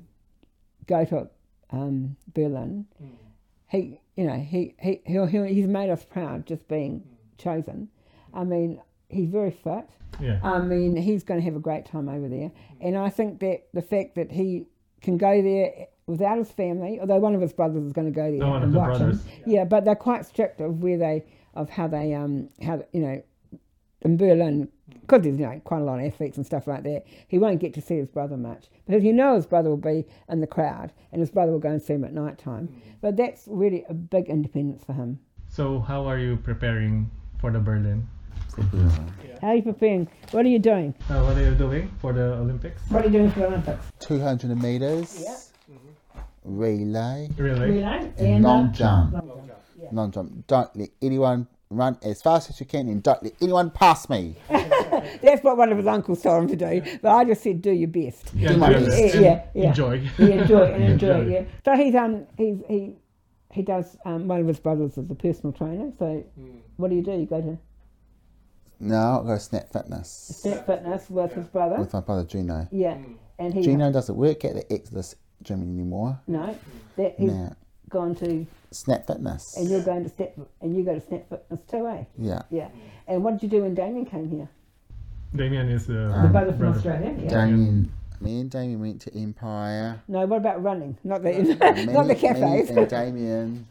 go 0.87 1.05
to 1.05 1.27
um, 1.71 2.15
Berlin. 2.33 2.85
He, 3.69 3.99
you 4.15 4.25
know, 4.25 4.37
he, 4.37 4.75
he 4.79 5.01
he'll, 5.05 5.25
he'll, 5.25 5.43
he's 5.43 5.67
made 5.67 5.89
us 5.89 6.05
proud 6.05 6.45
just 6.45 6.67
being 6.67 7.03
chosen. 7.37 7.89
I 8.33 8.43
mean, 8.43 8.81
he's 9.09 9.29
very 9.29 9.51
fit. 9.51 9.89
Yeah. 10.19 10.39
I 10.43 10.59
mean, 10.59 10.95
he's 10.95 11.23
going 11.23 11.39
to 11.39 11.45
have 11.45 11.55
a 11.55 11.59
great 11.59 11.85
time 11.85 12.09
over 12.09 12.27
there. 12.27 12.51
And 12.81 12.97
I 12.97 13.09
think 13.09 13.39
that 13.41 13.67
the 13.73 13.81
fact 13.81 14.15
that 14.15 14.31
he 14.31 14.65
can 15.01 15.17
go 15.17 15.41
there 15.41 15.87
without 16.07 16.37
his 16.37 16.49
family, 16.51 16.99
although 16.99 17.19
one 17.19 17.35
of 17.35 17.41
his 17.41 17.53
brothers 17.53 17.83
is 17.83 17.91
going 17.91 18.07
to 18.07 18.15
go 18.15 18.31
there 18.31 18.39
No, 18.39 18.55
and 18.55 18.73
watch 18.73 18.99
him. 18.99 19.19
Yeah, 19.45 19.65
but 19.65 19.85
they're 19.85 19.95
quite 19.95 20.25
strict 20.25 20.61
of 20.61 20.81
where 20.81 20.97
they, 20.97 21.25
of 21.53 21.69
how 21.69 21.87
they, 21.87 22.13
um, 22.13 22.49
how 22.63 22.83
you 22.93 23.01
know, 23.01 23.21
in 24.07 24.17
Berlin, 24.17 24.69
because 25.01 25.21
there's 25.23 25.37
you 25.37 25.45
know 25.45 25.59
quite 25.63 25.79
a 25.81 25.83
lot 25.83 25.99
of 25.99 26.05
athletes 26.05 26.37
and 26.37 26.45
stuff 26.45 26.65
like 26.67 26.83
that, 26.83 27.05
he 27.27 27.37
won't 27.37 27.59
get 27.59 27.73
to 27.75 27.81
see 27.81 27.95
his 27.97 28.07
brother 28.07 28.37
much 28.37 28.67
because 28.85 29.03
you 29.03 29.13
know 29.13 29.35
his 29.35 29.45
brother 29.45 29.69
will 29.69 29.77
be 29.93 30.05
in 30.29 30.39
the 30.39 30.47
crowd 30.47 30.91
and 31.11 31.19
his 31.19 31.29
brother 31.29 31.51
will 31.51 31.59
go 31.59 31.69
and 31.69 31.81
see 31.81 31.93
him 31.93 32.03
at 32.05 32.13
night 32.13 32.37
time. 32.37 32.69
But 33.01 33.17
that's 33.17 33.43
really 33.47 33.83
a 33.89 33.93
big 33.93 34.29
independence 34.29 34.83
for 34.85 34.93
him. 34.93 35.19
So 35.49 35.79
how 35.79 36.05
are 36.07 36.17
you 36.17 36.37
preparing 36.37 37.11
for 37.39 37.51
the 37.51 37.59
Berlin? 37.59 38.07
For 38.55 38.63
Berlin. 38.63 39.11
How 39.41 39.49
are 39.49 39.55
you 39.55 39.61
preparing? 39.61 40.07
What 40.31 40.45
are 40.45 40.49
you 40.49 40.59
doing? 40.59 40.93
Uh, 41.09 41.21
what 41.23 41.37
are 41.37 41.43
you 41.43 41.55
doing 41.55 41.91
for 41.99 42.13
the 42.13 42.33
Olympics? 42.33 42.81
What 42.89 43.03
are 43.03 43.07
you 43.07 43.11
doing 43.11 43.31
for 43.31 43.39
the 43.41 43.47
Olympics? 43.47 43.85
200 43.99 44.61
meters. 44.61 45.21
Yeah. 45.23 45.37
Relay. 46.43 47.29
Really? 47.37 47.71
Relay 47.71 48.11
And 48.17 48.43
long 48.43 48.67
uh, 48.67 48.71
jump. 48.71 49.13
long 49.13 49.43
jump. 49.47 49.59
Yeah. 49.81 49.89
Non 49.91 50.11
jump. 50.11 50.47
Don't 50.47 50.75
let 50.75 50.89
anyone 51.01 51.47
run 51.69 51.97
as 52.01 52.21
fast 52.21 52.49
as 52.49 52.59
you 52.59 52.65
can 52.65 52.87
and 52.87 53.03
don't 53.03 53.21
let 53.23 53.33
anyone 53.41 53.69
pass 53.69 54.09
me. 54.09 54.35
That's 54.49 55.43
what 55.43 55.57
one 55.57 55.71
of 55.71 55.77
his 55.77 55.87
uncles 55.87 56.21
told 56.21 56.43
him 56.43 56.57
to 56.57 56.81
do. 56.81 56.97
But 57.01 57.11
I 57.11 57.25
just 57.25 57.43
said, 57.43 57.61
do 57.61 57.71
your 57.71 57.89
best. 57.89 58.31
Yeah, 58.33 58.49
Do 58.53 58.57
my 58.57 58.69
do 58.73 58.85
best. 58.85 58.97
it. 58.97 59.15
Yeah, 59.15 59.21
yeah, 59.21 59.43
yeah. 59.53 59.67
Enjoy. 59.69 60.09
Yeah, 60.17 60.25
enjoy 60.27 60.61
it 60.63 60.73
and 60.75 60.83
enjoy 60.83 61.21
it. 61.21 61.29
Yeah. 61.29 61.43
So 61.65 61.75
he's 61.75 61.95
um 61.95 62.25
he's 62.37 62.57
he 62.67 62.95
he 63.51 63.61
does 63.63 63.97
um 64.05 64.27
one 64.27 64.39
of 64.41 64.47
his 64.47 64.59
brothers 64.59 64.97
is 64.97 65.09
a 65.09 65.15
personal 65.15 65.51
trainer. 65.53 65.91
So 65.99 66.23
what 66.77 66.89
do 66.89 66.95
you 66.95 67.01
do? 67.03 67.11
You 67.11 67.25
go 67.25 67.41
to 67.41 67.57
no, 68.79 68.95
I'll 68.95 69.23
go 69.23 69.33
to 69.33 69.39
Snap 69.39 69.71
Fitness 69.73 70.37
Step 70.39 70.67
Fitness 70.67 71.09
with 71.09 71.33
his 71.33 71.47
brother. 71.47 71.77
with 71.79 71.91
my 71.93 71.99
brother 71.99 72.23
Gino. 72.23 72.67
Yeah, 72.71 72.97
and 73.39 73.53
he 73.53 73.61
Gino 73.63 73.91
doesn't 73.91 74.15
work 74.15 74.45
at 74.45 74.53
the 74.53 74.71
Exodus 74.71 75.15
gym 75.43 75.61
anymore. 75.63 76.19
no 76.27 76.55
that 76.95 77.15
he's 77.17 77.31
Now, 77.31 77.55
gone 77.89 78.13
to 78.15 78.45
Snap 78.71 79.07
Fitness. 79.07 79.55
and 79.57 79.69
you're 79.69 79.83
going 79.83 80.03
to 80.03 80.09
Snap, 80.09 80.33
and 80.61 80.75
you 80.75 80.83
go 80.83 80.93
to 80.95 81.01
Step 81.01 81.29
Fitness 81.29 81.61
too, 81.69 81.87
eh? 81.87 82.03
Yeah. 82.17 82.41
Yeah. 82.49 82.69
And 83.07 83.23
what 83.23 83.31
did 83.39 83.43
you 83.43 83.49
do 83.49 83.63
when 83.63 83.73
Damien 83.75 84.05
came 84.05 84.29
here? 84.29 84.49
Damien 85.35 85.69
is 85.69 85.87
the, 85.87 85.93
The 85.93 86.13
Um, 86.13 86.31
brother 86.31 86.51
from 86.51 86.57
brother. 86.59 86.77
Australia. 86.77 87.15
Yeah. 87.19 87.29
Damien, 87.29 87.91
me 88.21 88.39
and 88.41 88.49
Damien 88.49 88.79
went 88.79 89.01
to 89.01 89.17
Empire. 89.17 90.01
No, 90.07 90.25
what 90.25 90.37
about 90.37 90.61
running? 90.63 90.97
Not 91.03 91.21
the 91.23 91.31
me, 91.33 91.55
not 91.93 92.07
the 92.07 92.15
cafes. 92.15 92.69
Me 92.71 92.77
and 92.81 92.89
Damien 92.89 93.67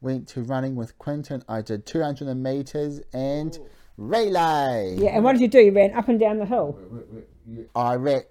went 0.00 0.28
to 0.28 0.42
running 0.42 0.76
with 0.76 0.96
Quentin. 0.98 1.42
I 1.48 1.60
did 1.62 1.84
200 1.86 2.32
meters 2.34 3.00
and 3.12 3.58
relay. 3.96 4.96
Yeah, 4.98 5.10
and 5.10 5.24
what 5.24 5.32
did 5.32 5.40
you 5.42 5.48
do? 5.48 5.60
You 5.60 5.72
ran 5.72 5.92
up 5.94 6.08
and 6.08 6.20
down 6.20 6.38
the 6.38 6.46
hill. 6.46 6.78
I 7.74 7.96
ran, 7.96 8.22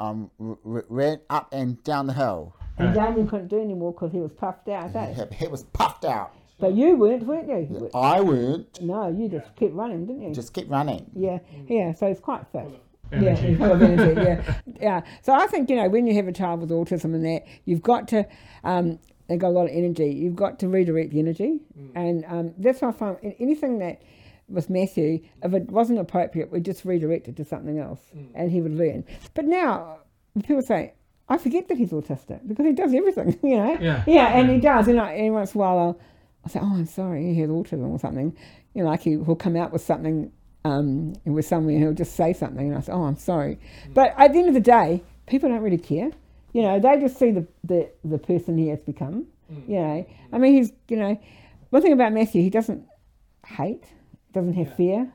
um, 0.00 0.30
r- 0.40 0.58
r- 0.66 0.84
ran 0.88 1.20
up 1.30 1.48
and 1.52 1.82
down 1.84 2.06
the 2.06 2.12
hill. 2.12 2.54
And 2.78 2.96
Right. 2.96 3.06
Damien 3.08 3.28
couldn't 3.28 3.48
do 3.48 3.60
anymore 3.60 3.92
because 3.92 4.12
he 4.12 4.18
was 4.20 4.32
puffed 4.32 4.68
out? 4.68 4.90
His 4.90 5.16
head 5.32 5.50
was 5.50 5.62
puffed 5.64 6.04
out. 6.04 6.32
But 6.58 6.74
you 6.74 6.96
weren't, 6.96 7.24
weren't 7.24 7.48
you? 7.48 7.90
I 7.94 8.20
weren't. 8.20 8.80
No, 8.80 9.08
you 9.08 9.28
just 9.28 9.54
kept 9.56 9.74
running, 9.74 10.06
didn't 10.06 10.22
you? 10.22 10.34
Just 10.34 10.52
keep 10.54 10.70
running. 10.70 11.10
Yeah, 11.14 11.38
yeah. 11.68 11.92
So 11.92 12.06
it's 12.06 12.20
quite 12.20 12.46
fit. 12.52 12.68
Yeah, 13.12 13.18
Energy. 13.30 13.46
he's 13.48 13.58
full 13.58 13.72
of 13.72 13.82
energy. 13.82 14.20
Yeah, 14.20 14.54
yeah. 14.80 15.00
So 15.22 15.32
I 15.34 15.46
think 15.46 15.68
you 15.68 15.76
know 15.76 15.88
when 15.88 16.06
you 16.06 16.14
have 16.14 16.26
a 16.28 16.32
child 16.32 16.60
with 16.60 16.70
autism 16.70 17.14
and 17.14 17.24
that, 17.24 17.42
you've 17.64 17.82
got 17.82 18.08
to. 18.08 18.26
Um, 18.62 18.98
they've 19.28 19.38
got 19.38 19.48
a 19.48 19.56
lot 19.56 19.64
of 19.66 19.72
energy. 19.72 20.06
You've 20.12 20.36
got 20.36 20.58
to 20.60 20.68
redirect 20.68 21.10
the 21.10 21.18
energy, 21.18 21.60
and 21.94 22.24
um, 22.28 22.54
that's 22.58 22.80
why 22.82 22.88
I 22.88 22.92
find 22.92 23.34
anything 23.38 23.78
that 23.80 24.02
with 24.48 24.70
Matthew, 24.70 25.22
if 25.42 25.52
it 25.54 25.70
wasn't 25.70 25.98
appropriate, 25.98 26.50
we 26.52 26.60
just 26.60 26.84
redirect 26.84 27.28
it 27.28 27.36
to 27.36 27.44
something 27.44 27.78
else, 27.78 28.00
and 28.34 28.50
he 28.50 28.60
would 28.60 28.74
learn. 28.74 29.04
But 29.34 29.44
now 29.46 29.98
people 30.44 30.62
say. 30.62 30.94
I 31.28 31.38
forget 31.38 31.68
that 31.68 31.78
he's 31.78 31.90
autistic 31.90 32.46
because 32.46 32.66
he 32.66 32.72
does 32.72 32.92
everything, 32.94 33.38
you 33.42 33.56
know. 33.56 33.78
Yeah. 33.80 34.04
Yeah, 34.06 34.38
and 34.38 34.48
Yeah. 34.48 34.54
he 34.54 34.60
does. 34.60 34.88
And, 34.88 35.00
I, 35.00 35.12
and 35.12 35.32
once 35.34 35.54
in 35.54 35.60
a 35.60 35.64
while, 35.64 35.78
I'll, 35.78 36.00
I'll 36.44 36.50
say, 36.50 36.60
"Oh, 36.62 36.74
I'm 36.76 36.86
sorry, 36.86 37.32
he 37.34 37.40
has 37.40 37.50
autism 37.50 37.88
or 37.90 37.98
something." 37.98 38.36
You 38.74 38.82
know, 38.84 38.90
like 38.90 39.02
he, 39.02 39.10
he'll 39.12 39.36
come 39.36 39.56
out 39.56 39.72
with 39.72 39.82
something 39.82 40.30
um, 40.66 41.14
with 41.24 41.46
somewhere, 41.46 41.78
he'll 41.78 41.92
just 41.94 42.14
say 42.16 42.32
something, 42.32 42.68
and 42.68 42.76
I 42.76 42.80
say, 42.80 42.92
"Oh, 42.92 43.04
I'm 43.04 43.16
sorry." 43.16 43.58
But 43.94 44.14
at 44.18 44.32
the 44.32 44.38
end 44.38 44.48
of 44.48 44.54
the 44.54 44.60
day, 44.60 45.02
people 45.26 45.48
don't 45.48 45.62
really 45.62 45.78
care. 45.78 46.10
You 46.52 46.62
know, 46.62 46.78
they 46.78 47.00
just 47.00 47.18
see 47.18 47.30
the 47.30 47.46
the, 47.64 47.88
the 48.04 48.18
person 48.18 48.58
he 48.58 48.68
has 48.68 48.82
become. 48.82 49.26
You 49.68 49.78
know, 49.80 50.06
I 50.32 50.38
mean, 50.38 50.54
he's 50.54 50.72
you 50.88 50.96
know, 50.96 51.20
one 51.70 51.82
thing 51.82 51.92
about 51.92 52.12
Matthew, 52.12 52.42
he 52.42 52.50
doesn't 52.50 52.84
hate, 53.46 53.84
doesn't 54.32 54.54
have 54.54 54.74
fear. 54.74 55.10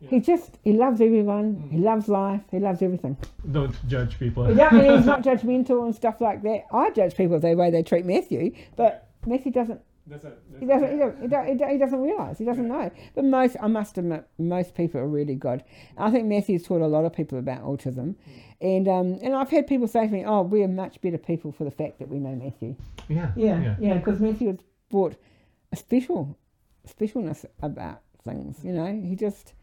He 0.00 0.20
just 0.20 0.58
he 0.62 0.72
loves 0.72 1.00
everyone. 1.00 1.68
He 1.70 1.78
loves 1.78 2.08
life. 2.08 2.42
He 2.50 2.58
loves 2.58 2.82
everything. 2.82 3.16
Don't 3.50 3.74
judge 3.88 4.18
people. 4.18 4.54
Yeah, 4.54 4.68
I 4.70 4.74
mean, 4.80 4.96
he's 4.96 5.06
not 5.14 5.22
judgmental 5.22 5.84
and 5.84 5.94
stuff 5.94 6.20
like 6.20 6.42
that. 6.42 6.64
I 6.72 6.90
judge 6.90 7.16
people 7.16 7.38
the 7.38 7.54
way 7.54 7.70
they 7.70 7.82
treat 7.82 8.04
Matthew, 8.04 8.54
but 8.76 9.08
Matthew 9.26 9.52
doesn't. 9.52 9.80
That's 10.08 10.24
a, 10.24 10.34
He 10.60 10.66
doesn't. 10.66 10.88
He 10.88 10.96
doesn't. 10.96 11.22
He, 11.22 11.28
don't, 11.28 11.48
he, 11.48 11.54
don't, 11.56 11.70
he 11.70 11.78
doesn't 11.78 12.00
realise. 12.00 12.38
He 12.38 12.44
doesn't 12.44 12.68
know. 12.68 12.92
But 13.16 13.24
most, 13.24 13.56
I 13.60 13.66
must 13.66 13.98
admit, 13.98 14.24
most 14.38 14.76
people 14.76 15.00
are 15.00 15.08
really 15.08 15.34
good. 15.34 15.64
I 15.98 16.12
think 16.12 16.26
Matthew's 16.26 16.62
taught 16.62 16.80
a 16.80 16.86
lot 16.86 17.04
of 17.04 17.12
people 17.12 17.38
about 17.40 17.64
autism, 17.64 18.14
and 18.60 18.86
um, 18.86 19.18
and 19.20 19.34
I've 19.34 19.50
had 19.50 19.66
people 19.66 19.88
say 19.88 20.06
to 20.06 20.12
me, 20.12 20.24
"Oh, 20.24 20.42
we're 20.42 20.68
much 20.68 21.00
better 21.00 21.18
people 21.18 21.50
for 21.50 21.64
the 21.64 21.72
fact 21.72 21.98
that 21.98 22.08
we 22.08 22.18
know 22.20 22.36
Matthew." 22.36 22.76
Yeah. 23.08 23.32
Yeah, 23.36 23.74
yeah, 23.80 23.94
because 23.94 24.20
Matthew 24.20 24.48
has 24.48 24.58
brought 24.90 25.16
a 25.72 25.76
special 25.76 26.38
specialness 26.88 27.44
about 27.60 28.02
things. 28.22 28.60
You 28.62 28.72
know, 28.74 28.86
he 28.86 29.16
just. 29.16 29.54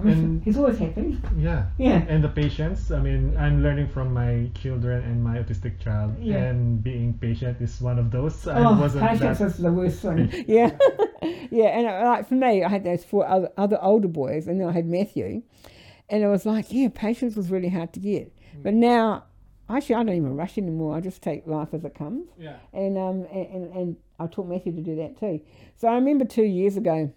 I 0.00 0.04
mean, 0.04 0.14
And- 0.18 0.42
he's 0.42 0.56
always 0.56 0.78
happy. 0.78 1.16
Yeah. 1.38 1.66
Yeah. 1.78 2.04
And 2.08 2.24
the 2.24 2.28
patience. 2.28 2.90
I 2.90 3.00
mean, 3.00 3.36
I'm 3.36 3.62
learning 3.62 3.88
from 3.88 4.12
my 4.12 4.50
children 4.54 5.04
and 5.04 5.22
my 5.22 5.38
autistic 5.38 5.78
child, 5.78 6.14
Yeah. 6.20 6.38
and 6.44 6.82
being 6.82 7.14
patient 7.18 7.60
is 7.60 7.80
one 7.80 7.98
of 7.98 8.10
those. 8.10 8.48
I 8.48 8.64
Oh, 8.64 8.74
patience 8.98 9.38
that. 9.38 9.46
is 9.46 9.56
the 9.58 9.72
worst 9.72 10.02
thing. 10.02 10.28
yeah, 10.48 10.70
yeah. 11.50 11.66
And 11.78 11.86
uh, 11.86 12.02
like 12.04 12.26
for 12.28 12.34
me, 12.34 12.64
I 12.64 12.68
had 12.68 12.82
those 12.84 13.04
four 13.04 13.26
other, 13.28 13.50
other 13.56 13.78
older 13.80 14.08
boys, 14.08 14.48
and 14.48 14.60
then 14.60 14.68
I 14.68 14.72
had 14.72 14.86
Matthew, 14.86 15.42
and 16.08 16.22
it 16.24 16.28
was 16.28 16.44
like, 16.46 16.72
yeah, 16.72 16.88
patience 16.92 17.36
was 17.36 17.50
really 17.50 17.68
hard 17.68 17.92
to 17.92 18.00
get. 18.00 18.32
But 18.62 18.74
now, 18.74 19.24
actually, 19.68 19.94
I 19.96 20.02
don't 20.04 20.16
even 20.16 20.36
rush 20.36 20.58
anymore. 20.58 20.96
I 20.96 21.00
just 21.00 21.22
take 21.22 21.46
life 21.46 21.68
as 21.74 21.84
it 21.84 21.94
comes, 21.94 22.26
Yeah. 22.38 22.56
and 22.72 22.98
um, 22.98 23.26
and, 23.32 23.46
and, 23.54 23.72
and 23.74 23.96
I 24.18 24.26
taught 24.26 24.48
Matthew 24.48 24.72
to 24.72 24.80
do 24.82 24.96
that 24.96 25.18
too. 25.20 25.40
So 25.76 25.86
I 25.86 25.94
remember 25.94 26.24
two 26.24 26.42
years 26.44 26.76
ago, 26.76 27.12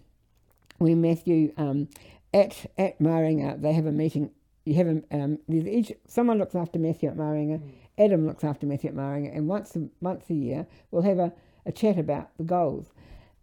when 0.78 1.00
Matthew 1.00 1.52
um, 1.56 1.88
at 2.34 2.66
at 2.78 2.98
Maringa, 3.00 3.60
they 3.60 3.72
have 3.72 3.86
a 3.86 3.92
meeting. 3.92 4.30
You 4.64 4.74
have 4.74 4.88
a, 4.88 5.02
um, 5.12 5.38
there's 5.48 5.66
each 5.66 5.92
someone 6.06 6.38
looks 6.38 6.54
after 6.54 6.78
Matthew 6.78 7.08
at 7.08 7.16
Maringa. 7.16 7.60
Adam 7.98 8.26
looks 8.26 8.44
after 8.44 8.66
Matthew 8.66 8.90
at 8.90 8.96
Maringa, 8.96 9.34
and 9.34 9.48
once 9.48 9.74
a 9.76 9.88
once 10.00 10.24
a 10.28 10.34
year 10.34 10.66
we'll 10.90 11.02
have 11.02 11.18
a, 11.18 11.32
a 11.64 11.72
chat 11.72 11.98
about 11.98 12.30
the 12.36 12.44
goals. 12.44 12.90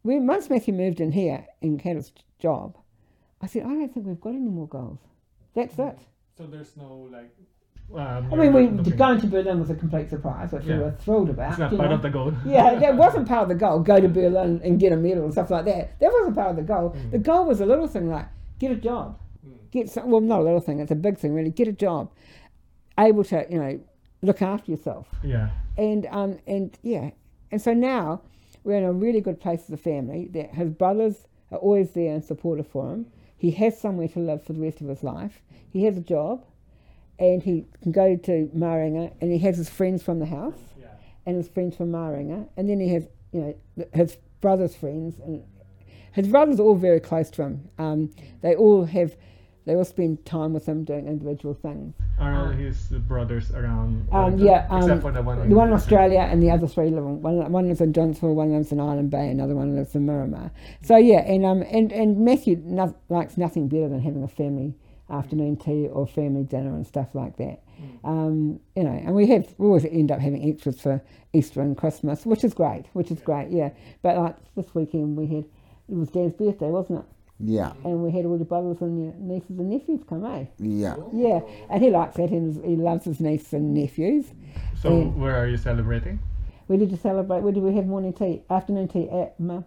When 0.02 0.28
once 0.28 0.50
Matthew 0.50 0.74
moved 0.74 1.00
in 1.00 1.12
here 1.12 1.46
in 1.62 1.80
had 1.80 1.96
his 1.96 2.12
job, 2.40 2.78
I 3.42 3.48
said, 3.48 3.64
I 3.64 3.70
don't 3.70 3.94
think 3.94 4.06
we've 4.06 4.20
got 4.20 4.30
any 4.32 4.40
more 4.50 4.68
goals. 4.68 5.00
That's 5.56 5.78
it. 5.80 5.98
So 6.38 6.46
there's 6.46 6.76
no 6.76 7.10
like. 7.12 7.32
Um, 7.94 8.34
I 8.34 8.36
mean, 8.38 8.54
we 8.54 8.68
looking- 8.70 8.96
going 8.96 9.20
to 9.20 9.28
Berlin 9.28 9.60
was 9.60 9.70
a 9.70 9.76
complete 9.76 10.10
surprise, 10.10 10.52
which 10.52 10.64
we 10.66 10.78
were 10.78 10.92
thrilled 10.92 11.30
about. 11.30 11.52
It's 11.52 11.60
not 11.60 11.76
part 11.76 11.90
know. 11.90 11.96
of 11.96 12.02
the 12.02 12.10
goal. 12.10 12.34
Yeah, 12.46 12.80
that 12.80 12.96
wasn't 13.04 13.28
part 13.28 13.44
of 13.44 13.50
the 13.50 13.56
goal. 13.56 13.80
Go 13.80 14.00
to 14.00 14.08
Berlin 14.08 14.62
and 14.64 14.80
get 14.80 14.94
a 14.94 14.98
medal 14.98 15.26
and 15.26 15.34
stuff 15.34 15.52
like 15.52 15.66
that. 15.66 16.00
That 16.00 16.12
wasn't 16.12 16.36
part 16.36 16.52
of 16.52 16.56
the 16.56 16.64
goal. 16.64 16.96
The 17.12 17.20
goal 17.20 17.46
was 17.46 17.62
a 17.62 17.66
little 17.66 17.88
thing 17.88 18.10
like 18.10 18.28
get 18.68 18.72
a 18.72 18.82
job, 18.82 19.20
get 19.72 19.90
some. 19.90 20.10
Well, 20.12 20.22
not 20.22 20.40
a 20.42 20.44
little 20.44 20.60
thing. 20.68 20.80
It's 20.80 20.92
a 20.92 20.96
big 21.08 21.18
thing, 21.18 21.34
really. 21.34 21.50
Get 21.52 21.68
a 21.68 21.74
job, 21.88 22.12
able 22.98 23.24
to 23.26 23.46
you 23.50 23.60
know 23.60 23.80
look 24.22 24.42
after 24.42 24.72
yourself, 24.72 25.08
Yeah. 25.24 25.50
and 25.78 26.06
um 26.20 26.40
and 26.48 26.78
yeah, 26.82 27.12
and 27.52 27.62
so 27.62 27.74
now 27.74 28.22
we're 28.64 28.78
in 28.78 28.84
a 28.86 28.94
really 28.94 29.22
good 29.22 29.40
place 29.40 29.62
as 29.68 29.72
a 29.72 29.78
family. 29.92 30.28
That 30.36 30.54
his 30.54 30.70
brothers 30.70 31.28
are 31.52 31.58
always 31.60 31.92
there 31.92 32.14
and 32.14 32.24
supportive 32.24 32.68
for 32.68 32.92
him. 32.94 33.08
He 33.38 33.52
has 33.52 33.80
somewhere 33.80 34.08
to 34.10 34.20
live 34.20 34.44
for 34.44 34.54
the 34.54 34.62
rest 34.62 34.80
of 34.82 34.88
his 34.88 35.04
life. 35.04 35.42
He 35.70 35.84
has 35.84 35.98
a 35.98 36.02
job, 36.16 36.46
and 37.20 37.44
he 37.44 37.66
can 37.82 37.92
go 37.92 38.16
to 38.16 38.50
Maringa, 38.56 39.12
and 39.20 39.32
he 39.32 39.40
has 39.40 39.58
his 39.58 39.70
friends 39.70 40.02
from 40.02 40.20
the 40.20 40.26
house 40.28 40.62
Yeah. 40.80 40.88
and 41.26 41.36
his 41.36 41.50
friends 41.50 41.76
from 41.76 41.92
Maringa, 41.92 42.48
and 42.56 42.70
then 42.70 42.80
he 42.80 42.90
has, 42.96 43.08
you 43.34 43.42
know, 43.42 43.86
his 43.94 44.18
brother's 44.40 44.76
friends, 44.76 45.20
and 45.26 45.44
his 46.14 46.28
brothers 46.28 46.60
are 46.60 46.64
all 46.64 46.76
very 46.76 47.00
close 47.00 47.30
to 47.32 47.44
him. 47.44 47.70
Um, 47.78 48.12
they 48.42 48.56
all 48.56 48.86
have, 48.86 49.16
they 49.66 49.76
all 49.76 49.86
spend 49.86 50.26
time 50.26 50.54
with 50.54 50.66
him 50.66 50.84
doing 50.84 51.08
individual 51.08 51.54
things. 51.54 51.96
Are 52.20 52.34
all 52.36 52.52
his 52.52 52.78
brothers 53.08 53.52
around? 53.52 54.08
Um, 54.12 54.38
Wellington? 54.38 54.46
yeah, 54.46 54.68
um, 54.70 54.82
Except 54.84 55.02
for 55.02 55.12
the 55.12 55.22
one. 55.22 55.50
The 55.50 55.56
one 55.56 55.68
in 55.70 55.74
Australia 55.74 56.20
and 56.20 56.42
the 56.42 56.52
other 56.52 56.68
three 56.68 56.90
live 56.90 57.04
one, 57.04 57.52
one 57.52 57.68
lives 57.68 57.82
in 57.82 57.94
Johnsonville, 57.94 58.36
one 58.36 58.52
lives 58.54 58.72
in 58.72 58.80
Island 58.80 59.10
Bay, 59.10 59.30
another 59.30 59.56
one 59.56 59.76
lives 59.76 59.96
in 59.96 60.06
Miramar. 60.06 60.52
So 60.84 60.98
yeah, 60.98 61.20
and 61.20 61.46
um, 61.46 61.64
and, 61.64 61.92
and 61.92 62.20
Matthew 62.20 62.62
no, 62.64 62.96
likes 63.10 63.38
nothing 63.38 63.68
better 63.68 63.90
than 63.90 64.00
having 64.00 64.24
a 64.24 64.28
family 64.28 64.76
afternoon 65.10 65.58
tea 65.58 65.88
or 65.88 66.08
family 66.08 66.44
dinner 66.44 66.76
and 66.76 66.86
stuff 66.86 67.14
like 67.14 67.38
that. 67.38 67.62
Um, 68.04 68.60
you 68.76 68.84
know, 68.84 68.92
and 68.92 69.14
we 69.16 69.28
have 69.28 69.54
we 69.58 69.68
always 69.68 69.86
end 69.86 70.12
up 70.12 70.20
having 70.20 70.50
extras 70.50 70.80
for 70.80 71.02
Easter 71.34 71.62
and 71.62 71.76
Christmas, 71.78 72.26
which 72.26 72.44
is 72.44 72.54
great, 72.54 72.86
which 72.94 73.12
is 73.12 73.20
great, 73.20 73.50
yeah. 73.50 73.72
But 74.02 74.18
like 74.18 74.36
this 74.56 74.74
weekend 74.74 75.18
we 75.18 75.28
had 75.28 75.46
it 75.94 75.98
was 76.00 76.10
Dan's 76.10 76.34
birthday, 76.34 76.70
wasn't 76.70 77.00
it? 77.00 77.06
Yeah. 77.40 77.74
And 77.84 78.04
we 78.04 78.12
had 78.12 78.26
all 78.26 78.38
the 78.38 78.46
brothers 78.46 78.78
and 78.82 79.04
your 79.04 79.14
nieces 79.18 79.58
and 79.60 79.70
nephews 79.70 80.02
come, 80.08 80.26
eh? 80.26 80.46
Yeah. 80.60 80.96
Yeah, 81.14 81.42
and 81.70 81.84
he 81.84 81.90
likes 81.90 82.16
that. 82.16 82.30
and 82.32 82.64
He 82.66 82.76
loves 82.76 83.06
his 83.06 83.20
nieces 83.20 83.54
and 83.54 83.74
nephews. 83.74 84.26
So 84.82 84.98
Yeah. 85.00 85.06
where 85.10 85.36
are 85.36 85.48
you 85.48 85.58
celebrating? 85.58 86.20
We 86.68 86.78
did 86.78 86.90
you 86.92 86.98
celebrate? 86.98 87.44
Where 87.44 87.52
did 87.54 87.64
we 87.64 87.76
have 87.76 87.86
morning 87.86 88.14
tea, 88.14 88.42
afternoon 88.50 88.88
tea 88.88 89.10
at 89.10 89.40
mum, 89.40 89.66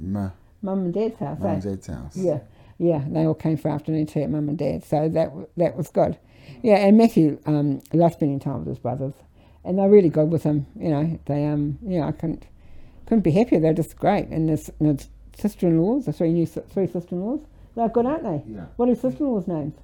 My 0.00 0.30
mum 0.62 0.84
and 0.86 0.94
dad's 0.94 1.18
house? 1.18 1.38
mum 1.40 1.48
eh? 1.48 1.52
and 1.54 1.62
dad's 1.62 1.86
house. 1.88 2.16
Yeah, 2.16 2.38
Yeah, 2.78 3.02
they 3.08 3.26
all 3.26 3.34
came 3.34 3.56
for 3.56 3.68
afternoon 3.70 4.06
tea 4.06 4.22
at 4.22 4.30
mum 4.30 4.48
and 4.48 4.56
dad, 4.58 4.84
so 4.84 5.08
that 5.08 5.32
that 5.56 5.76
was 5.76 5.88
good. 5.90 6.16
Yeah, 6.62 6.76
and 6.76 6.96
Matthew 6.96 7.38
um, 7.46 7.82
loved 7.92 8.14
spending 8.14 8.38
time 8.38 8.60
with 8.60 8.68
his 8.68 8.78
brothers, 8.78 9.14
and 9.64 9.78
they're 9.78 9.90
really 9.90 10.10
good 10.10 10.30
with 10.30 10.44
him. 10.44 10.66
You 10.78 10.90
know, 10.90 11.18
they 11.26 11.44
um, 11.46 11.78
yeah, 11.82 12.06
I 12.06 12.12
couldn't 12.12 12.44
couldn't 13.06 13.22
be 13.22 13.32
happier. 13.32 13.58
They're 13.60 13.74
just 13.74 13.96
great, 13.96 14.28
and 14.28 14.48
his, 14.48 14.70
and 14.78 14.98
his 14.98 15.08
sister-in-laws, 15.36 16.06
the 16.06 16.12
three 16.12 16.32
new 16.32 16.46
three 16.46 16.86
sister-in-laws, 16.86 17.40
they're 17.74 17.88
good, 17.88 18.06
aren't 18.06 18.22
they? 18.22 18.42
Yeah. 18.54 18.66
What 18.76 18.86
are 18.86 18.90
his 18.90 19.00
sister-in-laws' 19.00 19.46
names? 19.48 19.74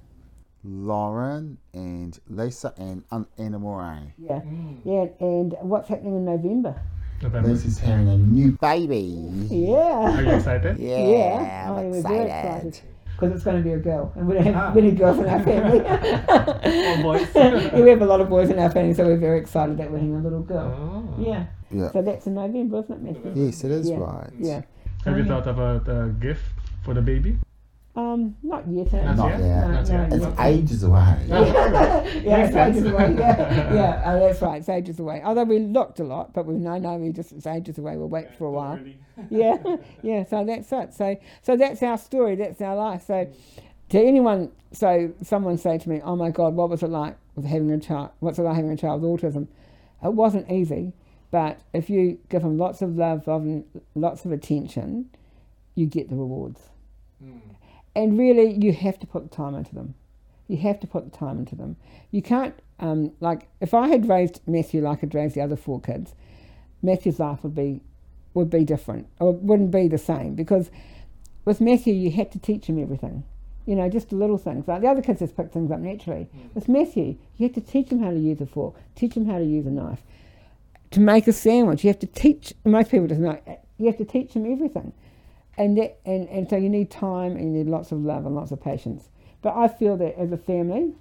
Lauren 0.65 1.57
and 1.73 2.17
Lisa 2.29 2.73
and 2.77 3.03
um, 3.11 3.27
Anna 3.37 3.59
Moray. 3.59 4.13
Yeah, 4.17 4.41
yeah, 4.85 5.07
and 5.19 5.53
what's 5.61 5.89
happening 5.89 6.15
in 6.15 6.25
November? 6.25 6.81
November. 7.21 7.49
Lisa's 7.49 7.77
having 7.79 8.07
a 8.09 8.17
new 8.17 8.53
baby. 8.53 9.27
Yeah. 9.49 10.17
Are 10.17 10.21
you 10.21 10.31
excited? 10.31 10.77
Yeah, 10.79 10.97
Yeah, 11.05 11.69
I'm 11.71 11.77
I 11.77 11.83
was 11.85 11.97
excited. 11.97 12.17
very 12.17 12.29
excited 12.29 12.81
because 13.13 13.35
it's 13.35 13.43
going 13.43 13.57
to 13.57 13.63
be 13.63 13.73
a 13.73 13.77
girl, 13.77 14.11
and 14.15 14.27
we 14.27 14.35
don't 14.35 14.43
have 14.45 14.55
Ah. 14.55 14.73
many 14.73 14.91
girls 14.91 15.19
in 15.19 15.25
our 15.27 15.43
family. 15.43 15.79
All 15.85 17.03
boys. 17.03 17.27
yeah, 17.35 17.79
we 17.79 17.89
have 17.89 18.01
a 18.01 18.05
lot 18.05 18.21
of 18.21 18.29
boys 18.29 18.49
in 18.49 18.57
our 18.57 18.69
family, 18.71 18.93
so 18.93 19.05
we're 19.05 19.17
very 19.17 19.39
excited 19.39 19.77
that 19.77 19.91
we're 19.91 19.97
having 19.99 20.15
a 20.15 20.19
little 20.21 20.41
girl. 20.41 20.73
Oh. 20.77 21.21
Yeah, 21.21 21.45
Yeah. 21.71 21.91
so 21.91 22.01
that's 22.01 22.25
in 22.25 22.35
November, 22.35 22.79
isn't 22.79 23.05
it, 23.07 23.25
Matthew? 23.25 23.45
Yes, 23.45 23.63
it 23.65 23.71
is 23.71 23.89
Yeah. 23.89 23.97
right. 23.97 24.31
Yeah. 24.39 24.61
Have 25.05 25.17
you 25.17 25.23
Oh, 25.23 25.25
yeah. 25.25 25.41
thought 25.41 25.47
about 25.47 25.87
a 25.87 26.09
gift 26.19 26.43
for 26.83 26.93
the 26.93 27.01
baby? 27.01 27.37
Um, 27.95 28.35
not 28.41 28.67
yet. 28.67 28.91
Not 28.91 29.17
Not 29.17 29.29
yet? 29.29 29.39
yet. 29.41 29.67
Not 29.67 29.87
No, 29.87 29.93
yet. 29.95 30.09
no, 30.09 30.15
It's 30.15 30.23
not 30.25 30.45
ages 30.47 30.83
away. 30.83 31.17
yeah, 31.27 32.45
it's 32.47 32.55
ages 32.55 32.85
away. 32.91 33.15
Yeah, 33.19 33.73
yeah, 33.73 34.01
oh, 34.05 34.19
that's 34.19 34.41
right. 34.41 34.57
It's 34.59 34.69
ages 34.69 34.99
away. 34.99 35.21
Although 35.23 35.43
we 35.43 35.59
looked 35.59 35.99
a 35.99 36.03
lot, 36.03 36.33
but 36.33 36.47
we 36.47 36.55
no, 36.55 36.79
no, 36.79 36.95
we 36.95 37.11
just 37.11 37.31
it's 37.33 37.45
ages 37.45 37.77
away. 37.77 37.95
We'll 37.97 38.09
wait 38.09 38.33
for 38.35 38.45
a 38.45 38.51
while. 38.51 38.79
yeah, 39.29 39.57
yeah. 40.01 40.23
So 40.25 40.43
that's 40.43 40.71
it. 40.71 40.93
So, 40.95 41.17
so 41.43 41.55
that's 41.55 41.83
our 41.83 41.99
story. 41.99 42.35
That's 42.35 42.59
our 42.61 42.75
life. 42.75 43.03
So, 43.05 43.27
to 43.89 43.99
anyone, 43.99 44.51
so 44.71 45.13
someone 45.21 45.59
say 45.59 45.77
to 45.77 45.87
me, 45.89 46.01
"Oh 46.03 46.15
my 46.15 46.31
God, 46.31 46.55
what 46.55 46.71
was 46.71 46.81
it 46.81 46.87
like 46.89 47.15
with 47.35 47.45
having 47.45 47.69
a 47.69 47.79
child? 47.79 48.09
What's 48.21 48.39
it 48.39 48.41
like 48.43 48.55
having 48.55 48.71
a 48.71 48.77
child 48.77 49.03
with 49.03 49.21
autism?" 49.21 49.47
It 50.03 50.13
wasn't 50.15 50.49
easy, 50.49 50.93
but 51.33 51.61
if 51.73 51.89
you 51.89 52.19
give 52.29 52.43
them 52.43 52.59
lots 52.59 52.83
of 52.83 52.95
love, 52.95 53.25
love 53.25 53.41
and 53.41 53.65
lots 53.95 54.23
of 54.23 54.31
attention, 54.31 55.09
you 55.73 55.87
get 55.87 56.07
the 56.07 56.15
rewards. 56.15 56.61
And 57.95 58.19
really, 58.19 58.53
you 58.53 58.71
have 58.71 58.99
to 58.99 59.07
put 59.07 59.23
the 59.23 59.35
time 59.35 59.55
into 59.55 59.73
them. 59.73 59.95
You 60.47 60.57
have 60.57 60.79
to 60.81 60.85
put 60.85 61.11
the 61.11 61.17
time 61.17 61.39
into 61.39 61.55
them. 61.55 61.75
You 62.11 62.21
can't, 62.21 62.53
um, 62.79 63.13
like, 63.19 63.47
if 63.61 63.73
I 63.73 63.87
had 63.87 64.07
raised 64.07 64.41
Matthew 64.45 64.83
like 64.83 65.03
I'd 65.03 65.15
raised 65.15 65.33
the 65.33 65.41
other 65.41 65.55
four 65.55 65.81
kids, 65.81 66.13
Matthew's 66.83 67.19
life 67.19 67.41
would 67.41 67.55
be 67.55 67.81
would 68.35 68.51
be 68.51 68.63
different 68.63 69.07
or 69.19 69.33
wouldn't 69.33 69.71
be 69.71 69.87
the 69.87 69.97
same 69.97 70.35
because 70.35 70.69
with 71.45 71.59
Matthew 71.59 71.95
you 71.95 72.11
had 72.11 72.31
to 72.33 72.39
teach 72.39 72.67
him 72.67 72.79
everything. 72.79 73.23
You 73.65 73.75
know, 73.75 73.89
just 73.89 74.09
the 74.09 74.17
little 74.17 74.37
things. 74.37 74.67
Like 74.67 74.81
the 74.81 74.87
other 74.87 75.01
kids 75.01 75.19
just 75.19 75.35
picked 75.35 75.53
things 75.53 75.71
up 75.71 75.79
naturally. 75.79 76.27
With 76.53 76.69
Matthew, 76.69 77.17
you 77.37 77.47
had 77.47 77.55
to 77.55 77.61
teach 77.61 77.89
him 77.89 78.03
how 78.03 78.11
to 78.11 78.19
use 78.19 78.39
a 78.39 78.45
fork, 78.45 78.75
teach 78.93 79.15
him 79.15 79.25
how 79.25 79.39
to 79.39 79.45
use 79.45 79.65
a 79.65 79.71
knife. 79.71 80.03
To 80.93 80.99
make 80.99 81.27
a 81.27 81.33
sandwich, 81.33 81.83
you 81.83 81.89
have 81.89 81.99
to 81.99 82.07
teach 82.07 82.53
most 82.63 82.91
people 82.91 83.07
just 83.07 83.19
know 83.19 83.39
you 83.77 83.87
have 83.87 83.97
to 83.97 84.05
teach 84.05 84.33
them 84.33 84.51
everything. 84.51 84.93
And 85.57 85.77
that 85.77 85.99
and, 86.05 86.27
and 86.29 86.49
so 86.49 86.55
you 86.55 86.69
need 86.69 86.89
time 86.89 87.35
and 87.35 87.45
you 87.45 87.63
need 87.63 87.67
lots 87.67 87.91
of 87.91 87.99
love 87.99 88.25
and 88.25 88.35
lots 88.35 88.51
of 88.51 88.61
patience. 88.61 89.09
But 89.41 89.55
I 89.55 89.67
feel 89.67 89.97
that 89.97 90.17
as 90.17 90.31
a 90.31 90.37
family, 90.37 90.93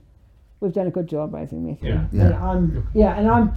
we've 0.61 0.73
done 0.73 0.87
a 0.87 0.91
good 0.91 1.09
job 1.09 1.33
raising 1.35 1.67
Matthew. 1.67 1.91
Yeah. 1.91 2.07
Yeah. 2.13 2.25
And 2.25 2.35
I'm 2.35 2.89
yeah, 2.95 3.19
and 3.19 3.29
I'm 3.29 3.55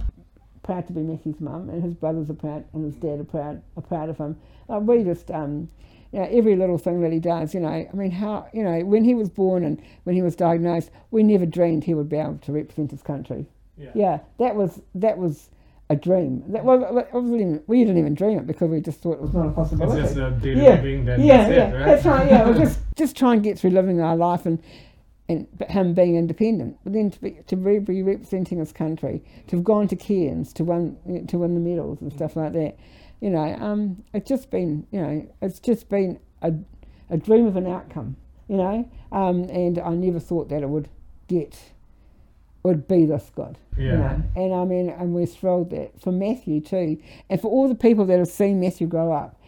proud 0.62 0.86
to 0.88 0.92
be 0.92 1.00
Matthew's 1.00 1.40
mum, 1.40 1.70
and 1.70 1.82
his 1.82 1.94
brothers 1.94 2.28
are 2.28 2.34
proud, 2.34 2.64
and 2.72 2.84
his 2.84 2.96
dad 2.96 3.20
are 3.20 3.24
proud, 3.24 3.62
are 3.76 3.82
proud 3.82 4.08
of 4.10 4.18
him. 4.18 4.36
Like 4.68 4.82
we 4.82 5.04
just, 5.04 5.30
um, 5.30 5.70
you 6.12 6.18
know, 6.18 6.28
every 6.30 6.56
little 6.56 6.78
thing 6.78 7.00
that 7.02 7.12
he 7.12 7.18
does, 7.18 7.54
you 7.54 7.60
know, 7.60 7.68
I 7.68 7.88
mean, 7.94 8.10
how, 8.10 8.48
you 8.52 8.62
know, 8.62 8.80
when 8.84 9.04
he 9.04 9.14
was 9.14 9.28
born 9.28 9.64
and 9.64 9.80
when 10.04 10.16
he 10.16 10.22
was 10.22 10.36
diagnosed, 10.36 10.90
we 11.10 11.22
never 11.22 11.46
dreamed 11.46 11.84
he 11.84 11.94
would 11.94 12.08
be 12.08 12.16
able 12.16 12.38
to 12.38 12.52
represent 12.52 12.90
his 12.90 13.02
country. 13.02 13.46
Yeah. 13.78 13.90
Yeah, 13.94 14.18
that 14.38 14.56
was 14.56 14.80
that 14.94 15.18
was 15.18 15.50
a 15.88 15.96
dream. 15.96 16.42
That 16.48 16.64
was, 16.64 16.82
even, 17.14 17.62
we 17.66 17.84
didn't 17.84 17.98
even 17.98 18.14
dream 18.14 18.38
it 18.38 18.46
because 18.46 18.68
we 18.68 18.80
just 18.80 19.00
thought 19.00 19.12
it 19.14 19.20
was 19.20 19.32
not 19.32 19.44
a 19.46 19.48
It's 19.48 19.54
possibility. 19.56 20.02
just 20.02 20.16
a 20.16 20.30
daily 20.32 20.64
Yeah. 20.64 20.70
living, 20.70 21.04
then 21.04 21.20
yeah, 21.22 21.36
that's 21.36 21.50
yeah, 21.50 21.56
it, 21.68 21.74
right? 21.76 21.86
that's 21.86 22.04
right. 22.06 22.30
Yeah, 22.30 22.44
we're 22.48 22.58
just 22.64 22.80
just 22.96 23.16
try 23.16 23.34
and 23.34 23.42
get 23.42 23.58
through 23.58 23.70
living 23.70 24.00
our 24.00 24.16
life 24.16 24.46
and 24.46 24.58
and 25.28 25.48
him 25.68 25.92
being 25.92 26.14
independent, 26.16 26.78
but 26.84 26.92
then 26.92 27.10
to 27.10 27.20
be 27.20 27.38
to 27.46 27.56
be 27.56 28.02
representing 28.02 28.58
his 28.58 28.72
country, 28.72 29.22
to 29.48 29.56
have 29.56 29.64
gone 29.64 29.88
to 29.88 29.96
Cairns 29.96 30.52
to 30.54 30.64
win 30.64 31.26
to 31.28 31.38
win 31.38 31.54
the 31.54 31.60
medals 31.60 32.00
and 32.00 32.12
stuff 32.12 32.36
like 32.36 32.52
that, 32.52 32.76
you 33.20 33.30
know, 33.30 33.54
um, 33.60 34.02
it's 34.12 34.28
just 34.28 34.50
been 34.50 34.86
you 34.90 35.00
know 35.00 35.26
it's 35.42 35.58
just 35.60 35.88
been 35.88 36.18
a 36.42 36.52
a 37.10 37.16
dream 37.16 37.46
of 37.46 37.56
an 37.56 37.66
outcome, 37.68 38.16
you 38.48 38.56
know, 38.56 38.88
um, 39.12 39.44
and 39.44 39.78
I 39.78 39.90
never 39.94 40.18
thought 40.20 40.48
that 40.48 40.62
it 40.62 40.68
would 40.68 40.88
get 41.28 41.56
would 42.66 42.88
be 42.88 43.06
this 43.06 43.30
good. 43.34 43.56
You 43.76 43.86
Yeah. 43.86 43.96
know? 43.96 44.22
And 44.34 44.54
I 44.54 44.64
mean, 44.64 44.88
and 44.90 45.14
we're 45.14 45.26
thrilled 45.26 45.70
that 45.70 45.98
for 46.00 46.10
Matthew 46.12 46.60
too, 46.60 46.98
and 47.30 47.40
for 47.40 47.48
all 47.48 47.68
the 47.68 47.74
people 47.74 48.04
that 48.06 48.18
have 48.18 48.28
seen 48.28 48.60
Matthew 48.60 48.86
grow 48.86 49.12
up 49.12 49.38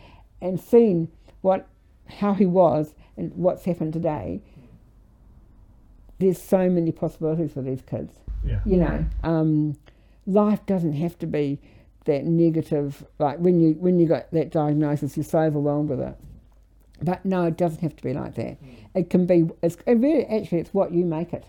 and 0.41 0.59
seen 0.61 1.09
what 1.41 1.67
how 2.07 2.33
he 2.33 2.47
was 2.47 2.95
and 3.17 3.33
what's 3.35 3.65
happened 3.65 3.93
today. 3.93 4.41
There's 6.19 6.41
so 6.41 6.69
many 6.69 6.91
possibilities 6.91 7.53
for 7.53 7.63
these 7.63 7.83
kids. 7.83 8.13
Yeah. 8.45 8.61
You 8.65 8.77
know, 8.79 9.05
um, 9.23 9.77
life 10.27 10.65
doesn't 10.67 10.95
have 10.95 11.19
to 11.21 11.27
be 11.27 11.59
that 12.07 12.25
negative. 12.25 13.05
Like 13.19 13.39
when 13.39 13.61
you 13.61 13.75
when 13.75 13.99
you 14.01 14.07
got 14.09 14.31
that 14.33 14.51
diagnosis, 14.51 15.17
you're 15.17 15.25
so 15.25 15.41
overwhelmed 15.41 15.91
with 15.91 16.01
it. 16.01 16.17
But 17.03 17.25
no, 17.25 17.45
it 17.45 17.57
doesn't 17.57 17.83
have 17.83 17.95
to 17.97 18.03
be 18.03 18.13
like 18.15 18.35
that. 18.35 18.57
It 18.95 19.11
can 19.11 19.27
be. 19.27 19.49
It's 19.63 19.77
it 19.87 19.95
really 19.99 20.25
actually 20.27 20.59
it's 20.59 20.75
what 20.75 20.93
you 20.93 21.05
make 21.05 21.33
it, 21.33 21.45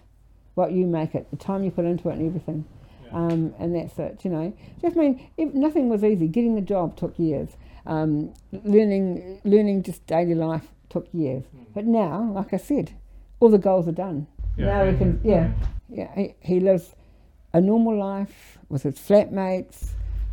what 0.59 0.73
you 0.73 0.85
make 0.85 1.15
it, 1.15 1.31
the 1.31 1.37
time 1.37 1.63
you 1.63 1.71
put 1.71 1.85
into 1.85 2.09
it, 2.09 2.17
and 2.17 2.27
everything. 2.27 2.65
Um, 3.11 3.55
and 3.57 3.73
that's 3.73 3.97
it. 3.97 4.23
You 4.23 4.29
know, 4.29 4.53
just 4.81 4.97
I 4.97 4.99
mean, 4.99 5.29
if, 5.37 5.53
nothing 5.53 5.89
was 5.89 6.03
easy. 6.03 6.27
Getting 6.27 6.55
the 6.55 6.61
job 6.61 6.97
took 6.97 7.17
years. 7.17 7.49
Um, 7.85 8.33
learning 8.51 9.41
learning 9.45 9.83
just 9.83 10.05
daily 10.05 10.35
life 10.35 10.67
took 10.89 11.07
years. 11.13 11.45
But 11.73 11.85
now, 11.85 12.29
like 12.33 12.53
I 12.53 12.57
said, 12.57 12.91
all 13.39 13.49
the 13.49 13.57
goals 13.57 13.87
are 13.87 13.93
done. 13.93 14.27
Yeah. 14.57 14.65
Now 14.65 14.91
we 14.91 14.97
can. 14.97 15.21
Yeah, 15.23 15.51
yeah. 15.87 16.13
He, 16.13 16.35
he 16.41 16.59
lives 16.59 16.93
a 17.53 17.61
normal 17.61 17.97
life 17.97 18.59
with 18.67 18.83
his 18.83 18.95
flatmates. 18.95 19.87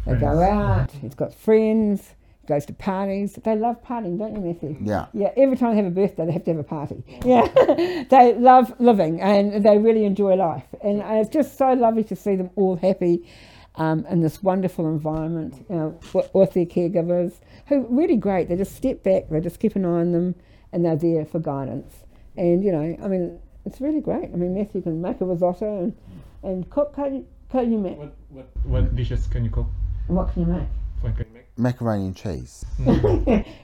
They 0.04 0.16
go 0.16 0.42
out. 0.42 0.90
He's 0.90 1.14
got 1.14 1.32
friends. 1.32 2.14
Goes 2.46 2.66
to 2.66 2.72
parties. 2.72 3.38
They 3.42 3.56
love 3.56 3.82
partying, 3.82 4.18
don't 4.18 4.34
you, 4.34 4.40
Matthew? 4.40 4.76
Yeah. 4.80 5.06
Yeah, 5.12 5.32
every 5.36 5.56
time 5.56 5.70
they 5.70 5.82
have 5.82 5.86
a 5.86 5.90
birthday, 5.90 6.26
they 6.26 6.32
have 6.32 6.44
to 6.44 6.50
have 6.52 6.60
a 6.60 6.64
party. 6.64 7.02
Yeah, 7.24 8.04
they 8.08 8.34
love 8.34 8.72
living 8.78 9.20
and 9.20 9.64
they 9.64 9.78
really 9.78 10.04
enjoy 10.04 10.34
life. 10.34 10.64
And 10.82 11.02
uh, 11.02 11.14
it's 11.14 11.28
just 11.28 11.58
so 11.58 11.72
lovely 11.72 12.04
to 12.04 12.14
see 12.14 12.36
them 12.36 12.50
all 12.54 12.76
happy 12.76 13.28
um, 13.74 14.06
in 14.06 14.20
this 14.20 14.42
wonderful 14.42 14.86
environment 14.86 15.66
you 15.68 15.76
know, 15.76 16.00
with, 16.12 16.30
with 16.32 16.52
their 16.54 16.66
caregivers 16.66 17.34
who 17.66 17.76
are 17.76 17.88
really 17.88 18.16
great. 18.16 18.48
They 18.48 18.56
just 18.56 18.76
step 18.76 19.02
back, 19.02 19.28
they 19.28 19.40
just 19.40 19.58
keep 19.58 19.74
an 19.76 19.84
eye 19.84 20.00
on 20.00 20.12
them, 20.12 20.34
and 20.72 20.84
they're 20.84 20.96
there 20.96 21.24
for 21.24 21.40
guidance. 21.40 21.94
And, 22.36 22.62
you 22.62 22.70
know, 22.70 22.96
I 23.02 23.08
mean, 23.08 23.40
it's 23.64 23.80
really 23.80 24.00
great. 24.00 24.30
I 24.32 24.36
mean, 24.36 24.54
Matthew 24.54 24.82
can 24.82 25.02
make 25.02 25.20
a 25.20 25.24
risotto 25.24 25.82
and, 25.82 25.96
and 26.42 26.70
cook. 26.70 26.94
Can 26.94 27.14
you, 27.16 27.26
can 27.50 27.72
you 27.72 27.78
make? 27.78 27.98
What, 27.98 28.14
what, 28.30 28.48
what 28.64 28.94
dishes 28.96 29.26
can 29.26 29.44
you 29.44 29.50
cook? 29.50 29.66
What 30.06 30.32
can 30.32 30.42
you 30.42 30.48
make? 30.48 30.68
What 31.06 31.16
can? 31.16 31.26
Macaroni 31.58 32.04
and 32.06 32.16
cheese. 32.16 32.66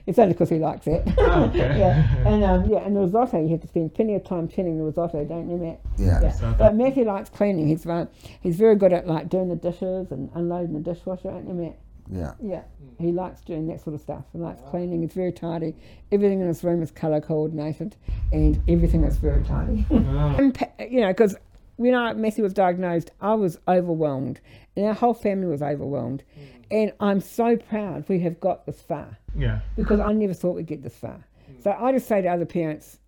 it's 0.06 0.18
only 0.18 0.32
because 0.32 0.48
he 0.48 0.58
likes 0.58 0.86
it. 0.86 1.02
Oh, 1.18 1.44
okay. 1.44 1.58
yeah, 1.78 2.26
and 2.26 2.42
um, 2.42 2.64
yeah, 2.70 2.78
and 2.78 2.96
the 2.96 3.00
risotto 3.00 3.42
you 3.42 3.48
have 3.50 3.60
to 3.60 3.66
spend 3.68 3.94
plenty 3.94 4.14
of 4.14 4.24
time 4.24 4.48
cleaning 4.48 4.78
the 4.78 4.84
risotto, 4.84 5.24
don't 5.26 5.50
you, 5.50 5.56
Matt? 5.58 5.80
Yeah. 5.98 6.20
Yeah. 6.22 6.30
So 6.32 6.50
But 6.52 6.58
thought- 6.58 6.76
Matthew 6.76 7.04
likes 7.04 7.28
cleaning. 7.28 7.68
He's 7.68 7.84
very, 7.84 8.06
he's 8.40 8.56
very 8.56 8.76
good 8.76 8.92
at 8.94 9.06
like 9.06 9.28
doing 9.28 9.48
the 9.48 9.56
dishes 9.56 10.10
and 10.10 10.30
unloading 10.34 10.72
the 10.72 10.80
dishwasher, 10.80 11.30
aren't 11.30 11.48
you, 11.48 11.54
Matt? 11.54 11.78
Yeah. 12.10 12.32
Yeah, 12.42 12.62
hmm. 12.62 13.04
he 13.04 13.12
likes 13.12 13.42
doing 13.42 13.66
that 13.68 13.82
sort 13.82 13.94
of 13.94 14.00
stuff. 14.00 14.24
He 14.32 14.38
likes 14.38 14.62
cleaning. 14.70 15.02
He's 15.02 15.12
very 15.12 15.32
tidy. 15.32 15.74
Everything 16.10 16.40
in 16.40 16.46
his 16.46 16.64
room 16.64 16.82
is 16.82 16.90
colour 16.90 17.20
coordinated, 17.20 17.96
and 18.32 18.58
everything 18.68 19.04
is 19.04 19.16
very 19.16 19.42
tidy. 19.44 19.84
Ah. 19.90 20.34
Oh, 20.38 20.40
Impa- 20.40 20.90
you 20.90 21.00
know, 21.02 21.08
because 21.08 21.36
when 21.76 21.94
I, 21.94 22.12
Matthew 22.14 22.42
was 22.44 22.54
diagnosed, 22.54 23.10
I 23.20 23.34
was 23.34 23.58
overwhelmed, 23.68 24.40
and 24.76 24.86
our 24.86 24.94
whole 24.94 25.14
family 25.14 25.46
was 25.46 25.60
overwhelmed. 25.62 26.22
Hmm. 26.34 26.40
And 26.72 26.92
I'm 27.00 27.20
so 27.20 27.56
proud 27.56 28.08
we 28.08 28.18
have 28.20 28.40
got 28.40 28.64
this 28.64 28.80
far 28.80 29.18
yeah. 29.36 29.60
because 29.76 30.00
I 30.00 30.12
never 30.12 30.32
thought 30.32 30.56
we'd 30.56 30.66
get 30.66 30.82
this 30.82 30.96
far. 30.96 31.22
So 31.62 31.70
I 31.70 31.92
just 31.92 32.08
say 32.08 32.22
to 32.22 32.28
other 32.28 32.46
parents, 32.46 32.98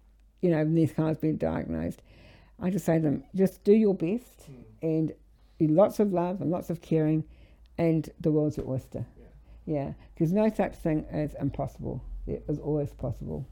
you 0.43 0.51
know, 0.51 0.59
when 0.59 0.75
these 0.75 0.93
guys 0.93 1.17
been 1.17 1.39
diagnosed, 1.39 2.03
I 2.61 2.69
just 2.69 2.85
say 2.85 2.97
to 2.97 3.03
them, 3.03 3.25
just 3.35 3.65
do 3.65 3.73
your 3.73 3.95
best 3.95 4.43
hmm. 4.47 4.63
and 4.83 5.13
lots 5.61 5.99
of 5.99 6.13
love 6.13 6.43
and 6.43 6.51
lots 6.51 6.69
of 6.69 6.83
caring, 6.83 7.25
and 7.79 8.09
the 8.21 8.31
world's 8.31 8.59
your 8.59 8.69
oyster. 8.69 9.07
Yeah, 9.65 9.95
because 10.15 10.31
no 10.31 10.51
such 10.51 10.75
thing 10.75 11.07
as 11.11 11.35
impossible. 11.41 12.03
It 12.27 12.45
is 12.49 12.59
always 12.59 12.93
possible. 12.93 13.47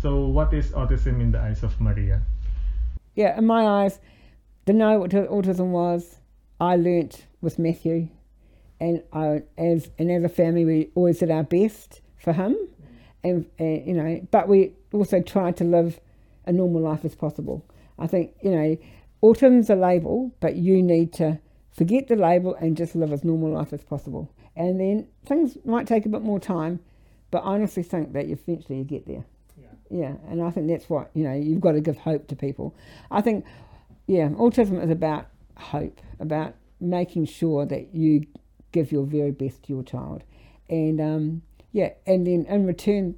So, 0.00 0.26
what 0.26 0.52
is 0.52 0.72
autism 0.72 1.20
in 1.22 1.32
the 1.32 1.40
eyes 1.40 1.62
of 1.62 1.80
Maria? 1.80 2.20
Yeah, 3.14 3.38
in 3.38 3.46
my 3.46 3.84
eyes, 3.84 3.98
to 4.66 4.74
know 4.74 4.98
what 4.98 5.10
autism 5.10 5.70
was, 5.70 6.16
I 6.60 6.76
learnt 6.76 7.24
with 7.40 7.58
Matthew, 7.58 8.08
and 8.84 9.02
uh, 9.12 9.18
I, 9.18 9.42
as 9.58 9.90
and 9.98 10.10
as 10.10 10.24
a 10.24 10.28
family, 10.28 10.64
we 10.64 10.90
always 10.94 11.18
did 11.18 11.30
our 11.30 11.42
best 11.42 12.00
for 12.24 12.32
him, 12.32 12.56
and, 13.22 13.46
and 13.58 13.86
you 13.86 13.94
know, 13.94 14.26
but 14.30 14.48
we 14.48 14.72
also 14.92 15.20
tried 15.22 15.56
to 15.58 15.64
live 15.64 16.00
a 16.46 16.52
normal 16.52 16.82
life 16.82 17.04
as 17.04 17.14
possible. 17.14 17.64
I 17.98 18.06
think, 18.06 18.32
you 18.42 18.50
know, 18.50 18.76
autism's 19.22 19.70
a 19.70 19.76
label, 19.76 20.34
but 20.40 20.56
you 20.56 20.82
need 20.82 21.12
to 21.14 21.38
forget 21.72 22.08
the 22.08 22.16
label 22.16 22.54
and 22.54 22.76
just 22.76 22.94
live 22.94 23.12
as 23.12 23.24
normal 23.24 23.50
life 23.50 23.72
as 23.72 23.82
possible. 23.82 24.30
And 24.56 24.80
then 24.80 25.06
things 25.24 25.56
might 25.64 25.86
take 25.86 26.06
a 26.06 26.08
bit 26.08 26.22
more 26.22 26.40
time, 26.40 26.80
but 27.30 27.38
I 27.38 27.54
honestly 27.54 27.82
think 27.82 28.12
that 28.12 28.26
eventually 28.26 28.78
you 28.78 28.84
get 28.84 29.06
there. 29.06 29.24
Yeah. 29.56 29.66
Yeah, 29.90 30.14
and 30.28 30.42
I 30.42 30.50
think 30.50 30.68
that's 30.68 30.88
what, 30.90 31.10
you 31.14 31.24
know, 31.24 31.34
you've 31.34 31.60
got 31.60 31.72
to 31.72 31.80
give 31.80 31.96
hope 31.96 32.28
to 32.28 32.36
people. 32.36 32.74
I 33.10 33.20
think, 33.20 33.44
yeah, 34.06 34.28
autism 34.28 34.82
is 34.82 34.90
about 34.90 35.26
hope, 35.56 36.00
about 36.20 36.54
making 36.80 37.26
sure 37.26 37.64
that 37.66 37.94
you 37.94 38.26
give 38.74 38.92
your 38.92 39.06
very 39.06 39.30
best 39.30 39.62
to 39.62 39.72
your 39.72 39.84
child. 39.84 40.24
And 40.68 41.00
um, 41.00 41.42
yeah, 41.72 41.92
and 42.06 42.26
then 42.26 42.44
in 42.46 42.66
return, 42.66 43.14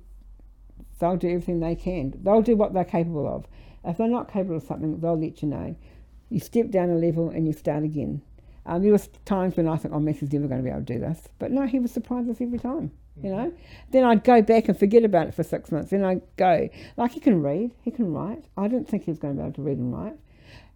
they'll 1.01 1.17
do 1.17 1.29
everything 1.29 1.61
they 1.61 1.75
can. 1.75 2.15
They'll 2.23 2.43
do 2.43 2.55
what 2.55 2.75
they're 2.75 2.85
capable 2.85 3.27
of. 3.27 3.47
If 3.85 3.97
they're 3.97 4.09
not 4.09 4.31
capable 4.31 4.57
of 4.57 4.63
something, 4.63 5.01
they'll 5.01 5.19
let 5.19 5.43
you 5.43 5.49
know. 5.49 5.75
You 6.29 6.41
step 6.41 6.71
down 6.71 6.91
a 6.91 6.95
level 6.95 7.31
and 7.31 7.47
you 7.47 7.53
start 7.53 7.85
again. 7.85 8.23
Um, 8.67 8.83
there 8.83 8.93
was 8.93 9.09
times 9.25 9.57
when 9.57 9.69
I 9.69 9.77
thought, 9.77 9.93
oh, 9.93 10.01
Matthew's 10.01 10.33
never 10.33 10.49
going 10.49 10.61
to 10.61 10.65
be 10.65 10.71
able 10.71 10.85
to 10.85 10.95
do 10.95 10.99
this. 10.99 11.29
But 11.39 11.53
no, 11.53 11.67
he 11.67 11.79
was 11.79 11.93
surprised 11.93 12.29
us 12.29 12.41
every 12.41 12.59
time, 12.59 12.91
you 13.23 13.31
know. 13.31 13.53
Then 13.93 14.05
I'd 14.05 14.25
go 14.25 14.43
back 14.43 14.69
and 14.69 14.77
forget 14.77 15.05
about 15.05 15.29
it 15.29 15.35
for 15.35 15.45
six 15.45 15.71
months. 15.71 15.91
Then 15.91 16.05
I'd 16.05 16.23
go, 16.37 16.69
like 16.97 17.13
he 17.13 17.21
can 17.21 17.43
read, 17.43 17.71
he 17.83 17.93
can 17.93 18.13
write. 18.13 18.45
I 18.57 18.67
didn't 18.67 18.89
think 18.89 19.05
he 19.05 19.11
was 19.13 19.21
going 19.21 19.37
to 19.37 19.39
be 19.41 19.47
able 19.47 19.55
to 19.55 19.63
read 19.63 19.79
and 19.79 19.95
write. 19.95 20.17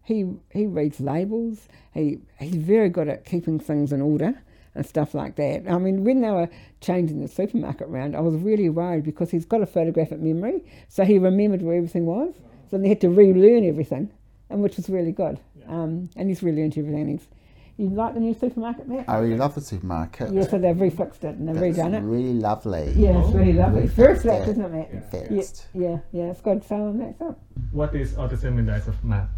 He, 0.04 0.32
he 0.50 0.66
reads 0.66 1.00
labels. 1.00 1.68
He, 1.92 2.20
he's 2.38 2.54
very 2.54 2.88
good 2.88 3.08
at 3.08 3.24
keeping 3.24 3.58
things 3.58 3.92
in 3.92 4.00
order 4.00 4.40
and 4.74 4.86
stuff 4.86 5.14
like 5.14 5.36
that. 5.36 5.64
I 5.68 5.78
mean, 5.78 6.04
when 6.04 6.20
they 6.20 6.30
were 6.30 6.48
changing 6.80 7.20
the 7.20 7.28
supermarket 7.28 7.88
round, 7.88 8.14
I 8.16 8.20
was 8.20 8.34
really 8.36 8.68
worried 8.68 9.04
because 9.04 9.30
he's 9.30 9.44
got 9.44 9.62
a 9.62 9.66
photographic 9.66 10.20
memory, 10.20 10.64
so 10.88 11.04
he 11.04 11.18
remembered 11.18 11.62
where 11.62 11.76
everything 11.76 12.06
was. 12.06 12.34
So 12.70 12.78
they 12.78 12.88
had 12.88 13.00
to 13.00 13.10
relearn 13.10 13.64
everything, 13.64 14.10
and 14.48 14.62
which 14.62 14.76
was 14.76 14.88
really 14.88 15.12
good. 15.12 15.40
Um, 15.68 16.10
and 16.16 16.28
he's 16.28 16.42
relearned 16.42 16.76
everything. 16.78 17.08
He's, 17.08 17.26
you 17.76 17.88
like 17.88 18.14
the 18.14 18.20
new 18.20 18.34
supermarket 18.34 18.88
there? 18.88 19.04
I 19.08 19.18
really 19.18 19.36
love 19.38 19.54
the 19.54 19.60
supermarket. 19.60 20.32
yeah, 20.32 20.42
so 20.46 20.58
they've 20.58 20.76
refixed 20.76 21.24
it 21.24 21.36
and 21.36 21.48
they've 21.48 21.62
It's 21.62 21.78
redone 21.78 21.94
it. 21.94 22.00
really 22.02 22.34
lovely. 22.34 22.92
Yeah, 22.94 23.20
it's 23.24 23.34
really 23.34 23.54
lovely. 23.54 23.84
It's 23.84 23.92
very 23.94 24.18
flat, 24.18 24.46
isn't 24.48 24.62
it, 24.62 24.70
Matt? 24.70 24.90
And 24.90 25.02
Yeah, 25.30 25.40
fast. 25.40 25.66
yeah, 25.74 25.98
yeah, 26.12 26.24
it's 26.30 26.40
good. 26.42 26.62
So 26.62 26.76
um, 26.76 26.98
that's 26.98 27.20
it. 27.20 27.34
What 27.72 27.94
is 27.94 28.12
autism 28.12 28.58
in 28.58 28.66
the 28.66 28.74
eyes 28.74 28.86
of 28.86 29.02
Matt? 29.02 29.28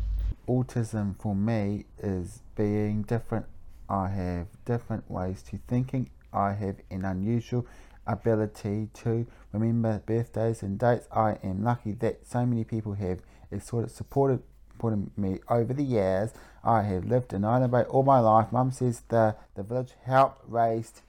Autism 0.48 1.14
for 1.20 1.34
me 1.36 1.84
is 2.02 2.40
being 2.56 3.02
different. 3.02 3.46
I 3.92 4.08
have 4.08 4.46
different 4.64 5.08
ways 5.10 5.42
to 5.50 5.58
thinking. 5.68 6.08
I 6.32 6.52
have 6.54 6.76
an 6.90 7.04
unusual 7.04 7.66
ability 8.06 8.88
to 8.94 9.26
remember 9.52 10.02
birthdays 10.06 10.62
and 10.62 10.78
dates. 10.78 11.06
I 11.14 11.36
am 11.44 11.62
lucky 11.62 11.92
that 11.92 12.26
so 12.26 12.46
many 12.46 12.64
people 12.64 12.94
have 12.94 13.20
sort 13.62 13.84
of 13.84 13.90
supported 13.90 14.42
supported 14.72 15.16
me 15.18 15.38
over 15.48 15.74
the 15.74 15.82
years. 15.84 16.30
I 16.64 16.82
have 16.82 17.04
lived 17.04 17.34
in 17.34 17.44
Island 17.44 17.70
Bay 17.70 17.82
all 17.82 18.02
my 18.02 18.18
life. 18.18 18.50
Mum 18.50 18.72
says 18.72 19.02
the, 19.08 19.36
the 19.54 19.62
village 19.62 19.92
helped 20.04 20.42
raised 20.48 21.02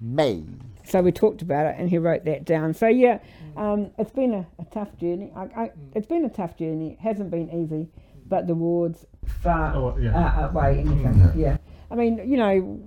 me. 0.00 0.46
So 0.84 1.02
we 1.02 1.12
talked 1.12 1.42
about 1.42 1.66
it, 1.66 1.76
and 1.78 1.90
he 1.90 1.98
wrote 1.98 2.24
that 2.24 2.44
down. 2.46 2.72
So 2.74 2.88
yeah, 2.88 3.18
um, 3.56 3.90
it's 3.98 4.10
been 4.12 4.32
a, 4.32 4.46
a 4.58 4.64
tough 4.72 4.96
journey. 4.96 5.30
I, 5.36 5.42
I, 5.42 5.70
it's 5.94 6.06
been 6.06 6.24
a 6.24 6.28
tough 6.30 6.56
journey. 6.56 6.92
It 6.94 7.00
hasn't 7.00 7.30
been 7.30 7.50
easy, 7.50 7.88
but 8.26 8.46
the 8.48 8.54
rewards 8.54 9.06
far 9.42 9.76
Oh, 9.76 9.96
yeah. 9.98 10.16
uh, 10.16 10.40
outweigh 10.46 10.78
anything. 10.80 11.18
Yeah. 11.18 11.32
Yeah. 11.36 11.56
I 11.90 11.94
mean, 11.96 12.30
you 12.30 12.36
know, 12.36 12.80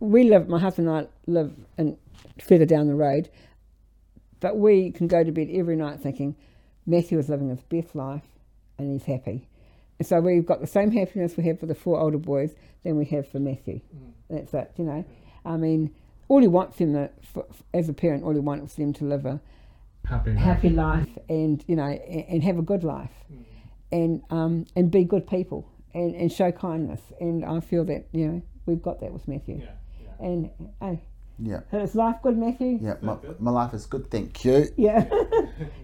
we 0.00 0.24
live. 0.30 0.48
My 0.48 0.58
husband 0.58 0.88
and 0.88 0.96
I 0.96 1.08
live 1.26 1.52
in 1.76 1.96
further 2.40 2.66
down 2.66 2.86
the 2.86 2.94
road, 2.94 3.28
but 4.40 4.56
we 4.56 4.90
can 4.90 5.06
go 5.06 5.22
to 5.24 5.32
bed 5.32 5.48
every 5.52 5.76
night 5.76 6.00
thinking 6.00 6.36
Matthew 6.86 7.18
is 7.18 7.28
living 7.28 7.50
his 7.50 7.62
best 7.62 7.94
life, 7.94 8.22
and 8.78 8.92
he's 8.92 9.04
happy. 9.04 9.48
And 9.98 10.06
so 10.06 10.20
we've 10.20 10.46
got 10.46 10.60
the 10.60 10.66
same 10.66 10.90
happiness 10.92 11.36
we 11.36 11.44
have 11.44 11.58
for 11.58 11.66
the 11.66 11.74
four 11.74 11.98
older 11.98 12.18
boys 12.18 12.54
than 12.84 12.96
we 12.96 13.04
have 13.06 13.28
for 13.28 13.40
Matthew. 13.40 13.80
That's 14.30 14.54
it. 14.54 14.72
You 14.76 14.84
know, 14.84 15.04
I 15.44 15.56
mean, 15.56 15.94
all 16.28 16.40
you 16.40 16.50
want 16.50 16.74
from 16.74 16.92
the 16.92 17.10
for, 17.32 17.46
as 17.74 17.88
a 17.88 17.92
parent, 17.92 18.24
all 18.24 18.34
you 18.34 18.42
want 18.42 18.62
is 18.64 18.74
them 18.74 18.92
to 18.94 19.04
live 19.04 19.26
a 19.26 19.40
Happy. 20.06 20.32
happy 20.32 20.70
life 20.70 21.18
and 21.28 21.62
you 21.66 21.76
know 21.76 21.84
and, 21.84 22.24
and 22.28 22.42
have 22.44 22.56
a 22.56 22.62
good 22.62 22.82
life 22.82 23.10
and 23.92 24.22
um, 24.30 24.64
and 24.74 24.90
be 24.90 25.04
good 25.04 25.26
people 25.26 25.68
and, 25.94 26.14
and 26.14 26.30
show 26.32 26.50
kindness 26.52 27.00
and 27.20 27.44
I 27.44 27.60
feel 27.60 27.84
that 27.86 28.06
you 28.12 28.26
know 28.26 28.42
we've 28.66 28.82
got 28.82 29.00
that 29.00 29.12
with 29.12 29.26
Matthew 29.28 29.60
Yeah. 29.62 29.70
yeah. 30.20 30.26
and 30.26 30.50
hey, 30.80 31.02
Yeah. 31.38 31.60
is 31.72 31.94
life 31.94 32.16
good 32.22 32.36
Matthew 32.36 32.78
Yeah, 32.82 32.96
my, 33.02 33.16
good. 33.16 33.40
my 33.40 33.50
life 33.50 33.72
is 33.74 33.86
good, 33.86 34.10
thank 34.10 34.44
you. 34.44 34.66
yeah 34.76 35.04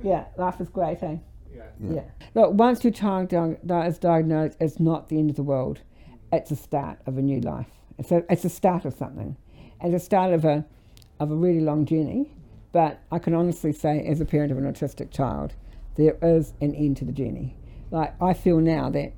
yeah 0.03 0.25
life 0.37 0.61
is 0.61 0.69
great 0.69 1.03
eh 1.03 1.17
Yeah. 1.55 1.63
Yeah. 1.81 1.93
yeah 1.95 2.03
look 2.35 2.53
once 2.55 2.85
your 2.85 2.93
child 2.93 3.29
di- 3.29 3.57
di- 3.65 3.87
is 3.87 3.99
diagnosed 3.99 4.57
it's 4.61 4.79
not 4.81 5.09
the 5.09 5.19
end 5.19 5.31
of 5.31 5.37
the 5.37 5.43
world 5.43 5.81
it's 6.33 6.51
a 6.51 6.57
start 6.57 6.99
of 7.07 7.17
a 7.19 7.23
new 7.23 7.41
life 7.41 7.71
it's 7.99 8.11
a, 8.13 8.25
it's 8.31 8.45
a 8.45 8.49
start 8.51 8.85
of 8.85 8.95
something 8.95 9.37
it's 9.83 9.95
a 9.95 10.05
start 10.05 10.33
of 10.33 10.45
a 10.45 10.65
of 11.21 11.31
a 11.31 11.35
really 11.35 11.61
long 11.61 11.85
journey 11.87 12.31
but 12.73 12.99
I 13.13 13.21
can 13.21 13.35
honestly 13.35 13.73
say 13.73 14.05
as 14.05 14.21
a 14.21 14.25
parent 14.25 14.51
of 14.51 14.59
an 14.59 14.65
autistic 14.65 15.11
child 15.13 15.55
there 15.97 16.17
is 16.23 16.53
an 16.61 16.75
end 16.75 16.97
to 16.99 17.05
the 17.05 17.13
journey 17.13 17.57
like 17.93 18.21
I 18.21 18.35
feel 18.35 18.59
now 18.59 18.91
that 18.91 19.13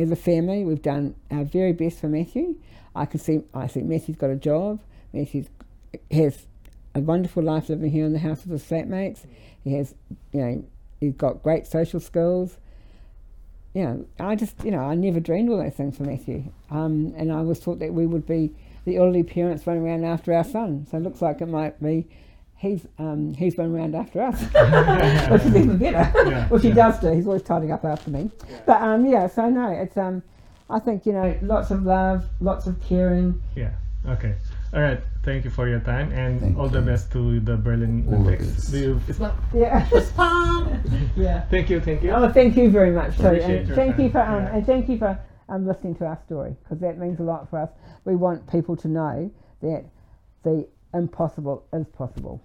as 0.00 0.10
a 0.10 0.16
family 0.16 0.64
we've 0.64 0.82
done 0.82 1.14
our 1.30 1.44
very 1.44 1.72
best 1.72 2.00
for 2.00 2.08
Matthew 2.08 2.56
I 2.94 3.06
can 3.06 3.20
see 3.20 3.42
I 3.54 3.66
see 3.66 3.82
Matthew's 3.82 4.16
got 4.16 4.30
a 4.30 4.36
job 4.36 4.80
Matthew 5.12 5.44
has 6.10 6.46
a 6.94 7.00
wonderful 7.00 7.42
life 7.42 7.68
living 7.68 7.90
here 7.90 8.04
in 8.04 8.12
the 8.12 8.18
house 8.18 8.44
with 8.44 8.52
his 8.52 8.64
flatmates 8.64 9.20
he 9.62 9.74
has 9.74 9.94
you 10.32 10.40
know 10.40 10.64
he's 11.00 11.14
got 11.14 11.42
great 11.42 11.66
social 11.66 12.00
skills 12.00 12.56
you 13.74 13.84
know, 13.84 14.06
I 14.18 14.34
just, 14.34 14.64
you 14.64 14.70
know, 14.70 14.80
I 14.80 14.94
never 14.94 15.20
dreamed 15.20 15.48
all 15.48 15.58
those 15.58 15.74
things 15.74 15.96
for 15.96 16.02
Matthew. 16.02 16.44
Um, 16.70 17.14
and 17.16 17.30
I 17.30 17.36
always 17.36 17.60
thought 17.60 17.78
that 17.78 17.94
we 17.94 18.06
would 18.06 18.26
be 18.26 18.52
the 18.84 18.96
elderly 18.96 19.22
parents 19.22 19.66
running 19.66 19.84
around 19.84 20.04
after 20.04 20.34
our 20.34 20.44
son. 20.44 20.86
So 20.90 20.96
it 20.96 21.02
looks 21.02 21.22
like 21.22 21.40
it 21.40 21.46
might 21.46 21.80
be 21.80 22.08
he's 22.60 22.86
um, 22.98 23.34
he's 23.34 23.56
running 23.56 23.74
around 23.74 23.94
after 23.94 24.20
us, 24.22 24.38
which 25.30 25.42
is 25.42 25.56
even 25.56 25.78
better. 25.78 26.30
Yeah, 26.30 26.48
which 26.48 26.62
he 26.62 26.72
does 26.72 27.00
do. 27.00 27.10
He's 27.12 27.26
always 27.26 27.42
tidying 27.42 27.72
up 27.72 27.84
after 27.84 28.10
me. 28.10 28.30
But 28.66 28.80
um, 28.82 29.06
yeah, 29.06 29.26
so 29.26 29.48
no, 29.48 29.70
it's 29.72 29.96
um, 29.96 30.22
I 30.68 30.78
think 30.78 31.06
you 31.06 31.12
know, 31.12 31.36
lots 31.42 31.70
of 31.70 31.82
love, 31.84 32.26
lots 32.40 32.66
of 32.66 32.80
caring. 32.82 33.40
Yeah. 33.56 33.72
Okay. 34.06 34.34
All 34.72 34.80
right. 34.80 35.00
Thank 35.24 35.44
you 35.44 35.50
for 35.50 35.68
your 35.68 35.80
time 35.80 36.10
and 36.12 36.40
Thank 36.40 36.56
all 36.58 36.68
the 36.68 36.80
best 36.80 37.12
to 37.12 37.40
the 37.40 37.56
Berlin 37.56 38.04
All 38.06 38.12
the 38.12 38.16
Olympics. 38.30 38.46
best. 38.46 38.72
Do 38.72 38.78
you? 38.78 39.00
It's 39.08 39.18
not. 39.18 39.34
Yeah. 39.52 39.86
yeah. 41.16 41.40
Thank 41.50 41.68
you. 41.68 41.80
Thank 41.80 42.02
you. 42.02 42.10
Oh, 42.12 42.32
thank 42.32 42.56
you 42.56 42.70
very 42.70 42.92
much. 42.92 43.16
too. 43.18 43.26
Appreciate 43.26 43.58
and 43.58 43.68
your 43.68 43.76
thank 43.76 43.98
you 43.98 44.08
for 44.10 44.20
um, 44.20 44.44
Yeah. 44.44 44.54
and 44.54 44.66
thank 44.66 44.88
you 44.88 44.96
for 44.96 45.18
um, 45.50 45.66
listening 45.66 45.96
to 45.96 46.06
our 46.06 46.18
story 46.24 46.56
because 46.62 46.78
that 46.80 46.98
means 46.98 47.20
a 47.20 47.22
lot 47.24 47.50
for 47.50 47.58
us. 47.58 47.70
We 48.06 48.16
want 48.16 48.50
people 48.50 48.76
to 48.76 48.88
know 48.88 49.30
that 49.60 49.84
the 50.44 50.66
impossible 50.94 51.66
is 51.74 51.86
possible. 51.88 52.42